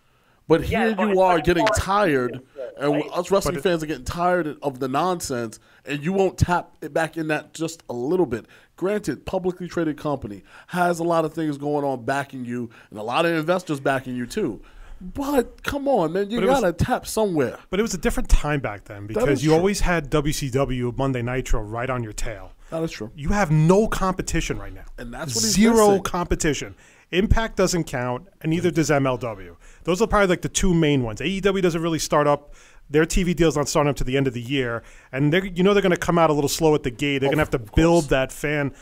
But 0.47 0.67
Yeah, 0.67 0.87
here 0.87 0.95
but- 0.95 1.09
you 1.09 1.21
are 1.21 1.39
getting 1.39 1.67
tired, 1.77 2.41
and 2.79 2.93
Right. 2.93 3.09
us 3.13 3.29
wrestling 3.29 3.55
But 3.55 3.63
fans 3.63 3.83
are 3.83 3.85
getting 3.85 4.03
tired 4.05 4.57
of 4.63 4.79
the 4.79 4.87
nonsense, 4.87 5.59
and 5.85 6.03
you 6.03 6.11
won't 6.11 6.39
tap 6.39 6.71
it 6.81 6.91
back 6.91 7.17
in 7.17 7.27
that 7.27 7.53
just 7.53 7.83
a 7.87 7.93
little 7.93 8.25
bit. 8.25 8.47
Granted, 8.75 9.25
publicly 9.27 9.67
traded 9.67 9.97
company 9.97 10.41
has 10.67 10.97
a 10.97 11.03
lot 11.03 11.23
of 11.23 11.33
things 11.33 11.57
going 11.59 11.85
on 11.85 12.03
backing 12.03 12.45
you, 12.45 12.69
and 12.89 12.97
a 12.97 13.03
lot 13.03 13.25
of 13.27 13.33
investors 13.33 13.79
backing 13.79 14.15
you 14.15 14.25
too. 14.25 14.59
But 15.01 15.63
come 15.63 15.87
on, 15.87 16.13
man, 16.13 16.29
you 16.31 16.37
But 16.39 16.43
it 16.45 16.49
was- 16.49 16.59
gotta 16.61 16.73
tap 16.73 17.05
somewhere. 17.05 17.57
But 17.69 17.79
it 17.79 17.83
was 17.83 17.93
a 17.93 17.97
different 17.99 18.27
time 18.27 18.59
back 18.59 18.85
then 18.85 19.05
because 19.05 19.43
you 19.43 19.51
true. 19.51 19.57
always 19.57 19.81
had 19.81 20.09
WCW 20.09 20.93
Monday 20.97 21.21
Nitro 21.21 21.61
right 21.61 21.89
on 21.89 22.03
your 22.03 22.11
tail. 22.13 22.51
That 22.71 22.83
is 22.83 22.91
true. 22.91 23.09
You 23.15 23.29
have 23.29 23.49
no 23.51 23.87
competition 23.87 24.57
right 24.59 24.73
now. 24.73 24.85
And 24.97 25.13
that's 25.13 25.35
what 25.35 25.43
zero 25.43 25.87
missing. 25.89 26.03
competition. 26.03 26.75
Impact 27.11 27.55
doesn't 27.55 27.85
count, 27.85 28.27
and 28.41 28.51
neither 28.51 28.69
does 28.69 28.89
MLW. 28.89 29.55
Those 29.83 30.01
are 30.01 30.07
probably 30.07 30.27
like 30.27 30.41
the 30.41 30.49
two 30.49 30.73
main 30.73 31.03
ones. 31.03 31.21
AEW 31.21 31.61
doesn't 31.61 31.81
really 31.81 31.99
start 31.99 32.27
up. 32.27 32.53
Their 32.89 33.05
TV 33.05 33.35
deal's 33.35 33.57
not 33.57 33.67
starting 33.67 33.89
up 33.89 33.95
to 33.97 34.03
the 34.03 34.15
end 34.17 34.27
of 34.27 34.33
the 34.33 34.41
year, 34.41 34.83
and 35.11 35.33
they're 35.33 35.45
you 35.45 35.63
know 35.63 35.73
they're 35.73 35.81
going 35.81 35.91
to 35.91 35.97
come 35.97 36.17
out 36.17 36.29
a 36.29 36.33
little 36.33 36.49
slow 36.49 36.75
at 36.75 36.83
the 36.83 36.91
gate. 36.91 37.19
They're 37.19 37.29
going 37.29 37.37
to 37.37 37.55
oh, 37.55 37.57
have 37.57 37.65
to 37.65 37.73
build 37.75 38.09
that 38.09 38.31
fan. 38.31 38.73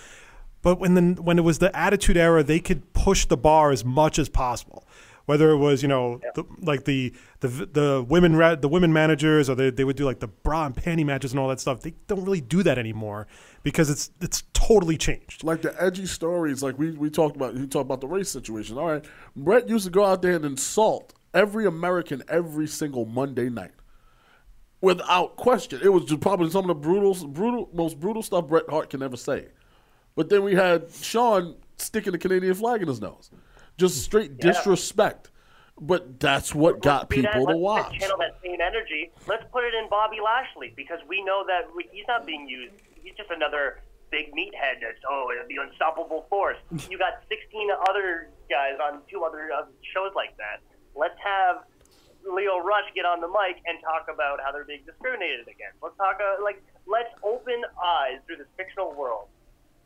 But 0.62 0.80
when 0.80 0.94
the 0.96 1.22
when 1.22 1.38
it 1.38 1.44
was 1.44 1.60
the 1.60 1.76
Attitude 1.76 2.18
Era, 2.18 2.44
they 2.44 2.60
could 2.60 2.94
push 2.94 3.26
the 3.26 3.38
bar 3.38 3.72
as 3.72 3.86
much 3.86 4.20
as 4.20 4.28
possible. 4.28 4.87
Whether 5.28 5.52
it 5.52 5.58
was 5.58 5.82
you 5.82 5.90
know 5.90 6.20
the, 6.36 6.44
like 6.62 6.86
the 6.86 7.14
the 7.42 7.48
the 7.50 8.06
women 8.08 8.36
ra- 8.36 8.56
the 8.56 8.70
women 8.70 8.92
managers 8.94 9.50
or 9.50 9.56
they, 9.56 9.70
they 9.70 9.84
would 9.84 9.98
do 9.98 10.06
like 10.06 10.20
the 10.20 10.28
bra 10.28 10.66
and 10.66 10.76
panty 10.76 11.06
matches 11.06 11.32
and 11.32 11.40
all 11.40 11.50
that 11.50 11.60
stuff. 11.60 11.82
They 11.82 11.94
don't 12.08 12.24
really 12.24 12.42
do 12.42 12.64
that 12.64 12.78
anymore 12.78 13.28
because 13.62 13.90
it's 13.90 14.10
it's 14.22 14.44
totally 14.54 14.98
changed. 14.98 15.44
like 15.44 15.62
the 15.62 15.76
edgy 15.84 16.06
stories, 16.06 16.64
like 16.64 16.80
we, 16.80 16.92
we 16.92 17.10
talked 17.10 17.36
about. 17.36 17.56
You 17.56 17.68
talked 17.68 17.86
about 17.86 18.02
the 18.02 18.08
race 18.08 18.30
situation. 18.30 18.78
All 18.78 18.88
right, 18.88 19.06
Bret 19.36 19.68
used 19.68 19.86
to 19.86 19.92
go 19.92 20.06
out 20.06 20.22
there 20.22 20.34
and 20.34 20.46
insult 20.46 21.14
every 21.34 21.66
American 21.66 22.24
every 22.30 22.68
single 22.68 23.06
Monday 23.06 23.50
night, 23.50 23.72
without 24.82 25.36
question. 25.36 25.82
It 25.84 25.90
was 25.90 26.06
just 26.06 26.22
probably 26.22 26.50
some 26.50 26.70
of 26.70 26.70
the 26.70 26.76
brutal, 26.76 27.14
brutal, 27.28 27.70
most 27.74 28.00
brutal 28.00 28.24
stuff 28.24 28.48
Bret 28.48 28.70
Hart 28.70 28.90
can 28.90 29.04
ever 29.04 29.18
say. 29.18 29.48
But 30.16 30.30
then 30.30 30.44
we 30.44 30.56
had 30.56 30.90
Shawn 30.92 31.56
sticking 31.78 32.12
the 32.14 32.18
Canadian 32.18 32.54
flag 32.56 32.82
in 32.82 32.88
his 32.88 33.02
nose, 33.02 33.30
just 33.78 34.04
straight 34.04 34.38
disrespect. 34.38 35.32
But 35.80 36.20
that's 36.20 36.56
what 36.56 36.82
got 36.82 37.08
Do 37.10 37.22
that, 37.22 37.34
people 37.34 37.46
to 37.46 37.54
let's 37.54 37.60
watch. 37.60 38.00
Channel 38.00 38.18
that 38.18 38.40
same 38.44 38.60
energy. 38.60 39.12
Let's 39.28 39.44
put 39.52 39.64
it 39.64 39.76
in 39.76 39.88
Bobby 39.90 40.18
Lashley 40.24 40.74
because 40.76 41.00
we 41.08 41.24
know 41.24 41.46
that 41.46 41.70
he's 41.92 42.08
not 42.08 42.26
being 42.26 42.50
used. 42.50 42.74
He's 43.04 43.14
just 43.14 43.30
another 43.30 43.82
big 44.10 44.32
meathead 44.34 44.82
that's 44.82 45.04
oh 45.08 45.30
the 45.48 45.58
unstoppable 45.62 46.26
force. 46.30 46.58
you 46.90 46.98
got 46.98 47.22
16 47.30 47.70
other 47.90 48.30
guys 48.50 48.82
on 48.82 49.02
two 49.10 49.24
other 49.24 49.52
uh, 49.54 49.66
shows 49.94 50.12
like 50.16 50.36
that. 50.38 50.66
Let's 50.96 51.20
have 51.22 51.62
Lio 52.26 52.58
Rush 52.58 52.90
get 52.96 53.06
on 53.06 53.22
the 53.22 53.30
mic 53.30 53.62
and 53.70 53.78
talk 53.86 54.10
about 54.12 54.40
how 54.44 54.52
they're 54.52 54.66
being 54.66 54.82
discriminated 54.84 55.46
against. 55.46 55.78
Let's 55.84 55.98
talk 55.98 56.18
uh, 56.18 56.42
like 56.42 56.58
let's 56.88 57.14
open 57.22 57.62
eyes 57.78 58.18
through 58.26 58.38
this 58.38 58.50
fictional 58.58 58.98
world 58.98 59.30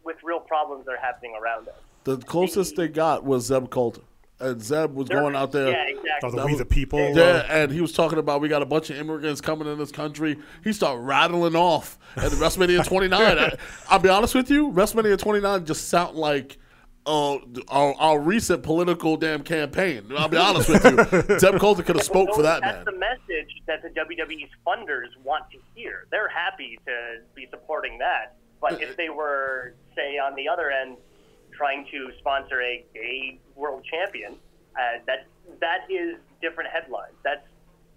with 0.03 0.15
real 0.23 0.39
problems 0.39 0.85
that 0.85 0.93
are 0.93 1.03
happening 1.03 1.35
around 1.35 1.67
us. 1.67 1.83
The 2.03 2.17
closest 2.17 2.75
they 2.75 2.87
got 2.87 3.23
was 3.23 3.45
Zeb 3.45 3.69
Colter, 3.69 4.01
and 4.39 4.61
Zeb 4.61 4.93
was 4.95 5.07
going 5.07 5.35
out 5.35 5.51
there. 5.51 5.69
Yeah, 5.69 5.83
exactly. 5.87 6.09
Oh, 6.23 6.31
the 6.31 6.37
That 6.37 6.45
We 6.45 6.51
was- 6.53 6.59
the 6.59 6.65
People. 6.65 6.99
Yeah, 7.15 7.21
uh, 7.23 7.45
and 7.49 7.71
he 7.71 7.81
was 7.81 7.91
talking 7.93 8.17
about 8.19 8.41
we 8.41 8.47
got 8.49 8.61
a 8.61 8.65
bunch 8.65 8.89
of 8.89 8.97
immigrants 8.97 9.41
coming 9.41 9.67
in 9.67 9.77
this 9.77 9.91
country. 9.91 10.37
He 10.63 10.73
started 10.73 11.01
rattling 11.01 11.55
off 11.55 11.97
at 12.15 12.31
WrestleMania 12.31 12.85
29. 12.87 13.21
I, 13.39 13.53
I'll 13.89 13.99
be 13.99 14.09
honest 14.09 14.33
with 14.35 14.49
you, 14.49 14.71
WrestleMania 14.71 15.17
29 15.19 15.65
just 15.65 15.89
sound 15.89 16.15
like 16.17 16.57
uh, 17.07 17.37
our, 17.67 17.95
our 17.99 18.19
recent 18.19 18.61
political 18.63 19.17
damn 19.17 19.41
campaign. 19.43 20.03
I'll 20.17 20.27
be 20.27 20.37
honest 20.37 20.69
with 20.69 20.83
you, 20.85 21.39
Zeb 21.39 21.59
Colter 21.59 21.81
could 21.83 21.95
have 21.95 22.05
spoke 22.05 22.27
Well, 22.29 22.35
for 22.37 22.41
that 22.43 22.61
That's 22.61 22.85
man. 22.85 22.93
the 22.93 22.99
message 22.99 23.49
that 23.67 23.81
the 23.81 23.89
WWE's 23.89 24.51
funders 24.65 25.07
want 25.23 25.45
to 25.51 25.57
hear. 25.75 26.05
They're 26.11 26.29
happy 26.29 26.79
to 26.85 27.19
be 27.35 27.47
supporting 27.49 27.97
that. 27.99 28.35
But 28.61 28.79
if 28.79 28.95
they 28.97 29.09
were, 29.09 29.73
say, 29.95 30.19
on 30.19 30.35
the 30.35 30.47
other 30.47 30.69
end, 30.69 30.97
trying 31.61 31.85
to 31.91 32.09
sponsor 32.17 32.59
a 32.59 32.83
gay 32.91 33.37
world 33.55 33.85
champion, 33.85 34.33
uh, 34.75 34.97
that 35.05 35.27
that 35.59 35.85
is 35.91 36.17
different 36.41 36.71
headlines. 36.73 37.13
That's 37.23 37.45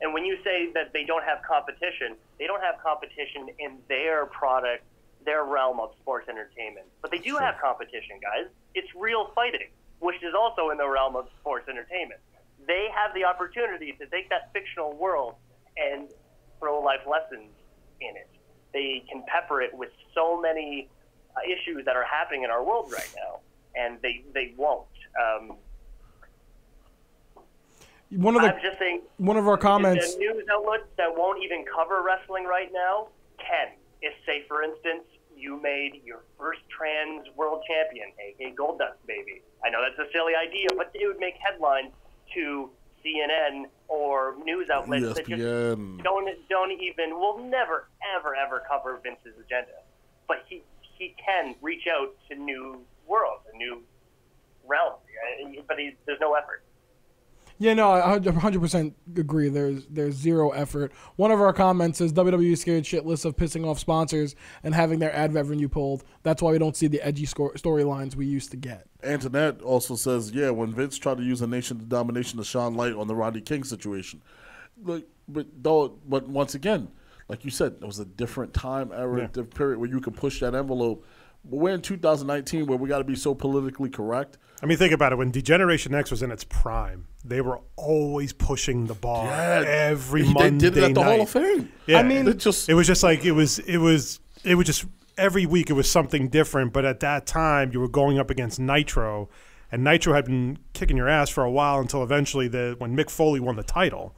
and 0.02 0.12
when 0.12 0.26
you 0.26 0.36
say 0.44 0.70
that 0.74 0.92
they 0.92 1.04
don't 1.04 1.24
have 1.24 1.38
competition, 1.48 2.16
they 2.38 2.46
don't 2.46 2.60
have 2.60 2.76
competition 2.84 3.48
in 3.58 3.78
their 3.88 4.26
product, 4.26 4.84
their 5.24 5.44
realm 5.44 5.80
of 5.80 5.92
sports 6.02 6.28
entertainment. 6.28 6.84
But 7.00 7.10
they 7.10 7.18
do 7.18 7.36
have 7.36 7.54
competition, 7.56 8.20
guys. 8.20 8.52
It's 8.74 8.88
real 8.94 9.30
fighting, 9.34 9.72
which 10.00 10.20
is 10.22 10.34
also 10.36 10.68
in 10.68 10.76
the 10.76 10.88
realm 10.88 11.16
of 11.16 11.28
sports 11.40 11.66
entertainment. 11.68 12.20
They 12.66 12.88
have 12.94 13.14
the 13.14 13.24
opportunity 13.24 13.92
to 13.92 14.04
take 14.06 14.28
that 14.28 14.52
fictional 14.52 14.92
world 14.92 15.36
and 15.78 16.08
throw 16.60 16.82
life 16.82 17.06
lessons 17.08 17.48
in 18.00 18.12
it. 18.16 18.28
They 18.74 19.04
can 19.08 19.24
pepper 19.26 19.62
it 19.62 19.72
with 19.72 19.90
so 20.14 20.38
many 20.38 20.88
uh, 21.34 21.40
issues 21.48 21.84
that 21.86 21.96
are 21.96 22.04
happening 22.04 22.42
in 22.42 22.50
our 22.50 22.62
world 22.62 22.92
right 22.92 23.12
now, 23.16 23.40
and 23.76 23.98
they 24.02 24.24
they 24.32 24.54
won't. 24.56 24.86
Um, 25.20 25.56
One 28.10 28.36
of 28.36 28.42
the 28.42 28.48
I'm 28.54 28.60
just 28.62 28.78
saying. 28.78 29.02
one 29.18 29.36
of 29.36 29.48
our 29.48 29.56
comments. 29.58 30.14
The 30.14 30.20
news 30.20 30.44
outlets 30.52 30.84
that 30.96 31.08
won't 31.16 31.42
even 31.42 31.64
cover 31.74 32.02
wrestling 32.02 32.44
right 32.44 32.70
now 32.72 33.08
can. 33.38 33.68
If, 34.02 34.12
say, 34.26 34.44
for 34.46 34.62
instance, 34.62 35.04
you 35.36 35.60
made 35.60 36.00
your 36.04 36.20
first 36.38 36.60
trans 36.68 37.26
world 37.36 37.62
champion, 37.66 38.08
aka 38.20 38.54
Goldust, 38.54 39.00
baby. 39.06 39.42
I 39.64 39.70
know 39.70 39.80
that's 39.82 39.98
a 39.98 40.10
silly 40.12 40.34
idea, 40.34 40.68
but 40.76 40.90
it 40.94 41.06
would 41.06 41.18
make 41.18 41.34
headlines 41.40 41.92
to 42.34 42.70
CNN 43.04 43.64
or 43.88 44.34
news 44.44 44.68
outlets 44.70 45.14
that 45.14 45.26
just 45.26 45.40
ESPN. 45.42 46.02
don't 46.02 46.28
don't 46.48 46.70
even 46.72 47.10
will 47.18 47.38
never 47.38 47.88
ever 48.16 48.34
ever 48.34 48.62
cover 48.70 48.98
Vince's 49.02 49.38
agenda. 49.44 49.72
But 50.28 50.44
he 50.48 50.62
he 50.80 51.14
can 51.24 51.54
reach 51.60 51.86
out 51.92 52.14
to 52.28 52.34
new 52.36 52.80
worlds, 53.06 53.44
a 53.52 53.56
new 53.56 53.82
realm. 54.66 54.94
But 55.68 55.78
he, 55.78 55.96
there's 56.06 56.20
no 56.20 56.34
effort. 56.34 56.62
Yeah, 57.58 57.74
no, 57.74 57.92
I 57.92 58.18
100% 58.18 58.92
agree. 59.16 59.48
There's 59.48 59.86
there's 59.86 60.16
zero 60.16 60.50
effort. 60.50 60.92
One 61.14 61.30
of 61.30 61.40
our 61.40 61.52
comments 61.52 61.98
says 61.98 62.12
WWE 62.12 62.58
scared 62.58 62.82
shitless 62.82 63.24
of 63.24 63.36
pissing 63.36 63.64
off 63.64 63.78
sponsors 63.78 64.34
and 64.64 64.74
having 64.74 64.98
their 64.98 65.14
ad 65.14 65.32
revenue 65.34 65.68
pulled. 65.68 66.02
That's 66.24 66.42
why 66.42 66.50
we 66.50 66.58
don't 66.58 66.76
see 66.76 66.88
the 66.88 67.00
edgy 67.00 67.26
storylines 67.26 68.16
we 68.16 68.26
used 68.26 68.50
to 68.50 68.56
get. 68.56 68.88
Antoinette 69.04 69.62
also 69.62 69.94
says, 69.94 70.32
yeah, 70.32 70.50
when 70.50 70.74
Vince 70.74 70.98
tried 70.98 71.18
to 71.18 71.22
use 71.22 71.42
a 71.42 71.46
nation 71.46 71.76
of 71.76 71.88
domination 71.88 72.38
to 72.38 72.44
shine 72.44 72.74
light 72.74 72.92
on 72.94 73.06
the 73.06 73.14
Rodney 73.14 73.40
King 73.40 73.62
situation. 73.62 74.20
Like, 74.82 75.06
but 75.28 75.46
though, 75.62 75.96
but 76.08 76.28
once 76.28 76.56
again, 76.56 76.88
like 77.28 77.44
you 77.44 77.52
said, 77.52 77.76
it 77.80 77.86
was 77.86 78.00
a 78.00 78.04
different 78.04 78.52
time 78.52 78.90
era, 78.92 79.20
Yeah. 79.20 79.26
different 79.28 79.54
period 79.54 79.78
where 79.78 79.88
you 79.88 80.00
could 80.00 80.16
push 80.16 80.40
that 80.40 80.56
envelope. 80.56 81.06
But 81.44 81.56
we're 81.58 81.74
in 81.74 81.82
2019 81.82 82.66
where 82.66 82.78
we 82.78 82.88
got 82.88 82.98
to 82.98 83.04
be 83.04 83.16
so 83.16 83.34
politically 83.34 83.90
correct. 83.90 84.38
I 84.62 84.66
mean, 84.66 84.78
think 84.78 84.92
about 84.94 85.12
it. 85.12 85.16
When 85.16 85.30
Degeneration 85.30 85.94
X 85.94 86.10
was 86.10 86.22
in 86.22 86.30
its 86.30 86.44
prime, 86.44 87.06
they 87.24 87.40
were 87.42 87.60
always 87.76 88.32
pushing 88.32 88.86
the 88.86 88.94
bar 88.94 89.28
every 89.64 90.22
They 90.22 90.32
Monday 90.32 90.70
did 90.70 90.76
it 90.78 90.84
at 90.84 90.94
the 90.94 91.00
night. 91.02 91.12
Hall 91.16 91.20
of 91.22 91.30
Fame. 91.30 91.70
Yeah. 91.86 91.98
I 91.98 92.02
mean- 92.02 92.26
It 92.28 92.38
just 92.38 92.68
it 92.68 92.74
was 92.74 92.86
just 92.86 93.02
like 93.02 93.24
it 93.24 93.32
was. 93.32 93.58
It 93.60 93.78
was. 93.78 94.20
It 94.42 94.54
was 94.54 94.66
just 94.66 94.86
every 95.18 95.44
week. 95.46 95.68
It 95.70 95.74
was 95.74 95.90
something 95.90 96.28
different. 96.28 96.72
But 96.72 96.84
at 96.84 97.00
that 97.00 97.26
time, 97.26 97.72
you 97.72 97.80
were 97.80 97.88
going 97.88 98.18
up 98.18 98.30
against 98.30 98.58
Nitro, 98.58 99.28
and 99.70 99.84
Nitro 99.84 100.14
had 100.14 100.24
been 100.24 100.58
kicking 100.72 100.96
your 100.96 101.08
ass 101.08 101.28
for 101.28 101.44
a 101.44 101.50
while 101.50 101.78
until 101.80 102.02
eventually 102.02 102.48
the 102.48 102.74
when 102.78 102.96
Mick 102.96 103.10
Foley 103.10 103.40
won 103.40 103.56
the 103.56 103.62
title, 103.62 104.14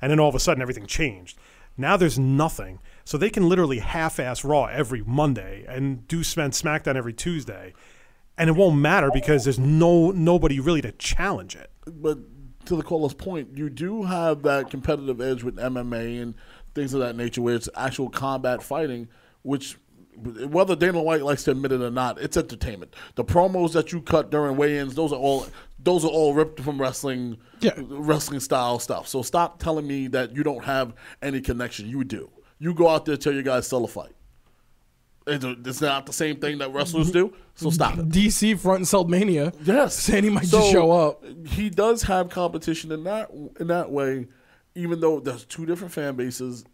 and 0.00 0.10
then 0.12 0.20
all 0.20 0.28
of 0.28 0.34
a 0.34 0.40
sudden 0.40 0.62
everything 0.62 0.86
changed. 0.86 1.38
Now 1.76 1.96
there's 1.96 2.18
nothing, 2.18 2.80
so 3.08 3.16
they 3.16 3.30
can 3.30 3.48
literally 3.48 3.78
half-ass 3.78 4.44
Raw 4.44 4.66
every 4.66 5.02
Monday 5.02 5.64
and 5.66 6.06
do 6.08 6.22
Smack 6.22 6.50
SmackDown 6.50 6.94
every 6.94 7.14
Tuesday, 7.14 7.72
and 8.36 8.50
it 8.50 8.52
won't 8.52 8.76
matter 8.76 9.10
because 9.10 9.44
there's 9.44 9.58
no 9.58 10.10
nobody 10.10 10.60
really 10.60 10.82
to 10.82 10.92
challenge 10.92 11.56
it. 11.56 11.70
but 11.86 12.18
to 12.66 12.76
the 12.76 12.82
caller's 12.82 13.14
point, 13.14 13.56
you 13.56 13.70
do 13.70 14.02
have 14.02 14.42
that 14.42 14.68
competitive 14.68 15.22
edge 15.22 15.42
with 15.42 15.56
MMA 15.56 16.20
and 16.20 16.34
things 16.74 16.92
of 16.92 17.00
that 17.00 17.16
nature, 17.16 17.40
where 17.40 17.54
it's 17.54 17.66
actual 17.74 18.10
combat 18.10 18.62
fighting, 18.62 19.08
which 19.40 19.78
whether 20.14 20.76
Dana 20.76 21.02
White 21.02 21.22
likes 21.22 21.44
to 21.44 21.52
admit 21.52 21.72
it 21.72 21.80
or 21.80 21.90
not, 21.90 22.20
it's 22.20 22.36
entertainment. 22.36 22.94
The 23.14 23.24
promos 23.24 23.72
that 23.72 23.90
you 23.90 24.02
cut 24.02 24.30
during 24.30 24.58
weigh-ins, 24.58 24.96
those 24.96 25.14
are 25.14 25.18
all 25.18 25.46
those 25.78 26.04
are 26.04 26.08
all 26.08 26.34
ripped 26.34 26.60
from 26.60 26.78
wrestling, 26.78 27.38
Yeah. 27.60 27.72
wrestling 27.78 28.40
style 28.40 28.78
stuff. 28.80 29.08
So 29.08 29.22
stop 29.22 29.62
telling 29.62 29.86
me 29.86 30.08
that 30.08 30.36
you 30.36 30.42
don't 30.42 30.64
have 30.64 30.92
any 31.22 31.40
connection. 31.40 31.88
You 31.88 32.04
do. 32.04 32.30
You 32.58 32.74
go 32.74 32.88
out 32.88 33.04
there 33.04 33.16
tell 33.16 33.32
your 33.32 33.42
guys 33.42 33.66
sell 33.66 33.84
a 33.84 33.88
fight. 33.88 34.12
It's, 35.30 35.80
not 35.80 36.06
the 36.06 36.12
same 36.12 36.40
thing 36.40 36.58
that 36.58 36.72
wrestlers 36.72 37.10
do. 37.10 37.34
So 37.54 37.70
stop 37.70 37.98
it. 37.98 38.08
DC 38.08 38.58
front 38.58 38.78
and 38.78 38.86
Selmania. 38.86 39.54
Yes, 39.62 39.94
Sandy 39.94 40.30
might 40.30 40.46
So, 40.46 40.60
just 40.60 40.72
show 40.72 40.90
up. 40.90 41.22
He 41.46 41.68
does 41.68 42.02
have 42.04 42.30
competition 42.30 42.92
in 42.92 43.04
that 43.04 43.30
in 43.60 43.66
that 43.66 43.90
way, 43.90 44.26
even 44.74 45.00
though 45.00 45.20
there's 45.20 45.44
two 45.44 45.66
different 45.66 45.92
fan 45.92 46.16
bases. 46.16 46.64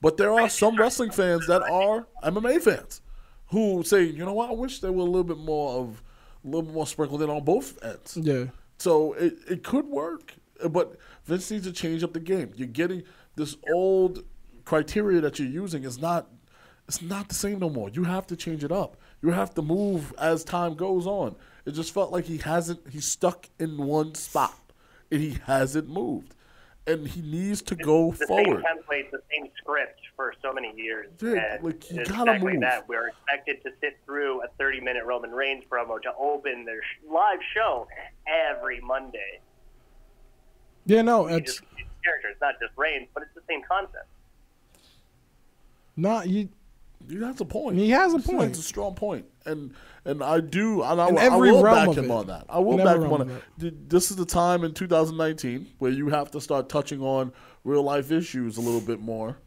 But 0.00 0.16
there 0.16 0.32
are 0.32 0.48
some 0.48 0.76
wrestling 0.76 1.10
fans 1.10 1.46
that 1.48 1.62
are 1.62 2.06
MMA 2.22 2.62
fans 2.62 3.02
who 3.48 3.82
say, 3.82 4.04
you 4.04 4.24
know 4.24 4.34
what, 4.34 4.50
I 4.50 4.52
wish 4.52 4.80
there 4.80 4.92
were 4.92 5.02
a 5.02 5.04
little 5.04 5.24
bit 5.24 5.38
more 5.38 5.80
of 5.80 6.02
a 6.44 6.46
little 6.46 6.62
bit 6.62 6.74
more 6.74 6.86
sprinkled 6.86 7.22
in 7.22 7.30
on 7.30 7.44
both 7.44 7.82
ends. 7.82 8.16
Yeah. 8.16 8.44
So 8.78 9.14
it, 9.14 9.34
it 9.50 9.64
could 9.64 9.86
work, 9.86 10.34
but 10.70 10.96
Vince 11.24 11.50
needs 11.50 11.66
to 11.66 11.72
change 11.72 12.04
up 12.04 12.12
the 12.12 12.20
game. 12.20 12.52
You're 12.54 12.68
getting 12.68 13.02
this 13.34 13.56
old 13.72 14.24
criteria 14.68 15.18
that 15.18 15.38
you're 15.38 15.48
using 15.48 15.82
is 15.84 15.98
not 15.98 16.28
it's 16.86 17.00
not 17.00 17.28
the 17.28 17.34
same 17.34 17.58
no 17.58 17.70
more. 17.70 17.88
You 17.88 18.04
have 18.04 18.26
to 18.26 18.36
change 18.36 18.64
it 18.64 18.72
up. 18.72 18.98
You 19.22 19.30
have 19.30 19.54
to 19.54 19.62
move 19.62 20.12
as 20.18 20.44
time 20.44 20.74
goes 20.74 21.06
on. 21.06 21.36
It 21.64 21.72
just 21.72 21.94
felt 21.94 22.12
like 22.12 22.26
he 22.26 22.36
hasn't 22.36 22.80
he's 22.90 23.06
stuck 23.06 23.48
in 23.58 23.78
one 23.78 24.14
spot 24.14 24.60
and 25.10 25.22
he 25.22 25.38
hasn't 25.46 25.88
moved. 25.88 26.34
And 26.86 27.08
he 27.08 27.22
needs 27.22 27.62
to 27.62 27.76
go 27.76 28.12
the 28.12 28.26
forward. 28.26 28.44
same 28.44 28.56
template, 28.56 29.10
the 29.10 29.22
same 29.32 29.48
script 29.56 30.00
for 30.14 30.34
so 30.42 30.52
many 30.52 30.74
years. 30.76 31.08
Yeah, 31.22 31.54
and 31.54 31.64
like, 31.64 31.90
you 31.90 32.00
it's 32.00 32.10
gotta 32.10 32.32
exactly 32.32 32.52
move. 32.52 32.60
that. 32.60 32.88
We're 32.88 33.08
expected 33.08 33.62
to 33.64 33.70
sit 33.80 33.98
through 34.04 34.42
a 34.42 34.48
30-minute 34.62 35.04
Roman 35.06 35.30
Reigns 35.30 35.64
promo 35.70 36.00
to 36.02 36.10
open 36.18 36.66
their 36.66 36.82
live 37.10 37.40
show 37.54 37.88
every 38.50 38.80
Monday. 38.80 39.40
Yeah, 40.84 41.02
no, 41.02 41.26
it's 41.26 41.52
just 41.52 41.62
it's 41.78 41.88
characters, 42.04 42.36
not 42.42 42.54
just 42.60 42.72
Reigns, 42.76 43.08
but 43.14 43.22
it's 43.22 43.34
the 43.34 43.42
same 43.48 43.62
concept. 43.66 44.08
Not 45.98 46.28
you. 46.28 46.48
He 47.08 47.16
has 47.22 47.40
a 47.40 47.44
point. 47.44 47.76
He 47.78 47.90
has 47.90 48.12
a 48.12 48.18
point. 48.18 48.50
It's 48.50 48.58
a 48.58 48.62
strong 48.62 48.94
point, 48.94 49.26
and 49.46 49.72
and 50.04 50.22
I 50.22 50.40
do. 50.40 50.82
And 50.82 51.00
I, 51.00 51.06
I 51.08 51.36
will 51.36 51.62
back 51.62 51.90
him 51.90 52.06
it. 52.06 52.10
on 52.10 52.26
that. 52.26 52.44
I 52.48 52.58
will 52.58 52.78
In 52.78 52.84
back 52.84 52.96
him 52.96 53.12
on 53.12 53.28
realm 53.28 53.40
it. 53.60 53.88
This 53.88 54.10
is 54.10 54.16
the 54.16 54.26
time 54.26 54.64
in 54.64 54.74
2019 54.74 55.66
where 55.78 55.90
you 55.90 56.08
have 56.08 56.30
to 56.32 56.40
start 56.40 56.68
touching 56.68 57.00
on 57.02 57.32
real 57.64 57.82
life 57.82 58.10
issues 58.10 58.56
a 58.56 58.60
little 58.60 58.80
bit 58.80 59.00
more, 59.00 59.38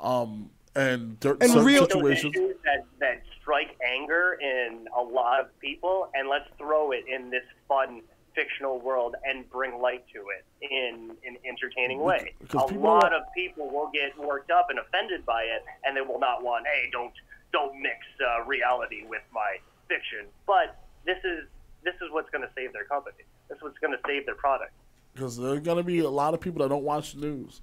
um, 0.00 0.50
and, 0.76 1.18
there, 1.20 1.36
And 1.40 1.54
real- 1.64 1.82
situations. 1.86 2.34
issues 2.36 2.56
that, 2.64 2.84
that 3.00 3.22
strike 3.40 3.76
anger 3.84 4.36
in 4.40 4.86
a 4.96 5.02
lot 5.02 5.40
of 5.40 5.58
people, 5.60 6.08
and 6.14 6.28
let's 6.28 6.48
throw 6.58 6.92
it 6.92 7.04
in 7.12 7.30
this 7.30 7.44
fun 7.68 8.02
fictional 8.40 8.78
world 8.80 9.14
and 9.24 9.48
bring 9.50 9.80
light 9.80 10.04
to 10.14 10.20
it 10.36 10.44
in 10.70 11.10
an 11.26 11.36
entertaining 11.46 12.00
way. 12.00 12.34
A 12.54 12.56
lot 12.74 13.12
of 13.14 13.22
people 13.34 13.68
will 13.70 13.90
get 13.92 14.16
worked 14.18 14.50
up 14.50 14.68
and 14.70 14.78
offended 14.78 15.24
by 15.26 15.42
it, 15.42 15.62
and 15.84 15.96
they 15.96 16.00
will 16.00 16.20
not 16.20 16.42
want, 16.42 16.66
hey, 16.66 16.88
don't 16.92 17.12
don't 17.52 17.74
mix 17.80 17.96
uh, 18.24 18.44
reality 18.44 19.04
with 19.08 19.22
my 19.32 19.56
fiction. 19.88 20.26
But 20.46 20.78
this 21.04 21.18
is 21.24 21.46
this 21.82 21.94
is 21.96 22.08
what's 22.12 22.30
going 22.30 22.42
to 22.42 22.50
save 22.54 22.72
their 22.72 22.84
company. 22.84 23.24
This 23.48 23.56
is 23.56 23.62
what's 23.62 23.78
going 23.78 23.92
to 23.92 23.98
save 24.06 24.26
their 24.26 24.34
product. 24.36 24.72
because 25.14 25.36
there 25.36 25.52
are 25.52 25.60
going 25.60 25.78
to 25.78 25.82
be 25.82 25.98
a 26.00 26.08
lot 26.10 26.34
of 26.34 26.40
people 26.40 26.62
that 26.62 26.68
don't 26.68 26.84
watch 26.84 27.14
the 27.14 27.20
news, 27.26 27.60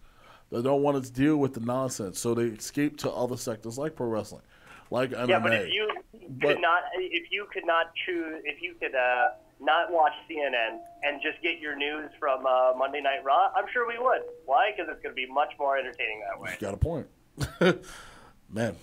that 0.51 0.63
don't 0.63 0.81
want 0.83 1.01
to 1.03 1.11
deal 1.11 1.37
with 1.37 1.53
the 1.53 1.59
nonsense, 1.61 2.19
so 2.19 2.33
they 2.33 2.43
escape 2.43 2.97
to 2.97 3.11
other 3.11 3.37
sectors 3.37 3.77
like 3.77 3.95
pro 3.95 4.07
wrestling, 4.07 4.41
like 4.91 5.11
MMA. 5.11 5.29
Yeah, 5.29 5.39
but 5.39 5.53
if 5.53 5.69
you 5.73 5.87
But- 6.41 6.47
could 6.49 6.61
not, 6.61 6.83
if 6.95 7.31
you 7.31 7.45
could 7.53 7.65
not 7.65 7.85
choose, 8.05 8.41
if 8.43 8.61
you 8.61 8.73
could 8.75 8.93
uh, 8.95 9.27
not 9.59 9.91
watch 9.91 10.13
CNN 10.29 10.79
and 11.03 11.21
just 11.21 11.41
get 11.41 11.59
your 11.59 11.75
news 11.75 12.09
from 12.19 12.45
uh, 12.45 12.73
Monday 12.77 13.01
Night 13.01 13.23
Raw, 13.23 13.49
I'm 13.55 13.65
sure 13.73 13.87
we 13.87 13.97
would. 13.97 14.21
Why? 14.45 14.71
Because 14.75 14.91
it's 14.91 15.01
going 15.01 15.15
to 15.15 15.19
be 15.19 15.31
much 15.31 15.53
more 15.59 15.77
entertaining 15.77 16.21
that 16.29 16.39
way. 16.39 16.55
got 16.59 16.73
a 16.73 16.77
point, 16.77 17.07
man. 18.51 18.75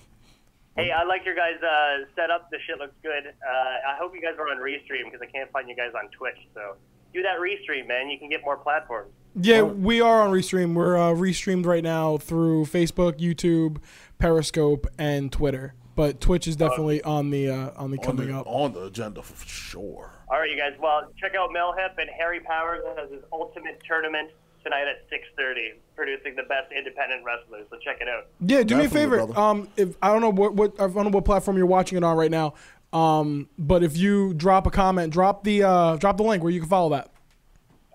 Hey, 0.77 0.91
I 0.91 1.05
like 1.05 1.25
your 1.25 1.37
guys' 1.37 1.63
uh, 1.63 2.05
setup. 2.17 2.51
The 2.51 2.59
shit 2.67 2.79
looks 2.79 2.95
good. 3.03 3.27
Uh, 3.29 3.93
I 3.93 3.97
hope 3.97 4.13
you 4.15 4.21
guys 4.21 4.35
are 4.39 4.49
on 4.51 4.57
Restream 4.57 5.05
because 5.05 5.21
I 5.23 5.27
can't 5.27 5.51
find 5.53 5.69
you 5.69 5.77
guys 5.77 5.93
on 5.97 6.09
Twitch. 6.11 6.39
So 6.53 6.75
do 7.13 7.23
that 7.23 7.39
Restream, 7.39 7.87
man. 7.87 8.09
You 8.09 8.19
can 8.19 8.29
get 8.29 8.43
more 8.45 8.57
platforms. 8.57 9.13
Yeah, 9.41 9.63
we 9.63 10.01
are 10.01 10.23
on 10.23 10.31
Restream. 10.31 10.75
We're 10.75 10.97
uh, 10.97 11.13
restreamed 11.13 11.67
right 11.67 11.83
now 11.83 12.17
through 12.19 12.67
Facebook, 12.67 13.19
YouTube, 13.19 13.79
Periscope, 14.19 14.87
and 14.99 15.31
Twitter. 15.31 15.75
But 15.97 16.21
Twitch 16.21 16.49
is 16.49 16.57
definitely 16.57 17.03
on 17.03 17.31
the 17.31 17.51
uh, 17.51 17.71
on 17.77 17.93
the 17.93 17.99
On 17.99 18.05
coming 18.05 18.29
the, 18.29 18.39
up. 18.39 18.47
on 18.49 18.73
the 18.73 18.87
agenda 18.87 19.23
for 19.23 19.47
sure. 19.47 20.11
All 20.35 20.41
right, 20.41 20.51
you 20.51 20.57
guys. 20.57 20.73
Well, 20.81 21.13
check 21.17 21.37
out 21.37 21.53
Mel 21.53 21.73
Hip 21.79 21.97
and 21.97 22.11
Harry 22.11 22.41
Powers 22.41 22.81
has 22.99 23.09
his 23.09 23.23
ultimate 23.33 23.81
tournament 23.87 24.33
tonight 24.65 24.83
at 24.89 25.09
6:30, 25.09 25.79
producing 25.95 26.35
the 26.35 26.43
best 26.43 26.73
independent 26.77 27.23
wrestlers. 27.25 27.67
So 27.71 27.77
check 27.79 27.99
it 28.01 28.09
out. 28.09 28.27
Yeah, 28.41 28.65
do 28.65 28.77
me 28.77 28.87
a 28.87 28.89
favor. 28.89 29.19
brother. 29.19 29.39
Um, 29.39 29.69
if 29.77 29.97
I 30.03 30.09
don't 30.09 30.23
know 30.23 30.31
what, 30.31 30.55
what 30.55 30.73
I 30.81 30.89
don't 30.89 31.05
know 31.05 31.11
what 31.11 31.25
platform 31.25 31.57
you're 31.57 31.67
watching 31.67 31.99
it 31.99 32.03
on 32.03 32.17
right 32.17 32.33
now. 32.33 32.55
Um, 32.93 33.49
but 33.61 33.85
if 33.85 33.97
you 33.97 34.35
drop 34.35 34.67
a 34.67 34.73
comment, 34.73 35.13
drop 35.13 35.45
the 35.45 35.63
uh, 35.63 35.97
drop 35.99 36.17
the 36.17 36.25
link 36.25 36.43
where 36.43 36.51
you 36.51 36.59
can 36.59 36.69
follow 36.69 36.91
that. 36.91 37.13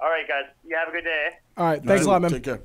All 0.01 0.07
right, 0.07 0.25
guys. 0.25 0.45
You 0.65 0.77
have 0.77 0.87
a 0.87 0.91
good 0.93 1.03
day. 1.03 1.27
All 1.57 1.65
right, 1.65 1.83
thanks 1.83 2.05
a 2.05 2.09
lot, 2.09 2.21
man. 2.21 2.31
Take 2.31 2.43
care. 2.43 2.61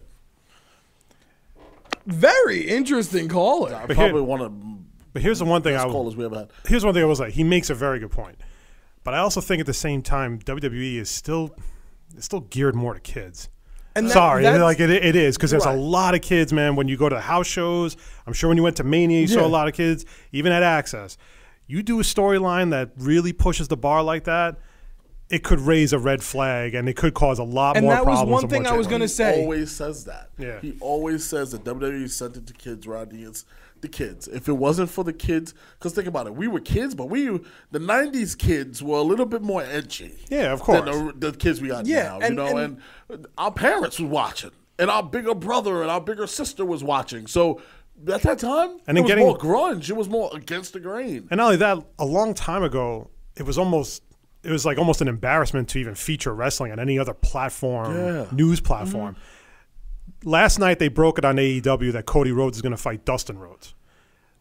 Very 2.07 2.61
interesting 2.61 3.29
caller. 3.29 3.75
I 3.75 3.93
probably 3.93 4.21
one 4.21 4.41
of 4.41 4.53
But 5.13 5.23
here's 5.23 5.41
the 5.41 5.47
one 5.47 5.63
thing 5.63 5.75
I 5.75 5.79
best 5.83 5.91
callers 5.91 6.15
we 6.15 6.25
ever 6.25 6.37
had. 6.37 6.51
here's 6.65 6.85
one 6.85 6.95
thing 6.95 7.03
I 7.03 7.07
will 7.07 7.17
say. 7.17 7.33
He 7.33 7.43
makes 7.43 7.71
a 7.71 7.75
very 7.75 7.99
good 7.99 8.13
point, 8.13 8.37
but 9.05 9.15
I 9.15 9.19
also 9.19 9.41
think 9.41 9.61
at 9.61 9.67
the 9.67 9.75
same 9.75 10.03
time 10.03 10.39
WWE 10.41 10.97
is 10.97 11.09
still 11.11 11.55
is 12.17 12.25
still 12.25 12.41
geared 12.41 12.75
more 12.75 12.95
to 12.95 13.01
kids. 13.01 13.49
And 13.97 14.07
that- 14.07 14.13
Sorry, 14.13 14.45
like 14.59 14.81
it, 14.81 14.91
it 14.91 15.15
is 15.15 15.37
because 15.37 15.51
there's 15.53 15.67
Right. 15.67 15.77
a 15.77 15.81
lot 15.81 16.15
of 16.15 16.21
kids, 16.23 16.53
man. 16.53 16.75
When 16.75 16.89
you 16.89 16.97
go 16.97 17.09
to 17.09 17.21
house 17.21 17.47
shows, 17.47 17.97
I'm 18.27 18.33
sure 18.33 18.49
when 18.49 18.57
you 18.57 18.63
went 18.65 18.77
to 18.79 18.85
Mania, 18.85 19.21
you 19.21 19.29
saw 19.29 19.47
a 19.47 19.49
lot 19.49 19.69
of 19.69 19.75
kids. 19.75 20.05
Even 20.33 20.51
at 20.53 20.63
Axxess, 20.63 21.17
you 21.69 21.83
do 21.83 22.01
a 22.01 22.03
storyline 22.03 22.71
that 22.71 22.91
really 22.97 23.33
pushes 23.33 23.69
the 23.69 23.77
bar 23.77 24.03
like 24.03 24.25
that, 24.25 24.57
it 25.31 25.43
could 25.45 25.61
raise 25.61 25.93
a 25.93 25.99
red 25.99 26.23
flag 26.23 26.75
and 26.75 26.89
it 26.89 26.97
could 26.97 27.15
cause 27.15 27.39
a 27.39 27.45
lot 27.45 27.77
And 27.77 27.87
more 27.87 27.95
that 27.95 28.05
was 28.05 28.23
one 28.29 28.49
thing 28.49 28.67
I 28.67 28.73
was 28.77 28.87
gonna 28.87 29.09
say. 29.09 29.37
He 29.39 29.43
always 29.43 29.71
says 29.71 30.05
that. 30.05 30.31
Yeah. 30.39 30.61
He 30.61 30.77
always 30.81 31.25
says 31.25 31.53
that 31.53 31.65
WWE 31.65 32.09
sent 32.11 32.37
it 32.37 32.47
to 32.49 32.53
kids, 32.53 32.87
Rodney. 32.87 33.27
The 33.85 33.89
kids. 33.91 34.29
If 34.29 34.49
it 34.49 34.55
wasn't 34.55 34.89
for 34.89 35.05
the 35.05 35.13
kids, 35.13 35.53
because 35.79 35.93
think 35.93 36.09
about 36.09 36.27
it, 36.27 36.35
we 36.35 36.49
were 36.49 36.59
kids, 36.61 36.95
but 36.95 37.11
we 37.11 37.27
the 37.71 37.79
'90s 37.79 38.35
kids 38.39 38.83
were 38.83 38.97
a 38.97 39.03
little 39.03 39.27
bit 39.27 39.43
more 39.43 39.63
edgy. 39.63 40.15
Yeah, 40.31 40.55
of 40.55 40.61
course. 40.63 40.87
the, 40.87 41.13
the 41.31 41.33
kids 41.37 41.61
we 41.61 41.69
got 41.69 41.85
Yeah, 41.85 42.05
now. 42.05 42.19
and- 42.21 42.29
you 42.31 42.35
know, 42.35 42.57
and- 42.57 42.79
and, 43.11 43.27
our 43.37 43.53
parents 43.53 44.01
was 44.01 44.09
watching, 44.09 44.53
and 44.79 44.89
our 44.91 45.03
bigger 45.03 45.35
brother 45.35 45.83
and 45.83 45.91
our 45.91 46.01
bigger 46.01 46.27
sister 46.27 46.65
was 46.65 46.83
watching. 46.83 47.27
So 47.27 47.61
at 48.09 48.23
that 48.23 48.39
time, 48.39 48.71
And 48.87 48.97
it 48.97 49.03
then 49.03 49.03
was 49.03 49.09
getting- 49.11 49.27
more 49.27 49.37
grunge. 49.37 49.91
It 49.91 49.97
was 49.97 50.09
more 50.09 50.31
against 50.35 50.73
the 50.73 50.81
grain. 50.81 51.29
And 51.31 51.37
not 51.37 51.45
only 51.45 51.57
that, 51.59 51.79
a 51.99 52.07
long 52.07 52.33
time 52.33 52.63
ago, 52.63 53.11
it 53.37 53.43
was 53.43 53.59
almost 53.59 54.03
it 54.43 54.51
was 54.51 54.65
like 54.67 54.79
almost 54.79 55.01
an 55.03 55.09
embarrassment 55.09 55.69
to 55.71 55.79
even 55.79 55.95
feature 55.95 56.35
wrestling 56.35 56.73
on 56.73 56.79
any 56.81 56.99
other 56.99 57.13
platform, 57.15 57.95
Yeah. 57.97 58.27
news 58.33 58.61
platform. 58.61 59.15
Mm-hmm. 59.15 59.34
Last 60.25 60.59
night 60.59 60.79
they 60.79 60.89
broke 60.89 61.19
it 61.19 61.25
on 61.25 61.37
AEW 61.37 61.93
that 61.93 62.07
Cody 62.07 62.33
Rhodes 62.33 62.57
is 62.59 62.63
going 62.63 62.73
to 62.73 62.77
fight 62.83 63.05
Dustin 63.05 63.39
Rhodes. 63.39 63.75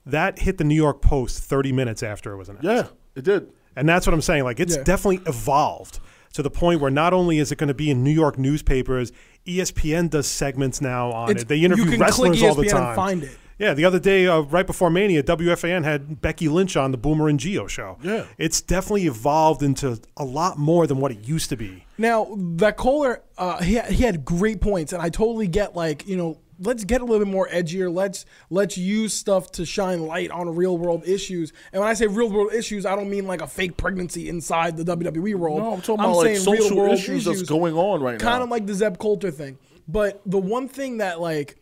That 0.05 0.39
hit 0.39 0.57
the 0.57 0.63
New 0.63 0.75
York 0.75 1.01
Post 1.01 1.39
30 1.43 1.71
minutes 1.71 2.03
after 2.03 2.33
it 2.33 2.37
was 2.37 2.49
announced. 2.49 2.65
Yeah, 2.65 2.87
it 3.15 3.23
did. 3.23 3.51
And 3.75 3.87
that's 3.87 4.05
what 4.05 4.13
I'm 4.13 4.21
saying. 4.21 4.43
Like 4.43 4.59
it's 4.59 4.75
Yeah. 4.75 4.83
definitely 4.83 5.21
evolved 5.27 5.99
to 6.33 6.41
the 6.43 6.49
point 6.49 6.81
where 6.81 6.91
not 6.91 7.13
only 7.13 7.37
is 7.39 7.51
it 7.51 7.57
going 7.57 7.67
to 7.69 7.73
be 7.73 7.89
in 7.89 8.03
New 8.03 8.11
York 8.11 8.37
newspapers, 8.37 9.11
ESPN 9.45 10.09
does 10.09 10.27
segments 10.27 10.81
now 10.81 11.11
on 11.11 11.29
It's- 11.29 11.43
it. 11.43 11.47
They 11.47 11.59
interview 11.59 11.85
you 11.85 11.91
can 11.91 11.99
wrestlers 11.99 12.39
click 12.39 12.49
all 12.49 12.55
the 12.55 12.63
ESPN 12.63 12.77
and 12.77 12.85
time. 12.85 12.95
find 12.95 13.23
it. 13.23 13.37
Yeah, 13.63 13.73
the 13.73 13.85
other 13.85 13.99
day, 13.99 14.27
uh, 14.27 14.41
right 14.41 14.67
before 14.67 14.89
Mania, 14.89 15.23
WFAN 15.23 15.85
had 15.85 16.21
Becky 16.21 16.49
Lynch 16.49 16.75
on 16.75 16.91
the 16.91 16.97
Boomer 16.97 17.29
and 17.29 17.39
Gio 17.39 17.69
show. 17.69 17.97
Yeah. 18.03 18.25
it's 18.37 18.59
definitely 18.59 19.07
evolved 19.07 19.63
into 19.63 20.01
a 20.17 20.25
lot 20.25 20.57
more 20.57 20.85
than 20.85 20.97
what 20.97 21.13
it 21.13 21.25
used 21.25 21.49
to 21.49 21.55
be. 21.55 21.85
Now 21.97 22.35
that 22.57 22.75
caller, 22.75 23.21
uh, 23.37 23.63
he 23.63 23.79
he 23.79 24.03
had 24.03 24.25
great 24.25 24.59
points, 24.59 24.91
and 24.91 25.01
I 25.01 25.07
totally 25.07 25.47
get 25.47 25.77
like 25.77 26.05
you 26.05 26.17
know, 26.17 26.41
let's 26.59 26.83
get 26.83 26.99
a 26.99 27.05
little 27.05 27.25
bit 27.25 27.31
more 27.31 27.47
edgier. 27.47 27.93
Let's 27.93 28.25
let's 28.49 28.77
use 28.77 29.13
stuff 29.13 29.49
to 29.53 29.65
shine 29.65 30.07
light 30.07 30.29
on 30.29 30.53
real 30.53 30.77
world 30.77 31.07
issues. 31.07 31.53
And 31.71 31.79
when 31.79 31.89
I 31.89 31.93
say 31.93 32.07
real 32.07 32.29
world 32.29 32.51
issues, 32.51 32.85
I 32.85 32.97
don't 32.97 33.09
mean 33.09 33.27
like 33.27 33.41
a 33.41 33.47
fake 33.47 33.77
pregnancy 33.77 34.27
inside 34.27 34.75
the 34.75 34.83
WWE 34.83 35.35
world. 35.35 35.59
No, 35.59 35.73
I'm 35.75 35.81
talking 35.81 36.03
about 36.03 36.17
like 36.17 36.35
social 36.35 36.91
issues 36.91 37.23
that's 37.23 37.43
going 37.43 37.75
on 37.75 38.01
right 38.01 38.19
now. 38.19 38.29
Kind 38.29 38.43
of 38.43 38.49
like 38.49 38.67
the 38.67 38.73
Zeb 38.73 38.97
Colter 38.97 39.31
thing. 39.31 39.57
But 39.87 40.21
the 40.25 40.39
one 40.39 40.67
thing 40.67 40.97
that 40.97 41.21
like 41.21 41.55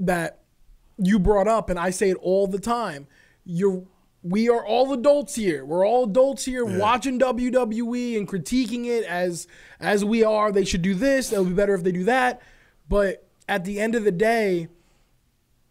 that 0.00 0.41
you 1.02 1.18
brought 1.18 1.48
up, 1.48 1.68
and 1.68 1.78
I 1.78 1.90
say 1.90 2.10
it 2.10 2.16
all 2.20 2.46
the 2.46 2.58
time, 2.58 3.06
you're 3.44 3.84
we 4.22 4.48
are 4.48 4.64
all 4.64 4.92
adults 4.92 5.34
here. 5.34 5.64
We're 5.64 5.84
all 5.84 6.04
adults 6.04 6.44
here 6.44 6.64
watching 6.64 7.18
WWE 7.18 8.16
and 8.16 8.28
critiquing 8.28 8.86
it 8.86 9.04
as 9.04 9.48
as 9.80 10.04
we 10.04 10.22
are. 10.22 10.52
They 10.52 10.64
should 10.64 10.82
do 10.82 10.94
this. 10.94 11.32
It 11.32 11.38
would 11.38 11.48
be 11.48 11.54
better 11.54 11.74
if 11.74 11.82
they 11.82 11.92
do 11.92 12.04
that. 12.04 12.40
But 12.88 13.26
at 13.48 13.64
the 13.64 13.80
end 13.80 13.94
of 13.94 14.04
the 14.04 14.12
day, 14.12 14.68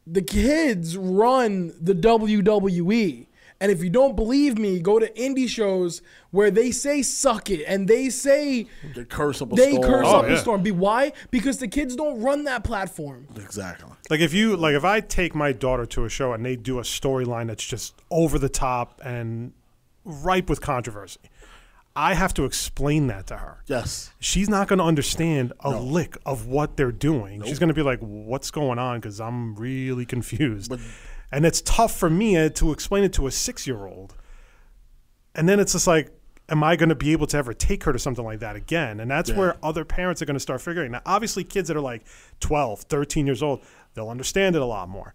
the 0.05 0.21
kids 0.21 0.97
run 0.97 1.73
the 1.79 1.93
WWE. 1.93 3.27
And 3.61 3.71
if 3.71 3.83
you 3.83 3.89
don't 3.91 4.15
believe 4.15 4.57
me, 4.57 4.79
go 4.79 4.97
to 4.99 5.07
indie 5.13 5.47
shows 5.47 6.01
where 6.31 6.49
they 6.49 6.71
say 6.71 7.01
"suck 7.03 7.49
it" 7.51 7.63
and 7.67 7.87
they 7.87 8.09
say 8.09 8.65
They 8.95 9.05
curse 9.05 9.39
up 9.41 9.53
a 9.53 9.55
they 9.55 9.73
storm. 9.73 9.83
curse 9.87 10.07
Oh, 10.07 10.17
up 10.21 10.27
yeah. 10.27 10.33
a 10.33 10.37
storm. 10.37 10.63
Be 10.63 10.71
why? 10.71 11.13
Because 11.29 11.59
the 11.59 11.67
kids 11.67 11.95
don't 11.95 12.19
run 12.21 12.43
that 12.45 12.63
platform. 12.63 13.27
Exactly. 13.37 13.91
Like 14.09 14.19
if 14.19 14.33
you 14.33 14.57
like 14.57 14.73
if 14.75 14.83
I 14.83 14.99
take 14.99 15.35
my 15.35 15.51
daughter 15.51 15.85
to 15.85 16.05
a 16.05 16.09
show 16.09 16.33
and 16.33 16.43
they 16.43 16.55
do 16.55 16.79
a 16.79 16.81
storyline 16.81 17.47
that's 17.47 17.63
just 17.65 17.93
over 18.09 18.39
the 18.39 18.49
top 18.49 18.99
and 19.05 19.53
ripe 20.03 20.49
with 20.49 20.59
controversy, 20.61 21.19
I 21.95 22.15
have 22.15 22.33
to 22.35 22.45
explain 22.45 23.07
that 23.07 23.27
to 23.27 23.37
her. 23.37 23.63
Yes. 23.67 24.11
She's 24.19 24.49
not 24.49 24.69
going 24.69 24.79
to 24.79 24.85
understand 24.85 25.53
a 25.59 25.69
lick 25.69 26.17
of 26.25 26.47
what 26.47 26.77
they're 26.77 26.91
doing. 26.91 27.43
She's 27.43 27.59
going 27.59 27.67
to 27.67 27.75
be 27.75 27.83
like, 27.83 27.99
"What's 27.99 28.49
going 28.49 28.79
on?" 28.79 28.99
Because 28.99 29.21
I'm 29.21 29.53
really 29.55 30.05
confused, 30.05 30.73
and 31.31 31.45
it's 31.45 31.61
tough 31.61 31.95
for 31.95 32.09
me 32.09 32.37
uh, 32.37 32.49
to 32.49 32.71
explain 32.71 33.03
it 33.03 33.13
to 33.13 33.27
a 33.27 33.31
six 33.31 33.65
year 33.65 33.85
old. 33.85 34.15
And 35.33 35.47
then 35.47 35.59
it's 35.59 35.71
just 35.71 35.87
like, 35.87 36.11
am 36.49 36.63
I 36.63 36.75
going 36.75 36.89
to 36.89 36.95
be 36.95 37.13
able 37.13 37.27
to 37.27 37.37
ever 37.37 37.53
take 37.53 37.85
her 37.85 37.93
to 37.93 37.99
something 37.99 38.25
like 38.25 38.39
that 38.39 38.55
again? 38.55 38.99
And 38.99 39.09
that's 39.09 39.31
where 39.31 39.55
other 39.63 39.85
parents 39.85 40.21
are 40.21 40.25
going 40.25 40.35
to 40.35 40.41
start 40.41 40.61
figuring. 40.61 40.91
Now, 40.91 41.01
obviously, 41.05 41.45
kids 41.45 41.69
that 41.69 41.77
are 41.77 41.81
like 41.81 42.05
12, 42.41 42.81
13 42.81 43.25
years 43.25 43.41
old, 43.41 43.63
they'll 43.93 44.09
understand 44.09 44.55
it 44.55 44.61
a 44.61 44.65
lot 44.65 44.89
more. 44.89 45.13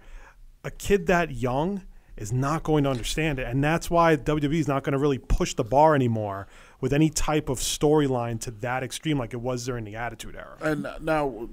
A 0.64 0.70
kid 0.70 1.06
that 1.08 1.32
young 1.32 1.82
is 2.16 2.32
not 2.32 2.62
going 2.62 2.84
to 2.84 2.90
understand 2.90 3.38
it. 3.38 3.46
And 3.46 3.62
that's 3.62 3.90
why 3.90 4.16
WWE 4.16 4.58
is 4.58 4.68
not 4.68 4.84
going 4.84 4.94
to 4.94 4.98
really 4.98 5.18
push 5.18 5.52
the 5.52 5.64
bar 5.64 5.94
anymore 5.94 6.46
with 6.80 6.94
any 6.94 7.10
type 7.10 7.50
of 7.50 7.58
storyline 7.58 8.40
to 8.40 8.50
that 8.52 8.82
extreme 8.82 9.18
like 9.18 9.34
it 9.34 9.40
was 9.40 9.66
during 9.66 9.84
the 9.84 9.96
Attitude 9.96 10.34
Era. 10.34 10.56
And 10.62 10.86
now 11.02 11.48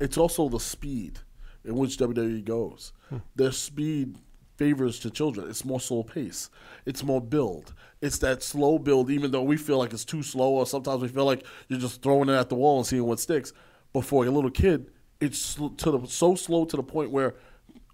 it's 0.00 0.18
also 0.18 0.48
the 0.48 0.58
speed 0.58 1.20
in 1.64 1.76
which 1.76 1.96
WWE 1.98 2.44
goes. 2.44 2.92
Hmm. 3.08 3.18
Their 3.36 3.52
speed 3.52 4.16
favors 4.56 4.98
to 5.00 5.10
children. 5.10 5.48
It's 5.48 5.64
more 5.64 5.80
slow 5.80 6.02
pace. 6.02 6.50
It's 6.86 7.02
more 7.02 7.20
build. 7.20 7.74
It's 8.00 8.18
that 8.18 8.42
slow 8.42 8.78
build, 8.78 9.10
even 9.10 9.30
though 9.30 9.42
we 9.42 9.56
feel 9.56 9.78
like 9.78 9.92
it's 9.92 10.04
too 10.04 10.22
slow, 10.22 10.50
or 10.50 10.66
sometimes 10.66 11.02
we 11.02 11.08
feel 11.08 11.24
like 11.24 11.44
you're 11.68 11.80
just 11.80 12.02
throwing 12.02 12.28
it 12.28 12.34
at 12.34 12.48
the 12.48 12.54
wall 12.54 12.78
and 12.78 12.86
seeing 12.86 13.04
what 13.04 13.20
sticks. 13.20 13.52
But 13.92 14.04
for 14.04 14.24
a 14.26 14.30
little 14.30 14.50
kid, 14.50 14.90
it's 15.20 15.38
sl- 15.38 15.68
to 15.68 15.90
the, 15.92 16.06
so 16.06 16.34
slow 16.34 16.64
to 16.64 16.76
the 16.76 16.82
point 16.82 17.10
where 17.10 17.34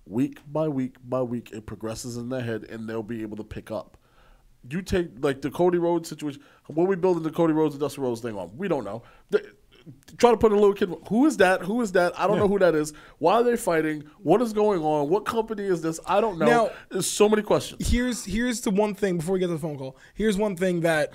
week 0.06 0.38
by 0.50 0.66
week 0.68 0.96
by 1.06 1.20
week 1.20 1.50
it 1.52 1.66
progresses 1.66 2.16
in 2.16 2.30
their 2.30 2.40
head 2.40 2.64
and 2.70 2.88
they'll 2.88 3.02
be 3.02 3.20
able 3.22 3.36
to 3.36 3.44
pick 3.44 3.70
up. 3.70 3.98
You 4.68 4.82
take 4.82 5.08
like 5.20 5.42
the 5.42 5.50
Cody 5.50 5.78
Rhodes 5.78 6.08
situation. 6.08 6.42
What 6.66 6.88
we 6.88 6.96
building 6.96 7.22
the 7.22 7.30
Cody 7.30 7.52
Rhodes 7.52 7.74
and 7.74 7.80
Dusty 7.80 8.00
Rhodes 8.00 8.20
thing 8.20 8.36
on? 8.36 8.56
We 8.56 8.68
don't 8.68 8.84
know. 8.84 9.02
The- 9.30 9.52
try 10.16 10.30
to 10.30 10.36
put 10.36 10.52
a 10.52 10.54
little 10.54 10.74
kid. 10.74 10.92
Who 11.08 11.26
is 11.26 11.36
that? 11.38 11.62
Who 11.62 11.80
is 11.82 11.92
that? 11.92 12.18
I 12.18 12.26
don't 12.26 12.38
know 12.38 12.48
who 12.48 12.58
that 12.58 12.74
is. 12.74 12.92
Why 13.18 13.34
are 13.34 13.42
they 13.42 13.56
fighting? 13.56 14.04
What 14.22 14.42
is 14.42 14.52
going 14.52 14.82
on? 14.82 15.08
What 15.08 15.24
company 15.24 15.64
is 15.64 15.82
this? 15.82 15.98
I 16.06 16.20
don't 16.20 16.38
know. 16.38 16.46
Now- 16.46 16.70
There's 16.90 17.06
so 17.10 17.28
many 17.28 17.42
questions. 17.42 17.88
Here's 17.88 18.24
here's 18.24 18.60
the 18.60 18.70
one 18.70 18.94
thing 18.94 19.18
before 19.18 19.34
we 19.34 19.38
get 19.40 19.46
to 19.48 19.52
the 19.54 19.58
phone 19.58 19.78
call. 19.78 19.96
Here's 20.14 20.36
one 20.36 20.56
thing 20.56 20.80
that 20.80 21.14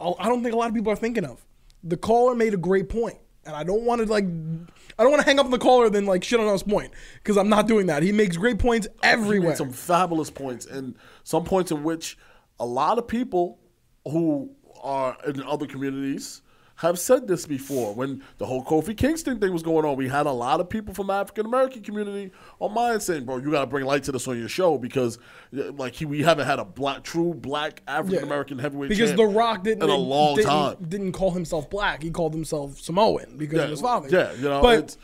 I'll- 0.00 0.16
don't 0.20 0.42
think 0.42 0.54
a 0.54 0.58
lot 0.58 0.68
of 0.68 0.74
people 0.74 0.92
are 0.92 0.96
thinking 0.96 1.24
of. 1.24 1.44
The 1.84 1.96
caller 1.96 2.34
made 2.34 2.54
a 2.54 2.58
great 2.58 2.88
point, 2.88 3.18
and 3.46 3.54
I 3.54 3.62
don't 3.64 3.82
want 3.84 4.00
to 4.04 4.10
like 4.10 4.24
I 4.24 5.02
don't 5.04 5.10
want 5.12 5.22
to 5.22 5.26
hang 5.26 5.38
up 5.38 5.44
on 5.46 5.52
the 5.52 5.58
caller 5.58 5.88
then 5.88 6.06
like 6.06 6.24
shit 6.24 6.40
on 6.40 6.48
his 6.52 6.62
point 6.64 6.92
because 7.22 7.36
I'm 7.36 7.48
not 7.48 7.68
doing 7.68 7.86
that. 7.86 8.02
He 8.02 8.10
makes 8.12 8.36
great 8.36 8.58
points 8.58 8.86
He 8.86 8.92
everywhere. 9.08 9.50
made 9.50 9.56
some 9.58 9.70
fabulous 9.72 10.28
points, 10.30 10.66
and 10.66 10.96
some 11.22 11.44
points 11.44 11.70
in 11.70 11.84
which 11.84 12.18
a 12.58 12.66
lot 12.66 12.98
of 12.98 13.06
people 13.06 13.58
who 14.04 14.50
are 14.82 15.16
in 15.26 15.42
other 15.44 15.66
communities 15.66 16.42
have 16.78 16.98
said 16.98 17.26
this 17.26 17.44
before. 17.44 17.92
When 17.92 18.22
the 18.38 18.46
whole 18.46 18.64
Kofi 18.64 18.96
Kingston 18.96 19.40
thing 19.40 19.52
was 19.52 19.62
going 19.64 19.84
on, 19.84 19.96
we 19.96 20.08
had 20.08 20.26
a 20.26 20.32
lot 20.32 20.60
of 20.60 20.68
people 20.68 20.94
from 20.94 21.08
the 21.08 21.12
African 21.12 21.44
American 21.46 21.82
community 21.82 22.30
on 22.60 22.72
mine 22.72 23.00
saying, 23.00 23.24
"Bro, 23.24 23.38
you 23.38 23.50
got 23.50 23.60
to 23.62 23.66
bring 23.66 23.84
light 23.84 24.04
to 24.04 24.12
this 24.12 24.28
on 24.28 24.38
your 24.38 24.48
show 24.48 24.78
because, 24.78 25.18
uh, 25.58 25.72
like, 25.72 25.94
he, 25.94 26.04
we 26.04 26.22
haven't 26.22 26.46
had 26.46 26.60
a 26.60 26.64
black, 26.64 27.02
true 27.02 27.34
black 27.34 27.82
African 27.88 28.22
American 28.22 28.58
heavyweight 28.60 28.90
because 28.90 29.14
The 29.14 29.26
Rock 29.26 29.64
didn't 29.64 29.82
in 29.82 29.90
a 29.90 29.96
long 29.96 30.36
didn't, 30.36 30.48
time." 30.48 30.76
didn't 30.88 31.12
call 31.12 31.32
himself 31.32 31.68
black. 31.68 32.02
He 32.02 32.10
called 32.10 32.32
himself 32.32 32.78
Samoan 32.78 33.36
because 33.36 33.58
Yeah, 33.58 33.64
of 33.64 33.70
his 33.70 33.80
father. 33.80 34.08
yeah, 34.10 34.32
you 34.34 34.42
know, 34.42 34.62
but 34.62 34.96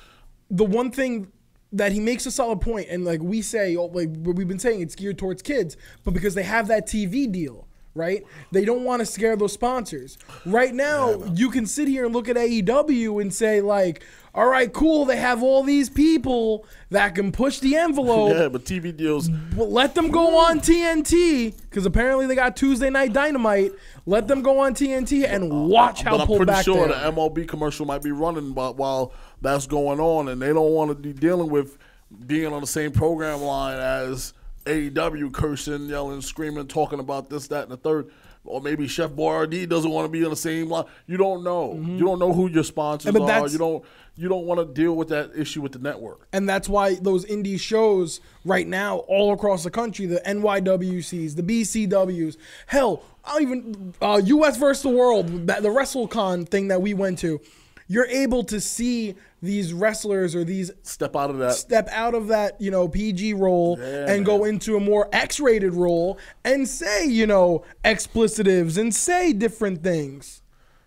the 0.51 0.65
one 0.65 0.93
thing 0.93 1.33
that 1.73 1.91
he 1.91 1.99
makes 1.99 2.25
a 2.25 2.31
solid 2.31 2.61
point, 2.61 2.87
and 2.89 3.05
like 3.05 3.21
we 3.21 3.43
say, 3.43 3.77
oh, 3.77 3.87
like 3.87 4.11
we've 4.23 4.47
been 4.47 4.61
saying, 4.61 4.81
it's 4.81 4.95
geared 4.95 5.19
towards 5.19 5.43
kids, 5.43 5.77
but 6.05 6.15
because 6.15 6.35
they 6.35 6.45
have 6.45 6.69
that 6.69 6.87
TV 6.87 7.31
deal. 7.31 7.67
Right, 7.97 8.25
they 8.51 8.65
don't 8.65 8.83
want 8.83 9.01
to 9.01 9.07
scare 9.07 9.37
those 9.37 9.53
sponsors. 9.53 10.19
Right 10.45 10.75
now, 10.75 11.23
you 11.35 11.49
can 11.49 11.65
sit 11.65 11.87
here 11.87 12.05
and 12.07 12.13
look 12.13 12.29
at 12.29 12.35
AEW 12.35 13.21
and 13.23 13.33
say, 13.33 13.61
like, 13.61 14.03
"All 14.35 14.49
right, 14.49 14.73
cool. 14.73 15.05
They 15.05 15.17
have 15.17 15.45
all 15.45 15.63
these 15.63 15.89
people 15.89 16.67
that 16.91 17.15
can 17.15 17.31
push 17.31 17.61
the 17.61 17.77
envelope. 17.77 18.35
Yeah, 18.35 18.49
but 18.49 18.65
TV 18.65 18.95
deals. 18.97 19.31
Well, 19.55 19.71
let 19.71 19.95
them 19.95 20.11
go 20.11 20.37
on 20.39 20.59
TNT 20.59 21.55
because 21.71 21.87
apparently 21.87 22.27
they 22.27 22.35
got 22.35 22.57
Tuesday 22.57 22.91
Night 22.91 23.13
Dynamite. 23.13 23.71
Let 24.07 24.27
them 24.27 24.43
go 24.43 24.59
on 24.59 24.75
TNT 24.75 25.25
and 25.29 25.53
uh, 25.53 25.55
watch 25.55 26.03
how 26.03 26.17
but 26.17 26.23
I'm 26.23 26.27
pretty 26.37 26.45
back 26.47 26.65
sure 26.65 26.89
the. 26.89 26.95
MLB 26.95 27.47
commercial 27.47 27.87
might 27.87 28.03
be 28.03 28.11
running 28.11 28.53
but 28.55 28.77
while 28.77 29.13
that's 29.41 29.69
going 29.69 30.01
on, 30.01 30.29
and 30.29 30.43
they 30.43 30.53
don't 30.53 30.73
want 30.73 30.91
to 30.91 30.95
be 30.97 31.13
dealing 31.13 31.49
with 31.49 31.79
being 32.27 32.53
on 32.53 32.61
the 32.61 32.67
same 32.67 32.91
program 32.91 33.41
line 33.41 33.79
as 33.79 34.33
AEW, 34.65 35.33
cursing, 35.33 35.87
yelling, 35.89 36.21
screaming, 36.21 36.67
talking 36.67 36.99
about 37.01 37.29
this, 37.31 37.49
that, 37.49 37.65
and 37.65 37.73
the 37.73 37.77
third. 37.77 38.11
Or 38.47 38.61
maybe 38.61 38.87
Chef 38.87 39.11
Boyardee 39.11 39.67
doesn't 39.67 39.91
want 39.91 40.05
to 40.05 40.11
be 40.11 40.23
on 40.23 40.29
the 40.29 40.37
same 40.37 40.69
line. 40.69 40.85
You 41.07 41.17
don't 41.17 41.43
know. 41.43 41.73
You 41.75 42.05
don't 42.05 42.19
know 42.19 42.31
who 42.33 42.49
your 42.51 42.63
sponsors 42.63 43.15
Mm-hmm. 43.15 43.25
but 43.27 43.43
are. 43.43 43.49
You 43.49 43.57
don't. 43.59 43.85
You 44.17 44.29
don't 44.29 44.45
want 44.45 44.61
to 44.61 44.67
deal 44.67 44.95
with 44.95 45.09
that 45.09 45.31
issue 45.35 45.61
with 45.63 45.73
the 45.73 45.79
network. 45.81 46.29
And 46.33 46.47
that's 46.49 46.69
why 46.69 46.95
those 46.95 47.25
indie 47.25 47.59
shows 47.59 48.21
right 48.45 48.67
now, 48.67 48.99
all 49.09 49.33
across 49.33 49.65
the 49.65 49.71
country, 49.73 50.07
the 50.07 50.21
NYWCs, 50.27 51.35
the 51.35 51.43
BCWs, 51.43 52.37
hell, 52.67 53.03
I 53.25 53.33
don't 53.33 53.43
even 53.43 53.95
uh, 54.01 54.21
US 54.25 54.57
versus 54.57 54.83
the 54.85 54.91
World, 54.91 55.27
the 55.49 55.55
WrestleCon 55.55 56.49
thing 56.49 56.69
that 56.69 56.81
we 56.81 56.95
went 56.95 57.19
to, 57.21 57.41
you're 57.87 58.07
able 58.07 58.45
to 58.45 58.61
see 58.61 59.15
these 59.43 59.73
wrestlers 59.73 60.35
or 60.35 60.45
these 60.45 60.71
Step 60.83 61.15
out 61.15 61.31
of 61.31 61.39
that. 61.39 61.53
step 61.55 61.89
out 61.91 62.15
of 62.15 62.29
that, 62.29 62.61
you 62.61 62.71
know, 62.71 62.89
PG 62.89 63.35
role 63.35 63.79
Yeah, 63.79 64.11
and 64.11 64.25
go 64.25 64.45
into 64.45 64.77
a 64.77 64.81
more 64.81 65.09
X-rated 65.13 65.75
role 65.75 66.19
and 66.45 66.67
say, 66.67 67.07
you 67.07 67.27
know, 67.27 67.65
explicitives 67.85 68.79
and 68.79 68.95
say 68.95 69.33
different 69.33 69.83
things. 69.83 70.41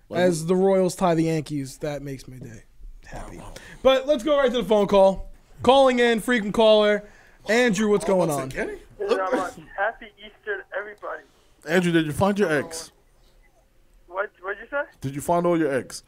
As 0.10 0.46
the 0.46 0.56
Royals 0.56 0.96
tie 0.96 1.16
the 1.16 1.26
Yankees, 1.26 1.80
that 1.80 2.02
makes 2.02 2.28
my 2.30 2.38
day 2.38 2.64
happy. 3.06 3.42
But 3.84 4.08
let's 4.08 4.24
go 4.24 4.38
right 4.38 4.50
to 4.50 4.58
the 4.62 4.68
phone 4.68 4.88
call. 4.88 5.30
Calling 5.64 6.00
in, 6.00 6.22
frequent 6.22 6.54
caller. 6.54 7.04
Andrew, 7.50 7.90
what's 7.90 8.06
going 8.06 8.30
on? 8.30 8.50
Kenny? 8.50 8.78
Not 9.00 9.34
much. 9.34 9.54
Happy 9.78 10.08
Easter 10.18 10.66
everybody. 10.78 11.24
Andrew, 11.68 11.92
did 11.92 12.06
you 12.06 12.14
find 12.14 12.40
your 12.40 12.52
eggs? 12.52 12.92
What 14.08 14.32
What'd 14.42 14.60
you 14.62 14.68
say? 14.72 14.84
Did 15.02 15.14
you 15.14 15.22
find 15.22 15.46
all 15.46 15.58
your 15.58 15.74
eggs? 15.74 16.04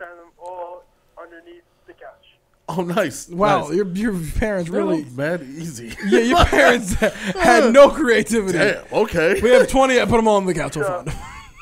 N- 0.00 0.06
Yes, 0.06 0.06
I 0.06 0.06
did. 0.06 0.06
I 0.06 0.06
found 0.06 0.18
them 0.20 0.32
all 0.38 0.84
underneath 1.20 1.62
the 1.86 1.92
couch. 1.92 2.26
Oh, 2.68 2.82
nice. 2.82 3.28
Wow, 3.28 3.66
nice. 3.68 3.74
your, 3.76 3.86
your 3.88 4.20
parents 4.38 4.70
really. 4.70 5.04
mad 5.16 5.42
easy. 5.42 5.94
Yeah, 6.06 6.20
your 6.20 6.44
parents 6.44 6.94
had 6.94 7.72
no 7.72 7.90
creativity. 7.90 8.58
Damn. 8.58 8.84
Okay. 8.92 9.40
We 9.40 9.50
have 9.50 9.68
20, 9.68 10.00
I 10.00 10.04
put 10.04 10.16
them 10.16 10.28
all 10.28 10.36
on 10.36 10.46
the 10.46 10.54
couch. 10.54 10.76
We'll 10.76 10.84
So, 10.86 10.94
find 11.04 11.08
'em. 11.08 11.14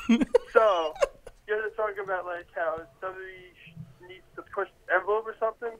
so 0.53 0.93
you 1.47 1.55
guys 1.55 1.63
are 1.65 1.69
talking 1.75 2.03
about 2.03 2.25
like 2.25 2.45
how 2.55 2.79
WWE 3.01 3.15
sh- 3.65 3.71
needs 4.07 4.23
to 4.35 4.43
push 4.53 4.67
the 4.87 4.93
envelope 4.95 5.25
or 5.25 5.35
something. 5.39 5.71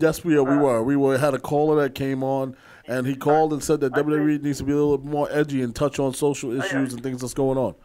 Yes, 0.00 0.24
we 0.24 0.36
are. 0.36 0.42
We 0.42 0.54
uh, 0.54 0.58
were. 0.58 0.82
We 0.82 0.96
were 0.96 1.16
had 1.16 1.34
a 1.34 1.38
caller 1.38 1.80
that 1.82 1.94
came 1.94 2.24
on, 2.24 2.56
and 2.88 3.06
he 3.06 3.14
called 3.14 3.52
and 3.52 3.62
said 3.62 3.78
that 3.80 3.94
I 3.94 4.02
WWE 4.02 4.26
think- 4.32 4.42
needs 4.42 4.58
to 4.58 4.64
be 4.64 4.72
a 4.72 4.76
little 4.76 4.98
more 4.98 5.28
edgy 5.30 5.62
and 5.62 5.74
touch 5.76 6.00
on 6.00 6.12
social 6.12 6.52
issues 6.60 6.92
and 6.92 7.02
things 7.04 7.20
that's 7.20 7.34
going 7.34 7.56
on. 7.56 7.76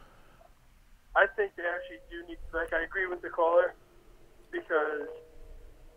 I 1.15 1.27
think 1.35 1.51
they 1.57 1.63
actually 1.63 1.99
do 2.09 2.27
need. 2.27 2.37
Like, 2.53 2.73
I 2.73 2.81
agree 2.83 3.05
with 3.07 3.21
the 3.21 3.29
caller 3.29 3.75
because 4.71 5.11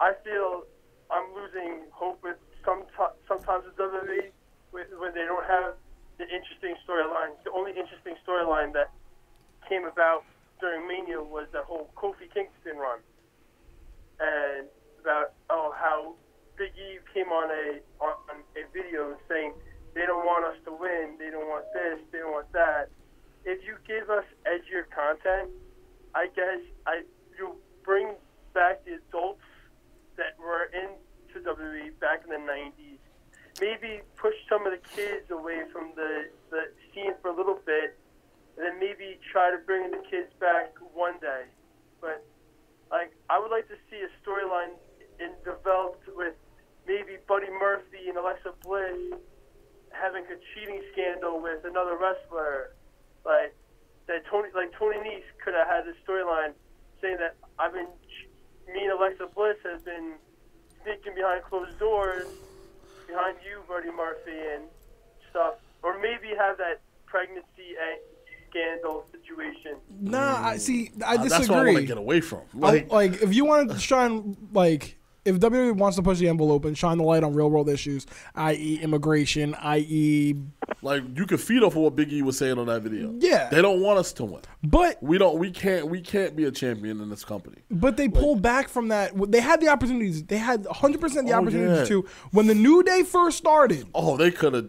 I 0.00 0.12
feel 0.26 0.66
I'm 1.10 1.30
losing 1.30 1.86
hope 1.94 2.18
with 2.22 2.36
some 2.66 2.82
sometimes 3.28 3.64
with 3.70 3.78
WWE 3.78 4.34
when 4.72 5.14
they 5.14 5.22
don't 5.22 5.46
have 5.46 5.78
the 6.18 6.24
interesting 6.24 6.74
storyline. 6.82 7.38
The 7.44 7.52
only 7.54 7.70
interesting 7.70 8.18
storyline 8.26 8.72
that 8.74 8.90
came 9.68 9.84
about 9.84 10.24
during 10.58 10.88
Mania 10.88 11.22
was 11.22 11.46
that 11.52 11.64
whole 11.64 11.90
Kofi 11.94 12.26
Kingston 12.34 12.76
run, 12.76 12.98
and 14.18 14.66
about 15.00 15.38
oh 15.50 15.72
how 15.78 16.14
Big 16.58 16.74
E 16.74 16.98
came 17.14 17.30
on 17.30 17.50
a 17.54 17.78
on 18.02 18.42
a 18.58 18.62
video 18.74 19.14
saying 19.28 19.54
they 19.94 20.02
don't 20.06 20.26
want 20.26 20.44
us 20.50 20.58
to 20.64 20.72
win, 20.74 21.14
they 21.20 21.30
don't 21.30 21.46
want 21.46 21.64
this, 21.72 22.02
they 22.10 22.18
don't 22.18 22.32
want 22.32 22.50
that. 22.52 22.90
If 23.44 23.62
you 23.62 23.76
give 23.86 24.10
us 24.10 24.24
edgier 24.42 24.82
content, 24.90 25.54
I 26.14 26.26
guess 26.34 26.58
I 26.86 27.02
you 27.38 27.54
bring 27.84 28.16
back 28.54 28.84
the 28.84 28.98
adults 29.08 29.44
that 30.16 30.38
were 30.38 30.70
into 30.72 31.42
WWE 31.42 31.98
back 32.00 32.22
in 32.24 32.30
the 32.30 32.40
'90s. 32.40 33.02
Maybe 33.60 34.00
push 34.16 34.34
some 34.48 34.66
of 34.66 34.72
the 34.72 34.82
kids 34.94 35.30
away 35.30 35.62
from 35.72 35.92
the 35.94 36.30
the 36.50 36.70
scene 36.92 37.14
for 37.20 37.28
a 37.30 37.36
little 37.36 37.58
bit, 37.66 37.98
and 38.56 38.66
then 38.66 38.78
maybe 38.78 39.18
try 39.30 39.50
to 39.50 39.58
bring 39.58 39.90
the 39.90 40.02
kids 40.10 40.30
back 40.40 40.74
one 40.94 41.18
day. 41.20 41.44
But 42.00 42.24
like, 42.90 43.12
I 43.28 43.38
would 43.38 43.50
like 43.50 43.68
to 43.68 43.76
see 43.90 43.98
a 43.98 44.10
storyline 44.22 44.78
in 45.20 45.30
developed 45.44 46.06
with 46.14 46.34
maybe 46.86 47.18
Buddy 47.26 47.50
Murphy 47.50 48.08
and 48.08 48.16
Alexa 48.16 48.52
Bliss 48.62 49.18
having 49.90 50.24
a 50.26 50.36
cheating 50.52 50.82
scandal 50.92 51.40
with 51.40 51.64
another 51.64 51.96
wrestler, 51.96 52.74
like 53.24 53.54
that 54.06 54.26
Tony, 54.30 54.48
like 54.54 54.72
Tony 54.78 54.98
Nese 54.98 55.24
could 55.42 55.54
have 55.54 55.68
had 55.68 55.86
this 55.86 55.96
storyline 56.06 56.52
saying 57.00 57.16
that 57.18 57.36
I've 57.58 57.72
been, 57.72 57.88
me 58.72 58.82
and 58.84 58.92
Alexa 58.92 59.28
Bliss 59.34 59.56
has 59.64 59.82
been 59.82 60.12
sneaking 60.82 61.14
behind 61.14 61.42
closed 61.44 61.78
doors, 61.78 62.26
behind 63.06 63.36
you, 63.44 63.60
Buddy 63.68 63.90
Murphy, 63.90 64.38
and 64.54 64.64
stuff, 65.30 65.54
or 65.82 65.98
maybe 65.98 66.28
have 66.36 66.56
that 66.58 66.80
pregnancy 67.06 67.74
a- 67.80 67.98
scandal 68.50 69.04
situation. 69.10 69.76
Nah, 70.00 70.46
I 70.46 70.58
see. 70.58 70.92
I 71.04 71.16
Uh, 71.16 71.24
disagree. 71.24 71.28
That's 71.28 71.48
what 71.48 71.58
I 71.58 71.64
want 71.64 71.76
to 71.78 71.82
get 71.86 71.98
away 71.98 72.20
from. 72.20 72.42
Like, 72.54 72.88
Like, 72.92 73.12
like 73.12 73.22
if 73.22 73.34
you 73.34 73.44
want 73.44 73.70
to 73.72 73.78
shine, 73.80 74.36
like 74.52 74.96
if 75.24 75.36
WWE 75.40 75.72
wants 75.76 75.96
to 75.96 76.02
push 76.02 76.18
the 76.18 76.28
envelope 76.28 76.64
and 76.64 76.76
shine 76.76 76.98
the 76.98 77.04
light 77.04 77.24
on 77.24 77.34
real 77.34 77.50
world 77.50 77.68
issues, 77.68 78.06
i.e., 78.34 78.78
immigration, 78.82 79.54
i.e., 79.56 80.34
like 80.82 81.02
you 81.16 81.26
could 81.26 81.40
feed 81.40 81.62
off 81.62 81.72
of 81.76 81.82
what 81.82 81.96
Big 81.96 82.12
E 82.12 82.22
was 82.22 82.36
saying 82.38 82.58
on 82.58 82.66
that 82.66 82.82
video. 82.82 83.14
Yeah. 83.18 83.48
they 83.48 83.62
don't 83.62 83.80
want 83.80 83.98
us 83.98 84.12
to 84.14 84.24
win. 84.24 84.42
but 84.62 85.02
We 85.02 85.18
don't. 85.18 85.38
We 85.38 85.50
can't. 85.50 85.88
We 85.88 86.00
can't 86.00 86.36
be 86.36 86.44
a 86.44 86.50
champion 86.50 87.00
in 87.00 87.08
this 87.10 87.24
company. 87.24 87.58
but 87.70 87.96
they 87.96 88.08
pulled 88.08 88.42
back 88.42 88.68
from 88.68 88.88
that. 88.88 89.12
They 89.30 89.40
had 89.40 89.60
the 89.60 89.68
opportunities. 89.68 90.22
They 90.24 90.38
had 90.38 90.64
100 90.66 91.00
percent 91.00 91.26
the 91.26 91.32
Oh, 91.34 91.38
opportunity 91.40 91.78
yeah. 91.80 91.84
to 91.86 92.06
when 92.32 92.46
the 92.46 92.54
New 92.54 92.82
Day 92.82 93.02
first 93.02 93.38
started. 93.38 93.86
Oh, 93.94 94.16
they 94.16 94.30
could 94.30 94.52
have. 94.54 94.68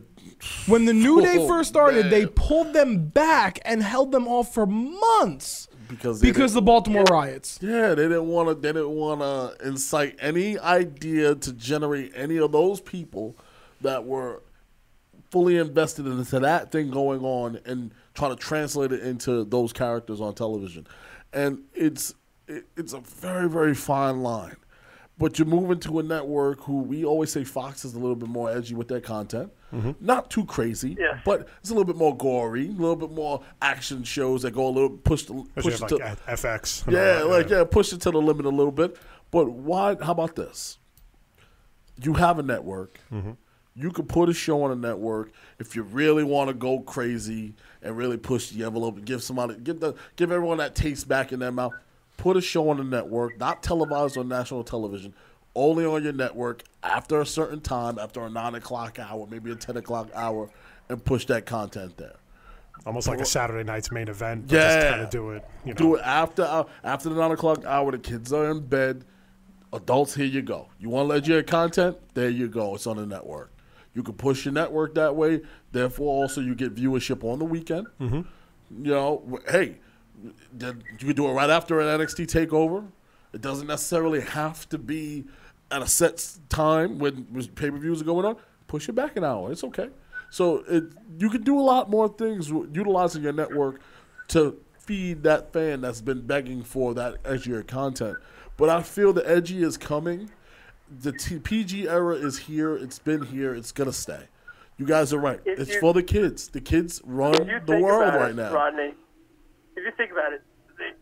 When 0.68 0.86
the 0.86 0.94
New 0.94 1.22
Day 1.22 1.38
Oh, 1.40 1.48
first 1.48 1.70
started, 1.70 2.10
they 2.10 2.26
pulled 2.28 2.74
them 2.74 3.08
back 3.08 3.60
and 3.66 3.82
held 3.82 4.12
them 4.12 4.28
off 4.28 4.54
for 4.54 4.66
months 4.66 5.68
Because 5.88 6.22
because 6.22 6.54
the 6.54 6.62
Baltimore 6.62 7.04
riots. 7.04 7.60
Yeah, 7.62 7.90
they 7.90 8.04
didn't 8.04 8.28
want 8.28 8.50
to. 8.50 8.56
They 8.56 8.70
didn't 8.70 8.92
want 8.92 9.22
to 9.22 9.68
incite 9.68 10.18
any 10.20 10.58
idea 10.60 11.36
to 11.36 11.54
generate 11.54 12.12
any 12.16 12.38
of 12.38 12.52
those 12.52 12.82
people 12.82 13.36
that 13.82 14.06
were 14.06 14.42
fully 15.30 15.58
invested 15.58 16.08
into 16.08 16.40
that 16.40 16.72
thing 16.72 16.90
going 16.90 17.22
on 17.22 17.60
and 17.66 17.92
try 18.14 18.30
to 18.30 18.36
translate 18.36 18.92
it 18.92 19.02
into 19.02 19.44
those 19.44 19.74
characters 19.74 20.22
on 20.22 20.34
television. 20.34 20.88
And 21.34 21.60
it's 21.74 22.16
it, 22.48 22.66
it's 22.78 22.94
a 22.94 23.00
very 23.00 23.50
very 23.50 23.76
fine 23.76 24.22
line. 24.22 24.56
But 25.18 25.40
you 25.40 25.46
move 25.46 25.72
into 25.72 26.00
a 26.00 26.04
network 26.04 26.62
who 26.62 26.82
we 26.82 27.06
always 27.06 27.32
say 27.32 27.44
Fox 27.44 27.86
is 27.86 27.94
a 27.94 28.00
little 28.00 28.16
bit 28.16 28.28
more 28.28 28.52
edgy 28.52 28.76
with 28.76 28.90
their 28.90 29.00
content. 29.00 29.52
Mm-hmm. 29.76 29.92
Not 30.06 30.30
too 30.30 30.46
crazy, 30.46 30.96
Yes. 30.98 31.20
but 31.26 31.48
it's 31.60 31.70
a 31.70 31.74
little 31.74 31.86
bit 31.86 31.98
more 31.98 32.16
gory, 32.16 32.68
a 32.68 32.72
little 32.72 32.96
bit 32.96 33.12
more 33.12 33.44
action 33.62 34.04
shows 34.04 34.44
that 34.44 34.52
go 34.52 34.68
a 34.68 34.70
little 34.70 34.90
push 34.90 35.24
the 35.24 35.46
push 35.56 35.80
have, 35.80 35.90
to, 35.90 35.96
like 35.98 36.18
F- 36.28 36.42
FX. 36.42 36.92
yeah, 36.92 37.24
like 37.24 37.50
yeah, 37.50 37.64
push 37.66 37.92
it 37.92 38.00
to 38.02 38.12
the 38.12 38.22
limit 38.22 38.46
a 38.46 38.50
little 38.50 38.72
bit. 38.72 38.96
But 39.32 39.50
why? 39.52 39.96
How 40.02 40.14
about 40.14 40.36
this? 40.36 40.78
You 42.02 42.14
have 42.14 42.40
a 42.40 42.44
network. 42.44 43.00
You 43.78 43.92
could 43.92 44.08
put 44.08 44.30
a 44.30 44.34
show 44.34 44.64
on 44.64 44.72
a 44.72 44.76
network 44.76 45.32
if 45.60 45.76
you 45.76 45.84
really 45.84 46.24
want 46.24 46.48
to 46.48 46.54
go 46.54 46.80
crazy 46.80 47.56
and 47.82 47.98
really 47.98 48.16
push 48.16 48.50
the 48.52 48.64
envelope 48.64 48.96
and 48.96 49.06
give 49.06 49.22
somebody 49.22 49.56
give 49.60 49.82
the 49.82 49.94
give 50.16 50.32
everyone 50.32 50.60
that 50.60 50.76
taste 50.76 51.08
back 51.10 51.34
in 51.34 51.40
their 51.40 51.52
mouth. 51.52 51.74
Put 52.16 52.38
a 52.38 52.42
show 52.42 52.70
on 52.70 52.78
the 52.78 52.86
network, 52.86 53.38
not 53.38 53.62
televised 53.62 54.18
on 54.18 54.30
national 54.30 54.64
television, 54.64 55.14
only 55.56 55.86
on 55.86 56.04
your 56.04 56.14
network 56.14 56.64
after 56.84 57.22
a 57.22 57.26
certain 57.26 57.62
time, 57.62 57.98
after 57.98 58.22
a 58.26 58.30
nine 58.30 58.56
o'clock 58.56 59.00
hour, 59.00 59.26
maybe 59.30 59.52
a 59.52 59.56
ten 59.56 59.78
o'clock 59.78 60.10
hour, 60.14 60.50
and 60.90 61.04
push 61.04 61.26
that 61.28 61.46
content 61.46 61.98
there. 61.98 62.16
Almost 62.86 63.08
like 63.08 63.20
a 63.20 63.26
Saturday 63.26 63.64
night's 63.64 63.92
main 63.92 64.08
event. 64.10 64.48
But 64.48 64.52
just 64.52 64.78
Yeah. 64.78 64.90
kind 64.92 65.02
of 65.02 65.10
do 65.10 65.32
it. 65.32 65.44
You 65.64 65.74
know. 65.74 65.78
Do 65.78 65.96
it 65.96 66.02
after 66.04 66.44
uh, 66.44 66.66
after 66.84 67.10
the 67.10 67.16
nine 67.16 67.32
o'clock 67.32 67.66
hour. 67.66 67.92
The 67.92 67.98
kids 67.98 68.32
are 68.34 68.52
in 68.52 68.60
bed. 68.68 69.06
Adults, 69.74 70.14
here 70.16 70.26
you 70.26 70.42
go. 70.42 70.68
You 70.80 70.90
want 70.90 71.08
legendary 71.10 71.44
content? 71.44 71.98
There 72.14 72.30
you 72.30 72.48
go. 72.48 72.76
It's 72.76 72.86
on 72.88 72.98
the 72.98 73.06
network. 73.06 73.52
You 73.94 74.04
can 74.04 74.14
push 74.14 74.46
your 74.46 74.54
network 74.54 74.94
that 74.96 75.16
way. 75.16 75.42
Therefore, 75.72 76.22
also 76.22 76.42
you 76.42 76.54
get 76.56 76.76
viewership 76.76 77.24
on 77.24 77.40
the 77.40 77.46
weekend. 77.46 77.88
Mm-hmm. 78.00 78.22
You 78.86 78.92
know, 78.92 79.40
hey, 79.50 79.78
you 80.24 80.74
can 81.00 81.14
do 81.16 81.28
it 81.28 81.32
right 81.34 81.50
after 81.50 81.80
an 81.80 82.00
NXT 82.00 82.28
takeover. 82.28 82.86
It 83.34 83.42
doesn't 83.42 83.68
necessarily 83.68 84.22
have 84.22 84.68
to 84.70 84.78
be 84.78 85.26
at 85.76 85.82
a 85.82 85.88
set 85.88 86.38
time 86.48 87.00
when 87.00 87.26
pay 87.56 87.70
per 87.70 87.78
views 87.78 88.02
are 88.02 88.06
going 88.06 88.26
on. 88.26 88.38
Push 88.68 88.88
it 88.88 88.94
back 88.94 89.18
an 89.18 89.26
hour. 89.26 89.52
It's 89.52 89.64
okay. 89.66 89.90
So 90.30 90.64
it, 90.70 90.86
you 91.20 91.30
can 91.30 91.44
do 91.44 91.60
a 91.60 91.62
lot 91.62 91.90
more 91.90 92.08
things 92.08 92.50
utilizing 92.50 93.24
your 93.24 93.34
network 93.34 93.82
to 94.30 94.58
feed 94.80 95.24
that 95.24 95.52
fan 95.52 95.82
that's 95.82 96.02
been 96.02 96.26
begging 96.26 96.64
for 96.64 96.94
that 96.94 97.22
edgier 97.24 97.66
content. 97.68 98.18
But 98.58 98.70
I 98.70 98.82
feel 98.84 99.12
the 99.12 99.30
edgy 99.30 99.62
is 99.62 99.76
coming. 99.76 100.32
The 101.02 101.12
T- 101.12 101.40
PG 101.40 101.90
era 101.90 102.16
is 102.16 102.38
here. 102.38 102.76
It's 102.76 103.00
been 103.00 103.24
here. 103.26 103.54
It's 103.54 103.72
gonna 103.72 103.92
stay. 103.92 104.28
You 104.78 104.86
guys 104.86 105.14
are 105.14 105.20
right. 105.20 105.42
If 105.46 105.60
it's 105.60 105.74
you- 105.74 105.80
for 105.82 105.94
the 105.94 106.04
kids. 106.04 106.48
The 106.48 106.62
kids 106.62 107.02
run 107.04 107.34
the 107.66 107.80
world 107.80 108.14
right 108.14 108.32
it, 108.32 108.36
now. 108.36 108.54
Rodney, 108.54 108.94
if 109.76 109.84
you 109.84 109.92
think 109.98 110.12
about 110.12 110.32
it, 110.32 110.42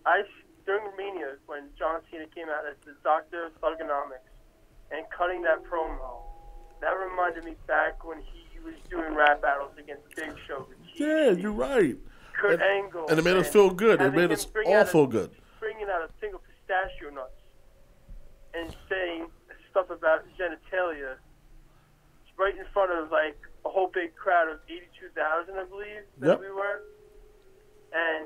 I 0.06 0.24
during 0.66 0.84
Mania 0.98 1.36
when 1.46 1.70
John 1.78 2.02
Cena 2.10 2.26
came 2.34 2.48
out 2.50 2.66
as 2.70 2.76
the 2.86 2.96
Doctor 3.04 3.46
of 3.46 3.62
Thuganomics 3.62 4.33
and 4.94 5.06
cutting 5.18 5.42
that 5.44 5.64
promo, 5.64 6.22
that 6.82 6.92
reminded 6.92 7.44
me 7.46 7.56
back 7.68 8.04
when 8.06 8.20
he 8.20 8.60
was 8.60 8.76
doing 8.90 9.14
rap 9.16 9.42
battles 9.42 9.72
against 9.78 10.04
Big 10.16 10.32
Show. 10.48 10.68
Yeah, 10.96 11.32
you're 11.32 11.52
right. 11.52 11.98
Kurt 12.40 12.54
and, 12.54 12.62
Angle, 12.62 13.08
and 13.10 13.20
it 13.20 13.24
made 13.24 13.38
us 13.38 13.48
feel 13.50 13.70
good. 13.70 14.02
It 14.02 14.14
made 14.14 14.32
us 14.32 14.48
all 14.66 14.82
a- 14.82 14.86
feel 14.86 15.08
good. 15.08 15.32
Bringing 15.60 15.88
out 15.90 16.02
a 16.02 16.10
single 16.20 16.40
pistachio 16.42 17.10
nuts 17.10 17.32
and 18.54 18.76
saying 18.90 19.28
stuff 19.72 19.90
about 19.90 20.24
genitalia 20.40 21.16
right 22.38 22.58
in 22.58 22.66
front 22.74 22.92
of 22.92 23.12
like 23.12 23.38
a 23.66 23.70
whole 23.70 23.88
big 23.94 24.16
crowd 24.16 24.50
of 24.50 24.60
82,000, 24.70 25.56
I 25.58 25.64
believe 25.66 26.02
that 26.20 26.28
Yep. 26.28 26.40
we 26.42 26.52
were. 26.52 26.82
And 27.94 28.26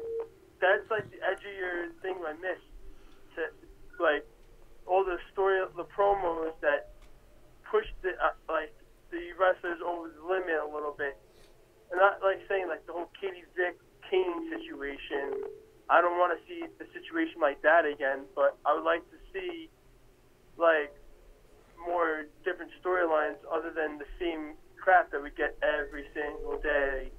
that's 0.59 0.89
like 0.89 1.09
the 1.11 1.17
edgier 1.17 1.91
thing 2.01 2.15
I 2.25 2.33
missed. 2.33 2.63
To 3.35 3.43
like 4.03 4.25
all 4.87 5.03
the 5.03 5.17
story, 5.31 5.59
the 5.75 5.83
promos 5.83 6.55
that 6.61 6.95
pushed 7.69 7.93
the 8.01 8.15
uh, 8.17 8.31
like 8.47 8.73
the 9.11 9.35
wrestlers 9.39 9.79
over 9.85 10.09
the 10.09 10.23
limit 10.23 10.57
a 10.63 10.67
little 10.67 10.95
bit. 10.97 11.17
And 11.91 11.99
not 11.99 12.19
like 12.23 12.39
saying 12.47 12.67
like 12.67 12.85
the 12.87 12.93
whole 12.93 13.11
Katie 13.19 13.47
Vick 13.55 13.79
Kane 14.09 14.49
situation. 14.49 15.43
I 15.89 16.01
don't 16.01 16.19
want 16.19 16.35
to 16.35 16.39
see 16.47 16.63
a 16.67 16.87
situation 16.91 17.39
like 17.39 17.61
that 17.61 17.85
again, 17.85 18.27
but 18.35 18.57
I 18.65 18.75
would 18.75 18.83
like 18.83 19.03
to 19.11 19.19
see 19.31 19.69
like 20.57 20.91
more 21.79 22.27
different 22.43 22.71
storylines 22.83 23.39
other 23.47 23.71
than 23.71 23.97
the 23.97 24.09
same 24.19 24.55
crap 24.75 25.11
that 25.11 25.21
we 25.21 25.29
get 25.31 25.55
every 25.63 26.07
single 26.13 26.59
day 26.59 27.11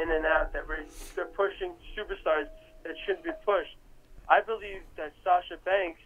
in 0.00 0.10
and 0.10 0.26
out 0.26 0.52
that 0.52 0.66
we're, 0.66 0.84
they're 1.14 1.30
pushing 1.34 1.74
superstars 1.94 2.48
that 2.82 2.94
shouldn't 3.06 3.24
be 3.24 3.34
pushed. 3.44 3.76
I 4.28 4.40
believe 4.40 4.82
that 4.96 5.12
Sasha 5.22 5.58
Banks 5.64 6.00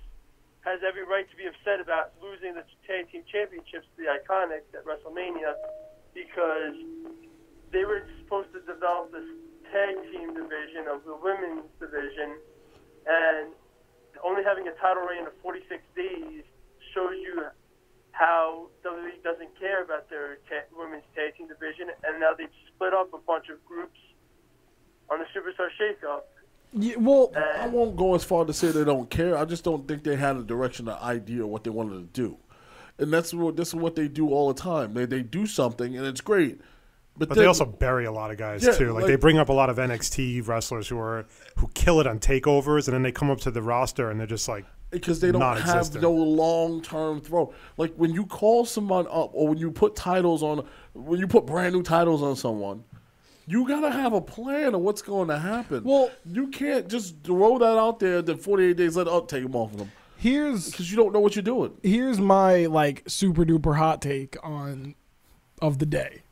has 0.63 0.79
every 0.87 1.03
right 1.03 1.27
to 1.31 1.37
be 1.37 1.47
upset 1.47 1.83
about 1.83 2.15
losing 2.23 2.55
the 2.55 2.63
tag 2.87 3.11
team 3.11 3.27
championships 3.27 3.87
to 3.95 3.97
the 3.99 4.09
Iconics 4.11 4.71
at 4.75 4.87
WrestleMania 4.87 5.59
because 6.15 6.79
they 7.75 7.85
were 7.85 8.07
supposed 8.23 8.53
to 8.55 8.61
develop 8.63 9.11
this 9.11 9.27
tag 9.73 9.97
team 10.13 10.35
division 10.37 10.87
of 10.87 11.03
the 11.09 11.17
women's 11.17 11.67
division, 11.81 12.37
and 13.09 13.51
only 14.23 14.45
having 14.45 14.69
a 14.69 14.75
title 14.79 15.03
reign 15.03 15.27
of 15.27 15.33
46 15.43 15.83
days 15.97 16.45
shows 16.95 17.17
you 17.19 17.49
how 18.13 18.69
WWE 18.85 19.17
doesn't 19.25 19.51
care 19.59 19.83
about 19.83 20.09
their 20.13 20.39
ta- 20.47 20.69
women's 20.77 21.09
tag 21.17 21.35
team 21.35 21.49
division, 21.49 21.89
and 22.05 22.21
now 22.21 22.37
they've 22.37 22.53
split 22.69 22.93
up 22.93 23.11
a 23.17 23.19
bunch 23.25 23.49
of 23.49 23.59
groups 23.65 23.99
on 25.09 25.19
the 25.19 25.27
Superstar 25.33 25.73
Shakeup. 25.81 26.29
Yeah, 26.75 26.97
well, 26.97 27.33
uh, 27.37 27.41
I 27.61 27.67
won't 27.67 27.97
go 27.97 28.15
as 28.15 28.25
far 28.25 28.45
to 28.45 28.53
say 28.53 28.71
they 28.71 28.85
don't 28.85 29.11
care. 29.11 29.37
I 29.37 29.45
just 29.45 29.63
don't 29.65 29.87
think 29.87 30.05
they 30.05 30.17
had 30.17 30.37
a 30.37 30.43
direction 30.43 30.89
or 30.89 30.99
idea 31.03 31.43
of 31.43 31.49
what 31.49 31.65
they 31.65 31.71
wanted 31.71 32.15
to 32.15 32.21
do. 32.23 32.39
And 32.99 33.13
that's 33.13 33.35
what 33.35 33.57
this 33.57 33.69
is 33.69 33.75
what 33.75 33.95
they 33.95 34.09
do 34.09 34.31
all 34.31 34.53
the 34.53 34.61
time. 34.61 34.95
They 34.95 35.07
they 35.07 35.23
do 35.23 35.47
something 35.47 35.97
and 35.97 36.07
it's 36.07 36.21
great. 36.21 36.61
But, 37.17 37.29
But 37.29 37.35
then, 37.35 37.43
they 37.43 37.47
also 37.49 37.67
bury 37.67 38.07
a 38.07 38.13
lot 38.13 38.31
of 38.31 38.39
guys 38.39 38.65
Yeah, 38.65 38.73
too. 38.73 38.93
Like, 38.93 39.03
like- 39.03 39.07
they 39.07 39.17
bring 39.17 39.37
up 39.37 39.51
a 39.51 39.53
lot 39.53 39.69
of 39.69 39.77
NXT 39.77 40.47
wrestlers 40.49 40.89
who 40.89 40.99
are 40.99 41.27
who 41.59 41.69
kill 41.75 42.01
it 42.01 42.07
on 42.07 42.19
takeovers, 42.21 42.87
and 42.87 42.95
then 42.95 43.03
they 43.03 43.13
come 43.13 43.31
up 43.31 43.41
to 43.41 43.51
the 43.51 43.61
roster 43.61 44.11
and 44.11 44.19
they're 44.19 44.27
just 44.27 44.49
like 44.49 44.65
because 44.91 45.21
they 45.21 45.33
don't 45.33 45.41
have 45.41 45.67
non-existent. 45.67 46.03
no 46.03 46.13
long 46.13 46.81
term 46.83 47.21
throw. 47.21 47.53
Like 47.77 47.95
when 47.97 48.13
you 48.13 48.25
call 48.27 48.65
someone 48.65 49.07
up 49.07 49.31
or 49.35 49.49
when 49.49 49.59
you 49.59 49.71
put 49.71 49.95
titles 49.97 50.43
on 50.43 50.67
when 50.95 51.19
you 51.19 51.27
put 51.27 51.45
brand 51.47 51.75
new 51.75 51.83
titles 51.83 52.23
on 52.23 52.37
someone, 52.37 52.85
you 53.53 53.69
gotta 53.69 53.91
have 53.91 54.13
a 54.13 54.21
plan 54.21 54.75
of 54.75 54.81
what's 54.81 55.03
going 55.03 55.29
to 55.29 55.39
happen. 55.39 55.85
Well- 55.85 56.11
you 56.27 56.49
can't 56.49 56.89
just 56.89 57.23
throw 57.23 57.59
that 57.59 57.79
out 57.79 58.01
there. 58.01 58.23
Then 58.23 58.39
forty 58.39 58.65
eight 58.65 58.77
days 58.77 58.97
later, 58.97 59.11
up 59.11 59.29
take 59.29 59.43
them 59.43 59.55
off 59.55 59.73
of 59.73 59.79
them 59.79 59.93
here's 60.23 60.71
because 60.71 60.89
you 60.89 60.97
don't 60.97 61.13
know 61.13 61.19
what 61.19 61.35
you're 61.35 61.43
doing. 61.43 61.77
here's 61.83 62.21
my 62.21 62.67
like 62.67 63.03
super 63.09 63.45
duper 63.45 63.77
hot 63.77 64.01
take 64.01 64.37
on 64.43 64.95
of 65.61 65.79
the 65.79 65.87
day. 65.87 66.23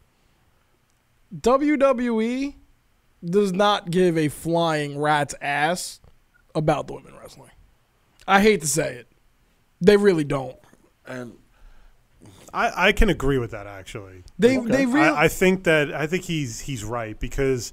WWE 1.37 2.55
does 3.25 3.53
not 3.53 3.91
give 3.91 4.17
a 4.17 4.29
flying 4.29 4.99
rat's 4.99 5.35
ass 5.41 6.01
about 6.55 6.87
the 6.87 6.95
women 6.95 7.15
wrestling. 7.21 7.51
I 8.27 8.41
hate 8.41 8.61
to 8.61 8.67
say 8.67 8.95
it. 8.95 9.09
They 9.81 9.97
really 9.97 10.25
don't. 10.25 10.57
And 11.07 11.35
I, 12.53 12.89
I 12.89 12.93
can 12.93 13.09
agree 13.11 13.39
with 13.39 13.51
that 13.53 13.67
actually. 13.67 14.25
They 14.39 14.57
they 14.57 14.87
really 14.87 15.09
I, 15.09 15.25
I 15.25 15.29
think 15.29 15.65
that 15.65 15.93
I 15.93 16.07
think 16.07 16.25
he's 16.25 16.61
he's 16.61 16.85
right 16.85 17.19
because 17.19 17.73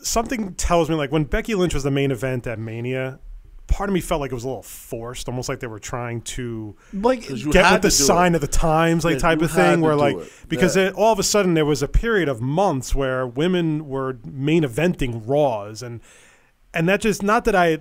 something 0.00 0.54
tells 0.54 0.88
me 0.88 0.94
like 0.96 1.12
when 1.12 1.24
Becky 1.24 1.54
Lynch 1.54 1.74
was 1.74 1.82
the 1.82 1.90
main 1.90 2.10
event 2.10 2.46
at 2.46 2.58
Mania, 2.58 3.18
part 3.66 3.88
of 3.90 3.94
me 3.94 4.00
felt 4.00 4.20
like 4.20 4.30
it 4.30 4.34
was 4.34 4.44
a 4.44 4.48
little 4.48 4.62
forced, 4.62 5.28
almost 5.28 5.48
like 5.48 5.60
they 5.60 5.66
were 5.66 5.78
trying 5.78 6.20
to 6.22 6.76
like 6.92 7.22
get 7.22 7.72
with 7.72 7.82
the 7.82 7.90
sign 7.90 8.32
it. 8.34 8.36
of 8.36 8.40
the 8.40 8.46
times, 8.46 9.04
like 9.04 9.14
Yeah, 9.14 9.18
type 9.20 9.42
of 9.42 9.50
thing, 9.50 9.80
where 9.80 9.96
like 9.96 10.16
it. 10.16 10.32
because 10.48 10.76
Yeah. 10.76 10.88
it, 10.88 10.94
all 10.94 11.12
of 11.12 11.18
a 11.18 11.22
sudden 11.24 11.54
there 11.54 11.64
was 11.64 11.82
a 11.82 11.88
period 11.88 12.28
of 12.28 12.40
months 12.40 12.94
where 12.94 13.26
women 13.26 13.88
were 13.88 14.18
main 14.24 14.62
eventing 14.62 15.22
Raws 15.26 15.82
and 15.82 16.00
and 16.74 16.88
that 16.88 17.00
just 17.00 17.22
not 17.22 17.44
that 17.46 17.54
I. 17.54 17.78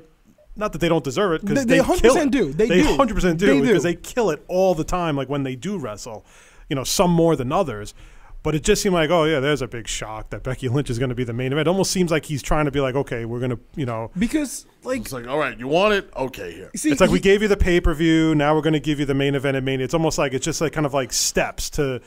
Not 0.55 0.71
that 0.73 0.79
they 0.79 0.89
don't 0.89 1.03
deserve 1.03 1.33
it 1.33 1.41
because 1.41 1.65
They- 1.65 1.79
they, 1.79 1.83
they 1.83 2.09
100% 2.09 2.31
do. 2.31 2.53
They 2.53 2.67
they 2.67 2.81
do. 2.81 2.97
100% 2.97 3.37
do 3.37 3.45
They 3.47 3.53
do. 3.53 3.61
because 3.61 3.83
they 3.83 3.95
kill 3.95 4.29
it 4.29 4.43
all 4.47 4.73
the 4.75 4.83
time. 4.85 5.15
Like 5.17 5.27
when 5.29 5.43
they 5.43 5.55
do 5.55 5.77
wrestle, 5.77 6.25
you 6.69 6.75
know, 6.75 6.83
some 6.83 7.11
more 7.11 7.35
than 7.35 7.51
others. 7.51 7.93
But 8.43 8.53
it 8.53 8.63
just 8.63 8.83
seemed 8.83 8.93
like, 8.93 9.09
oh 9.09 9.23
yeah, 9.23 9.39
there's 9.39 9.63
a 9.63 9.67
big 9.67 9.87
shock 9.87 10.29
that 10.29 10.43
Becky 10.43 10.69
Lynch 10.69 10.91
is 10.91 10.99
going 10.99 11.09
to 11.09 11.15
be 11.15 11.23
the 11.23 11.33
main 11.33 11.47
event. 11.51 11.67
It 11.67 11.69
almost 11.69 11.89
seems 11.91 12.11
like 12.11 12.25
he's 12.25 12.43
trying 12.43 12.65
to 12.65 12.71
be 12.71 12.79
like, 12.79 12.93
okay, 12.93 13.25
we're 13.25 13.39
going 13.39 13.49
to, 13.49 13.59
you 13.75 13.87
know, 13.87 14.11
because 14.19 14.67
like 14.83 15.01
It's 15.01 15.11
like, 15.11 15.27
all 15.27 15.39
right, 15.39 15.57
you 15.57 15.67
want 15.67 15.95
it? 15.95 16.09
Okay, 16.15 16.51
here. 16.53 16.69
see, 16.75 16.91
it's 16.91 17.01
like 17.01 17.09
we 17.09 17.19
gave 17.19 17.41
you 17.41 17.47
the 17.47 17.57
pay 17.57 17.81
per 17.81 17.93
view. 17.95 18.35
Now 18.35 18.53
we're 18.53 18.61
going 18.61 18.73
to 18.73 18.79
give 18.79 18.99
you 18.99 19.05
the 19.07 19.15
main 19.15 19.33
event 19.33 19.57
at 19.57 19.63
Mania. 19.63 19.83
It's 19.83 19.95
almost 19.95 20.19
like 20.19 20.33
it's 20.33 20.45
just 20.45 20.61
like 20.61 20.73
kind 20.73 20.85
of 20.85 20.93
like 20.93 21.11
steps 21.11 21.71
to. 21.71 22.01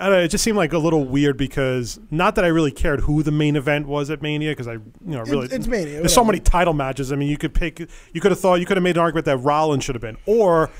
I 0.00 0.04
don't 0.08 0.12
know, 0.18 0.22
it 0.24 0.28
just 0.28 0.42
seemed 0.42 0.56
like 0.56 0.72
a 0.72 0.78
little 0.78 1.04
weird 1.04 1.36
because 1.36 2.00
not 2.10 2.34
that 2.36 2.44
I 2.44 2.48
really 2.48 2.70
cared 2.72 3.00
who 3.00 3.22
the 3.22 3.30
main 3.30 3.54
event 3.54 3.86
was 3.86 4.08
at 4.08 4.22
Mania 4.22 4.52
because 4.52 4.66
I, 4.66 4.72
you 4.72 4.82
know, 5.04 5.20
really 5.22 5.46
it's 5.52 5.66
Mania, 5.66 6.00
There's 6.00 6.14
so 6.14 6.22
whatever. 6.22 6.32
many 6.32 6.40
title 6.40 6.72
matches. 6.72 7.12
I 7.12 7.16
mean, 7.16 7.28
you 7.28 7.36
could 7.36 7.52
pick. 7.52 7.80
You 8.12 8.20
could 8.20 8.30
have 8.30 8.40
thought 8.40 8.60
you 8.60 8.66
could 8.66 8.78
have 8.78 8.84
made 8.84 8.96
an 8.96 9.02
argument 9.02 9.26
that 9.26 9.36
Rollins 9.36 9.84
should 9.84 9.94
have 9.94 10.00
been, 10.02 10.16
or 10.26 10.70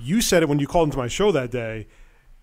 you 0.00 0.20
said 0.20 0.42
it 0.42 0.48
when 0.48 0.58
you 0.58 0.66
called 0.66 0.88
into 0.88 0.98
my 0.98 1.08
show 1.08 1.30
that 1.32 1.50
day. 1.50 1.86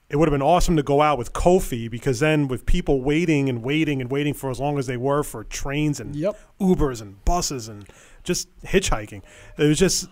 It 0.10 0.18
would 0.18 0.28
have 0.28 0.34
been 0.34 0.42
awesome 0.42 0.76
to 0.76 0.84
go 0.84 1.02
out 1.02 1.18
with 1.18 1.32
Kofi 1.32 1.90
because 1.90 2.20
then 2.20 2.50
with 2.50 2.66
people 2.66 3.02
waiting 3.02 3.48
and 3.48 3.64
waiting 3.64 4.02
and 4.02 4.12
waiting 4.12 4.34
for 4.34 4.50
as 4.50 4.60
long 4.60 4.78
as 4.78 4.86
they 4.86 4.98
were 4.98 5.24
for 5.24 5.46
trains 5.46 6.02
and 6.02 6.14
Yep. 6.14 6.38
Ubers 6.60 7.02
and 7.02 7.24
buses 7.24 7.70
and 7.70 7.86
just 8.24 8.50
hitchhiking. 8.64 9.22
It 9.58 9.68
was 9.68 9.80
just 9.80 10.08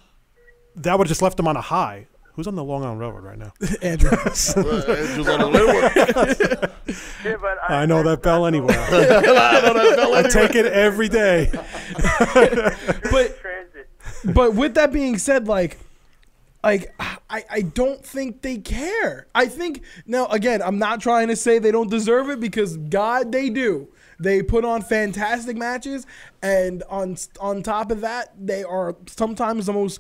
that 0.77 0.97
would 0.97 1.07
have 1.07 1.09
just 1.09 1.21
left 1.21 1.35
them 1.35 1.47
on 1.49 1.57
a 1.57 1.61
high. 1.61 2.07
Who's 2.39 2.47
on 2.47 2.55
the 2.55 2.63
Long 2.63 2.85
Island 2.85 3.01
Railroad 3.01 3.25
right 3.25 3.37
now? 3.37 3.51
Andrew. 3.81 4.11
Andrew's 4.17 4.55
on 4.55 5.41
the 5.41 5.45
little 5.45 5.67
one. 5.75 6.71
Yeah, 7.25 7.35
but 7.35 7.57
I 7.69 7.85
know 7.85 8.01
that 8.01 8.21
bell 8.23 8.45
anywhere. 8.45 8.79
I 8.79 8.89
know 8.89 9.73
that 9.73 9.93
bell 9.97 10.15
I 10.15 10.21
take 10.21 10.55
it 10.55 10.65
every 10.65 11.09
day. 11.09 11.51
but 13.11 13.37
but 14.23 14.55
with 14.55 14.75
that 14.75 14.93
being 14.93 15.17
said, 15.17 15.49
like, 15.49 15.79
like 16.63 16.95
I, 17.29 17.43
I 17.49 17.61
don't 17.61 18.05
think 18.05 18.41
they 18.41 18.59
care. 18.59 19.27
I 19.35 19.47
think 19.47 19.81
now 20.05 20.27
again, 20.27 20.61
I'm 20.61 20.79
not 20.79 21.01
trying 21.01 21.27
to 21.27 21.35
say 21.35 21.59
they 21.59 21.73
don't 21.73 21.91
deserve 21.91 22.29
it 22.29 22.39
because 22.39 22.77
God, 22.77 23.33
they 23.33 23.49
do. 23.49 23.89
They 24.17 24.43
put 24.43 24.63
on 24.63 24.81
fantastic 24.81 25.57
matches, 25.57 26.05
and 26.41 26.83
on 26.83 27.17
on 27.41 27.63
top 27.63 27.91
of 27.91 27.99
that, 27.99 28.33
they 28.39 28.63
are 28.63 28.95
sometimes 29.07 29.65
the 29.65 29.73
most 29.73 29.99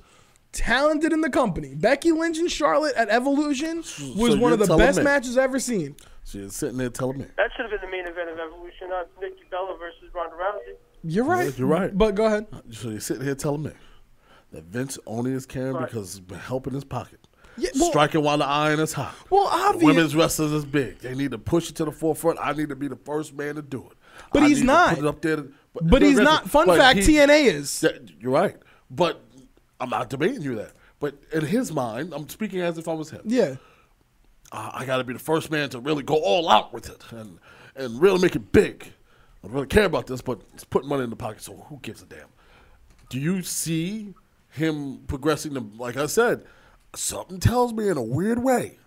talented 0.51 1.13
in 1.13 1.21
the 1.21 1.29
company. 1.29 1.75
Becky 1.75 2.11
Lynch 2.11 2.37
and 2.37 2.51
Charlotte 2.51 2.95
at 2.95 3.09
Evolution 3.09 3.77
was 3.77 3.95
So 3.95 4.13
one 4.13 4.39
you're 4.39 4.53
of 4.53 4.59
the 4.59 4.65
telling 4.67 4.85
best 4.85 4.97
me- 4.99 5.03
matches 5.03 5.37
I've 5.37 5.45
ever 5.45 5.59
seen. 5.59 5.95
She's 6.25 6.55
sitting 6.55 6.77
there 6.77 6.89
telling 6.89 7.17
me. 7.19 7.25
That 7.37 7.49
should 7.55 7.69
have 7.69 7.71
been 7.71 7.89
the 7.89 7.95
main 7.95 8.07
event 8.07 8.29
of 8.29 8.37
Evolution, 8.39 8.89
not 8.89 9.07
Nikki 9.19 9.43
Bella 9.49 9.75
versus 9.79 10.13
Ronda 10.13 10.35
Rousey. 10.35 10.75
You're 11.03 11.25
right. 11.25 11.57
you're 11.57 11.67
right. 11.67 11.97
But 11.97 12.15
go 12.15 12.25
ahead. 12.25 12.45
Uh, 12.53 12.59
so 12.71 12.89
you're 12.89 12.99
sitting 12.99 13.23
here 13.23 13.33
telling 13.35 13.63
me 13.63 13.71
that 14.51 14.65
Vince 14.65 14.99
only 15.07 15.31
is 15.31 15.45
caring 15.45 15.73
Right. 15.73 15.85
because 15.87 16.13
he's 16.13 16.19
been 16.19 16.37
helping 16.39 16.73
his 16.73 16.83
pocket. 16.83 17.19
Yeah, 17.57 17.69
well- 17.79 17.89
Striking 17.89 18.21
while 18.23 18.37
the 18.37 18.45
iron 18.45 18.79
is 18.79 18.93
hot. 18.93 19.15
Well, 19.29 19.45
The 19.45 19.49
obvious- 19.69 19.83
women's 19.83 20.15
wrestlers 20.15 20.51
is 20.51 20.65
big. 20.65 20.99
They 20.99 21.15
need 21.15 21.31
to 21.31 21.37
push 21.37 21.69
it 21.69 21.75
to 21.77 21.85
the 21.85 21.91
forefront. 21.91 22.37
I 22.41 22.53
need 22.53 22.69
to 22.69 22.75
be 22.75 22.87
the 22.87 22.95
first 22.95 23.33
man 23.33 23.55
to 23.55 23.61
do 23.61 23.87
it. 23.89 23.97
But 24.33 24.43
I 24.43 24.47
he's 24.49 24.57
need 24.57 24.61
to 24.61 24.67
not. 24.67 24.89
Put 24.95 24.99
it 24.99 25.07
up 25.07 25.21
there. 25.21 25.35
to- 25.37 25.51
But 25.81 26.01
he's 26.01 26.17
not. 26.19 26.49
Fun 26.49 26.67
but 26.67 26.77
fact: 26.77 26.99
he- 26.99 27.15
TNA 27.17 27.45
is. 27.45 27.81
Yeah, 27.83 27.91
you're 28.19 28.31
right. 28.31 28.55
But 28.91 29.21
I'm 29.79 29.89
not 29.89 30.09
debating 30.09 30.41
you 30.41 30.55
there. 30.55 30.71
But 30.99 31.15
in 31.31 31.45
his 31.45 31.71
mind, 31.71 32.13
I'm 32.13 32.27
speaking 32.27 32.61
as 32.61 32.77
if 32.77 32.87
I 32.87 32.93
was 32.93 33.09
him. 33.09 33.21
Yeah. 33.25 33.55
I, 34.51 34.79
I 34.79 34.85
got 34.85 34.97
to 34.97 35.03
be 35.03 35.13
the 35.13 35.19
first 35.19 35.49
man 35.51 35.69
to 35.69 35.79
really 35.79 36.03
go 36.03 36.15
all 36.15 36.49
out 36.49 36.73
with 36.73 36.89
it 36.89 37.03
and 37.11 37.39
and 37.75 38.01
really 38.01 38.19
make 38.19 38.35
it 38.35 38.51
big. 38.51 38.91
I 39.41 39.47
don't 39.47 39.53
really 39.53 39.67
care 39.67 39.85
about 39.85 40.07
this, 40.07 40.21
but 40.21 40.41
it's 40.53 40.65
putting 40.65 40.89
money 40.89 41.03
in 41.03 41.09
the 41.09 41.15
pocket, 41.15 41.41
so 41.41 41.53
who 41.69 41.79
gives 41.81 42.01
a 42.01 42.05
damn? 42.05 42.27
Do 43.09 43.19
you 43.19 43.41
see 43.41 44.13
him 44.49 44.99
progressing? 45.07 45.53
To, 45.53 45.61
like 45.77 45.95
I 45.95 46.07
said, 46.07 46.43
something 46.93 47.39
tells 47.39 47.71
me 47.71 47.87
in 47.87 47.97
a 47.97 48.03
weird 48.03 48.43
way 48.43 48.79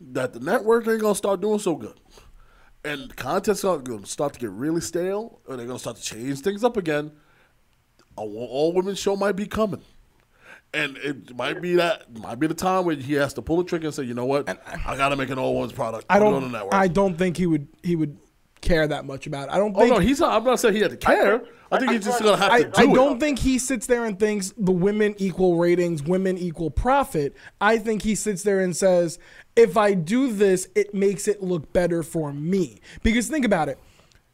that 0.00 0.32
the 0.32 0.40
network 0.40 0.88
ain't 0.88 1.00
gonna 1.00 1.14
start 1.14 1.42
doing 1.42 1.58
so 1.58 1.76
good, 1.76 2.00
and 2.84 3.10
the 3.10 3.14
contests 3.14 3.64
are 3.64 3.78
gonna 3.78 4.06
start 4.06 4.32
to 4.32 4.40
get 4.40 4.50
really 4.50 4.80
stale, 4.80 5.40
or 5.46 5.56
they're 5.56 5.66
gonna 5.66 5.78
start 5.78 5.96
to 5.96 6.02
change 6.02 6.40
things 6.40 6.64
up 6.64 6.78
again. 6.78 7.12
A 8.16 8.22
all 8.22 8.72
women 8.72 8.94
show 8.94 9.14
might 9.14 9.36
be 9.36 9.46
coming. 9.46 9.82
And 10.74 10.96
it 10.98 11.36
might 11.36 11.60
be 11.60 11.74
that 11.74 12.16
might 12.18 12.38
be 12.38 12.46
the 12.46 12.54
time 12.54 12.84
where 12.86 12.94
he 12.96 13.12
has 13.14 13.34
to 13.34 13.42
pull 13.42 13.58
the 13.58 13.64
trigger 13.64 13.88
and 13.88 13.94
say, 13.94 14.04
you 14.04 14.14
know 14.14 14.24
what, 14.24 14.48
I 14.86 14.96
got 14.96 15.10
to 15.10 15.16
make 15.16 15.28
an 15.28 15.38
all 15.38 15.54
ones 15.54 15.72
product. 15.72 16.06
I 16.08 16.18
Put 16.18 16.24
it 16.24 16.26
on 16.28 16.32
the 16.34 16.40
don't. 16.40 16.52
network. 16.52 16.74
I 16.74 16.88
don't 16.88 17.16
think 17.18 17.36
he 17.36 17.46
would. 17.46 17.68
He 17.82 17.94
would 17.94 18.16
care 18.62 18.86
that 18.86 19.04
much 19.04 19.26
about 19.26 19.48
it. 19.48 19.52
I 19.52 19.58
don't 19.58 19.76
oh 19.76 19.80
think. 19.80 19.92
no, 19.92 19.98
he's 19.98 20.20
not. 20.20 20.32
I'm 20.34 20.44
not 20.44 20.60
saying 20.60 20.74
he 20.74 20.80
had 20.80 20.92
to 20.92 20.96
care. 20.96 21.42
I, 21.70 21.78
think 21.78 21.92
he's 21.92 22.04
just 22.04 22.22
gonna 22.22 22.36
have 22.36 22.52
I, 22.52 22.62
to 22.62 22.70
do 22.70 22.80
I 22.80 22.84
it. 22.84 22.94
don't 22.94 23.18
think 23.18 23.38
he 23.38 23.58
sits 23.58 23.86
there 23.86 24.04
and 24.04 24.18
thinks 24.18 24.52
the 24.56 24.72
women 24.72 25.14
equal 25.18 25.56
ratings, 25.56 26.02
women 26.02 26.38
equal 26.38 26.70
profit. 26.70 27.34
I 27.60 27.78
think 27.78 28.02
he 28.02 28.14
sits 28.14 28.42
there 28.42 28.60
and 28.60 28.76
says, 28.76 29.18
if 29.56 29.76
I 29.76 29.94
do 29.94 30.32
this, 30.32 30.68
it 30.74 30.94
makes 30.94 31.28
it 31.28 31.42
look 31.42 31.72
better 31.72 32.02
for 32.02 32.32
me. 32.32 32.78
Because 33.02 33.28
think 33.28 33.44
about 33.44 33.68
it. 33.68 33.78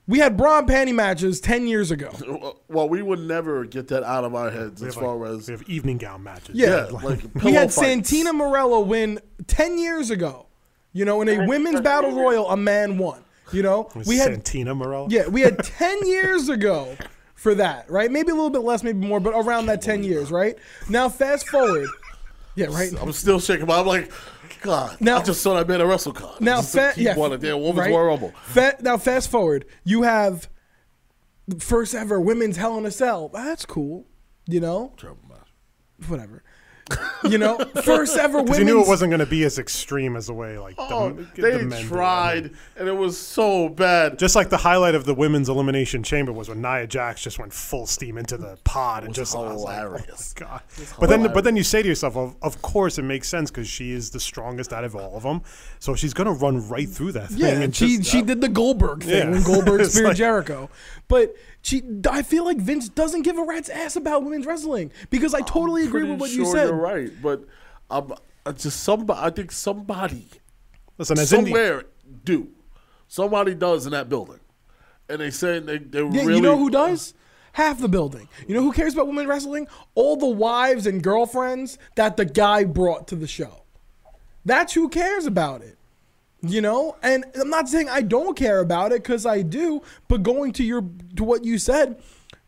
We 0.08 0.18
had 0.18 0.38
bra 0.38 0.60
and 0.60 0.68
panty 0.68 0.94
matches 0.94 1.38
10 1.38 1.66
years 1.66 1.90
ago. 1.90 2.56
Well, 2.66 2.88
we 2.88 3.02
would 3.02 3.20
never 3.20 3.66
get 3.66 3.88
that 3.88 4.02
out 4.02 4.24
of 4.24 4.34
our 4.34 4.50
heads 4.50 4.82
as 4.82 4.94
have, 4.94 5.04
far 5.04 5.16
like, 5.16 5.38
as 5.38 5.48
we 5.48 5.52
have 5.52 5.62
evening 5.68 5.98
gown 5.98 6.22
matches. 6.22 6.54
Yeah. 6.54 6.86
yeah, 6.90 6.98
like 6.98 7.20
We 7.44 7.52
had 7.52 7.70
fights. 7.70 7.74
Santina 7.74 8.32
Marella 8.32 8.84
win 8.84 9.20
10 9.46 9.78
years 9.78 10.10
ago. 10.10 10.46
You 10.94 11.04
know, 11.04 11.20
in 11.20 11.28
a 11.28 11.46
women's 11.46 11.82
battle 11.82 12.12
royal, 12.12 12.50
a 12.50 12.56
man 12.56 12.96
won. 12.96 13.22
You 13.52 13.62
know, 13.62 13.90
we 14.06 14.16
had 14.16 14.32
Santina 14.32 14.74
Marella. 14.74 15.08
Yeah, 15.10 15.28
we 15.28 15.42
had 15.42 15.58
10 15.62 16.06
years 16.06 16.48
ago 16.48 16.96
for 17.34 17.54
that, 17.54 17.90
right? 17.90 18.10
Maybe 18.10 18.30
a 18.30 18.34
little 18.34 18.50
bit 18.50 18.62
less, 18.62 18.82
maybe 18.82 19.06
more, 19.06 19.20
but 19.20 19.34
around 19.34 19.66
that 19.66 19.82
10 19.82 20.02
years, 20.04 20.30
right? 20.30 20.56
Now, 20.88 21.08
fast 21.08 21.48
forward. 21.48 21.88
Yeah, 22.56 22.66
right. 22.66 22.92
I'm 23.00 23.12
still 23.12 23.38
shaking, 23.38 23.66
but 23.66 23.78
I'm 23.78 23.86
like, 23.86 24.10
God. 24.60 25.00
Now- 25.00 25.18
I 25.18 25.22
just 25.22 25.40
saw 25.42 25.54
that 25.54 25.68
man 25.68 25.80
at 25.80 25.86
WrestleCon. 25.86 26.40
Now, 26.40 26.56
Just 26.56 26.72
fa- 26.74 26.92
yeah, 26.96 27.16
one 27.16 27.32
of 27.32 27.40
their 27.40 27.56
women's 27.56 27.78
right? 27.78 27.90
Royal 27.90 28.06
Rumble. 28.06 28.32
Fa- 28.46 28.76
now, 28.80 28.96
fast 28.96 29.30
forward. 29.30 29.64
You 29.84 30.02
have 30.02 30.48
the 31.46 31.60
first 31.60 31.94
ever 31.94 32.20
women's 32.20 32.56
Hell 32.56 32.76
in 32.78 32.84
a 32.86 32.90
Cell. 32.90 33.28
That's 33.28 33.64
cool. 33.66 34.06
You 34.46 34.60
know, 34.60 34.94
Terrible 34.96 35.22
match. 35.28 36.08
whatever. 36.08 36.42
You 37.24 37.38
know, 37.38 37.58
first 37.82 38.16
ever 38.16 38.38
Because 38.42 38.58
women's. 38.58 38.58
you 38.58 38.64
knew 38.64 38.82
it 38.82 38.88
wasn't 38.88 39.10
going 39.10 39.20
to 39.20 39.26
be 39.26 39.44
as 39.44 39.58
extreme 39.58 40.16
as 40.16 40.28
the 40.28 40.32
way 40.34 40.58
like 40.58 40.74
Oh, 40.78 41.10
the 41.10 41.26
they 41.42 41.50
men 41.56 41.68
did 41.70 41.80
it. 41.80 41.86
tried, 41.86 42.50
and 42.76 42.88
it 42.88 42.96
was 42.96 43.18
so 43.18 43.68
bad. 43.68 44.18
Just 44.18 44.36
like 44.36 44.48
the 44.48 44.56
highlight 44.56 44.94
of 44.94 45.04
the 45.04 45.14
women's 45.14 45.48
elimination 45.48 46.02
chamber 46.02 46.32
was 46.32 46.48
when 46.48 46.62
Nia 46.62 46.86
Jax 46.86 47.22
just 47.22 47.38
went 47.38 47.52
full 47.52 47.86
steam 47.86 48.16
into 48.18 48.36
the 48.36 48.56
pod 48.64 49.04
and 49.04 49.14
just 49.14 49.34
I 49.36 49.40
was 49.40 49.62
like, 49.62 49.78
oh 49.78 49.90
my 49.90 49.96
hilarious. 49.96 50.32
god. 50.34 50.62
But 51.00 51.08
then, 51.08 51.22
but 51.32 51.44
then 51.44 51.56
you 51.56 51.62
say 51.64 51.82
to 51.82 51.88
yourself, 51.88 52.16
of, 52.16 52.36
of 52.42 52.62
course 52.62 52.98
it 52.98 53.02
makes 53.02 53.28
sense 53.28 53.50
because 53.50 53.68
she 53.68 53.90
is 53.92 54.10
the 54.10 54.20
strongest 54.20 54.72
out 54.72 54.84
of 54.84 54.94
all 54.96 55.16
of 55.16 55.22
them, 55.24 55.42
so 55.80 55.94
she's 55.94 56.14
gonna 56.14 56.32
run 56.32 56.66
right 56.68 56.88
through 56.88 57.12
that 57.12 57.28
thing. 57.30 57.38
Yeah, 57.38 57.48
and 57.60 57.74
she 57.74 57.98
just, 57.98 58.10
she 58.10 58.18
uh, 58.20 58.24
did 58.24 58.40
the 58.40 58.48
Goldberg 58.48 59.02
thing 59.02 59.26
Yeah. 59.26 59.30
when 59.30 59.42
Goldberg 59.42 59.80
It's 59.82 59.92
speared 59.94 60.08
like- 60.08 60.16
Jericho. 60.16 60.70
But 61.08 61.34
she, 61.62 61.82
I 62.08 62.22
feel 62.22 62.44
like 62.44 62.58
Vince 62.58 62.88
doesn't 62.88 63.22
give 63.22 63.36
a 63.38 63.42
rat's 63.44 63.68
ass 63.68 63.96
about 63.96 64.24
women's 64.24 64.46
wrestling 64.46 64.92
because 65.10 65.34
I 65.34 65.40
totally 65.40 65.84
agree 65.84 66.04
with 66.04 66.20
what 66.20 66.30
sure 66.30 66.44
you 66.44 66.52
said. 66.52 66.68
You're 66.68 66.76
right, 66.76 67.10
but 67.20 67.44
I'm 67.90 68.12
I 68.46 68.52
just 68.52 68.80
somebody. 68.82 69.20
I 69.20 69.30
think 69.30 69.52
somebody 69.52 70.28
listen 70.96 71.18
as 71.18 71.30
indie. 71.32 71.44
somewhere 71.44 71.84
do 72.24 72.48
somebody 73.08 73.54
does 73.54 73.86
in 73.86 73.92
that 73.92 74.08
building, 74.08 74.40
and 75.08 75.20
they 75.20 75.30
say 75.30 75.58
they 75.58 75.78
they 75.78 75.98
Yeah, 76.00 76.08
really. 76.22 76.36
you 76.36 76.40
know 76.40 76.56
who 76.56 76.70
does? 76.70 77.14
Half 77.52 77.80
the 77.80 77.88
building. 77.88 78.28
You 78.46 78.54
know 78.54 78.62
who 78.62 78.72
cares 78.72 78.94
about 78.94 79.08
women 79.08 79.26
wrestling? 79.26 79.66
All 79.94 80.16
the 80.16 80.26
wives 80.28 80.86
and 80.86 81.02
girlfriends 81.02 81.76
that 81.96 82.16
the 82.16 82.24
guy 82.24 82.64
brought 82.64 83.08
to 83.08 83.16
the 83.16 83.26
show. 83.26 83.64
That's 84.44 84.74
who 84.74 84.88
cares 84.88 85.26
about 85.26 85.62
it. 85.62 85.77
You 86.40 86.60
know, 86.60 86.96
and 87.02 87.24
I'm 87.34 87.50
not 87.50 87.68
saying 87.68 87.88
I 87.88 88.00
don't 88.02 88.36
care 88.36 88.60
about 88.60 88.92
it 88.92 89.02
because 89.02 89.26
I 89.26 89.42
do, 89.42 89.82
but 90.06 90.22
going 90.22 90.52
to 90.52 90.64
your 90.64 90.84
to 91.16 91.24
what 91.24 91.44
you 91.44 91.58
said, 91.58 92.00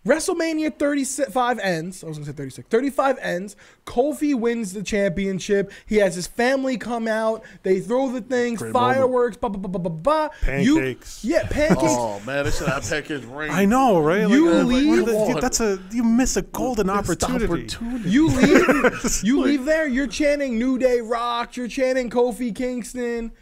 WrestleMania 0.06 0.78
35 0.78 1.58
ends. 1.58 2.02
I 2.02 2.06
was 2.06 2.16
going 2.16 2.24
to 2.24 2.30
say 2.30 2.36
36. 2.36 2.68
35 2.68 3.18
ends. 3.20 3.56
Kofi 3.84 4.34
wins 4.34 4.72
the 4.72 4.82
championship. 4.82 5.70
He 5.86 5.96
has 5.96 6.14
his 6.14 6.26
family 6.26 6.78
come 6.78 7.06
out. 7.06 7.42
They 7.64 7.80
throw 7.80 8.10
the 8.10 8.20
things, 8.22 8.60
Great 8.60 8.72
fireworks, 8.72 9.36
ba 9.36 9.50
ba 9.50 9.58
ba 9.58 9.68
ba 9.68 9.78
ba 9.80 9.90
ba. 9.90 10.30
Pancakes. 10.40 11.24
You, 11.24 11.34
yeah, 11.34 11.46
pancakes. 11.48 11.82
Oh 11.84 12.20
man, 12.24 12.44
they 12.44 12.50
should 12.52 12.68
have 12.68 12.88
pancakes 12.88 13.24
ring. 13.24 13.50
I 13.50 13.66
know, 13.66 14.00
right? 14.00 14.26
You 14.26 14.48
uh, 14.50 14.54
Like, 14.58 14.66
leave- 14.66 14.88
what 14.88 14.98
are 15.00 15.34
the- 15.34 15.40
that's 15.40 15.60
a 15.60 15.78
you 15.90 16.02
miss 16.04 16.36
a 16.36 16.42
golden 16.42 16.88
opportunity. 16.88 17.66
You 18.08 18.28
leave, 18.28 19.20
you 19.24 19.40
leave 19.40 19.64
there. 19.64 19.86
You're 19.86 20.06
chanting 20.06 20.58
New 20.58 20.78
Day 20.78 21.00
Rock. 21.00 21.56
You're 21.56 21.68
chanting 21.68 22.08
Kofi 22.08 22.54
Kingston. 22.54 23.32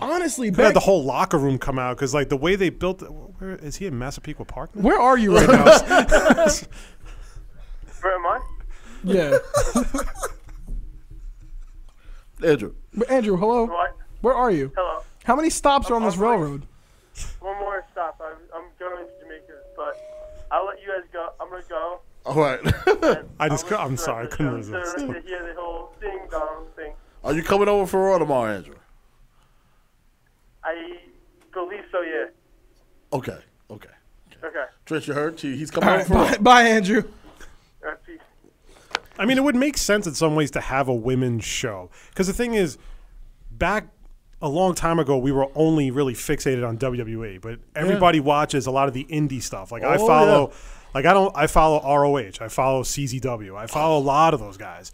Honestly, 0.00 0.50
They 0.50 0.64
had 0.64 0.74
the 0.74 0.80
whole 0.80 1.04
locker 1.04 1.38
room 1.38 1.58
come 1.58 1.78
out 1.78 1.96
because 1.96 2.12
like 2.14 2.28
the 2.28 2.36
way 2.36 2.54
they 2.56 2.70
built. 2.70 3.02
Where 3.38 3.56
is 3.56 3.76
he 3.76 3.86
in 3.86 3.98
Massapequa 3.98 4.44
Park? 4.44 4.74
now? 4.76 4.82
where 4.82 4.98
are 5.00 5.16
you 5.18 5.34
right 5.36 5.48
now? 5.48 5.64
Where 8.00 8.14
am 8.14 8.26
I? 8.26 8.40
yeah, 9.04 9.38
Andrew. 12.44 12.74
Andrew, 13.08 13.36
hello. 13.36 13.66
What? 13.66 13.96
Where 14.20 14.34
are 14.34 14.50
you? 14.50 14.72
Hello. 14.76 15.02
How 15.24 15.36
many 15.36 15.50
stops 15.50 15.90
are 15.90 15.94
on 15.94 16.02
this 16.02 16.14
I'm 16.14 16.20
going- 16.20 16.40
railroad? 16.40 16.66
One 17.40 17.58
more 17.60 17.84
stop. 17.92 18.20
I'm, 18.24 18.36
I'm 18.54 18.64
going 18.78 19.04
to 19.04 19.12
Jamaica, 19.20 19.52
but 19.76 19.94
I'll 20.50 20.64
let 20.66 20.80
you 20.80 20.88
guys 20.88 21.04
go. 21.12 21.28
I'm 21.40 21.50
gonna 21.50 21.62
go. 21.68 22.00
All 22.24 22.34
right. 22.34 22.60
I 23.40 23.48
just. 23.48 23.66
cou- 23.66 23.76
I'll 23.76 23.86
I'm 23.86 23.96
sorry, 23.96 24.26
I 24.26 24.30
couldn't 24.30 24.54
resist. 24.54 24.96
To 24.98 25.06
hear 25.06 25.46
the 25.46 25.54
whole 25.60 25.92
ding 26.00 26.20
dong 26.30 26.66
thing. 26.74 26.92
Are 27.22 27.34
you 27.34 27.42
coming 27.42 27.68
over 27.68 27.86
for 27.86 28.00
Raw 28.08 28.18
tomorrow, 28.18 28.54
Andrew? 28.56 28.74
I 30.64 30.98
believe 31.52 31.84
so. 31.90 32.00
Yeah. 32.02 32.26
Okay. 33.12 33.38
Okay. 33.70 33.88
Okay. 34.44 34.64
Trish, 34.86 35.06
you 35.06 35.14
heard? 35.14 35.38
He- 35.40 35.56
He's 35.56 35.70
coming 35.70 35.88
All 35.88 35.94
over 36.00 36.00
right, 36.00 36.06
for 36.08 36.14
Raw. 36.14 36.30
bye, 36.30 36.38
bye, 36.38 36.62
Andrew. 36.62 37.02
All 37.84 37.90
right. 37.90 37.98
I 39.18 39.26
mean, 39.26 39.36
it 39.38 39.44
would 39.44 39.54
make 39.56 39.76
sense 39.76 40.06
in 40.06 40.14
some 40.14 40.34
ways 40.34 40.50
to 40.52 40.60
have 40.60 40.88
a 40.88 40.94
women's 40.94 41.44
show 41.44 41.90
because 42.10 42.26
the 42.26 42.32
thing 42.32 42.54
is, 42.54 42.78
back 43.50 43.88
a 44.40 44.48
long 44.48 44.74
time 44.74 44.98
ago, 44.98 45.18
we 45.18 45.30
were 45.30 45.48
only 45.54 45.90
really 45.90 46.14
fixated 46.14 46.66
on 46.66 46.78
WWE, 46.78 47.40
but 47.40 47.60
everybody 47.76 48.18
watches 48.20 48.66
a 48.66 48.70
lot 48.70 48.88
of 48.88 48.94
the 48.94 49.04
indie 49.04 49.42
stuff. 49.42 49.70
Like 49.70 49.82
I 49.84 49.96
Oh, 49.96 50.06
follow, 50.06 50.48
yeah. 50.50 50.56
like 50.94 51.04
I 51.06 51.12
don't, 51.12 51.36
I 51.36 51.46
follow 51.46 51.78
ROH, 51.84 52.32
I 52.40 52.48
follow 52.48 52.82
CZW, 52.82 53.54
I 53.56 53.66
follow 53.66 53.98
a 53.98 54.00
lot 54.02 54.32
of 54.34 54.40
those 54.40 54.56
guys. 54.56 54.90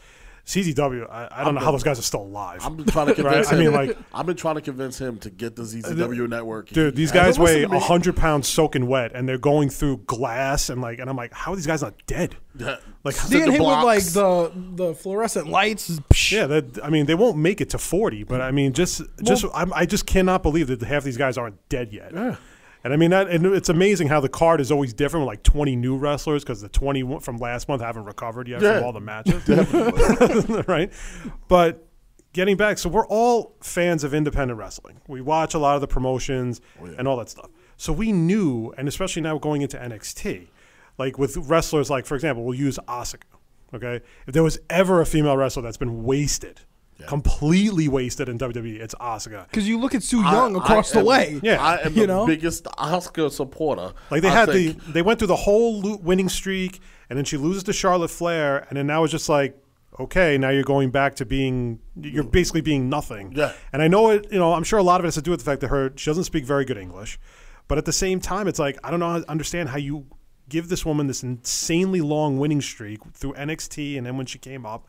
CZW, 0.48 1.10
I, 1.10 1.28
I 1.30 1.44
don't 1.44 1.54
know 1.54 1.60
how 1.60 1.72
those 1.72 1.82
guys 1.82 1.98
are 1.98 2.02
still 2.02 2.22
alive. 2.22 2.60
I've 2.64 2.74
been 2.74 2.86
trying 2.86 3.14
to 3.14 3.22
Right? 3.22 3.32
convince 3.34 3.48
I 3.48 3.52
him. 3.52 3.58
mean, 3.60 3.72
like- 3.72 3.98
I've 4.14 4.24
been 4.24 4.34
trying 4.36 4.54
to 4.54 4.62
convince 4.62 4.96
him 4.98 5.18
to 5.18 5.28
get 5.28 5.56
the 5.56 5.62
uh, 5.62 5.66
CZW 5.66 6.26
network. 6.26 6.70
Dude, 6.70 6.94
He 6.94 7.02
these 7.02 7.10
hasn't 7.10 7.36
guys 7.36 7.38
weigh 7.38 7.66
listened 7.66 7.82
hundred 7.82 8.16
pounds 8.16 8.48
soaking 8.48 8.86
wet, 8.86 9.12
and 9.14 9.28
they're 9.28 9.36
going 9.36 9.68
through 9.68 9.98
glass, 10.06 10.70
and 10.70 10.80
like, 10.80 11.00
and 11.00 11.10
I'm 11.10 11.16
like, 11.16 11.34
how 11.34 11.52
are 11.52 11.56
these 11.56 11.66
guys 11.66 11.82
not 11.82 11.94
dead? 12.06 12.34
Like, 13.04 13.14
Being 13.30 13.44
the 13.44 13.52
hit 13.52 13.60
with 13.60 13.68
like 13.84 14.02
the 14.04 14.50
the 14.74 14.94
fluorescent 14.94 15.48
lights. 15.48 16.00
Yeah, 16.32 16.46
that, 16.46 16.82
I 16.82 16.88
mean, 16.88 17.04
they 17.04 17.14
won't 17.14 17.36
make 17.36 17.60
it 17.60 17.68
to 17.70 17.78
forty, 17.78 18.24
but 18.24 18.40
I 18.40 18.50
mean, 18.50 18.72
just 18.72 19.02
just 19.22 19.44
I'm, 19.54 19.70
I 19.74 19.84
just 19.84 20.06
cannot 20.06 20.42
believe 20.42 20.68
that 20.68 20.80
half 20.80 21.04
these 21.04 21.18
guys 21.18 21.36
aren't 21.36 21.56
dead 21.68 21.92
yet. 21.92 22.12
Yeah. 22.14 22.36
And 22.84 22.92
I 22.92 22.96
mean 22.96 23.10
that, 23.10 23.28
and 23.28 23.44
it's 23.46 23.68
amazing 23.68 24.08
how 24.08 24.20
the 24.20 24.28
card 24.28 24.60
is 24.60 24.70
always 24.70 24.92
different 24.94 25.26
with 25.26 25.32
like 25.32 25.42
20 25.42 25.74
new 25.76 25.96
wrestlers 25.96 26.44
because 26.44 26.60
the 26.60 26.68
20 26.68 27.18
from 27.20 27.38
last 27.38 27.68
month 27.68 27.82
haven't 27.82 28.04
recovered 28.04 28.46
yet 28.48 28.62
Yeah. 28.62 28.76
from 28.76 28.84
all 28.84 28.92
the 28.92 29.00
matches, 29.00 29.48
right? 30.68 30.92
But 31.48 31.86
getting 32.32 32.56
back, 32.56 32.78
so 32.78 32.88
we're 32.88 33.06
all 33.08 33.56
fans 33.60 34.04
of 34.04 34.14
independent 34.14 34.58
wrestling. 34.58 35.00
We 35.08 35.20
watch 35.20 35.54
a 35.54 35.58
lot 35.58 35.74
of 35.74 35.80
the 35.80 35.88
promotions 35.88 36.60
oh, 36.80 36.86
and 36.98 37.08
all 37.08 37.16
that 37.16 37.28
stuff. 37.28 37.50
So 37.76 37.92
we 37.92 38.12
knew, 38.12 38.72
and 38.78 38.86
especially 38.88 39.22
now 39.22 39.38
going 39.38 39.62
into 39.62 39.76
NXT, 39.76 40.46
like 40.98 41.18
with 41.18 41.36
wrestlers, 41.36 41.90
like 41.90 42.06
for 42.06 42.14
example, 42.14 42.44
we'll 42.44 42.58
use 42.58 42.78
Asuka. 42.88 43.22
Okay, 43.74 44.00
if 44.26 44.32
there 44.32 44.42
was 44.42 44.58
ever 44.70 45.00
a 45.02 45.06
female 45.06 45.36
wrestler 45.36 45.62
that's 45.62 45.76
been 45.76 46.04
wasted, 46.04 46.60
completely 47.06 47.88
wasted 47.88 48.28
in 48.28 48.38
WWE, 48.38 48.80
it's 48.80 48.94
Asuka. 48.96 49.44
Because 49.48 49.68
you 49.68 49.78
look 49.78 49.94
at 49.94 50.02
Sue 50.02 50.22
I- 50.24 50.32
Young 50.32 50.56
across 50.56 50.90
I 50.90 50.94
the 50.94 51.00
am- 51.00 51.06
way. 51.06 51.40
Yeah. 51.42 51.62
I 51.62 51.76
am 51.86 51.94
You 51.94 52.02
the 52.02 52.06
know? 52.08 52.26
biggest 52.26 52.64
Asuka 52.64 53.30
supporter. 53.30 53.92
Like 54.10 54.22
they 54.22 54.28
I 54.28 54.32
had 54.34 54.48
think. 54.50 54.84
the 54.86 54.92
they 54.92 55.02
went 55.02 55.18
through 55.18 55.28
the 55.28 55.36
whole 55.36 55.96
winning 55.98 56.28
streak, 56.28 56.80
and 57.08 57.16
then 57.16 57.24
she 57.24 57.36
loses 57.36 57.62
to 57.64 57.72
Charlotte 57.72 58.10
Flair, 58.10 58.66
and 58.68 58.76
then 58.76 58.86
now 58.86 59.04
it's 59.04 59.12
just 59.12 59.28
like, 59.28 59.56
okay, 60.00 60.38
now 60.38 60.50
you're 60.50 60.62
going 60.64 60.90
back 60.90 61.14
to 61.16 61.24
being 61.26 61.78
you're 62.00 62.24
basically 62.24 62.60
being 62.60 62.88
nothing. 62.88 63.32
Yeah. 63.34 63.52
And 63.72 63.80
I 63.82 63.88
know 63.88 64.10
it. 64.10 64.26
You 64.32 64.38
know, 64.38 64.52
I'm 64.52 64.64
sure 64.64 64.78
a 64.78 64.82
lot 64.82 65.00
of 65.00 65.04
it 65.04 65.08
has 65.08 65.14
to 65.14 65.22
do 65.22 65.30
with 65.30 65.40
the 65.40 65.46
fact 65.46 65.60
that 65.62 65.68
her 65.68 65.92
she 65.96 66.10
doesn't 66.10 66.24
speak 66.24 66.44
very 66.44 66.64
good 66.64 66.78
English, 66.78 67.18
but 67.68 67.78
at 67.78 67.84
the 67.84 67.92
same 67.92 68.20
time, 68.20 68.48
it's 68.48 68.58
like 68.58 68.78
I 68.84 68.90
don't 68.90 69.00
know 69.00 69.10
how 69.10 69.22
understand 69.28 69.68
how 69.70 69.78
you 69.78 70.06
give 70.48 70.68
this 70.70 70.84
woman 70.86 71.06
this 71.08 71.22
insanely 71.22 72.00
long 72.00 72.38
winning 72.38 72.60
streak 72.62 73.00
through 73.12 73.34
NXT, 73.34 73.98
and 73.98 74.06
then 74.06 74.16
when 74.16 74.24
she 74.26 74.38
came 74.38 74.64
up, 74.64 74.86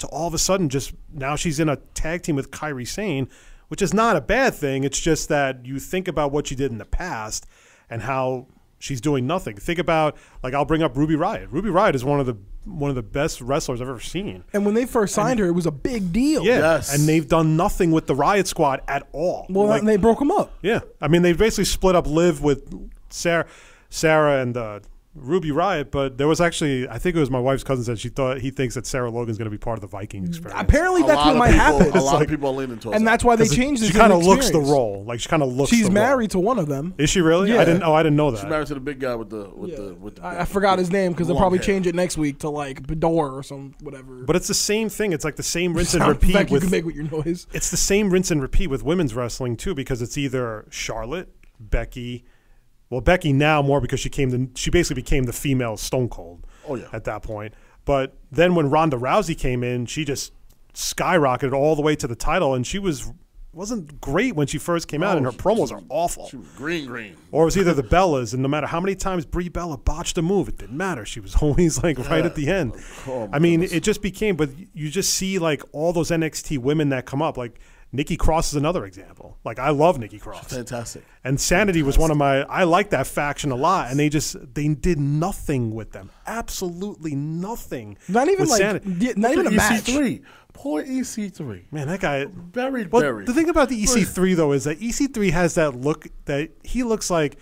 to 0.00 0.06
all 0.08 0.26
of 0.26 0.34
a 0.34 0.38
sudden 0.38 0.68
just 0.68 0.92
now 1.12 1.36
she's 1.36 1.58
in 1.60 1.68
a 1.68 1.76
tag 1.94 2.22
team 2.22 2.36
with 2.36 2.50
Kairi 2.50 2.86
Sane, 2.86 3.28
which 3.68 3.80
is 3.80 3.94
not 3.94 4.16
a 4.16 4.20
bad 4.20 4.54
thing. 4.54 4.84
It's 4.84 5.00
just 5.00 5.28
that 5.28 5.64
you 5.64 5.78
think 5.78 6.08
about 6.08 6.32
what 6.32 6.48
she 6.48 6.54
did 6.54 6.70
in 6.72 6.78
the 6.78 6.84
past 6.84 7.46
and 7.88 8.02
how 8.02 8.46
she's 8.78 9.00
doing 9.00 9.26
nothing. 9.26 9.56
Think 9.56 9.78
about 9.78 10.16
like 10.42 10.54
I'll 10.54 10.64
bring 10.64 10.82
up 10.82 10.96
Ruby 10.96 11.14
Riott. 11.14 11.48
Ruby 11.50 11.68
Riott 11.68 11.94
is 11.94 12.04
one 12.04 12.18
of 12.20 12.26
the 12.26 12.36
one 12.64 12.90
of 12.90 12.94
the 12.96 13.02
best 13.02 13.40
wrestlers 13.40 13.80
I've 13.80 13.88
ever 13.88 14.00
seen. 14.00 14.44
And 14.52 14.66
when 14.66 14.74
they 14.74 14.84
first 14.84 15.14
signed 15.14 15.38
her, 15.40 15.46
it 15.46 15.52
was 15.52 15.64
a 15.64 15.70
big 15.70 16.12
deal. 16.12 16.44
Yeah, 16.44 16.58
Yes. 16.58 16.94
and 16.94 17.08
they've 17.08 17.26
done 17.26 17.56
nothing 17.56 17.90
with 17.90 18.06
the 18.06 18.14
Riott 18.14 18.46
Squad 18.46 18.82
at 18.86 19.06
all. 19.12 19.46
Well, 19.48 19.66
Like, 19.66 19.80
and 19.80 19.88
they 19.88 19.96
broke 19.96 20.18
them 20.18 20.30
up. 20.30 20.52
yeah, 20.62 20.80
I 21.00 21.08
mean 21.08 21.22
they 21.22 21.32
basically 21.32 21.64
split 21.64 21.94
up 21.96 22.06
Liv 22.06 22.42
with 22.42 22.70
Sarah, 23.08 23.46
Sarah 23.88 24.42
and 24.42 24.56
uh, 24.56 24.80
Ruby 25.12 25.50
Riott, 25.50 25.90
but 25.90 26.18
there 26.18 26.28
was 26.28 26.40
actually 26.40 26.88
I 26.88 26.98
think 26.98 27.16
it 27.16 27.18
was 27.18 27.30
my 27.30 27.40
wife's 27.40 27.64
cousin 27.64 27.84
said 27.84 27.98
she 27.98 28.10
thought 28.10 28.38
he 28.40 28.50
thinks 28.52 28.76
that 28.76 28.86
Sarah 28.86 29.10
Logan's 29.10 29.38
going 29.38 29.46
to 29.46 29.50
be 29.50 29.58
part 29.58 29.76
of 29.76 29.80
the 29.80 29.88
Viking 29.88 30.24
experience. 30.24 30.60
Apparently, 30.62 31.02
A 31.02 31.06
that's 31.06 31.16
what 31.26 31.36
might 31.36 31.50
people, 31.50 31.60
happen. 31.80 31.96
A 31.96 32.00
lot 32.00 32.14
like- 32.14 32.22
of 32.24 32.30
people 32.30 32.48
are 32.50 32.54
leaning 32.54 32.78
towards 32.78 32.96
and 32.96 33.04
that. 33.04 33.10
that's 33.10 33.24
why 33.24 33.34
they 33.34 33.48
changed 33.48 33.82
it. 33.82 33.86
She 33.86 33.92
kind 33.92 34.12
of 34.12 34.24
looks 34.24 34.50
the 34.50 34.60
role. 34.60 35.02
Like 35.04 35.18
she 35.18 35.28
kind 35.28 35.42
of 35.42 35.52
looks. 35.52 35.70
She's 35.70 35.80
the 35.80 35.84
role. 35.86 35.94
married 35.94 36.30
to 36.30 36.38
one 36.38 36.60
of 36.60 36.68
them. 36.68 36.94
Is 36.96 37.10
she 37.10 37.20
really? 37.20 37.50
Yeah. 37.52 37.60
I 37.60 37.64
didn't. 37.64 37.82
Oh, 37.82 37.92
I 37.92 38.04
didn't 38.04 38.16
know 38.16 38.30
that. 38.30 38.36
She's 38.36 38.44
that. 38.44 38.50
married 38.50 38.68
to 38.68 38.74
the 38.74 38.80
big 38.80 39.00
guy 39.00 39.16
with 39.16 39.30
the 39.30 39.50
with 39.52 39.76
the 39.76 39.94
with 39.94 40.14
the. 40.16 40.24
I, 40.24 40.42
I 40.42 40.44
forgot 40.44 40.78
his 40.78 40.92
name 40.92 41.10
because 41.10 41.26
they'll 41.26 41.36
probably 41.36 41.58
hair. 41.58 41.66
change 41.66 41.88
it 41.88 41.96
next 41.96 42.16
week 42.16 42.38
to 42.40 42.48
like 42.48 42.80
Bedore 42.86 43.32
or 43.32 43.42
some 43.42 43.74
whatever. 43.80 44.22
But 44.22 44.36
it's 44.36 44.46
the 44.46 44.54
same 44.54 44.88
thing. 44.88 45.12
It's 45.12 45.24
like 45.24 45.34
the 45.34 45.42
same 45.42 45.74
rinse 45.76 45.92
and 45.92 46.06
repeat 46.06 46.30
effect 46.30 46.50
you 46.50 46.54
with. 46.54 46.62
can 46.62 46.70
make 46.70 46.84
with 46.84 46.94
your 46.94 47.10
noise. 47.10 47.48
It's 47.52 47.72
the 47.72 47.76
same 47.76 48.10
rinse 48.10 48.30
and 48.30 48.40
repeat 48.40 48.68
with 48.68 48.84
women's 48.84 49.12
wrestling 49.14 49.56
too, 49.56 49.74
because 49.74 50.02
it's 50.02 50.16
either 50.16 50.66
Charlotte, 50.70 51.34
Becky. 51.58 52.24
Well, 52.90 53.00
Becky 53.00 53.32
now 53.32 53.62
more 53.62 53.80
because 53.80 54.00
she 54.00 54.10
came 54.10 54.30
the 54.30 54.48
she 54.54 54.70
basically 54.70 55.00
became 55.00 55.24
the 55.24 55.32
female 55.32 55.76
Stone 55.76 56.08
Cold. 56.08 56.46
Oh, 56.68 56.74
yeah. 56.74 56.88
At 56.92 57.04
that 57.04 57.22
point, 57.22 57.54
but 57.84 58.16
then 58.30 58.54
when 58.54 58.68
Ronda 58.68 58.96
Rousey 58.96 59.38
came 59.38 59.64
in, 59.64 59.86
she 59.86 60.04
just 60.04 60.32
skyrocketed 60.74 61.52
all 61.52 61.74
the 61.74 61.82
way 61.82 61.96
to 61.96 62.06
the 62.06 62.14
title, 62.14 62.54
and 62.54 62.66
she 62.66 62.78
was 62.78 63.10
wasn't 63.52 64.00
great 64.00 64.36
when 64.36 64.46
she 64.46 64.58
first 64.58 64.86
came 64.86 65.02
out, 65.02 65.16
and 65.16 65.26
her 65.26 65.32
oh, 65.32 65.36
promos 65.36 65.72
are 65.72 65.82
awful. 65.88 66.28
She 66.28 66.36
was 66.36 66.48
green, 66.50 66.86
green. 66.86 67.16
Or 67.32 67.42
it 67.42 67.46
was 67.46 67.58
either 67.58 67.74
the 67.74 67.82
Bellas, 67.82 68.32
and 68.32 68.42
no 68.42 68.48
matter 68.48 68.66
how 68.66 68.80
many 68.80 68.94
times 68.94 69.24
Brie 69.24 69.48
Bella 69.48 69.76
botched 69.76 70.18
a 70.18 70.22
move, 70.22 70.48
it 70.48 70.58
didn't 70.58 70.76
matter. 70.76 71.04
She 71.04 71.20
was 71.20 71.34
always 71.42 71.82
like 71.82 71.98
right 72.10 72.24
at 72.24 72.34
the 72.34 72.48
end. 72.48 72.74
Oh, 73.06 73.28
I 73.32 73.38
mean, 73.38 73.60
goodness. 73.60 73.76
it 73.76 73.82
just 73.82 74.02
became. 74.02 74.36
But 74.36 74.50
you 74.72 74.90
just 74.90 75.14
see 75.14 75.38
like 75.38 75.62
all 75.72 75.92
those 75.92 76.10
NXT 76.10 76.58
women 76.58 76.90
that 76.90 77.06
come 77.06 77.22
up. 77.22 77.36
Like 77.36 77.60
Nikki 77.92 78.16
Cross 78.16 78.50
is 78.50 78.54
another 78.56 78.84
example. 78.84 79.36
Like 79.44 79.58
I 79.58 79.70
love 79.70 79.98
Nikki 79.98 80.18
Cross, 80.18 80.52
Fantastic. 80.52 81.04
and 81.24 81.40
Sanity 81.40 81.82
was 81.82 81.98
one 81.98 82.10
of 82.10 82.16
my. 82.16 82.42
I 82.42 82.64
like 82.64 82.90
that 82.90 83.06
faction 83.06 83.50
a 83.50 83.56
lot, 83.56 83.90
and 83.90 83.98
they 83.98 84.08
just 84.08 84.36
they 84.54 84.68
did 84.68 84.98
nothing 84.98 85.74
with 85.74 85.90
them. 85.92 86.10
Absolutely 86.26 87.14
nothing. 87.16 87.98
Not 88.08 88.28
even 88.28 88.46
like, 88.48 88.58
Sanity. 88.58 89.12
not 89.16 89.32
even 89.32 89.46
a 89.48 89.50
match. 89.50 89.82
EC3. 89.84 90.22
Poor 90.52 90.82
EC3. 90.84 91.72
Man, 91.72 91.88
that 91.88 92.00
guy. 92.00 92.26
Very, 92.26 92.86
Well, 92.86 93.00
very. 93.02 93.24
the 93.24 93.32
thing 93.32 93.48
about 93.48 93.68
the 93.68 93.82
EC3 93.82 94.36
though 94.36 94.52
is 94.52 94.64
that 94.64 94.78
EC3 94.80 95.30
has 95.32 95.54
that 95.56 95.74
look 95.74 96.06
that 96.26 96.50
he 96.62 96.82
looks 96.82 97.10
like 97.10 97.38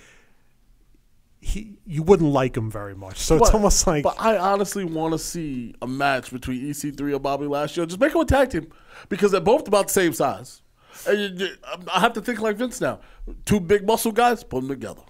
he 1.40 1.78
you 1.86 2.02
wouldn't 2.02 2.31
like 2.32 2.56
him 2.56 2.70
very 2.70 2.94
much. 2.94 3.19
So 3.19 3.36
it's 3.36 3.48
But- 3.51 3.55
almost 3.55 3.86
like 3.86 4.02
But 4.02 4.16
I 4.19 4.36
honestly 4.39 4.85
want 4.85 5.12
to 5.12 5.19
see 5.19 5.74
a 5.81 5.86
match 5.86 6.31
between 6.32 6.62
EC3 6.69 7.12
and 7.15 7.23
Bobby 7.23 7.47
Lashley. 7.47 7.59
Last 7.60 7.77
year. 7.77 7.86
Just 7.86 8.01
make 8.01 8.12
them 8.12 8.23
a 8.23 8.24
tag 8.24 8.51
team 8.51 8.73
because 9.09 9.31
they're 9.32 9.40
both 9.40 9.69
about 9.69 9.86
the 9.89 9.93
same 9.93 10.12
size. 10.12 10.62
And 11.06 11.39
you, 11.40 11.47
you- 11.47 11.55
I 11.93 12.01
have 12.01 12.12
to 12.15 12.20
think 12.20 12.40
like 12.40 12.56
Vince 12.56 12.81
now. 12.81 13.01
Two 13.44 13.60
big 13.60 13.86
muscle 13.86 14.10
guys, 14.12 14.43
put 14.43 14.60
them 14.62 14.69
together. 14.69 15.02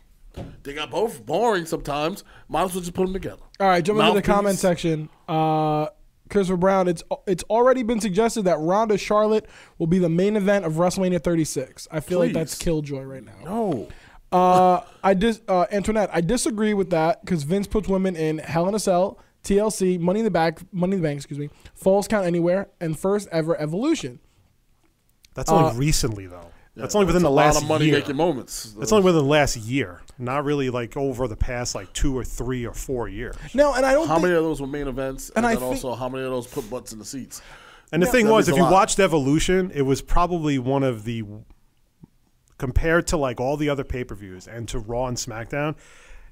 They 0.62 0.74
got 0.74 0.90
both 0.90 1.24
boring 1.26 1.64
sometimes. 1.66 2.22
Might 2.48 2.64
as 2.64 2.72
well 2.74 2.80
just 2.80 2.94
put 2.94 3.04
them 3.04 3.12
together. 3.12 3.42
All 3.58 3.66
right, 3.66 3.84
jump 3.84 3.98
into 3.98 4.08
the 4.10 4.14
Mouthpiece. 4.16 4.26
comment 4.34 4.58
section. 4.58 5.08
Uh, 5.28 5.86
Christopher 6.30 6.58
Brown, 6.58 6.86
it's 6.88 7.02
it's 7.26 7.42
already 7.44 7.82
been 7.82 8.00
suggested 8.00 8.42
that 8.42 8.58
Ronda 8.60 8.98
Charlotte 8.98 9.46
will 9.78 9.86
be 9.88 9.98
the 9.98 10.10
main 10.10 10.36
event 10.36 10.64
of 10.66 10.74
WrestleMania 10.74 11.24
36. 11.24 11.88
I 11.90 12.00
feel 12.00 12.18
like 12.18 12.34
that's 12.34 12.54
Please. 12.54 12.64
killjoy 12.64 13.02
right 13.02 13.24
now. 13.24 13.32
No. 13.44 13.88
Uh, 14.30 14.80
I 15.02 15.14
dis 15.14 15.40
uh, 15.48 15.66
Antoinette, 15.72 16.10
I 16.12 16.20
disagree 16.20 16.74
with 16.74 16.90
that 16.90 17.20
because 17.24 17.44
Vince 17.44 17.66
puts 17.66 17.88
women 17.88 18.14
in 18.16 18.38
Hell 18.38 18.68
in 18.68 18.74
a 18.74 18.78
Cell, 18.78 19.18
TLC, 19.44 19.98
Money 19.98 20.20
in 20.20 20.24
the 20.24 20.30
Bank, 20.30 20.60
Money 20.72 20.96
in 20.96 21.02
the 21.02 21.08
Bank, 21.08 21.16
excuse 21.16 21.38
me, 21.38 21.48
Falls 21.74 22.06
Count 22.08 22.26
Anywhere, 22.26 22.68
and 22.80 22.98
first 22.98 23.28
ever 23.32 23.58
Evolution. 23.60 24.18
that's 25.34 25.50
only 25.50 25.70
uh, 25.70 25.74
recently 25.74 26.26
though. 26.26 26.50
That's 26.76 26.94
only 26.94 27.06
within 27.06 27.22
That's 27.22 27.30
the 27.30 27.34
a 27.34 27.42
lot 27.42 27.46
last 27.54 27.62
of 27.62 27.68
money 27.68 27.86
year. 27.86 27.94
making 27.98 28.14
moments. 28.14 28.72
That's 28.78 28.92
only 28.92 29.04
within 29.04 29.22
the 29.24 29.28
last 29.28 29.56
year, 29.56 30.00
not 30.16 30.44
really 30.44 30.70
like 30.70 30.96
over 30.96 31.26
the 31.26 31.34
past 31.36 31.74
like 31.74 31.92
two 31.92 32.16
or 32.16 32.22
three 32.22 32.64
or 32.64 32.72
four 32.72 33.08
years. 33.08 33.34
No, 33.52 33.74
and 33.74 33.84
I 33.84 33.94
don't 33.94 34.06
How 34.06 34.14
think 34.14 34.24
many 34.26 34.36
of 34.36 34.44
those 34.44 34.60
were 34.60 34.68
main 34.68 34.86
events, 34.86 35.30
And 35.30 35.38
and, 35.38 35.46
I 35.46 35.54
then 35.54 35.60
think- 35.72 35.84
also 35.84 35.94
how 35.96 36.08
many 36.08 36.22
of 36.24 36.30
those 36.30 36.46
put 36.46 36.70
butts 36.70 36.92
in 36.92 37.00
the 37.00 37.04
seats? 37.04 37.42
And 37.90 38.00
the 38.02 38.06
Yeah. 38.06 38.12
thing 38.12 38.28
was, 38.28 38.48
if 38.48 38.54
you 38.54 38.62
lot. 38.62 38.70
watched 38.72 39.00
Evolution, 39.00 39.72
it 39.74 39.82
was 39.82 40.02
probably 40.02 40.58
one 40.60 40.84
of 40.84 41.02
the 41.04 41.24
compared 42.58 43.06
to 43.08 43.16
like 43.16 43.40
all 43.40 43.56
the 43.56 43.68
other 43.68 43.84
pay 43.84 44.04
per 44.04 44.14
views 44.14 44.46
and 44.48 44.68
to 44.68 44.78
Raw 44.78 45.06
and 45.06 45.16
SmackDown, 45.16 45.76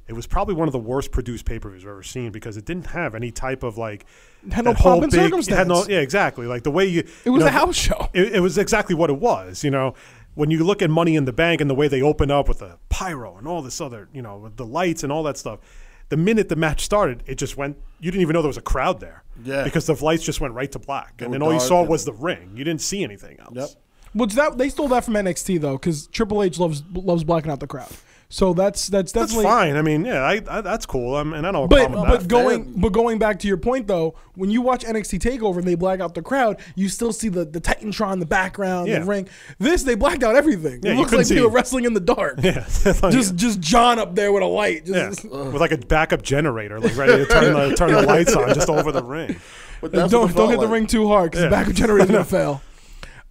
it 0.08 0.12
was 0.12 0.26
probably 0.26 0.54
one 0.54 0.68
of 0.68 0.72
the 0.72 0.78
worst 0.78 1.10
produced 1.10 1.44
pay 1.46 1.58
per 1.58 1.70
views 1.70 1.82
I've 1.84 1.88
ever 1.90 2.02
seen 2.02 2.30
because 2.32 2.56
it 2.56 2.64
didn't 2.64 2.86
have 2.88 3.14
any 3.14 3.30
type 3.30 3.62
of 3.62 3.76
like 3.78 4.06
Had 4.52 4.64
no 4.64 4.74
whole 4.74 5.00
pomp 5.00 5.04
and 5.04 5.12
big- 5.12 5.32
it 5.34 5.46
had 5.48 5.66
no- 5.68 5.84
yeah, 5.88 5.98
exactly. 5.98 6.46
Like 6.46 6.62
the 6.62 6.70
way 6.70 6.86
you, 6.86 7.04
It 7.24 7.30
was 7.30 7.42
you 7.42 7.48
a 7.48 7.50
house 7.50 7.76
show. 7.76 8.08
It, 8.12 8.34
it 8.36 8.40
was 8.40 8.58
exactly 8.58 8.94
what 8.94 9.10
it 9.10 9.18
was. 9.18 9.64
You 9.64 9.70
know, 9.70 9.94
when 10.34 10.50
you 10.50 10.62
look 10.64 10.82
at 10.82 10.90
Money 10.90 11.16
in 11.16 11.24
the 11.24 11.32
Bank 11.32 11.60
and 11.60 11.68
the 11.70 11.74
way 11.74 11.88
they 11.88 12.02
open 12.02 12.30
up 12.30 12.46
with 12.48 12.58
the 12.58 12.78
pyro 12.88 13.36
and 13.38 13.48
all 13.48 13.62
this 13.62 13.80
other, 13.80 14.08
you 14.12 14.22
know, 14.22 14.36
with 14.36 14.56
the 14.56 14.66
lights 14.66 15.02
and 15.02 15.10
all 15.10 15.22
that 15.24 15.36
stuff. 15.38 15.60
The 16.08 16.16
minute 16.16 16.48
the 16.48 16.54
match 16.54 16.82
started, 16.82 17.24
it 17.26 17.34
just 17.34 17.56
went. 17.56 17.76
You 17.98 18.12
didn't 18.12 18.22
even 18.22 18.34
know 18.34 18.42
there 18.42 18.46
was 18.48 18.56
a 18.56 18.62
crowd 18.62 19.00
there. 19.00 19.24
Yeah. 19.42 19.64
Because 19.64 19.86
the 19.86 19.94
lights 20.04 20.22
just 20.22 20.40
went 20.40 20.54
right 20.54 20.70
to 20.70 20.78
black, 20.78 21.20
and 21.20 21.34
then 21.34 21.42
all 21.42 21.52
you 21.52 21.58
saw 21.58 21.80
and- 21.80 21.88
was 21.88 22.04
the 22.04 22.12
ring. 22.12 22.52
You 22.54 22.62
didn't 22.62 22.80
see 22.82 23.02
anything 23.02 23.40
else. 23.40 23.54
Yep. 23.56 23.68
Which 24.16 24.34
that 24.34 24.56
they 24.58 24.68
stole 24.70 24.88
that 24.88 25.04
from 25.04 25.14
NXT 25.14 25.60
though, 25.60 25.74
because 25.76 26.06
Triple 26.08 26.42
H 26.42 26.58
loves 26.58 26.82
loves 26.92 27.22
blacking 27.24 27.50
out 27.50 27.60
the 27.60 27.66
crowd. 27.66 27.90
So 28.28 28.54
that's 28.54 28.88
that's 28.88 29.12
That's 29.12 29.32
fine. 29.40 29.76
I 29.76 29.82
mean, 29.82 30.04
yeah, 30.04 30.22
I, 30.22 30.42
I, 30.50 30.60
that's 30.60 30.84
cool. 30.84 31.16
I'm, 31.16 31.32
and 31.32 31.46
I 31.46 31.52
don't 31.52 31.62
have 31.62 31.70
a 31.70 31.84
But 31.86 31.92
problem 31.92 32.08
but 32.10 32.20
that. 32.22 32.28
going 32.28 32.72
but 32.80 32.88
going 32.92 33.18
back 33.20 33.38
to 33.40 33.46
your 33.46 33.56
point 33.56 33.86
though, 33.86 34.16
when 34.34 34.50
you 34.50 34.62
watch 34.62 34.82
NXT 34.84 35.20
Takeover 35.20 35.58
and 35.58 35.64
they 35.64 35.76
black 35.76 36.00
out 36.00 36.14
the 36.14 36.22
crowd, 36.22 36.58
you 36.74 36.88
still 36.88 37.12
see 37.12 37.28
the 37.28 37.44
the 37.44 37.60
Titantron 37.60 38.14
in 38.14 38.18
the 38.18 38.26
background, 38.26 38.88
Yeah. 38.88 38.98
the 38.98 39.04
ring. 39.04 39.28
This 39.60 39.84
they 39.84 39.94
blacked 39.94 40.24
out 40.24 40.34
everything. 40.34 40.80
Yeah, 40.82 40.92
it 40.92 40.96
looks 40.96 41.10
couldn't 41.10 41.20
like 41.26 41.28
they 41.28 41.36
see. 41.36 41.40
were 41.40 41.50
wrestling 41.50 41.84
in 41.84 41.94
the 41.94 42.00
dark. 42.00 42.40
Yeah, 42.42 42.66
just 43.10 43.36
just 43.36 43.60
John 43.60 44.00
up 44.00 44.16
there 44.16 44.32
with 44.32 44.42
a 44.42 44.46
light. 44.46 44.82
yeah, 44.86 45.10
Just, 45.10 45.24
with 45.30 45.60
like 45.60 45.70
a 45.70 45.78
backup 45.78 46.22
generator, 46.22 46.80
like 46.80 46.96
ready 46.96 47.24
to 47.24 47.26
turn 47.26 47.52
the 47.52 47.76
turn 47.76 47.92
the 47.92 48.02
lights 48.08 48.34
on 48.34 48.52
just 48.54 48.68
over 48.68 48.90
the 48.90 49.04
ring. 49.04 49.36
But 49.80 49.92
don't 49.92 50.10
don't 50.10 50.32
felt 50.32 50.50
hit 50.50 50.58
the 50.58 50.66
ring 50.66 50.88
too 50.88 51.06
hard 51.06 51.30
because 51.30 51.44
Yeah. 51.44 51.50
the 51.50 51.54
backup 51.56 51.74
generator's 51.74 52.10
gonna 52.10 52.24
fail. 52.40 52.60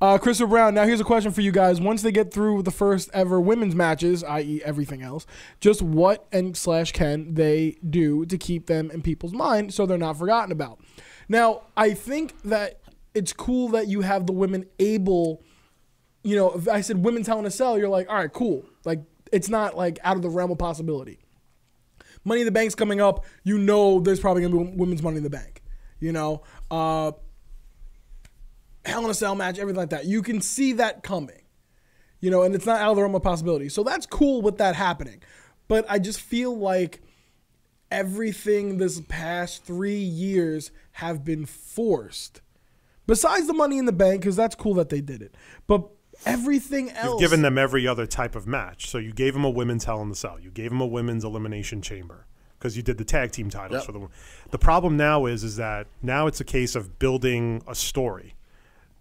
Uh, 0.06 0.19
Christopher 0.19 0.49
Brown. 0.49 0.76
Now 0.76 0.86
here's 0.86 0.99
a 0.99 1.03
question 1.03 1.32
for 1.32 1.41
you 1.41 1.52
guys. 1.52 1.82
Once 1.82 2.03
they 2.03 2.11
get 2.11 2.32
through 2.32 2.61
the 2.61 2.69
first 2.69 3.10
ever 3.11 3.41
women's 3.41 3.73
matches, 3.73 4.23
i.e., 4.23 4.61
everything 4.64 5.02
else, 5.02 5.26
just 5.60 5.82
what 5.82 6.27
and 6.32 6.56
slash 6.56 6.91
can 6.91 7.34
they 7.34 7.77
do 7.90 8.23
to 8.27 8.38
keep 8.38 8.68
them 8.68 8.91
in 8.91 9.02
people's 9.02 9.34
mind 9.34 9.73
so 9.73 9.88
they're 9.88 9.98
not 9.98 10.19
forgotten 10.19 10.52
about? 10.52 10.80
Now 11.27 11.64
I 11.76 11.95
think 11.95 12.40
that 12.44 12.82
it's 13.15 13.34
cool 13.34 13.69
that 13.69 13.88
you 13.88 14.02
have 14.02 14.27
the 14.27 14.32
women 14.34 14.68
able. 14.77 15.41
You 16.22 16.36
know, 16.36 16.52
if 16.52 16.68
I 16.69 16.82
said 16.82 17.03
women's 17.03 17.26
hell 17.26 17.40
in 17.40 17.45
a 17.48 17.49
cell, 17.49 17.76
you're 17.76 17.90
like, 17.90 18.07
all 18.07 18.15
right, 18.15 18.32
cool. 18.32 18.64
Like 18.84 19.02
it's 19.32 19.49
not 19.49 19.76
like 19.76 19.98
out 20.03 20.18
of 20.18 20.22
the 20.22 20.30
realm 20.30 20.52
of 20.52 20.60
possibility. 20.60 21.18
Money 22.23 22.41
in 22.41 22.45
the 22.45 22.52
Bank's 22.52 22.76
coming 22.76 23.02
up. 23.02 23.26
You 23.44 23.57
know, 23.57 23.99
there's 24.02 24.19
probably 24.19 24.44
gonna 24.44 24.65
be 24.65 24.77
women's 24.77 25.02
Money 25.02 25.18
in 25.18 25.23
the 25.23 25.32
Bank. 25.32 25.64
You 25.99 26.11
know, 26.11 26.44
uh, 26.69 27.14
Hell 28.86 29.03
in 29.06 29.10
a 29.10 29.14
Cell 29.14 29.36
match, 29.36 29.60
everything 29.60 29.80
like 29.80 29.90
that. 29.90 30.06
You 30.06 30.22
can 30.22 30.41
see 30.41 30.74
that 30.74 31.03
coming. 31.03 31.41
You 32.20 32.32
know, 32.32 32.41
and 32.44 32.56
it's 32.56 32.66
not 32.66 32.82
out 32.82 32.91
of 32.91 32.95
the 32.95 33.02
realm 33.03 33.16
of 33.16 33.24
possibility. 33.24 33.70
So 33.70 33.84
that's 33.84 34.06
cool 34.06 34.41
with 34.41 34.57
that 34.57 34.76
happening. 34.76 35.22
But 35.68 35.86
I 35.90 35.99
just 35.99 36.20
feel 36.22 36.57
like 36.57 37.02
everything 37.91 38.78
this 38.78 38.99
past 39.07 39.64
three 39.64 39.98
years 39.98 40.72
have 40.94 41.24
been 41.24 41.45
forced. 41.45 42.41
Besides 43.07 43.48
the 43.48 43.53
Money 43.53 43.78
in 43.78 43.86
the 43.86 43.91
Bank, 43.91 44.22
because 44.22 44.36
that's 44.36 44.56
cool 44.56 44.74
that 44.76 44.90
they 44.90 45.02
did 45.02 45.22
it. 45.22 45.36
But 45.68 45.88
everything 46.26 46.90
else. 46.91 47.12
You've 47.12 47.20
given 47.20 47.41
them 47.41 47.57
every 47.57 47.88
other 47.88 48.07
type 48.07 48.36
of 48.36 48.48
match. 48.48 48.90
So 48.90 48.98
you 48.98 49.14
gave 49.14 49.34
them 49.34 49.45
a 49.45 49.49
women's 49.49 49.84
Hell 49.86 50.02
in 50.02 50.10
the 50.10 50.16
Cell. 50.16 50.40
You 50.40 50.49
gave 50.49 50.72
them 50.72 50.82
a 50.82 50.88
women's 50.88 51.24
Elimination 51.24 51.82
Chamber 51.82 52.26
because 52.57 52.76
you 52.76 52.82
did 52.84 52.98
the 52.98 53.06
tag 53.06 53.32
team 53.32 53.49
titles 53.49 53.80
Yep. 53.80 53.86
for 53.86 53.91
them. 53.91 54.07
The 54.49 54.57
problem 54.57 54.98
now 54.98 55.26
is 55.26 55.44
is 55.44 55.57
that 55.57 55.88
now 56.02 56.26
it's 56.28 56.40
a 56.40 56.45
case 56.45 56.76
of 56.76 56.98
building 56.98 57.62
a 57.68 57.76
story. 57.76 58.35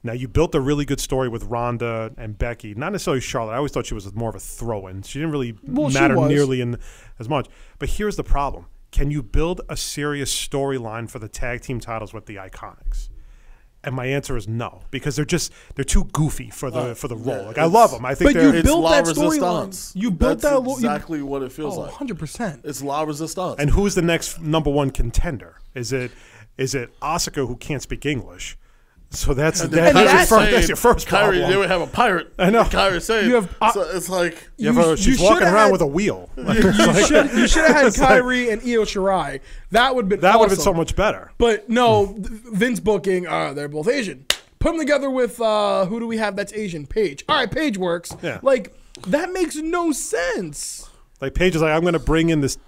Now 0.05 0.12
you 0.12 0.28
built 0.28 0.55
a 0.55 0.60
really 0.60 0.85
good 0.85 1.01
story 1.01 1.28
with 1.31 1.44
Ronda 1.44 2.12
and 2.18 2.36
Becky, 2.39 2.74
not 2.74 2.93
necessarily 2.93 3.20
Charlotte. 3.22 3.55
I 3.55 3.56
always 3.56 3.72
thought 3.72 3.86
she 3.86 3.94
was 3.94 4.12
more 4.14 4.28
of 4.28 4.35
a 4.36 4.40
throw-in. 4.40 5.02
She 5.02 5.18
didn't 5.18 5.32
really 5.32 5.56
Well, 5.66 5.90
matter 5.90 6.14
nearly 6.28 6.60
in 6.60 6.78
as 7.18 7.28
much. 7.28 7.48
But 7.78 7.89
here's 7.89 8.16
the 8.16 8.22
problem: 8.24 8.66
Can 8.93 9.10
you 9.10 9.22
build 9.22 9.62
a 9.68 9.76
serious 9.76 10.32
storyline 10.32 11.09
for 11.10 11.18
the 11.18 11.28
tag 11.28 11.62
team 11.62 11.81
titles 11.81 12.12
with 12.12 12.26
the 12.26 12.36
Iconics? 12.36 13.09
And 13.82 13.94
my 13.94 14.06
answer 14.06 14.35
is 14.36 14.48
no, 14.48 14.82
because 14.90 15.16
they're 15.16 15.24
just 15.26 15.52
they're 15.74 15.85
too 15.85 16.05
goofy 16.12 16.48
for 16.51 16.70
the 16.70 16.78
Uh, 16.78 16.94
for 16.94 17.09
the 17.09 17.16
yeah, 17.16 17.36
role. 17.36 17.47
Like 17.47 17.59
I 17.59 17.64
love 17.64 17.90
them. 17.90 18.05
I 18.05 18.14
think 18.14 18.28
But 18.28 18.35
they're 18.40 18.51
you 18.52 18.59
It's 18.59 18.66
built 18.66 18.82
La 18.82 18.90
that 18.93 19.06
Resistance. 19.06 19.93
storyline. 19.94 20.02
You 20.02 20.10
built 20.10 20.40
That's 20.40 20.43
that 20.55 20.60
lo- 20.62 20.70
you- 20.72 20.76
exactly 20.76 21.22
what 21.22 21.43
it 21.43 21.52
feels 21.52 21.76
Oh, 21.76 21.81
like. 21.82 21.90
100%. 21.93 22.60
It's 22.64 22.82
La 22.82 23.02
Resistance. 23.02 23.56
And 23.59 23.70
who's 23.70 23.94
the 23.94 24.01
next 24.02 24.40
number 24.40 24.70
one 24.70 24.90
contender? 24.90 25.56
Is 25.74 25.93
it 25.93 26.12
is 26.56 26.74
it 26.74 26.98
Asuka 27.01 27.47
who 27.47 27.56
can't 27.56 27.82
speak 27.82 28.06
English? 28.06 28.56
So 29.14 29.32
that's 29.34 29.60
And 29.60 29.70
that, 29.72 29.94
that's, 29.94 30.30
your 30.30 30.38
first, 30.38 30.50
that's 30.50 30.68
your 30.68 30.76
first 30.76 31.06
Kairi, 31.06 31.10
problem. 31.10 31.50
they 31.50 31.56
would 31.56 31.70
have 31.70 31.80
a 31.80 31.86
pirate. 31.86 32.32
I 32.38 32.50
know. 32.50 32.64
Kairi 32.64 33.00
saying. 33.00 33.28
You 33.28 33.36
have- 33.36 33.56
uh, 33.60 33.72
so 33.72 33.80
it's 33.82 34.08
like 34.08 34.50
You 34.56 34.72
have 34.72 34.84
a- 34.84 34.90
you 34.90 34.96
she's 34.96 35.16
should 35.18 35.24
walking 35.24 35.44
around 35.46 35.54
had- 35.56 35.72
with 35.72 35.80
a 35.80 35.86
wheel. 35.86 36.28
You 36.36 36.72
should 37.06 37.32
you 37.32 37.48
should 37.48 37.64
have 37.64 37.76
had 37.76 37.92
Kairi 37.92 38.52
and 38.52 38.60
Io 38.62 38.82
Shirai. 38.84 39.40
That 39.70 39.94
would 39.94 40.04
have 40.04 40.08
been 40.10 40.20
that 40.20 40.38
would 40.38 40.50
have 40.50 40.58
been 40.58 40.64
so 40.64 40.74
much 40.74 40.94
better. 40.96 41.32
But 41.38 41.68
no, 41.68 42.14
Vince 42.18 42.80
booking. 42.80 43.26
Uh, 43.26 43.52
they're 43.54 43.68
both 43.68 43.88
Asian. 43.88 44.26
Put 44.58 44.70
them 44.72 44.78
together 44.78 45.10
with 45.10 45.40
uh, 45.40 45.86
who 45.86 46.00
do 46.00 46.06
we 46.06 46.16
have 46.18 46.36
that's 46.36 46.52
Asian? 46.52 46.86
Paige. 46.86 47.24
All 47.28 47.36
right, 47.36 47.50
Paige 47.50 47.76
works. 47.78 48.14
Yeah. 48.22 48.38
Like 48.42 48.74
that 49.06 49.32
makes 49.32 49.56
no 49.56 49.92
sense. 49.92 50.88
Like 51.20 51.34
Paige 51.34 51.56
is 51.56 51.62
like, 51.62 51.72
I'm 51.72 51.82
going 51.82 51.92
to 51.94 51.98
bring 51.98 52.30
in 52.30 52.40
this 52.40 52.58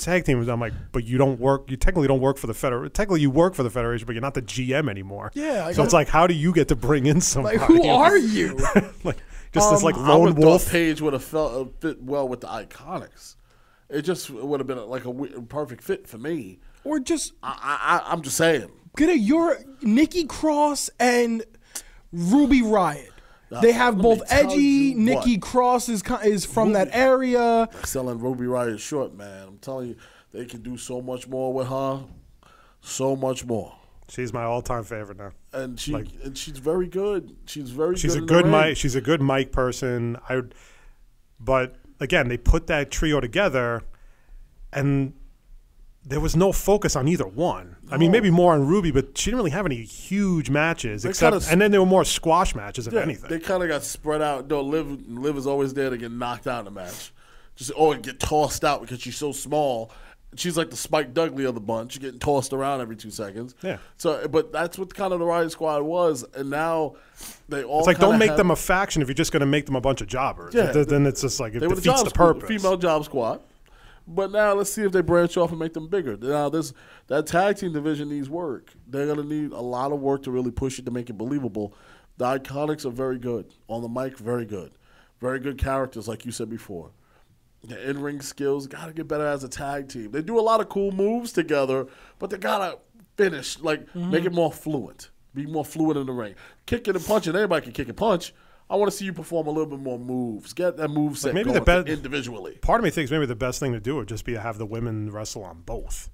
tag 0.00 0.24
team. 0.24 0.48
I'm 0.48 0.58
like, 0.60 0.72
but 0.92 1.04
you 1.04 1.18
don't 1.18 1.38
work. 1.38 1.70
You 1.70 1.76
technically 1.76 2.08
don't 2.08 2.20
work 2.20 2.36
for 2.38 2.46
the 2.46 2.54
federation. 2.54 2.92
Technically, 2.92 3.20
you 3.20 3.30
work 3.30 3.54
for 3.54 3.62
the 3.62 3.70
federation, 3.70 4.06
but 4.06 4.12
you're 4.14 4.22
not 4.22 4.34
the 4.34 4.42
GM 4.42 4.90
anymore. 4.90 5.30
Yeah, 5.34 5.66
like, 5.66 5.74
so 5.76 5.82
it's 5.84 5.92
like, 5.92 6.08
how 6.08 6.26
do 6.26 6.34
you 6.34 6.52
get 6.52 6.68
to 6.68 6.76
bring 6.76 7.06
in 7.06 7.20
somebody? 7.20 7.58
Like 7.58 7.66
who 7.68 7.86
are 7.88 8.16
you? 8.16 8.56
like 9.04 9.18
just 9.52 9.70
this 9.70 9.80
Um, 9.80 9.82
like 9.82 9.96
lone 9.96 10.34
would 10.34 10.38
wolf. 10.38 10.70
Page 10.70 11.00
would 11.00 11.12
have 11.12 11.24
felt 11.24 11.52
uh, 11.52 11.70
fit 11.80 12.02
well 12.02 12.28
with 12.28 12.40
the 12.40 12.46
Iconics. 12.48 13.36
It 13.88 14.02
just 14.02 14.30
would 14.30 14.60
have 14.60 14.66
been 14.66 14.78
like 14.88 15.02
a 15.02 15.12
wi- 15.12 15.34
perfect 15.48 15.82
fit 15.82 16.06
for 16.08 16.18
me. 16.18 16.60
or 16.84 17.00
just 17.00 17.32
I, 17.42 18.00
I, 18.06 18.12
I'm 18.12 18.22
just 18.22 18.36
saying. 18.36 18.70
get 18.96 19.08
a 19.10 19.18
your 19.18 19.58
Nikki 19.82 20.24
Cross 20.26 20.90
and 21.00 21.44
Ruby 22.12 22.62
Riott. 22.62 23.08
They 23.62 23.72
have 23.72 23.96
let 23.96 24.02
both 24.04 24.22
Edgy. 24.30 24.94
Nikki 24.94 25.32
what. 25.32 25.42
Cross 25.42 25.88
is 25.88 26.02
ki- 26.04 26.14
is 26.22 26.44
from 26.44 26.74
that 26.74 26.86
Ruby- 26.86 26.96
area. 26.98 27.68
Selling 27.84 28.20
Ruby 28.20 28.44
Riott 28.44 28.78
short, 28.78 29.12
man. 29.16 29.49
Telling 29.60 29.88
you, 29.88 29.96
they 30.32 30.44
can 30.46 30.62
do 30.62 30.76
so 30.76 31.00
much 31.00 31.28
more 31.28 31.52
with 31.52 31.68
her. 31.68 32.04
So 32.80 33.14
much 33.16 33.44
more. 33.44 33.74
She's 34.08 34.32
my 34.32 34.42
all-time 34.42 34.84
favorite 34.84 35.18
now. 35.18 35.30
And 35.52 35.78
she 35.78 35.92
Like- 35.92 36.08
and 36.24 36.36
she's 36.36 36.58
very 36.58 36.88
good. 36.88 37.36
She's 37.46 37.70
very 37.70 37.96
She's 37.96 38.14
good. 38.14 38.24
a 38.24 38.26
good 38.26 38.46
mic. 38.46 38.76
She's 38.76 38.94
a 38.96 39.00
good 39.00 39.22
mic 39.22 39.52
person. 39.52 40.16
I, 40.28 40.36
would, 40.36 40.54
but 41.38 41.76
again, 42.00 42.28
they 42.28 42.36
put 42.38 42.66
that 42.68 42.90
trio 42.90 43.20
together, 43.20 43.82
and 44.72 45.12
there 46.04 46.18
was 46.20 46.34
no 46.34 46.50
focus 46.52 46.96
on 46.96 47.06
either 47.06 47.26
one. 47.26 47.76
I 47.90 47.98
mean, 47.98 48.10
maybe 48.10 48.30
more 48.30 48.54
on 48.54 48.66
Ruby, 48.66 48.90
but 48.90 49.16
she 49.18 49.26
didn't 49.30 49.38
really 49.38 49.50
have 49.50 49.66
any 49.66 49.82
huge 49.82 50.48
matches. 50.48 51.02
They 51.02 51.10
except, 51.10 51.34
kinda 51.34 51.46
and 51.52 51.60
then 51.60 51.70
there 51.70 51.80
were 51.80 51.86
more 51.86 52.04
squash 52.04 52.54
matches, 52.54 52.86
if 52.86 52.94
Yeah, 52.94 53.00
anything. 53.02 53.28
They 53.28 53.38
kind 53.38 53.62
of 53.62 53.68
got 53.68 53.84
spread 53.84 54.22
out. 54.22 54.48
No, 54.48 54.62
Liv, 54.62 55.06
Liv 55.08 55.36
is 55.36 55.46
always 55.46 55.74
there 55.74 55.90
to 55.90 55.98
get 55.98 56.10
knocked 56.10 56.46
out 56.46 56.60
in 56.60 56.64
the 56.64 56.70
match. 56.80 57.12
Just 57.60 57.72
or 57.76 57.94
oh, 57.94 57.98
get 57.98 58.18
tossed 58.18 58.64
out 58.64 58.80
because 58.80 59.02
she's 59.02 59.18
so 59.18 59.32
small. 59.32 59.92
She's 60.34 60.56
like 60.56 60.70
the 60.70 60.76
Spike 60.76 61.12
Dudley 61.12 61.44
of 61.44 61.54
the 61.54 61.60
bunch, 61.60 62.00
getting 62.00 62.18
tossed 62.18 62.54
around 62.54 62.80
every 62.80 62.96
two 62.96 63.10
seconds. 63.10 63.54
Yeah. 63.60 63.76
So, 63.98 64.26
but 64.28 64.50
that's 64.50 64.78
what 64.78 64.94
kind 64.94 65.12
of 65.12 65.18
the 65.18 65.26
Riott 65.26 65.50
Squad 65.50 65.82
was, 65.82 66.24
and 66.34 66.48
now 66.48 66.94
they 67.50 67.62
all. 67.62 67.80
it's 67.80 67.86
like 67.86 67.98
don't 67.98 68.18
make 68.18 68.30
have- 68.30 68.38
them 68.38 68.50
a 68.50 68.56
faction 68.56 69.02
if 69.02 69.08
you're 69.08 69.14
just 69.14 69.30
going 69.30 69.40
to 69.40 69.46
make 69.46 69.66
them 69.66 69.76
a 69.76 69.80
bunch 69.82 70.00
of 70.00 70.06
jobbers. 70.06 70.54
Yeah. 70.54 70.72
Th- 70.72 70.86
then 70.86 71.04
it's 71.04 71.20
just 71.20 71.38
like 71.38 71.54
it 71.54 71.60
the 71.60 71.68
defeats 71.68 71.84
job 71.84 72.04
the 72.06 72.12
purpose. 72.12 72.48
female 72.48 72.78
job 72.78 73.04
squad. 73.04 73.42
But 74.08 74.32
now 74.32 74.54
let's 74.54 74.72
see 74.72 74.82
if 74.82 74.92
they 74.92 75.02
branch 75.02 75.36
off 75.36 75.50
and 75.50 75.58
make 75.58 75.74
them 75.74 75.86
bigger. 75.88 76.16
Now 76.16 76.48
this 76.48 76.72
that 77.08 77.26
tag 77.26 77.58
team 77.58 77.74
division 77.74 78.08
needs 78.08 78.30
work. 78.30 78.72
They're 78.86 79.06
gonna 79.06 79.28
need 79.28 79.52
a 79.52 79.60
lot 79.60 79.92
of 79.92 80.00
work 80.00 80.22
to 80.22 80.30
really 80.30 80.50
push 80.50 80.78
it 80.78 80.86
to 80.86 80.90
make 80.90 81.10
it 81.10 81.18
believable. 81.18 81.74
The 82.16 82.24
Iconics 82.24 82.86
are 82.86 82.90
very 82.90 83.18
good 83.18 83.52
on 83.68 83.82
the 83.82 83.88
mic, 83.88 84.16
very 84.16 84.46
good, 84.46 84.72
very 85.20 85.40
good 85.40 85.58
characters, 85.58 86.08
like 86.08 86.24
you 86.24 86.32
said 86.32 86.48
before. 86.48 86.92
The 87.62 87.90
in 87.90 88.00
ring 88.00 88.20
skills 88.22 88.66
got 88.66 88.86
to 88.86 88.92
get 88.92 89.06
better 89.06 89.26
as 89.26 89.44
a 89.44 89.48
tag 89.48 89.88
team. 89.88 90.12
They 90.12 90.22
do 90.22 90.38
a 90.38 90.40
lot 90.40 90.60
of 90.60 90.68
cool 90.68 90.92
moves 90.92 91.32
together, 91.32 91.86
but 92.18 92.30
they 92.30 92.38
gotta 92.38 92.78
finish 93.16 93.58
like 93.60 93.80
make 93.94 94.04
mm-hmm. 94.04 94.26
it 94.26 94.32
more 94.32 94.52
fluent, 94.52 95.10
be 95.34 95.46
more 95.46 95.64
fluent 95.64 95.98
in 95.98 96.06
the 96.06 96.12
ring. 96.12 96.34
Kicking 96.66 96.96
and 96.96 97.04
punching, 97.04 97.36
anybody 97.36 97.64
can 97.64 97.72
kick 97.72 97.88
and 97.88 97.96
punch. 97.96 98.32
I 98.70 98.76
want 98.76 98.90
to 98.90 98.96
see 98.96 99.04
you 99.04 99.12
perform 99.12 99.48
a 99.48 99.50
little 99.50 99.66
bit 99.66 99.80
more 99.80 99.98
moves. 99.98 100.52
Get 100.52 100.76
that 100.76 100.88
move 100.88 101.18
set 101.18 101.34
maybe 101.34 101.50
going 101.50 101.64
the 101.64 101.82
be- 101.82 101.92
individually. 101.92 102.58
Part 102.62 102.80
of 102.80 102.84
me 102.84 102.90
thinks 102.90 103.10
maybe 103.10 103.26
the 103.26 103.34
best 103.34 103.58
thing 103.58 103.72
to 103.72 103.80
do 103.80 103.96
would 103.96 104.08
just 104.08 104.24
be 104.24 104.32
to 104.34 104.40
have 104.40 104.58
the 104.58 104.66
women 104.66 105.10
wrestle 105.10 105.42
on 105.42 105.62
both. 105.66 106.08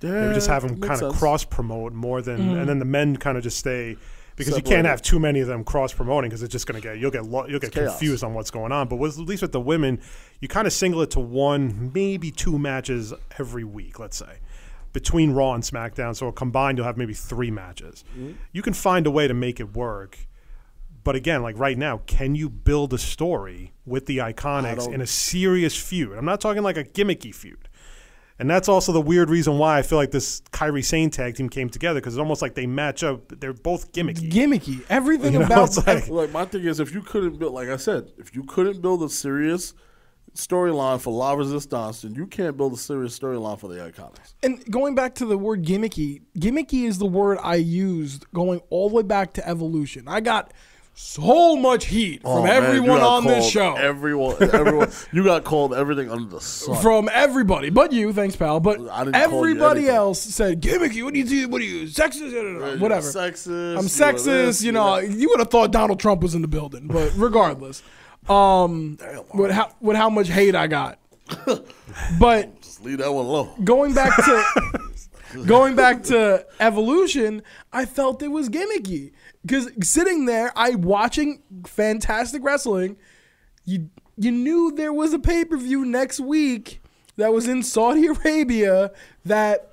Yeah, 0.00 0.10
Maybe 0.10 0.34
just 0.34 0.48
have 0.48 0.62
them 0.62 0.80
kind 0.80 1.02
of 1.02 1.16
cross 1.16 1.44
promote 1.44 1.92
more 1.92 2.22
than, 2.22 2.40
and 2.40 2.56
mm. 2.56 2.66
then 2.66 2.78
the 2.78 2.84
men 2.84 3.16
kind 3.16 3.36
of 3.36 3.42
just 3.42 3.58
stay 3.58 3.96
because 4.38 4.56
you 4.56 4.62
can't 4.62 4.86
have 4.86 5.02
too 5.02 5.18
many 5.18 5.40
of 5.40 5.48
them 5.48 5.64
cross 5.64 5.92
promoting 5.92 6.30
because 6.30 6.42
it's 6.42 6.52
just 6.52 6.66
going 6.66 6.80
to 6.80 6.86
get 6.86 6.98
you'll 6.98 7.10
get 7.10 7.24
lo- 7.24 7.46
you'll 7.46 7.60
get 7.60 7.72
chaos. 7.72 7.90
confused 7.90 8.24
on 8.24 8.34
what's 8.34 8.50
going 8.50 8.72
on. 8.72 8.88
But 8.88 8.96
with, 8.96 9.18
at 9.18 9.24
least 9.24 9.42
with 9.42 9.52
the 9.52 9.60
women, 9.60 10.00
you 10.40 10.48
kind 10.48 10.66
of 10.66 10.72
single 10.72 11.02
it 11.02 11.10
to 11.12 11.20
one, 11.20 11.90
maybe 11.92 12.30
two 12.30 12.58
matches 12.58 13.12
every 13.38 13.64
week. 13.64 13.98
Let's 13.98 14.16
say 14.16 14.38
between 14.92 15.32
Raw 15.32 15.54
and 15.54 15.62
SmackDown. 15.62 16.16
So 16.16 16.32
combined, 16.32 16.78
you'll 16.78 16.86
have 16.86 16.96
maybe 16.96 17.14
three 17.14 17.50
matches. 17.50 18.04
Mm-hmm. 18.12 18.32
You 18.52 18.62
can 18.62 18.72
find 18.72 19.06
a 19.06 19.10
way 19.10 19.28
to 19.28 19.34
make 19.34 19.60
it 19.60 19.74
work. 19.74 20.18
But 21.04 21.14
again, 21.14 21.42
like 21.42 21.58
right 21.58 21.78
now, 21.78 22.02
can 22.06 22.34
you 22.34 22.50
build 22.50 22.92
a 22.92 22.98
story 22.98 23.72
with 23.86 24.06
the 24.06 24.18
Iconics 24.18 24.92
in 24.92 25.00
a 25.00 25.06
serious 25.06 25.76
feud? 25.76 26.18
I'm 26.18 26.24
not 26.24 26.40
talking 26.40 26.62
like 26.62 26.76
a 26.76 26.84
gimmicky 26.84 27.34
feud. 27.34 27.68
And 28.40 28.48
that's 28.48 28.68
also 28.68 28.92
the 28.92 29.00
weird 29.00 29.30
reason 29.30 29.58
why 29.58 29.78
I 29.78 29.82
feel 29.82 29.98
like 29.98 30.12
this 30.12 30.42
Kairi 30.52 30.84
Sane 30.84 31.10
tag 31.10 31.34
team 31.34 31.48
came 31.48 31.68
together 31.68 32.00
because 32.00 32.14
it's 32.14 32.20
almost 32.20 32.40
like 32.40 32.54
they 32.54 32.66
match 32.66 33.02
up. 33.02 33.40
They're 33.40 33.52
both 33.52 33.90
gimmicky. 33.92 34.30
Gimmicky. 34.30 34.84
Everything 34.88 35.32
You 35.32 35.40
know, 35.40 35.46
about 35.46 35.68
it's 35.76 35.86
like- 35.86 36.08
Like 36.08 36.30
my 36.32 36.44
thing 36.44 36.64
is, 36.64 36.78
if 36.78 36.94
you 36.94 37.02
couldn't 37.02 37.38
build, 37.38 37.52
like 37.52 37.68
I 37.68 37.76
said, 37.76 38.12
if 38.16 38.34
you 38.36 38.44
couldn't 38.44 38.80
build 38.80 39.02
a 39.02 39.08
serious 39.08 39.74
storyline 40.36 41.00
for 41.00 41.12
La 41.12 41.32
Resistance, 41.32 42.02
then 42.02 42.14
you 42.14 42.26
can't 42.26 42.56
build 42.56 42.72
a 42.74 42.76
serious 42.76 43.18
storyline 43.18 43.58
for 43.58 43.66
the 43.66 43.74
Iconics. 43.76 44.34
And 44.42 44.64
going 44.70 44.94
back 44.94 45.16
to 45.16 45.26
the 45.26 45.36
word 45.36 45.64
gimmicky, 45.64 46.22
gimmicky 46.38 46.84
is 46.84 46.98
the 46.98 47.06
word 47.06 47.38
I 47.42 47.56
used 47.56 48.24
going 48.32 48.60
all 48.70 48.88
the 48.88 48.94
way 48.96 49.02
back 49.02 49.32
to 49.34 49.48
Evolution. 49.48 50.06
I 50.06 50.20
got 50.20 50.52
so 51.00 51.56
much 51.56 51.86
heat 51.86 52.22
from 52.22 52.30
Oh, 52.30 52.42
man, 52.42 52.64
everyone 52.64 53.00
on 53.00 53.24
this 53.24 53.48
show. 53.48 53.74
Everyone, 53.76 54.36
everyone, 54.40 54.90
you 55.12 55.22
got 55.22 55.44
called 55.44 55.72
everything 55.72 56.10
under 56.10 56.28
the 56.28 56.40
sun. 56.40 56.80
from 56.82 57.08
everybody, 57.12 57.70
but 57.70 57.92
you, 57.92 58.12
thanks, 58.12 58.34
pal. 58.34 58.58
But 58.58 58.80
I 58.90 59.04
didn't 59.04 59.14
call 59.14 59.46
you 59.46 59.52
everybody 59.52 59.88
else 59.88 60.20
said 60.20 60.60
gimmicky. 60.60 61.04
What 61.04 61.14
do 61.14 61.20
you 61.20 61.24
do? 61.24 61.48
What 61.48 61.60
are 61.62 61.64
you 61.64 61.84
sexist? 61.86 62.80
Whatever. 62.80 63.06
Sexist. 63.06 63.76
I'm 63.76 63.84
you 63.84 63.88
sexist. 63.88 64.62
you 64.64 64.72
know, 64.72 65.00
that. 65.00 65.08
you 65.08 65.28
would 65.28 65.38
have 65.38 65.50
thought 65.50 65.70
Donald 65.70 66.00
Trump 66.00 66.20
was 66.20 66.34
in 66.34 66.42
the 66.42 66.48
building, 66.48 66.88
but 66.88 67.12
regardless, 67.16 67.82
um, 68.28 68.98
with 69.34 69.52
how 69.52 69.72
with 69.80 69.96
how 69.96 70.10
much 70.10 70.28
hate 70.28 70.56
I 70.56 70.66
got, 70.66 70.98
but 72.18 72.60
Just 72.60 72.84
leave 72.84 72.98
that 72.98 73.12
one 73.12 73.24
alone. 73.26 73.50
going 73.62 73.94
back 73.94 74.16
to 74.16 74.44
going 75.46 75.76
back 75.76 76.02
to 76.02 76.44
evolution 76.58 77.42
i 77.70 77.84
felt 77.84 78.22
it 78.22 78.28
was 78.28 78.48
gimmicky 78.48 79.12
because 79.44 79.68
sitting 79.82 80.26
there 80.26 80.52
i 80.56 80.70
watching 80.74 81.42
fantastic 81.66 82.42
wrestling 82.44 82.96
you 83.64 83.88
you 84.16 84.30
knew 84.32 84.72
there 84.72 84.92
was 84.92 85.12
a 85.12 85.18
pay-per-view 85.18 85.84
next 85.84 86.18
week 86.20 86.80
that 87.16 87.32
was 87.32 87.46
in 87.48 87.62
saudi 87.62 88.06
arabia 88.14 88.90
that 89.24 89.72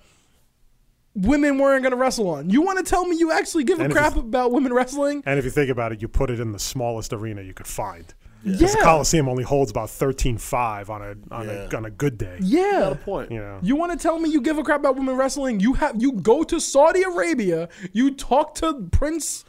women 1.14 1.58
weren't 1.58 1.82
going 1.82 1.92
to 1.92 1.98
wrestle 1.98 2.30
on 2.30 2.50
you 2.50 2.62
want 2.62 2.78
to 2.78 2.84
tell 2.84 3.06
me 3.08 3.16
you 3.18 3.32
actually 3.32 3.64
give 3.64 3.80
a 3.80 3.84
And 3.84 3.92
if 3.92 3.98
crap 3.98 4.16
you- 4.16 4.22
about 4.22 4.52
women 4.52 4.74
wrestling 4.74 5.24
And 5.26 5.40
if 5.40 5.46
you 5.46 5.52
think 5.52 5.70
about 5.70 5.92
it, 5.94 6.02
you 6.02 6.08
put 6.08 6.30
it 6.30 6.40
in 6.40 6.52
the 6.52 6.60
smallest 6.60 7.14
arena 7.14 7.42
you 7.42 7.54
could 7.54 7.68
find. 7.68 8.14
Because 8.44 8.74
the 8.74 8.82
Coliseum 8.82 9.28
only 9.28 9.44
holds 9.44 9.72
about 9.72 9.88
13.5 9.90 10.90
on 10.90 11.02
a 11.02 11.34
on, 11.34 11.48
Yeah. 11.48 11.68
a 11.72 11.78
on 11.78 11.86
a 11.86 11.90
good 11.90 12.18
day. 12.20 12.38
yeah 12.42 12.82
Got 12.82 12.92
a 12.92 12.96
point. 12.96 13.32
You 13.32 13.40
know. 13.40 13.60
You 13.64 13.76
want 13.76 13.92
to 13.94 13.98
tell 13.98 14.20
me 14.20 14.30
you 14.30 14.40
give 14.42 14.58
a 14.60 14.64
crap 14.64 14.82
about 14.82 14.98
women 14.98 15.16
wrestling? 15.16 15.60
You 15.62 15.74
have 15.74 16.00
you 16.00 16.12
go 16.12 16.44
to 16.44 16.60
Saudi 16.60 17.02
Arabia, 17.02 17.70
you 17.92 18.12
talk 18.14 18.54
to 18.56 18.88
Prince, 18.92 19.46
wh- 19.46 19.48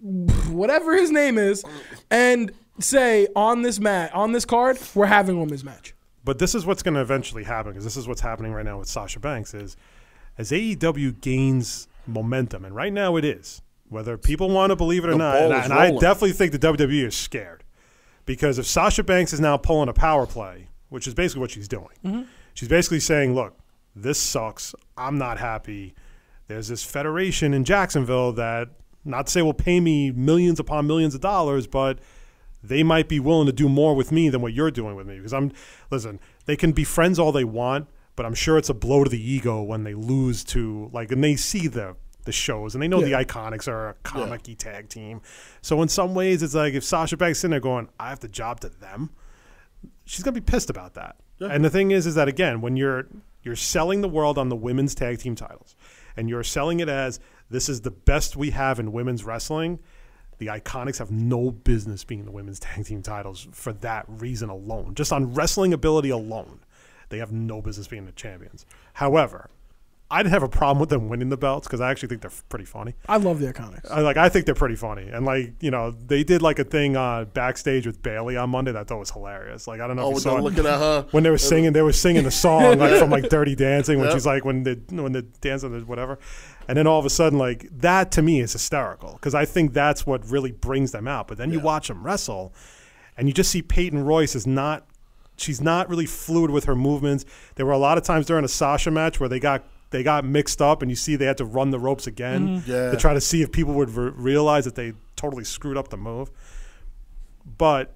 whatever 0.00 0.96
his 0.96 1.10
name 1.10 1.38
is, 1.38 1.64
and 2.10 2.52
say 2.78 3.26
on 3.34 3.62
this 3.62 3.80
mat 3.80 4.14
on 4.14 4.32
this 4.32 4.44
card 4.44 4.78
we're 4.94 5.06
having 5.06 5.36
a 5.36 5.40
women's 5.40 5.64
match. 5.64 5.94
But 6.24 6.38
this 6.38 6.54
is 6.54 6.66
what's 6.66 6.82
going 6.82 6.94
to 6.94 7.00
eventually 7.00 7.44
happen 7.44 7.72
because 7.72 7.84
this 7.84 7.96
is 7.96 8.08
what's 8.08 8.20
happening 8.20 8.52
right 8.52 8.64
now 8.64 8.78
with 8.78 8.88
Sasha 8.88 9.20
Banks 9.20 9.54
is 9.54 9.76
as 10.36 10.50
AEW 10.50 11.20
gains 11.20 11.88
momentum, 12.06 12.64
and 12.64 12.74
right 12.74 12.92
now 12.92 13.16
it 13.16 13.24
is, 13.24 13.62
whether 13.88 14.18
people 14.18 14.50
want 14.50 14.70
to 14.70 14.76
believe 14.76 15.04
it 15.04 15.08
or 15.08 15.12
The 15.12 15.18
not, 15.18 15.36
and, 15.36 15.52
I, 15.52 15.64
and 15.64 15.72
I 15.72 15.90
definitely 15.92 16.32
think 16.32 16.52
the 16.52 16.58
WWE 16.58 17.06
is 17.06 17.14
scared 17.14 17.64
because 18.26 18.58
if 18.58 18.66
Sasha 18.66 19.02
Banks 19.02 19.32
is 19.32 19.40
now 19.40 19.56
pulling 19.56 19.88
a 19.88 19.92
power 19.92 20.26
play, 20.26 20.68
which 20.88 21.06
is 21.06 21.14
basically 21.14 21.40
what 21.40 21.50
she's 21.50 21.68
doing, 21.68 21.88
mm-hmm. 22.04 22.22
she's 22.54 22.68
basically 22.68 23.00
saying, 23.00 23.34
"Look, 23.34 23.56
this 23.94 24.18
sucks. 24.18 24.74
I'm 24.96 25.16
not 25.16 25.38
happy. 25.38 25.94
There's 26.48 26.68
this 26.68 26.84
federation 26.84 27.54
in 27.54 27.64
Jacksonville 27.64 28.32
that, 28.32 28.68
not 29.06 29.26
to 29.26 29.32
say 29.32 29.42
will 29.42 29.54
pay 29.54 29.80
me 29.80 30.10
millions 30.10 30.60
upon 30.60 30.86
millions 30.86 31.14
of 31.14 31.20
dollars, 31.20 31.66
but." 31.66 31.98
they 32.62 32.82
might 32.82 33.08
be 33.08 33.20
willing 33.20 33.46
to 33.46 33.52
do 33.52 33.68
more 33.68 33.94
with 33.94 34.10
me 34.10 34.28
than 34.28 34.40
what 34.40 34.52
you're 34.52 34.72
doing 34.72 34.96
with 34.96 35.06
me 35.06 35.16
because 35.18 35.32
I'm 35.32 35.52
listen, 35.92 36.18
they 36.46 36.56
can 36.56 36.72
be 36.72 36.82
friends 36.82 37.16
all 37.16 37.30
they 37.30 37.44
want, 37.44 37.86
but 38.16 38.26
I'm 38.26 38.34
sure 38.34 38.58
it's 38.58 38.68
a 38.70 38.74
blow 38.74 39.04
to 39.04 39.10
the 39.10 39.20
ego 39.22 39.62
when 39.62 39.84
they 39.84 39.94
lose 39.94 40.42
to 40.46 40.90
like 40.92 41.12
and 41.12 41.22
they 41.22 41.36
see 41.36 41.68
the 41.68 41.94
the 42.24 42.32
shows 42.32 42.74
and 42.74 42.82
they 42.82 42.88
know 42.88 42.98
Yeah. 43.04 43.18
the 43.18 43.24
iconics 43.24 43.68
are 43.68 43.90
a 43.90 43.94
comic 44.02 44.42
tag 44.58 44.88
team. 44.88 45.20
So 45.62 45.80
in 45.80 45.88
some 45.88 46.12
ways 46.12 46.42
it's 46.42 46.54
like 46.54 46.74
if 46.74 46.82
Sasha 46.82 47.16
Banks 47.16 47.44
in 47.44 47.52
there 47.52 47.60
going, 47.60 47.88
I 48.00 48.08
have 48.08 48.18
to 48.20 48.28
job 48.28 48.58
to 48.60 48.68
them, 48.68 49.10
she's 50.04 50.24
gonna 50.24 50.34
be 50.34 50.40
pissed 50.40 50.70
about 50.70 50.94
that. 50.94 51.16
And 51.38 51.64
the 51.64 51.70
thing 51.70 51.92
is 51.92 52.04
is 52.04 52.16
that 52.16 52.26
again, 52.26 52.60
when 52.62 52.76
you're 52.76 53.06
you're 53.44 53.54
selling 53.54 54.00
the 54.00 54.08
world 54.08 54.38
on 54.38 54.48
the 54.48 54.56
women's 54.56 54.92
tag 54.94 55.18
team 55.20 55.36
titles 55.36 55.76
and 56.16 56.28
you're 56.28 56.42
selling 56.42 56.80
it 56.80 56.88
as 56.88 57.20
this 57.50 57.68
is 57.68 57.82
the 57.82 57.90
best 57.90 58.36
we 58.36 58.50
have 58.50 58.78
in 58.78 58.92
women's 58.92 59.24
wrestling, 59.24 59.78
the 60.38 60.46
Iconics 60.46 60.98
have 60.98 61.10
no 61.10 61.50
business 61.50 62.04
being 62.04 62.24
the 62.24 62.30
women's 62.30 62.60
tag 62.60 62.86
team 62.86 63.02
titles 63.02 63.48
for 63.52 63.72
that 63.74 64.04
reason 64.08 64.48
alone. 64.48 64.94
Just 64.94 65.12
on 65.12 65.34
wrestling 65.34 65.72
ability 65.72 66.10
alone, 66.10 66.60
they 67.08 67.18
have 67.18 67.32
no 67.32 67.62
business 67.62 67.86
being 67.86 68.06
the 68.06 68.12
champions. 68.12 68.66
However, 68.94 69.50
I 70.08 70.22
didn't 70.22 70.34
have 70.34 70.44
a 70.44 70.48
problem 70.48 70.78
with 70.78 70.88
them 70.88 71.08
winning 71.08 71.30
the 71.30 71.36
belts 71.36 71.66
because 71.66 71.80
I 71.80 71.90
actually 71.90 72.10
think 72.10 72.20
they're 72.22 72.30
pretty 72.48 72.64
funny. 72.64 72.94
I 73.08 73.16
love 73.16 73.40
the 73.40 73.52
Iconics. 73.52 73.90
I 73.90 74.02
like 74.02 74.16
I 74.16 74.28
think 74.28 74.46
they're 74.46 74.54
pretty 74.54 74.76
funny, 74.76 75.08
and 75.08 75.26
like 75.26 75.54
you 75.60 75.72
know 75.72 75.90
they 75.90 76.22
did 76.22 76.42
like 76.42 76.60
a 76.60 76.64
thing 76.64 76.96
uh, 76.96 77.24
backstage 77.24 77.86
with 77.86 78.02
Bayley 78.02 78.36
on 78.36 78.50
Monday 78.50 78.70
that 78.70 78.80
I 78.80 78.84
thought 78.84 79.00
was 79.00 79.10
hilarious. 79.10 79.66
Like 79.66 79.80
I 79.80 79.86
don't 79.88 79.96
know 79.96 80.04
Oh, 80.04 80.10
if 80.10 80.14
you 80.16 80.20
saw 80.20 80.36
it. 80.36 80.42
looking 80.42 80.64
at 80.66 80.78
her. 80.78 81.06
when 81.10 81.24
they 81.24 81.30
were 81.30 81.38
singing, 81.38 81.72
they 81.72 81.82
were 81.82 81.92
singing 81.92 82.22
the 82.22 82.30
song 82.30 82.78
like 82.78 82.98
from 83.00 83.10
like 83.10 83.28
Dirty 83.28 83.56
Dancing 83.56 83.98
when 83.98 84.06
Yep. 84.06 84.14
she's 84.16 84.26
like 84.26 84.44
when 84.44 84.62
the 84.62 84.80
when 84.90 85.10
the 85.10 85.22
dancing 85.22 85.74
or 85.74 85.80
whatever, 85.80 86.20
and 86.68 86.78
then 86.78 86.86
all 86.86 87.00
of 87.00 87.04
a 87.06 87.10
sudden 87.10 87.36
like 87.38 87.68
that 87.78 88.12
to 88.12 88.22
me 88.22 88.38
is 88.40 88.52
hysterical 88.52 89.14
because 89.14 89.34
I 89.34 89.44
think 89.44 89.72
that's 89.72 90.06
what 90.06 90.24
really 90.30 90.52
brings 90.52 90.92
them 90.92 91.08
out. 91.08 91.26
But 91.26 91.36
then 91.38 91.50
you 91.52 91.58
watch 91.58 91.88
them 91.88 92.04
wrestle, 92.06 92.54
and 93.16 93.26
you 93.26 93.34
just 93.34 93.50
see 93.50 93.60
Peyton 93.60 94.04
Royce 94.04 94.36
is 94.36 94.46
not 94.46 94.86
she's 95.36 95.60
not 95.60 95.88
really 95.88 96.06
fluid 96.06 96.52
with 96.52 96.64
her 96.66 96.76
movements. 96.76 97.24
There 97.56 97.66
were 97.66 97.72
a 97.72 97.78
lot 97.78 97.98
of 97.98 98.04
times 98.04 98.24
during 98.26 98.44
a 98.44 98.48
Sasha 98.48 98.92
match 98.92 99.18
where 99.18 99.28
they 99.28 99.40
got 99.40 99.64
they 99.90 100.02
got 100.02 100.24
mixed 100.24 100.60
up, 100.60 100.82
and 100.82 100.90
you 100.90 100.96
see 100.96 101.16
they 101.16 101.26
had 101.26 101.38
to 101.38 101.44
run 101.44 101.70
the 101.70 101.78
ropes 101.78 102.06
again 102.06 102.60
mm-hmm. 102.60 102.70
Yeah. 102.70 102.90
to 102.90 102.96
try 102.96 103.14
to 103.14 103.20
see 103.20 103.42
if 103.42 103.52
people 103.52 103.74
would 103.74 103.90
re- 103.90 104.12
realize 104.14 104.64
that 104.64 104.74
they 104.74 104.94
totally 105.14 105.44
screwed 105.44 105.76
up 105.76 105.88
the 105.88 105.96
move. 105.96 106.30
But 107.58 107.94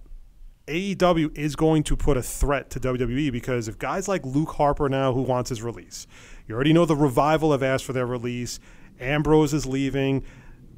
AEW 0.66 1.36
is 1.36 1.56
going 1.56 1.82
to 1.84 1.96
put 1.96 2.16
a 2.16 2.22
threat 2.22 2.70
to 2.70 2.80
WWE 2.80 3.32
because 3.32 3.66
if 3.66 3.78
guys 3.78 4.06
like 4.06 4.24
Luke 4.24 4.50
Harper 4.50 4.88
now, 4.88 5.12
who 5.12 5.22
wants 5.22 5.48
his 5.48 5.62
release, 5.62 6.06
you 6.46 6.54
already 6.54 6.72
know 6.72 6.84
the 6.84 6.96
revival 6.96 7.52
have 7.52 7.62
asked 7.62 7.84
for 7.84 7.92
their 7.92 8.06
release. 8.06 8.60
Ambrose 9.00 9.52
is 9.52 9.66
leaving. 9.66 10.24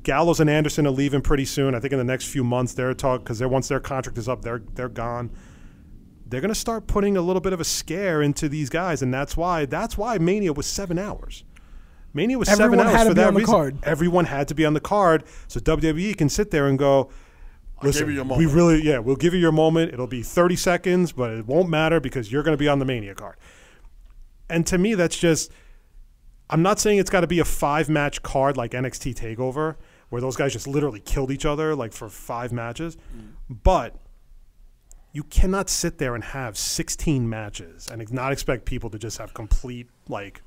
Gallows 0.03 0.41
and 0.41 0.49
Anderson 0.49 0.87
are 0.87 0.91
leaving 0.91 1.21
pretty 1.21 1.45
soon. 1.45 1.75
I 1.75 1.81
think 1.81 1.93
in 1.93 1.99
the 1.99 2.05
next 2.05 2.27
few 2.27 2.43
months 2.43 2.73
they're 2.73 2.95
talk 2.95 3.23
because 3.23 3.43
once 3.43 3.69
their 3.69 3.81
contract 3.81 4.19
is 4.19 4.29
up, 4.29 4.43
they're 4.43 4.63
they're 4.75 4.89
gone. 4.89 5.31
They're 6.33 6.41
going 6.41 6.49
to 6.49 6.55
start 6.55 6.87
putting 6.87 7.19
a 7.19 7.21
little 7.21 7.43
bit 7.43 7.53
of 7.53 7.61
a 7.61 7.65
scare 7.65 8.23
into 8.23 8.49
these 8.49 8.71
guys, 8.71 9.03
and 9.03 9.13
that's 9.13 9.37
why 9.37 9.67
that's 9.67 9.99
why 9.99 10.17
Mania 10.17 10.55
was 10.55 10.65
seven 10.65 10.99
hours. 10.99 11.45
Mania 12.15 12.39
was 12.39 12.49
seven 12.49 12.81
hours 12.81 12.91
had 12.91 13.05
to 13.05 13.11
for 13.11 13.15
be 13.15 13.21
that 13.21 13.27
on 13.27 13.35
the 13.35 13.41
reason. 13.41 13.55
card. 13.55 13.79
Everyone 13.83 14.25
had 14.25 14.49
to 14.49 14.55
be 14.55 14.65
on 14.65 14.73
the 14.73 14.81
card, 14.81 15.25
so 15.47 15.61
WWE 15.61 16.17
can 16.17 16.31
sit 16.31 16.51
there 16.51 16.69
and 16.69 16.79
go. 16.79 17.11
Listen, 17.83 18.09
you 18.09 18.15
your 18.15 18.25
we 18.25 18.47
really, 18.47 18.83
yeah, 18.83 18.99
we'll 18.99 19.17
give 19.17 19.35
you 19.35 19.41
your 19.41 19.53
moment. 19.53 19.93
It'll 19.93 20.07
be 20.07 20.23
30 20.23 20.57
seconds, 20.57 21.13
but 21.13 21.33
it 21.33 21.47
won't 21.47 21.69
matter 21.69 22.01
because 22.01 22.33
you're 22.33 22.43
going 22.43 22.57
to 22.57 22.59
be 22.59 22.69
on 22.69 22.79
the 22.79 22.87
Mania 22.87 23.15
card. 23.15 23.37
And 24.49 24.67
to 24.69 24.79
me, 24.79 24.95
that's 24.95 25.19
just, 25.19 25.53
I'm 26.49 26.63
not 26.63 26.81
saying 26.81 26.97
it's 26.97 27.11
got 27.11 27.21
to 27.21 27.27
be 27.27 27.41
a 27.41 27.45
five 27.45 27.91
match 27.91 28.23
card 28.23 28.57
like 28.57 28.71
NXT 28.71 29.17
TakeOver, 29.17 29.77
where 30.09 30.23
those 30.23 30.37
guys 30.37 30.55
just 30.55 30.67
literally 30.67 31.01
killed 31.01 31.31
each 31.31 31.45
other 31.45 31.75
like 31.75 31.93
for 31.93 32.09
five 32.09 32.53
matches. 32.53 32.97
Mm. 33.15 33.33
But 33.65 33.97
you 35.13 35.23
cannot 35.25 35.69
sit 35.69 35.99
there 35.99 36.15
and 36.15 36.25
have 36.25 36.57
16 36.57 37.29
matches 37.29 37.89
and 37.91 38.13
not 38.13 38.33
expect 38.33 38.65
people 38.65 38.91
to 38.91 38.99
just 38.99 39.19
have 39.19 39.35
complete, 39.35 39.89
like, 40.09 40.43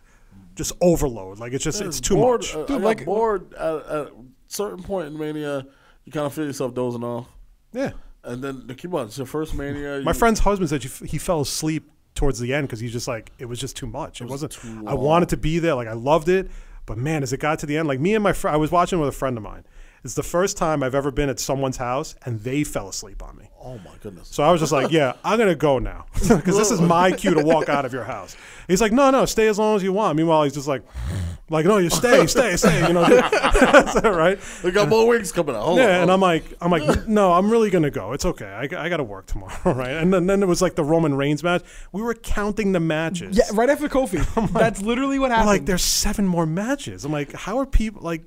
just 0.56 0.74
overload. 0.82 1.40
Like, 1.40 1.54
it's 1.54 1.64
just, 1.64 1.82
it's 1.82 2.02
too 2.02 2.16
bored, 2.16 2.42
much. 2.42 2.56
Uh, 2.56 2.58
Dude, 2.60 2.68
got 2.68 2.82
like- 2.82 3.06
bored 3.06 3.54
at, 3.54 3.76
at 3.76 3.86
a 3.86 4.12
certain 4.48 4.84
point 4.84 5.08
in 5.08 5.18
Mania. 5.18 5.66
You 6.04 6.12
kind 6.12 6.26
of 6.26 6.34
feel 6.34 6.46
yourself 6.46 6.74
dozing 6.74 7.04
off, 7.04 7.28
yeah. 7.74 7.92
and 8.24 8.44
then 8.44 8.68
keep 8.76 8.94
on. 8.94 9.08
It's 9.08 9.18
your 9.18 9.26
first 9.26 9.56
Mania. 9.56 10.02
My 10.02 10.14
friend's 10.14 10.40
husband 10.40 10.70
said 10.70 10.84
you 10.84 10.90
he 11.04 11.18
fell 11.18 11.42
asleep 11.42 11.90
towards 12.14 12.40
the 12.40 12.54
end 12.54 12.68
because 12.68 12.80
he's 12.80 12.92
just 12.92 13.08
like 13.08 13.32
it 13.40 13.46
was 13.46 13.60
just 13.60 13.76
too 13.76 13.88
much. 13.88 14.22
It, 14.22 14.26
was 14.26 14.44
wasn't. 14.44 14.52
too 14.52 14.84
I 14.86 14.94
wanted 14.94 15.30
to 15.30 15.38
be 15.38 15.58
there. 15.58 15.74
Like 15.74 15.88
I 15.88 15.94
loved 15.94 16.30
it, 16.30 16.52
but 16.86 16.98
man, 17.00 17.24
as 17.24 17.34
it 17.34 17.40
got 17.40 17.58
to 17.60 17.66
the 17.66 17.76
end, 17.76 17.88
like 17.88 18.00
me 18.00 18.14
and 18.14 18.24
my 18.24 18.34
friend, 18.34 18.54
I 18.54 18.58
was 18.58 18.70
watching 18.70 19.00
with 19.00 19.10
a 19.10 19.14
friend 19.14 19.36
of 19.36 19.42
mine, 19.42 19.64
It's 20.04 20.14
the 20.14 20.22
first 20.22 20.58
time 20.58 20.84
I've 20.84 20.94
ever 20.94 21.10
been 21.10 21.30
at 21.30 21.40
someone's 21.40 21.78
house 21.78 22.16
and 22.24 22.42
they 22.42 22.64
fell 22.64 22.88
asleep 22.88 23.24
on 23.24 23.36
me. 23.38 23.45
Oh 23.68 23.80
my 23.80 23.96
goodness. 24.00 24.28
So 24.28 24.44
I 24.44 24.52
was 24.52 24.62
just 24.62 24.72
like, 24.72 24.92
yeah, 24.92 25.14
I'm 25.24 25.40
gonna 25.40 25.56
go 25.56 25.80
now 25.80 26.06
because 26.14 26.56
this 26.56 26.70
is 26.70 26.80
my 26.80 27.12
cue 27.12 27.34
to 27.34 27.44
walk 27.44 27.68
out 27.68 27.84
of 27.84 27.94
your 27.94 28.04
house. 28.04 28.38
He's 28.68 28.80
like, 28.80 28.92
no, 28.92 29.10
no, 29.10 29.26
stay 29.26 29.48
as 29.48 29.58
long 29.58 29.76
as 29.76 29.82
you 29.82 29.92
want. 29.92 30.18
Meanwhile, 30.18 30.44
he's 30.44 30.54
just 30.54 30.68
like, 30.68 30.84
like, 31.50 31.66
no, 31.66 31.78
you 31.78 31.90
stay, 31.90 32.28
stay, 32.28 32.58
stay. 32.58 32.88
You 32.88 32.94
know, 32.94 33.02
right? 34.04 34.40
We 34.64 34.70
got 34.70 34.88
more 34.88 35.08
wings 35.08 35.32
coming 35.32 35.56
out. 35.56 35.64
Hold 35.64 35.80
yeah, 35.80 35.86
on, 35.86 35.90
and 35.90 36.00
hold 36.02 36.12
I'm 36.12 36.22
like, 36.22 36.44
I'm 36.62 36.70
like, 36.70 37.08
no, 37.08 37.34
I'm 37.34 37.50
really 37.50 37.72
gonna 37.72 37.90
go. 37.90 38.14
It's 38.14 38.26
okay. 38.26 38.46
I, 38.46 38.62
I 38.64 38.90
got 38.90 38.98
to 38.98 39.04
work 39.04 39.26
tomorrow, 39.26 39.74
right? 39.74 39.92
And 39.92 40.14
then, 40.14 40.28
then 40.28 40.44
it 40.44 40.48
was 40.48 40.62
like 40.62 40.76
the 40.76 40.84
Roman 40.84 41.16
Reigns 41.16 41.44
match. 41.44 41.64
We 41.92 42.04
were 42.04 42.14
counting 42.14 42.72
the 42.72 42.80
matches. 42.80 43.36
Yeah, 43.36 43.46
right 43.54 43.70
after 43.70 43.90
Kofi. 43.90 44.24
That's 44.54 44.82
literally 44.82 45.18
what 45.18 45.30
We're 45.30 45.38
happened. 45.38 45.50
like, 45.50 45.66
there's 45.66 45.84
seven 45.84 46.28
more 46.28 46.46
matches. 46.46 47.04
I'm 47.04 47.12
like, 47.12 47.34
how 47.34 47.58
are 47.58 47.66
people 47.66 48.04
like? 48.04 48.22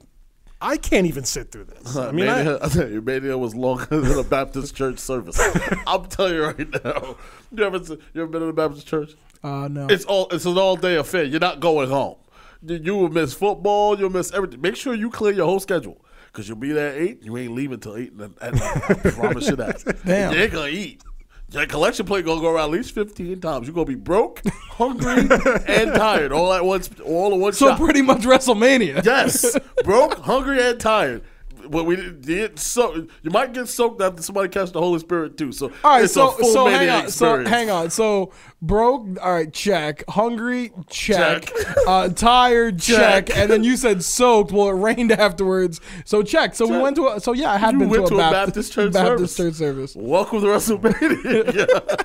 I 0.60 0.76
can't 0.76 1.06
even 1.06 1.24
sit 1.24 1.52
through 1.52 1.64
this. 1.64 1.96
I 1.96 2.10
mean, 2.10 2.28
I, 2.28 2.36
Mania, 2.42 2.58
I, 2.62 2.68
tell 2.68 2.88
you, 2.88 3.00
Mania 3.00 3.38
was 3.38 3.54
longer 3.54 4.00
than 4.00 4.18
a 4.18 4.24
Baptist 4.24 4.74
church 4.74 4.98
service. 4.98 5.38
I'm 5.86 6.06
telling 6.06 6.34
you 6.34 6.44
right 6.44 6.84
now. 6.84 7.16
You 7.52 7.64
ever 7.64 7.78
you 7.78 8.22
ever 8.22 8.26
been 8.26 8.42
in 8.42 8.48
a 8.48 8.52
Baptist 8.52 8.86
church? 8.86 9.12
uh, 9.44 9.68
no. 9.68 9.86
It's 9.88 10.04
all 10.04 10.28
it's 10.30 10.46
an 10.46 10.58
all 10.58 10.76
day 10.76 10.96
affair. 10.96 11.24
You're 11.24 11.40
not 11.40 11.60
going 11.60 11.90
home. 11.90 12.16
You, 12.62 12.76
you 12.76 12.96
will 12.96 13.08
miss 13.08 13.34
football. 13.34 13.98
You'll 13.98 14.10
miss 14.10 14.32
everything. 14.32 14.60
Make 14.60 14.76
sure 14.76 14.94
you 14.94 15.10
clear 15.10 15.32
your 15.32 15.46
whole 15.46 15.60
schedule 15.60 16.04
because 16.26 16.48
you'll 16.48 16.58
be 16.58 16.72
there 16.72 16.90
at 16.90 16.96
eight. 16.96 17.22
You 17.22 17.36
ain't 17.36 17.54
leaving 17.54 17.78
till 17.78 17.96
eight 17.96 18.12
at 18.20 18.30
at 18.42 18.54
night. 18.54 18.90
I 19.06 19.10
promise 19.10 19.48
you 19.48 19.56
that. 19.56 20.00
Damn. 20.04 20.32
You 20.32 20.40
ain't 20.40 20.52
gonna 20.52 20.68
eat. 20.68 21.02
Your 21.50 21.64
collection 21.64 22.04
plate 22.04 22.26
gonna 22.26 22.42
go 22.42 22.50
around 22.50 22.64
at 22.64 22.70
least 22.70 22.94
fifteen 22.94 23.40
times. 23.40 23.66
You're 23.66 23.74
gonna 23.74 23.86
be 23.86 23.94
broke, 23.94 24.42
hungry, 24.70 25.22
and 25.66 25.94
tired 25.94 26.30
all 26.30 26.52
at 26.52 26.62
once. 26.64 26.90
All 27.02 27.32
at 27.32 27.40
once. 27.40 27.58
so 27.58 27.68
shot. 27.68 27.78
pretty 27.78 28.02
much 28.02 28.20
WrestleMania. 28.20 29.02
Yes, 29.02 29.56
broke, 29.84 30.18
hungry, 30.18 30.60
and 30.62 30.78
tired. 30.78 31.22
But 31.70 31.84
we 31.84 31.96
did 31.96 32.58
so. 32.58 32.94
You 33.22 33.30
might 33.30 33.52
get 33.52 33.68
soaked 33.68 34.00
after 34.02 34.22
somebody 34.22 34.48
catch 34.48 34.72
the 34.72 34.80
Holy 34.80 34.98
Spirit 34.98 35.36
too. 35.36 35.52
So 35.52 35.70
All 35.84 35.92
right, 35.92 36.04
it's 36.04 36.14
so 36.14 36.28
a 36.28 36.32
full 36.32 36.52
so 36.52 36.66
hang 36.66 36.88
on, 36.88 37.04
experience. 37.04 37.14
so 37.14 37.50
hang 37.50 37.70
on, 37.70 37.90
so 37.90 38.32
broke. 38.62 39.06
All 39.22 39.32
right, 39.34 39.52
check. 39.52 40.04
Hungry, 40.08 40.72
check. 40.88 41.46
Check. 41.46 41.76
Uh, 41.86 42.08
tired, 42.08 42.78
check. 42.80 43.26
Check. 43.26 43.36
And 43.38 43.50
then 43.50 43.64
you 43.64 43.76
said 43.76 44.02
soaked. 44.02 44.52
Well, 44.52 44.68
it 44.68 44.72
rained 44.72 45.12
afterwards, 45.26 45.80
so 46.04 46.22
check. 46.22 46.54
So 46.54 46.66
we 46.66 46.78
went 46.78 46.96
to. 46.96 47.08
A, 47.08 47.20
so 47.20 47.32
yeah, 47.32 47.52
I 47.52 47.56
had 47.58 47.72
You 47.74 47.80
been 47.80 47.88
went 47.90 48.06
to 48.08 48.14
a, 48.14 48.18
Baptist, 48.18 48.72
church 48.72 48.92
Baptist 48.92 49.36
service. 49.36 49.58
church 49.58 49.58
service. 49.58 49.96
Welcome 49.96 50.40
to 50.40 50.46
WrestleMania. 50.46 51.54
Yeah. 51.54 51.96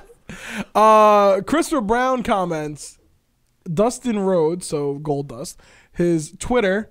Uh, 0.74 1.42
Christopher 1.42 1.80
Brown 1.82 2.22
comments. 2.22 2.98
Dustin 3.72 4.18
Rhodes, 4.18 4.66
so 4.66 4.98
Goldust, 4.98 5.56
his 5.92 6.32
Twitter, 6.38 6.90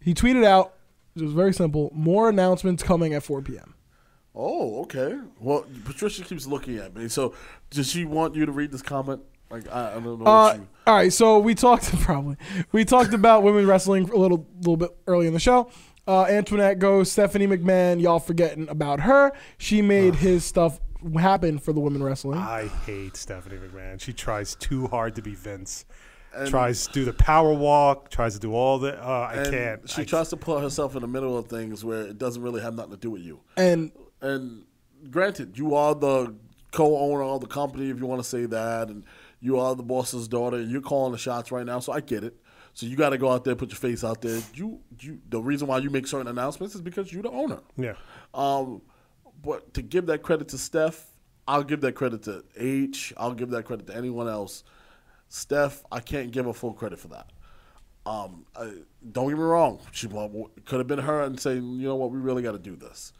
he 0.00 0.14
tweeted 0.14 0.44
out. 0.44 0.73
It 1.16 1.22
was 1.22 1.32
very 1.32 1.52
simple. 1.52 1.90
More 1.94 2.28
announcements 2.28 2.82
coming 2.82 3.14
at 3.14 3.22
4 3.22 3.42
p.m. 3.42 3.74
Oh, 4.34 4.82
okay. 4.82 5.16
Well, 5.38 5.64
Patricia 5.84 6.24
keeps 6.24 6.46
looking 6.46 6.76
at 6.78 6.94
me. 6.94 7.08
So, 7.08 7.34
does 7.70 7.90
she 7.90 8.04
want 8.04 8.34
you 8.34 8.46
to 8.46 8.52
read 8.52 8.72
this 8.72 8.82
comment? 8.82 9.22
Like, 9.50 9.70
I, 9.72 9.92
I 9.92 9.94
don't 9.94 10.04
know. 10.04 10.26
Uh, 10.26 10.48
what 10.48 10.56
you, 10.56 10.68
all 10.86 10.94
right, 10.96 11.12
so 11.12 11.38
we 11.38 11.54
talked 11.54 11.92
probably 12.00 12.36
we 12.72 12.84
talked 12.84 13.14
about 13.14 13.44
women 13.44 13.66
wrestling 13.66 14.10
a 14.10 14.16
little 14.16 14.48
little 14.58 14.76
bit 14.76 14.90
early 15.06 15.28
in 15.28 15.32
the 15.32 15.40
show. 15.40 15.70
Uh, 16.06 16.24
Antoinette 16.24 16.78
goes 16.80 17.12
Stephanie 17.12 17.46
McMahon. 17.46 18.00
Y'all 18.00 18.18
forgetting 18.18 18.68
about 18.68 19.00
her? 19.00 19.32
She 19.56 19.80
made 19.80 20.16
his 20.16 20.44
stuff 20.44 20.80
happen 21.18 21.58
for 21.58 21.72
the 21.72 21.80
women 21.80 22.02
wrestling. 22.02 22.38
I 22.38 22.66
hate 22.84 23.16
Stephanie 23.16 23.56
McMahon. 23.56 24.00
She 24.00 24.12
tries 24.12 24.54
too 24.54 24.86
hard 24.88 25.14
to 25.14 25.22
be 25.22 25.34
Vince. 25.34 25.84
And- 26.36 26.48
tries 26.50 26.86
to 26.88 26.92
do 26.92 27.04
the 27.04 27.12
power 27.12 27.52
walk. 27.52 28.10
Tries 28.10 28.34
to 28.34 28.40
do 28.40 28.52
all 28.54 28.78
the. 28.78 29.00
Uh, 29.02 29.30
I 29.32 29.50
can't. 29.50 29.88
She 29.88 30.02
I- 30.02 30.04
tries 30.04 30.28
to 30.30 30.36
put 30.36 30.62
herself 30.62 30.94
in 30.96 31.02
the 31.02 31.08
middle 31.08 31.36
of 31.38 31.46
things 31.48 31.84
where 31.84 32.02
it 32.02 32.18
doesn't 32.18 32.42
really 32.42 32.60
have 32.62 32.74
nothing 32.74 32.92
to 32.92 32.96
do 32.96 33.10
with 33.10 33.22
you. 33.22 33.40
And 33.56 33.92
And 34.20 34.64
granted, 35.10 35.58
you 35.58 35.74
are 35.74 35.94
the 35.94 36.34
co-owner 36.72 37.22
of 37.22 37.40
the 37.40 37.46
company, 37.46 37.90
if 37.90 37.98
you 38.00 38.06
want 38.06 38.20
to 38.22 38.28
say 38.28 38.46
that, 38.46 38.88
and 38.88 39.04
you 39.40 39.58
are 39.60 39.74
the 39.76 39.82
boss's 39.82 40.26
daughter. 40.28 40.56
and 40.56 40.70
You're 40.70 40.80
calling 40.80 41.12
the 41.12 41.18
shots 41.18 41.52
right 41.52 41.64
now, 41.66 41.78
so 41.78 41.92
I 41.92 42.00
get 42.00 42.24
it. 42.24 42.34
So 42.72 42.86
you 42.86 42.96
got 42.96 43.10
to 43.10 43.18
go 43.18 43.30
out 43.30 43.44
there, 43.44 43.54
put 43.54 43.68
your 43.70 43.76
face 43.76 44.02
out 44.02 44.20
there. 44.22 44.40
You, 44.54 44.80
you. 44.98 45.20
The 45.28 45.40
reason 45.40 45.68
why 45.68 45.78
you 45.78 45.90
make 45.90 46.06
certain 46.08 46.26
announcements 46.26 46.74
is 46.74 46.80
because 46.80 47.12
you're 47.12 47.22
the 47.22 47.30
owner. 47.30 47.60
yeah. 47.76 47.94
Um, 48.32 48.82
but 49.42 49.74
to 49.74 49.82
give 49.82 50.06
that 50.06 50.22
credit 50.22 50.48
to 50.48 50.58
Steph, 50.58 51.06
I'll 51.46 51.62
give 51.62 51.82
that 51.82 51.92
credit 51.92 52.22
to 52.24 52.42
H. 52.56 53.12
I'll 53.16 53.34
give 53.34 53.50
that 53.50 53.64
credit 53.64 53.86
to 53.88 53.96
anyone 53.96 54.26
else. 54.26 54.64
Steph, 55.34 55.82
I 55.90 55.98
can't 55.98 56.30
give 56.30 56.44
her 56.46 56.52
full 56.52 56.72
credit 56.72 57.00
for 57.00 57.08
that. 57.08 57.28
Um, 58.06 58.46
I, 58.54 58.70
don't 59.10 59.28
get 59.30 59.36
me 59.36 59.42
wrong. 59.42 59.80
She 59.90 60.06
could 60.06 60.78
have 60.78 60.86
been 60.86 61.00
her 61.00 61.22
and 61.22 61.40
saying, 61.40 61.80
you 61.80 61.88
know 61.88 61.96
what, 61.96 62.12
we 62.12 62.18
really 62.18 62.40
got 62.40 62.52
to 62.52 62.58
do 62.58 62.76
this. 62.76 63.12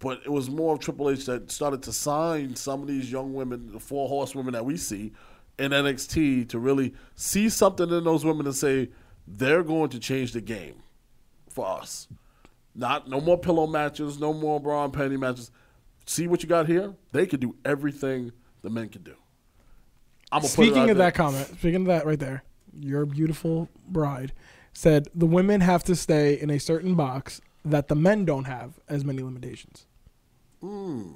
But 0.00 0.22
it 0.24 0.32
was 0.32 0.50
more 0.50 0.74
of 0.74 0.80
Triple 0.80 1.08
H 1.08 1.24
that 1.26 1.52
started 1.52 1.84
to 1.84 1.92
sign 1.92 2.56
some 2.56 2.82
of 2.82 2.88
these 2.88 3.12
young 3.12 3.32
women, 3.32 3.70
the 3.70 3.78
four 3.78 4.08
horsewomen 4.08 4.54
that 4.54 4.64
we 4.64 4.76
see 4.76 5.12
in 5.56 5.70
NXT, 5.70 6.48
to 6.48 6.58
really 6.58 6.94
see 7.14 7.48
something 7.48 7.88
in 7.90 8.02
those 8.02 8.24
women 8.24 8.44
and 8.46 8.54
say 8.54 8.88
they're 9.28 9.62
going 9.62 9.90
to 9.90 10.00
change 10.00 10.32
the 10.32 10.40
game 10.40 10.82
for 11.48 11.64
us. 11.64 12.08
Not 12.74 13.08
no 13.08 13.20
more 13.20 13.38
pillow 13.38 13.68
matches, 13.68 14.18
no 14.18 14.32
more 14.32 14.58
bra 14.58 14.84
and 14.84 14.92
panty 14.92 15.16
matches. 15.16 15.52
See 16.06 16.26
what 16.26 16.42
you 16.42 16.48
got 16.48 16.66
here? 16.66 16.92
They 17.12 17.24
could 17.24 17.38
do 17.38 17.54
everything 17.64 18.32
the 18.62 18.70
men 18.70 18.88
can 18.88 19.04
do. 19.04 19.14
I'm 20.32 20.40
gonna 20.40 20.48
speaking 20.48 20.78
out 20.82 20.90
of 20.90 20.96
there. 20.96 21.06
that 21.06 21.14
comment, 21.14 21.46
speaking 21.48 21.82
of 21.82 21.86
that 21.86 22.04
right 22.06 22.18
there, 22.18 22.42
your 22.78 23.06
beautiful 23.06 23.68
bride 23.88 24.32
said 24.72 25.08
the 25.14 25.26
women 25.26 25.60
have 25.62 25.82
to 25.84 25.96
stay 25.96 26.38
in 26.38 26.50
a 26.50 26.58
certain 26.58 26.94
box 26.94 27.40
that 27.64 27.88
the 27.88 27.94
men 27.94 28.24
don't 28.24 28.44
have 28.44 28.78
as 28.88 29.04
many 29.04 29.22
limitations. 29.22 29.86
Mm. 30.62 31.12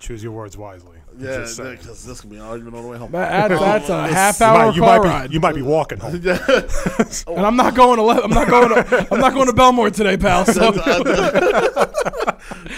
Choose 0.00 0.22
your 0.22 0.32
words 0.32 0.56
wisely. 0.56 0.96
I'm 1.12 1.22
Yeah, 1.22 1.40
because 1.46 2.04
this 2.06 2.22
can 2.22 2.30
be 2.30 2.36
an 2.36 2.42
argument 2.42 2.74
on 2.76 2.82
the 2.84 2.88
way 2.88 2.96
home. 2.96 3.12
That, 3.12 3.48
that- 3.48 3.60
that's 3.60 3.88
a 3.90 4.08
half 4.08 4.40
You 4.40 4.46
hour 4.46 4.66
might, 4.66 4.74
you 4.76 4.80
car 4.80 4.98
might 5.00 5.08
ride. 5.08 5.28
be. 5.28 5.34
You 5.34 5.40
might 5.40 5.54
be 5.54 5.60
walking 5.62 5.98
home. 5.98 6.14
and 6.26 7.46
I'm 7.46 7.56
not 7.56 7.74
going 7.74 7.96
to. 7.98 8.02
Le- 8.02 8.22
I'm 8.22 8.30
not 8.30 8.48
going 8.48 8.68
to. 8.70 9.08
I'm 9.12 9.20
not 9.20 9.34
going 9.34 9.46
to 9.46 9.52
Bellmore 9.52 9.92
today, 9.92 10.16
pal. 10.16 10.46
So 10.46 10.72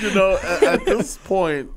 you 0.00 0.14
know, 0.14 0.36
at, 0.42 0.62
at 0.64 0.84
this 0.84 1.16
point, 1.18 1.70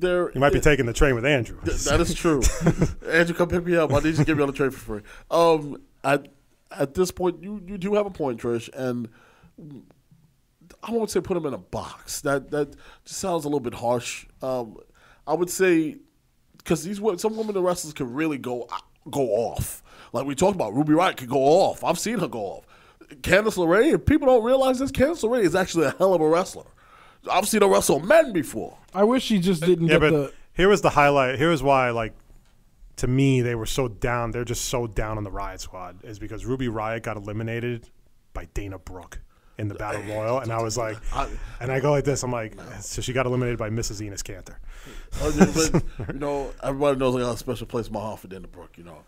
there 0.00 0.30
You 0.32 0.40
might 0.40 0.52
be 0.52 0.60
taking 0.60 0.86
the 0.86 0.92
train 0.92 1.14
with 1.14 1.24
Andrew. 1.24 1.60
That 1.62 2.00
is 2.00 2.14
true. 2.14 2.42
Andrew, 3.10 3.34
come 3.34 3.48
pick 3.48 3.64
me 3.64 3.76
up. 3.76 3.92
I 3.92 3.96
need 3.96 4.06
you 4.06 4.12
to 4.14 4.24
get 4.24 4.36
me 4.36 4.42
on 4.42 4.48
the 4.48 4.54
train 4.54 4.70
for 4.70 4.78
free. 4.78 5.00
Um, 5.30 5.82
at 6.04 6.28
at 6.70 6.94
this 6.94 7.10
point, 7.10 7.42
you 7.42 7.62
you 7.66 7.78
do 7.78 7.94
have 7.94 8.06
a 8.06 8.10
point, 8.10 8.40
Trish, 8.40 8.68
and 8.74 9.08
I 10.82 10.90
won't 10.90 11.10
say 11.10 11.20
put 11.20 11.34
them 11.34 11.46
in 11.46 11.54
a 11.54 11.58
box. 11.58 12.20
That 12.20 12.50
that 12.50 12.76
just 13.04 13.20
sounds 13.20 13.44
a 13.44 13.48
little 13.48 13.60
bit 13.60 13.74
harsh. 13.74 14.26
Um, 14.42 14.76
I 15.26 15.34
would 15.34 15.50
say 15.50 15.96
because 16.58 16.84
these 16.84 17.00
some 17.20 17.36
women 17.36 17.58
wrestlers 17.58 17.94
can 17.94 18.12
really 18.12 18.38
go 18.38 18.68
go 19.10 19.28
off. 19.28 19.82
Like 20.12 20.26
we 20.26 20.34
talked 20.34 20.54
about, 20.54 20.74
Ruby 20.74 20.94
Wright 20.94 21.16
could 21.16 21.28
go 21.28 21.40
off. 21.40 21.84
I've 21.84 21.98
seen 21.98 22.18
her 22.18 22.28
go 22.28 22.40
off. 22.40 22.66
Candice 23.22 23.56
LeRae, 23.56 24.04
people 24.04 24.26
don't 24.26 24.44
realize 24.44 24.78
this, 24.78 24.90
Candice 24.92 25.22
LeRae 25.22 25.42
is 25.42 25.54
actually 25.54 25.86
a 25.86 25.94
hell 25.98 26.12
of 26.12 26.20
a 26.20 26.28
wrestler. 26.28 26.66
I've 27.30 27.48
seen 27.48 27.62
her 27.62 27.68
wrestle 27.68 28.00
men 28.00 28.32
before. 28.32 28.76
I 28.94 29.04
wish 29.04 29.24
she 29.24 29.38
just 29.38 29.62
didn't 29.62 29.86
Yeah, 29.86 29.94
get 29.94 30.00
but 30.00 30.10
the. 30.10 30.32
here 30.54 30.68
was 30.68 30.80
the 30.82 30.90
highlight. 30.90 31.38
Here 31.38 31.50
is 31.50 31.62
why, 31.62 31.90
like, 31.90 32.14
to 32.96 33.06
me, 33.06 33.40
they 33.42 33.54
were 33.54 33.66
so 33.66 33.88
down. 33.88 34.30
They're 34.30 34.44
just 34.44 34.66
so 34.66 34.86
down 34.86 35.18
on 35.18 35.24
the 35.24 35.30
Riott 35.30 35.60
Squad 35.60 36.04
is 36.04 36.18
because 36.18 36.44
Ruby 36.46 36.66
Riott 36.68 37.02
got 37.02 37.16
eliminated 37.16 37.88
by 38.32 38.46
Dana 38.54 38.78
Brooke 38.78 39.20
in 39.58 39.66
the 39.68 39.74
Battle 39.74 40.02
Royal, 40.02 40.38
and 40.38 40.52
I 40.52 40.62
was 40.62 40.76
like, 40.78 40.96
and 41.60 41.72
I 41.72 41.80
go 41.80 41.90
like 41.90 42.04
this. 42.04 42.22
I'm 42.22 42.30
like, 42.30 42.54
so 42.80 43.02
she 43.02 43.12
got 43.12 43.26
eliminated 43.26 43.58
by 43.58 43.70
Mrs. 43.70 44.00
Enos 44.00 44.22
Cantor. 44.22 44.58
But, 45.20 45.82
you 46.12 46.18
know, 46.18 46.52
everybody 46.62 46.96
knows 46.98 47.16
I 47.16 47.20
got 47.20 47.34
a 47.34 47.38
special 47.38 47.66
place 47.66 47.88
in 47.88 47.92
my 47.92 48.00
heart 48.00 48.20
for 48.20 48.28
Dana 48.28 48.46
Brooke. 48.46 48.78
You 48.78 48.84
know, 48.84 48.98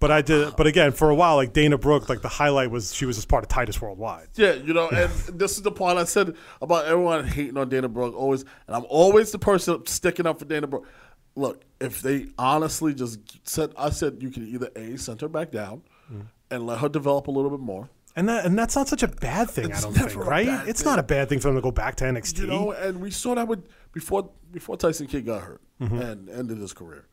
But 0.00 0.10
I 0.10 0.22
did. 0.22 0.56
But 0.56 0.66
again, 0.66 0.92
for 0.92 1.10
a 1.10 1.14
while, 1.14 1.36
like 1.36 1.52
Dana 1.52 1.76
Brooke, 1.76 2.08
like 2.08 2.22
the 2.22 2.28
highlight 2.28 2.70
was 2.70 2.94
she 2.94 3.04
was 3.04 3.16
just 3.16 3.28
part 3.28 3.44
of 3.44 3.48
Titus 3.48 3.80
Worldwide. 3.80 4.28
yeah, 4.34 4.54
you 4.54 4.72
know, 4.72 4.88
and 4.88 5.10
this 5.38 5.56
is 5.56 5.62
the 5.62 5.70
part 5.70 5.98
I 5.98 6.04
said 6.04 6.34
about 6.62 6.86
everyone 6.86 7.26
hating 7.26 7.58
on 7.58 7.68
Dana 7.68 7.88
Brooke 7.88 8.16
always, 8.16 8.44
and 8.66 8.74
I'm 8.74 8.86
always 8.88 9.30
the 9.30 9.38
person 9.38 9.84
sticking 9.86 10.26
up 10.26 10.38
for 10.38 10.46
Dana 10.46 10.66
Brooke. 10.66 10.88
Look, 11.36 11.62
if 11.80 12.00
they 12.00 12.28
honestly 12.38 12.94
just 12.94 13.20
said, 13.46 13.72
I 13.76 13.90
said 13.90 14.18
you 14.20 14.30
can 14.30 14.48
either 14.48 14.70
a 14.74 14.96
send 14.96 15.20
her 15.20 15.28
back 15.28 15.50
down 15.50 15.82
mm. 16.12 16.26
and 16.50 16.66
let 16.66 16.78
her 16.78 16.88
develop 16.88 17.28
a 17.28 17.30
little 17.30 17.50
bit 17.50 17.60
more. 17.60 17.90
And 18.16 18.28
that 18.28 18.46
and 18.46 18.58
that's 18.58 18.74
not 18.74 18.88
such 18.88 19.02
a 19.02 19.08
bad 19.08 19.50
thing. 19.50 19.72
I 19.72 19.80
don't 19.80 19.92
think, 19.92 20.16
right? 20.16 20.66
It's 20.66 20.82
thing. 20.82 20.90
not 20.90 20.98
a 20.98 21.02
bad 21.02 21.28
thing 21.28 21.40
for 21.40 21.48
them 21.48 21.56
to 21.56 21.62
go 21.62 21.70
back 21.70 21.96
to 21.96 22.04
NXT. 22.04 22.40
You 22.40 22.46
know, 22.46 22.72
and 22.72 23.00
we 23.00 23.10
saw 23.10 23.34
that 23.34 23.46
with 23.46 23.64
before 23.92 24.30
before 24.50 24.76
Tyson 24.78 25.06
Kidd 25.06 25.26
got 25.26 25.42
hurt 25.42 25.60
mm-hmm. 25.80 26.00
and 26.00 26.28
ended 26.30 26.58
his 26.58 26.72
career. 26.72 27.06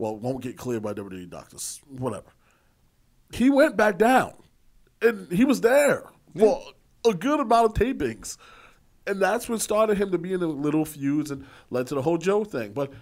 Well, 0.00 0.16
won't 0.16 0.40
get 0.40 0.56
cleared 0.56 0.82
by 0.82 0.94
WWE 0.94 1.28
doctors, 1.28 1.78
whatever. 1.86 2.28
He 3.34 3.50
went 3.50 3.76
back 3.76 3.98
down, 3.98 4.32
and 5.02 5.30
he 5.30 5.44
was 5.44 5.60
there 5.60 6.04
for 6.38 6.62
a 7.06 7.12
good 7.12 7.38
amount 7.38 7.66
of 7.66 7.74
tapings, 7.74 8.38
and 9.06 9.20
that's 9.20 9.46
what 9.46 9.60
started 9.60 9.98
him 9.98 10.10
to 10.12 10.16
be 10.16 10.32
in 10.32 10.40
the 10.40 10.46
little 10.46 10.86
feuds 10.86 11.30
and 11.30 11.44
led 11.68 11.86
to 11.88 11.94
the 11.94 12.00
whole 12.00 12.16
Joe 12.16 12.44
thing. 12.44 12.72
But 12.72 12.94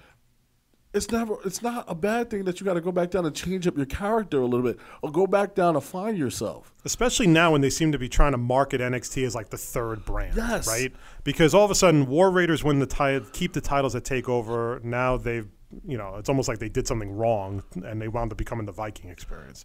it's 0.93 1.09
never 1.13 1.37
it's 1.45 1.63
not 1.63 1.85
a 1.87 1.95
bad 1.95 2.31
thing 2.31 2.45
that 2.47 2.59
you 2.59 2.65
got 2.65 2.75
to 2.75 2.81
go 2.81 2.91
back 2.91 3.11
down 3.11 3.25
and 3.27 3.37
change 3.37 3.69
up 3.69 3.77
your 3.77 3.87
character 3.87 4.41
a 4.41 4.47
little 4.47 4.67
bit 4.67 4.79
or 5.01 5.13
go 5.13 5.27
back 5.27 5.55
down 5.55 5.77
and 5.77 5.85
find 5.85 6.19
yourself. 6.19 6.75
Especially 6.85 7.29
now 7.29 7.53
when 7.53 7.61
they 7.61 7.71
seem 7.71 7.93
to 7.93 7.99
be 7.99 8.09
trying 8.09 8.33
to 8.33 8.39
market 8.39 8.81
NXT 8.81 9.25
as 9.25 9.37
like 9.37 9.51
the 9.51 9.59
third 9.59 10.05
brand, 10.05 10.35
Yes. 10.37 10.67
right? 10.67 10.93
Because 11.23 11.55
all 11.55 11.65
of 11.65 11.71
a 11.71 11.75
sudden, 11.77 12.07
War 12.09 12.31
Raiders 12.33 12.65
win 12.65 12.81
the 12.81 12.87
title, 12.87 13.29
keep 13.33 13.53
the 13.53 13.61
titles 13.61 13.95
at 13.95 14.03
Takeover. 14.05 14.83
Now 14.83 15.17
they've, 15.19 15.47
you 15.87 15.99
know, 15.99 16.17
it's 16.17 16.29
almost 16.29 16.49
like 16.49 16.59
they 16.59 16.69
did 16.69 16.87
something 16.87 17.11
wrong 17.17 17.63
and 17.85 18.01
they 18.01 18.09
wound 18.09 18.33
up 18.33 18.39
becoming 18.39 18.67
the 18.67 18.73
Viking 18.73 19.11
Experience. 19.11 19.65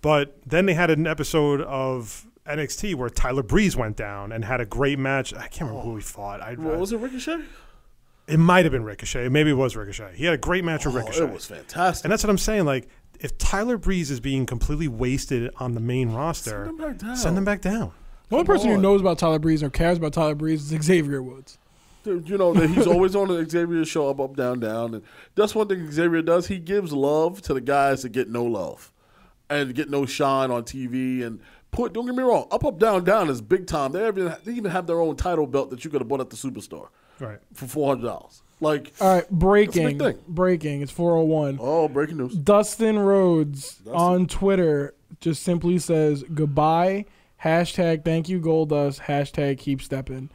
But 0.00 0.36
then 0.46 0.66
they 0.66 0.74
had 0.74 0.90
an 0.90 1.06
episode 1.06 1.60
of 1.62 2.26
NXT 2.46 2.96
where 2.96 3.08
Tyler 3.08 3.42
Breeze 3.42 3.76
went 3.76 3.96
down 3.96 4.32
and 4.32 4.44
had 4.44 4.60
a 4.60 4.66
great 4.66 4.98
match. 4.98 5.32
I 5.32 5.46
can't 5.48 5.70
remember 5.70 5.82
who 5.82 5.96
he 5.96 6.02
fought. 6.02 6.40
I, 6.40 6.54
What 6.54 6.78
was 6.78 6.92
it, 6.92 6.98
Ricochet? 6.98 7.38
It 8.28 8.38
might 8.38 8.64
have 8.64 8.72
been 8.72 8.84
Ricochet. 8.84 9.28
Maybe 9.28 9.50
it 9.50 9.54
was 9.56 9.76
Ricochet. 9.76 10.12
He 10.16 10.24
had 10.24 10.34
a 10.34 10.38
great 10.38 10.64
match 10.64 10.84
with 10.86 10.94
Oh, 10.94 10.98
Ricochet. 10.98 11.24
it 11.24 11.32
was 11.32 11.46
fantastic. 11.46 12.04
And 12.04 12.12
that's 12.12 12.22
what 12.24 12.30
I'm 12.30 12.38
saying. 12.38 12.64
Like, 12.64 12.88
if 13.20 13.36
Tyler 13.38 13.78
Breeze 13.78 14.10
is 14.10 14.20
being 14.20 14.46
completely 14.46 14.88
wasted 14.88 15.52
on 15.58 15.74
the 15.74 15.80
main 15.80 16.10
roster, 16.10 16.64
Send 16.66 16.68
him 16.70 16.76
back 16.88 16.98
down. 16.98 17.16
send 17.16 17.38
him 17.38 17.44
back 17.44 17.60
down. 17.60 17.92
The 18.28 18.36
only 18.36 18.46
person 18.46 18.70
who 18.70 18.78
knows 18.78 19.00
about 19.00 19.18
Tyler 19.18 19.38
Breeze 19.38 19.62
or 19.62 19.70
cares 19.70 19.98
about 19.98 20.12
Tyler 20.14 20.34
Breeze 20.34 20.72
is 20.72 20.82
Xavier 20.82 21.22
Woods. 21.22 21.58
You 22.04 22.38
know 22.38 22.52
that 22.54 22.68
he's 22.70 22.86
always 22.86 23.14
on 23.16 23.28
the 23.28 23.48
Xavier 23.48 23.84
show, 23.84 24.08
up, 24.10 24.20
up, 24.20 24.36
down, 24.36 24.60
down, 24.60 24.94
and 24.94 25.04
that's 25.34 25.54
one 25.54 25.68
thing 25.68 25.90
Xavier 25.90 26.22
does. 26.22 26.46
He 26.48 26.58
gives 26.58 26.92
love 26.92 27.42
to 27.42 27.54
the 27.54 27.60
guys 27.60 28.02
that 28.02 28.10
get 28.10 28.28
no 28.28 28.44
love 28.44 28.92
and 29.50 29.74
get 29.74 29.90
no 29.90 30.06
shine 30.06 30.50
on 30.50 30.62
TV. 30.64 31.22
And 31.24 31.40
put, 31.70 31.92
don't 31.92 32.06
get 32.06 32.14
me 32.14 32.22
wrong, 32.22 32.46
up, 32.50 32.64
up, 32.64 32.78
down, 32.78 33.04
down 33.04 33.28
is 33.30 33.40
big 33.40 33.66
time. 33.66 33.92
They 33.92 34.06
even 34.08 34.34
they 34.44 34.52
even 34.52 34.70
have 34.70 34.86
their 34.86 35.00
own 35.00 35.16
title 35.16 35.46
belt 35.46 35.70
that 35.70 35.84
you 35.84 35.90
could 35.90 36.00
have 36.00 36.08
bought 36.08 36.20
at 36.20 36.30
the 36.30 36.36
superstore 36.36 36.88
Right. 37.20 37.38
for 37.54 37.66
four 37.66 37.88
hundred 37.88 38.06
dollars. 38.08 38.42
Like, 38.60 38.92
All 39.00 39.14
right, 39.16 39.28
breaking. 39.28 39.98
Breaking. 40.28 40.82
It's 40.82 40.92
401. 40.92 41.58
oh, 41.60 41.88
breaking 41.88 42.18
news. 42.18 42.32
Dustin 42.36 42.96
Rhodes 42.96 43.80
on 43.92 44.26
Twitter 44.26 44.94
just 45.20 45.42
simply 45.42 45.78
says 45.78 46.22
goodbye, 46.32 47.06
hashtag 47.44 48.04
thank 48.04 48.28
you 48.28 48.40
Goldust, 48.40 49.00
hashtag 49.00 49.58
keep 49.58 49.82
stepping. 49.82 50.30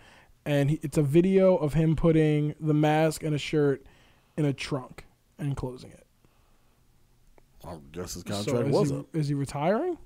And 0.47 0.69
he, 0.71 0.79
it's 0.81 0.97
a 0.97 1.03
video 1.03 1.57
of 1.57 1.73
him 1.73 1.97
putting 1.97 2.55
the 2.57 2.73
mask 2.73 3.21
and 3.21 3.35
a 3.35 3.37
shirt 3.37 3.85
in 4.37 4.45
a 4.45 4.53
trunk 4.53 5.05
and 5.37 5.57
closing 5.57 5.91
it. 5.91 6.05
I 7.65 7.75
guess 7.91 8.13
his 8.13 8.23
So 8.23 8.31
contract 8.33 8.69
is, 8.69 8.73
was 8.73 8.89
he, 8.89 8.95
up. 8.97 9.05
is 9.13 9.27
he 9.27 9.33
retiring? 9.33 9.97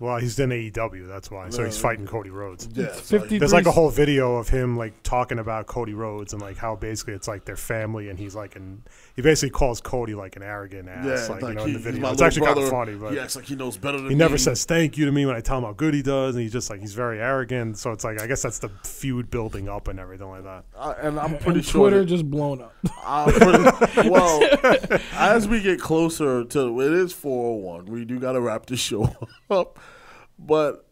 Well, 0.00 0.16
he's 0.18 0.38
in 0.40 0.50
AEW. 0.50 1.06
That's 1.06 1.30
why. 1.30 1.50
So 1.50 1.64
he's 1.64 1.78
fighting 1.78 2.06
Cody 2.06 2.30
Rhodes. 2.30 2.68
Yeah, 2.72 2.92
so 2.92 3.20
50 3.20 3.38
There's 3.38 3.52
like 3.52 3.66
a 3.66 3.70
whole 3.70 3.88
video 3.90 4.34
of 4.36 4.48
him 4.48 4.76
like 4.76 5.00
talking 5.04 5.38
about 5.38 5.66
Cody 5.68 5.94
Rhodes 5.94 6.32
and 6.32 6.42
like 6.42 6.56
how 6.56 6.74
basically 6.74 7.14
it's 7.14 7.28
like 7.28 7.44
their 7.44 7.56
family 7.56 8.08
and 8.08 8.18
he's 8.18 8.34
like 8.34 8.56
and 8.56 8.82
he 9.14 9.22
basically 9.22 9.50
calls 9.50 9.80
Cody 9.80 10.14
like 10.14 10.34
an 10.34 10.42
arrogant 10.42 10.88
ass 10.88 11.04
yeah, 11.06 11.32
like, 11.34 11.42
like 11.42 11.50
you 11.50 11.54
know 11.54 11.64
he, 11.64 11.66
in 11.68 11.72
the 11.74 11.78
he's 11.78 11.84
video. 11.84 12.00
It's 12.10 12.20
little 12.20 12.26
actually 12.26 12.46
kind 12.46 12.54
brother. 12.56 12.66
of 12.66 12.72
funny, 12.72 12.94
but 12.98 13.12
he 13.12 13.20
acts 13.20 13.36
like 13.36 13.44
he 13.44 13.54
knows 13.54 13.76
better 13.76 13.98
than 14.00 14.08
he 14.10 14.16
never 14.16 14.32
me. 14.34 14.38
says 14.38 14.64
thank 14.64 14.98
you 14.98 15.04
to 15.06 15.12
me 15.12 15.24
when 15.24 15.36
I 15.36 15.40
tell 15.40 15.58
him 15.58 15.64
how 15.64 15.72
good 15.72 15.94
he 15.94 16.02
does, 16.02 16.34
and 16.34 16.42
he's 16.42 16.52
just 16.52 16.68
like 16.68 16.80
he's 16.80 16.94
very 16.94 17.20
arrogant. 17.20 17.78
So 17.78 17.92
it's 17.92 18.02
like 18.02 18.20
I 18.20 18.26
guess 18.26 18.42
that's 18.42 18.58
the 18.58 18.70
feud 18.82 19.30
building 19.30 19.68
up 19.68 19.86
and 19.86 20.00
everything 20.00 20.28
like 20.30 20.42
that. 20.42 20.64
Uh, 20.74 20.94
and 21.00 21.20
I'm 21.20 21.38
pretty 21.38 21.60
And 21.60 21.64
sure 21.64 21.80
Twitter 21.82 22.00
that- 22.00 22.06
just 22.06 22.28
blown 22.28 22.60
up. 22.62 22.74
Uh, 23.04 23.30
pretty- 23.30 24.08
well, 24.10 24.42
as 25.12 25.46
we 25.46 25.60
get 25.60 25.80
closer 25.80 26.42
to 26.44 26.80
it 26.80 26.92
is 26.92 27.12
401. 27.12 27.86
We 27.86 28.04
do 28.04 28.18
got 28.18 28.32
to 28.32 28.40
wrap 28.40 28.66
this 28.66 28.80
show 28.80 29.14
up. 29.50 29.78
But 30.44 30.86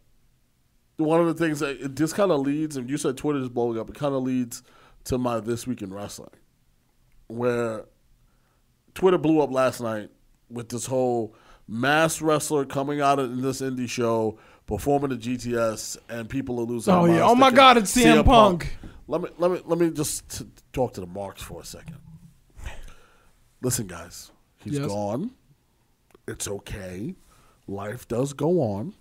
one 0.97 1.21
of 1.21 1.27
the 1.27 1.35
things 1.35 1.61
that 1.61 1.81
it 1.83 1.95
just 1.97 2.15
kind 2.15 2.31
of 2.31 2.41
leads, 2.41 2.77
and 2.77 2.89
you 2.89 2.97
said 2.97 3.17
Twitter 3.17 3.39
is 3.41 3.49
blowing 3.49 3.79
up, 3.79 3.89
it 3.91 3.97
kind 3.97 4.15
of 4.15 4.23
leads 4.23 4.63
to 5.05 5.19
my 5.19 5.41
This 5.41 5.67
Week 5.67 5.83
in 5.83 5.93
Wrestling, 5.93 6.31
where 7.27 7.87
Twitter 8.95 9.19
blew 9.19 9.41
up 9.41 9.51
last 9.51 9.81
night 9.81 10.11
with 10.51 10.69
this 10.69 10.87
whole 10.87 11.35
mass 11.67 12.21
wrestler 12.21 12.65
coming 12.65 13.01
out 13.01 13.19
in 13.19 13.41
this 13.41 13.61
indie 13.61 13.89
show, 13.89 14.39
performing 14.67 15.11
the 15.11 15.17
GTS, 15.17 15.97
and 16.09 16.29
people 16.29 16.59
are 16.61 16.65
losing. 16.65 16.93
Oh, 16.93 17.07
yeah. 17.07 17.23
Oh, 17.23 17.35
my 17.35 17.51
God, 17.51 17.77
it's 17.79 17.97
CM 17.97 18.25
Punk. 18.25 18.77
Let 19.09 19.23
me 19.23 19.29
let 19.39 19.51
me 19.51 19.61
let 19.65 19.79
me 19.79 19.91
just 19.91 20.29
t- 20.39 20.47
talk 20.73 20.93
to 20.95 21.01
the 21.01 21.07
marks 21.07 21.43
for 21.43 21.61
a 21.61 21.65
second. 21.65 21.97
Listen, 23.63 23.87
guys, 23.89 24.31
he's 24.59 24.79
Yes. 24.79 24.87
gone. 24.87 25.33
It's 26.29 26.47
okay. 26.47 27.17
Life 27.67 28.07
does 28.07 28.33
go 28.33 28.61
on. 28.61 28.95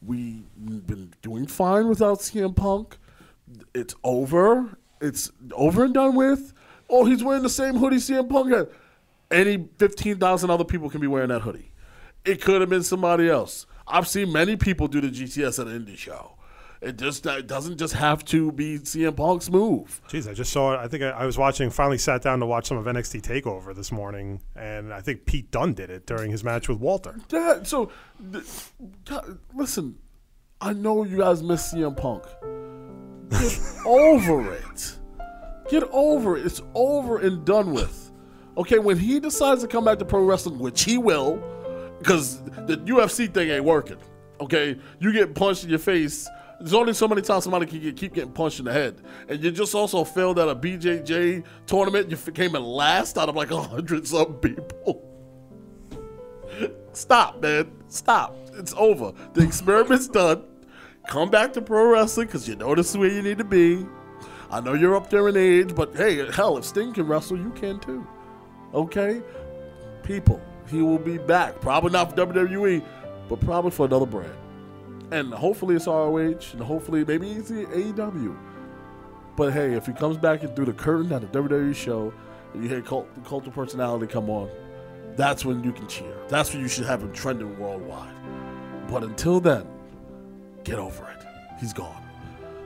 We've 0.00 0.44
been 0.56 1.12
doing 1.22 1.46
fine 1.46 1.88
without 1.88 2.20
CM 2.20 2.54
Punk. 2.54 2.96
It's 3.74 3.94
over. 4.04 4.78
It's 5.00 5.30
over 5.52 5.84
and 5.84 5.94
done 5.94 6.14
with. 6.14 6.52
Oh, 6.88 7.04
he's 7.04 7.22
wearing 7.22 7.42
the 7.42 7.48
same 7.50 7.76
hoodie 7.76 7.96
CM 7.96 8.28
Punk 8.28 8.52
had. 8.52 8.68
Any 9.30 9.68
15,000 9.78 10.50
other 10.50 10.64
people 10.64 10.88
can 10.88 11.00
be 11.00 11.06
wearing 11.06 11.28
that 11.28 11.42
hoodie. 11.42 11.72
It 12.24 12.40
could 12.40 12.60
have 12.60 12.70
been 12.70 12.82
somebody 12.82 13.28
else. 13.28 13.66
I've 13.86 14.08
seen 14.08 14.32
many 14.32 14.56
people 14.56 14.88
do 14.88 15.00
the 15.00 15.08
GTS 15.08 15.58
at 15.58 15.66
an 15.66 15.84
indie 15.84 15.96
show. 15.96 16.37
It 16.80 16.96
just 16.96 17.26
it 17.26 17.46
doesn't 17.48 17.78
just 17.78 17.94
have 17.94 18.24
to 18.26 18.52
be 18.52 18.78
CM 18.78 19.16
Punk's 19.16 19.50
move. 19.50 20.00
Jeez, 20.08 20.30
I 20.30 20.34
just 20.34 20.52
saw 20.52 20.74
it. 20.74 20.78
I 20.78 20.86
think 20.86 21.02
I, 21.02 21.10
I 21.10 21.26
was 21.26 21.36
watching. 21.36 21.70
Finally, 21.70 21.98
sat 21.98 22.22
down 22.22 22.38
to 22.38 22.46
watch 22.46 22.66
some 22.66 22.76
of 22.76 22.84
NXT 22.86 23.22
Takeover 23.22 23.74
this 23.74 23.90
morning, 23.90 24.40
and 24.54 24.92
I 24.94 25.00
think 25.00 25.26
Pete 25.26 25.50
Dunne 25.50 25.74
did 25.74 25.90
it 25.90 26.06
during 26.06 26.30
his 26.30 26.44
match 26.44 26.68
with 26.68 26.78
Walter. 26.78 27.16
Yeah, 27.30 27.64
so 27.64 27.90
th- 28.32 28.44
God, 29.04 29.38
listen, 29.54 29.98
I 30.60 30.72
know 30.72 31.02
you 31.04 31.18
guys 31.18 31.42
miss 31.42 31.72
CM 31.72 31.96
Punk. 31.96 32.22
Get 33.30 33.60
over 33.86 34.54
it. 34.54 34.98
Get 35.68 35.82
over 35.90 36.36
it. 36.36 36.46
It's 36.46 36.62
over 36.74 37.18
and 37.18 37.44
done 37.44 37.72
with. 37.72 38.12
Okay, 38.56 38.78
when 38.78 38.98
he 38.98 39.18
decides 39.20 39.62
to 39.62 39.68
come 39.68 39.84
back 39.84 39.98
to 39.98 40.04
pro 40.04 40.24
wrestling, 40.24 40.58
which 40.58 40.84
he 40.84 40.96
will, 40.96 41.42
because 41.98 42.40
the 42.66 42.76
UFC 42.86 43.32
thing 43.32 43.50
ain't 43.50 43.64
working. 43.64 43.98
Okay, 44.40 44.78
you 45.00 45.12
get 45.12 45.34
punched 45.34 45.64
in 45.64 45.70
your 45.70 45.78
face. 45.80 46.28
There's 46.60 46.74
only 46.74 46.92
so 46.92 47.06
many 47.06 47.22
times 47.22 47.44
somebody 47.44 47.66
can 47.66 47.80
get, 47.80 47.96
keep 47.96 48.14
getting 48.14 48.32
punched 48.32 48.58
in 48.58 48.64
the 48.64 48.72
head, 48.72 49.00
and 49.28 49.42
you 49.42 49.52
just 49.52 49.74
also 49.74 50.02
failed 50.02 50.40
at 50.40 50.48
a 50.48 50.56
BJJ 50.56 51.44
tournament. 51.66 52.10
You 52.10 52.16
came 52.32 52.56
in 52.56 52.64
last 52.64 53.16
out 53.16 53.28
of 53.28 53.36
like 53.36 53.52
a 53.52 53.62
hundred 53.62 54.06
some 54.08 54.34
people. 54.34 55.04
Stop, 56.92 57.40
man. 57.40 57.70
Stop. 57.86 58.36
It's 58.54 58.74
over. 58.76 59.12
The 59.34 59.44
experiment's 59.44 60.08
done. 60.08 60.44
Come 61.06 61.30
back 61.30 61.52
to 61.52 61.62
pro 61.62 61.86
wrestling 61.86 62.26
because 62.26 62.48
you 62.48 62.56
know 62.56 62.74
this 62.74 62.90
is 62.90 62.98
where 62.98 63.08
you 63.08 63.22
need 63.22 63.38
to 63.38 63.44
be. 63.44 63.86
I 64.50 64.60
know 64.60 64.74
you're 64.74 64.96
up 64.96 65.10
there 65.10 65.28
in 65.28 65.36
age, 65.36 65.74
but 65.74 65.94
hey, 65.94 66.30
hell, 66.32 66.58
if 66.58 66.64
Sting 66.64 66.92
can 66.92 67.06
wrestle, 67.06 67.38
you 67.38 67.50
can 67.50 67.78
too. 67.78 68.06
Okay? 68.74 69.22
People, 70.02 70.40
he 70.68 70.82
will 70.82 70.98
be 70.98 71.18
back. 71.18 71.60
Probably 71.60 71.90
not 71.90 72.10
for 72.10 72.26
WWE, 72.26 72.84
but 73.28 73.40
probably 73.40 73.70
for 73.70 73.86
another 73.86 74.06
brand. 74.06 74.34
And 75.10 75.32
hopefully 75.32 75.76
it's 75.76 75.86
ROH, 75.86 76.52
and 76.52 76.60
hopefully 76.60 77.04
maybe 77.04 77.30
it's 77.30 77.48
the 77.48 77.64
AEW. 77.64 78.36
But 79.36 79.52
hey, 79.52 79.74
if 79.74 79.86
he 79.86 79.92
comes 79.92 80.16
back 80.16 80.42
and 80.42 80.54
through 80.54 80.66
the 80.66 80.72
curtain 80.72 81.12
at 81.12 81.22
a 81.22 81.26
WWE 81.28 81.74
show, 81.74 82.12
and 82.52 82.62
you 82.62 82.68
hear 82.68 82.82
cult, 82.82 83.14
the 83.14 83.20
cult 83.22 83.46
of 83.46 83.54
personality 83.54 84.06
come 84.06 84.28
on, 84.28 84.50
that's 85.16 85.44
when 85.44 85.64
you 85.64 85.72
can 85.72 85.86
cheer. 85.86 86.14
That's 86.28 86.52
when 86.52 86.60
you 86.60 86.68
should 86.68 86.84
have 86.84 87.02
him 87.02 87.12
trending 87.12 87.58
worldwide. 87.58 88.14
But 88.88 89.02
until 89.02 89.40
then, 89.40 89.66
get 90.64 90.78
over 90.78 91.04
it. 91.10 91.26
He's 91.58 91.72
gone. 91.72 92.02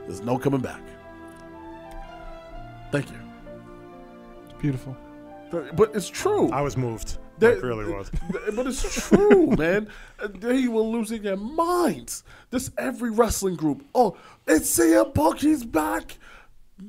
There's 0.07 0.21
no 0.21 0.37
coming 0.37 0.61
back. 0.61 0.81
Thank 2.91 3.09
you. 3.09 3.17
It's 4.43 4.61
beautiful. 4.61 4.97
But 5.51 5.95
it's 5.95 6.09
true. 6.09 6.49
I 6.51 6.61
was 6.61 6.75
moved. 6.75 7.17
That- 7.39 7.55
Like, 7.55 7.63
really 7.63 7.91
was. 7.91 8.11
But 8.55 8.67
it's 8.67 9.07
true, 9.09 9.47
man. 9.57 9.87
They 10.35 10.67
were 10.67 10.81
losing 10.81 11.23
their 11.23 11.37
minds. 11.37 12.23
This 12.51 12.71
every 12.77 13.09
wrestling 13.11 13.55
group. 13.55 13.83
Oh, 13.95 14.15
it's 14.47 14.77
CM 14.77 15.13
Punk. 15.13 15.39
He's 15.41 15.65
back. 15.65 16.17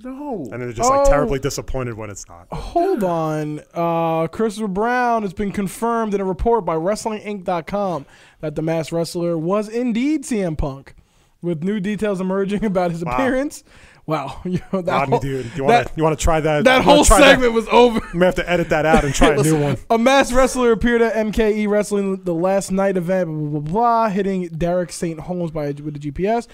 No. 0.03 0.49
And 0.53 0.61
they're 0.63 0.73
just 0.73 0.91
like 0.91 1.07
Oh. 1.07 1.11
terribly 1.11 1.39
disappointed 1.39 1.95
when 1.95 2.11
it's 2.11 2.27
not. 2.29 2.47
Hold 2.53 3.05
on. 3.05 3.61
Uh, 3.73 4.27
Christopher 4.29 4.67
Brown 4.69 5.23
has 5.23 5.33
been 5.33 5.53
confirmed 5.53 6.15
in 6.15 6.21
a 6.21 6.25
report 6.25 6.65
by 6.65 6.75
WrestlingInc.com 6.75 8.07
that 8.41 8.55
the 8.55 8.63
masked 8.63 8.93
wrestler 8.93 9.39
was 9.39 9.69
indeed 9.69 10.25
CM 10.25 10.57
Punk, 10.59 10.95
with 11.43 11.63
new 11.63 11.81
details 11.81 12.21
emerging 12.21 12.65
about 12.65 12.91
his 12.91 13.05
Wow. 13.05 13.13
appearance. 13.13 13.63
Wow, 14.07 14.41
you 14.45 14.61
know, 14.73 14.83
that 14.83 14.93
Rodney, 14.93 15.11
whole, 15.13 15.21
dude, 15.21 15.51
you 15.57 15.65
want 15.65 15.87
to 15.87 15.93
you 15.97 16.03
want 16.03 16.19
to 16.19 16.23
try 16.23 16.41
that? 16.41 16.65
that 16.65 16.83
whole 16.83 17.05
try 17.05 17.21
segment 17.21 17.53
was 17.55 17.67
over. 17.69 18.01
You 18.13 18.19
may 18.19 18.27
have 18.27 18.35
to 18.35 18.51
edit 18.51 18.69
that 18.69 18.85
out 18.85 19.05
and 19.05 19.15
try 19.15 19.31
a 19.31 19.37
new 19.43 19.59
one. 19.61 19.79
A 19.89 19.97
masked 19.97 20.35
wrestler 20.35 20.73
appeared 20.73 21.01
at 21.01 21.15
MKE 21.15 21.69
Wrestling 21.69 22.23
the 22.25 22.35
last 22.35 22.71
night 22.71 22.97
event, 22.97 23.29
blah, 23.29 23.37
blah, 23.37 23.61
blah, 23.61 23.73
blah 23.73 24.09
hitting 24.09 24.49
Derek 24.49 24.93
St. 24.93 25.21
Holmes 25.21 25.51
by 25.51 25.67
with 25.67 26.01
the 26.01 26.11
GTS. 26.11 26.49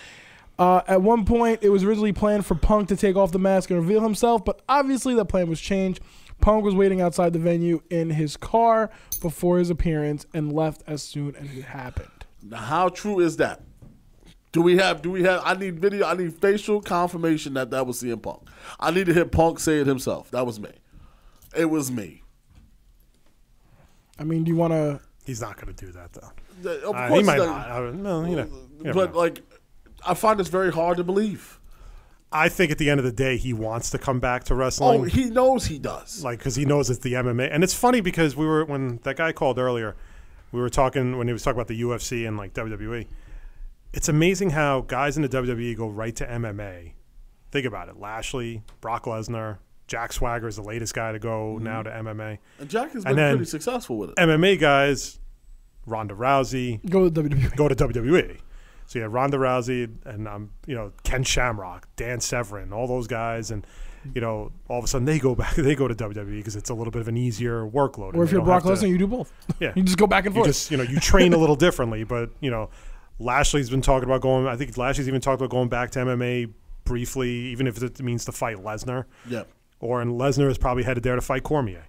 Uh, 0.60 0.82
at 0.86 1.00
one 1.00 1.24
point, 1.24 1.60
it 1.62 1.70
was 1.70 1.82
originally 1.84 2.12
planned 2.12 2.44
for 2.44 2.54
Punk 2.54 2.88
to 2.88 2.96
take 2.96 3.16
off 3.16 3.32
the 3.32 3.38
mask 3.38 3.70
and 3.70 3.80
reveal 3.80 4.02
himself, 4.02 4.44
but 4.44 4.60
obviously 4.68 5.14
that 5.14 5.24
plan 5.24 5.48
was 5.48 5.58
changed. 5.58 6.00
Punk 6.42 6.64
was 6.64 6.74
waiting 6.74 7.00
outside 7.00 7.32
the 7.32 7.38
venue 7.38 7.80
in 7.88 8.10
his 8.10 8.36
car 8.36 8.90
before 9.22 9.58
his 9.58 9.70
appearance 9.70 10.26
and 10.34 10.52
left 10.52 10.82
as 10.86 11.02
soon 11.02 11.34
as 11.36 11.56
it 11.56 11.64
happened. 11.64 12.26
Now, 12.42 12.58
how 12.58 12.88
true 12.90 13.20
is 13.20 13.38
that? 13.38 13.62
Do 14.52 14.62
we 14.62 14.76
have? 14.78 15.00
Do 15.02 15.10
we 15.10 15.22
have? 15.22 15.42
I 15.44 15.54
need 15.54 15.78
video. 15.78 16.06
I 16.06 16.14
need 16.14 16.34
facial 16.34 16.80
confirmation 16.80 17.54
that 17.54 17.70
that 17.70 17.86
was 17.86 18.02
CM 18.02 18.20
Punk. 18.20 18.48
I 18.80 18.90
need 18.90 19.06
to 19.06 19.14
hear 19.14 19.24
Punk 19.24 19.60
say 19.60 19.80
it 19.80 19.86
himself. 19.86 20.30
That 20.32 20.44
was 20.46 20.58
me. 20.58 20.70
It 21.56 21.66
was 21.66 21.90
me. 21.90 22.22
I 24.18 24.24
mean, 24.24 24.44
do 24.44 24.50
you 24.50 24.56
want 24.56 24.72
to? 24.72 25.00
He's 25.24 25.40
not 25.40 25.56
going 25.60 25.72
to 25.74 25.84
do 25.86 25.92
that 25.92 26.12
though. 26.12 26.30
The- 26.62 26.82
Of 26.88 26.94
Uh, 26.96 27.08
course 27.08 27.20
he 27.20 27.26
might 27.26 27.38
not. 27.38 27.46
not. 27.46 27.70
I 27.70 27.76
don't. 27.78 27.96
You 27.96 28.36
know, 28.36 28.46
you 28.84 28.92
but 28.92 29.12
know. 29.12 29.18
like, 29.18 29.40
I 30.06 30.14
find 30.14 30.38
this 30.40 30.48
very 30.48 30.72
hard 30.72 30.96
to 30.96 31.04
believe. 31.04 31.58
I 32.32 32.48
think 32.48 32.70
at 32.70 32.78
the 32.78 32.88
end 32.90 33.00
of 33.00 33.04
the 33.04 33.12
day, 33.12 33.36
he 33.36 33.52
wants 33.52 33.90
to 33.90 33.98
come 33.98 34.20
back 34.20 34.44
to 34.44 34.54
Oh, 34.54 34.56
wrestling. 34.58 35.08
he 35.08 35.30
knows 35.30 35.66
he 35.66 35.78
does. 35.78 36.22
like 36.22 36.38
because 36.38 36.54
he 36.54 36.64
knows 36.64 36.88
it's 36.88 37.00
the 37.00 37.14
MMA, 37.14 37.48
and 37.52 37.64
it's 37.64 37.74
funny 37.74 38.00
because 38.00 38.36
we 38.36 38.46
were 38.46 38.64
when 38.64 39.00
that 39.02 39.16
guy 39.16 39.32
called 39.32 39.58
earlier, 39.58 39.96
we 40.52 40.60
were 40.60 40.70
talking 40.70 41.18
when 41.18 41.26
he 41.26 41.32
was 41.32 41.42
talking 41.42 41.56
about 41.58 41.68
the 41.68 41.80
UFC 41.82 42.26
and 42.26 42.36
like 42.36 42.52
WWE. 42.54 43.06
It's 43.92 44.08
amazing 44.08 44.50
how 44.50 44.82
guys 44.82 45.16
in 45.16 45.22
the 45.22 45.28
WWE 45.28 45.76
go 45.76 45.88
right 45.88 46.14
to 46.16 46.26
MMA. 46.26 46.92
Think 47.50 47.66
about 47.66 47.88
it: 47.88 47.98
Lashley, 47.98 48.62
Brock 48.80 49.04
Lesnar, 49.04 49.58
Jack 49.88 50.12
Swagger 50.12 50.46
is 50.48 50.56
the 50.56 50.62
latest 50.62 50.94
guy 50.94 51.12
to 51.12 51.18
go 51.18 51.58
now 51.58 51.82
to 51.82 51.90
MMA. 51.90 52.38
And 52.60 52.68
Jack 52.70 52.92
has 52.92 53.04
And 53.04 53.16
been 53.16 53.16
then- 53.16 53.36
pretty 53.36 53.50
successful 53.50 53.98
with 53.98 54.10
it. 54.10 54.16
MMA 54.16 54.58
guys, 54.60 55.18
Ronda 55.86 56.14
Rousey, 56.14 56.78
Go 56.88 57.08
to 57.08 57.22
WWE. 57.22 57.56
go 57.56 57.66
to 57.68 57.74
WWE. 57.74 58.38
So 58.86 58.98
you 58.98 59.02
had 59.04 59.12
Ronda 59.12 59.36
Rousey 59.38 59.88
and 60.04 60.26
um, 60.28 60.50
you 60.66 60.74
know 60.76 60.92
Ken 61.02 61.22
Shamrock, 61.24 61.88
Dan 61.96 62.20
Severn, 62.20 62.72
all 62.72 62.86
those 62.86 63.06
guys, 63.08 63.50
and 63.50 63.66
you 64.14 64.20
know 64.20 64.52
all 64.68 64.78
of 64.78 64.84
a 64.84 64.88
sudden 64.88 65.04
they 65.04 65.18
go 65.18 65.34
back, 65.36 65.54
they 65.56 65.74
go 65.74 65.88
to 65.88 65.94
WWE 65.96 66.36
because 66.38 66.54
it's 66.54 66.70
a 66.70 66.74
little 66.74 66.92
bit 66.92 67.00
of 67.02 67.08
an 67.08 67.16
easier 67.16 67.66
workload. 67.68 68.14
Or 68.14 68.22
if 68.22 68.30
you're 68.30 68.42
Brock 68.42 68.62
Lesnar, 68.62 68.88
you 68.88 68.98
do 68.98 69.06
both. 69.08 69.32
yeah, 69.58 69.72
you 69.76 69.82
just 69.82 69.98
go 69.98 70.06
back 70.06 70.26
and 70.26 70.34
you 70.34 70.40
forth. 70.40 70.48
just 70.48 70.70
you 70.70 70.76
know 70.76 70.84
you 70.84 71.00
train 71.00 71.32
a 71.32 71.36
little 71.36 71.56
differently, 71.66 72.04
but 72.04 72.30
you 72.40 72.50
know 72.52 72.70
Lashley's 73.20 73.70
been 73.70 73.82
talking 73.82 74.08
about 74.08 74.22
going. 74.22 74.46
I 74.46 74.56
think 74.56 74.76
Lashley's 74.76 75.06
even 75.06 75.20
talked 75.20 75.40
about 75.40 75.50
going 75.50 75.68
back 75.68 75.90
to 75.92 76.00
MMA 76.00 76.52
briefly, 76.84 77.30
even 77.30 77.66
if 77.66 77.80
it 77.82 78.02
means 78.02 78.24
to 78.24 78.32
fight 78.32 78.56
Lesnar. 78.56 79.04
Yeah. 79.28 79.44
Or 79.78 80.00
and 80.00 80.18
Lesnar 80.18 80.50
is 80.50 80.58
probably 80.58 80.82
headed 80.82 81.02
there 81.02 81.14
to 81.14 81.20
fight 81.20 81.42
Cormier. 81.42 81.84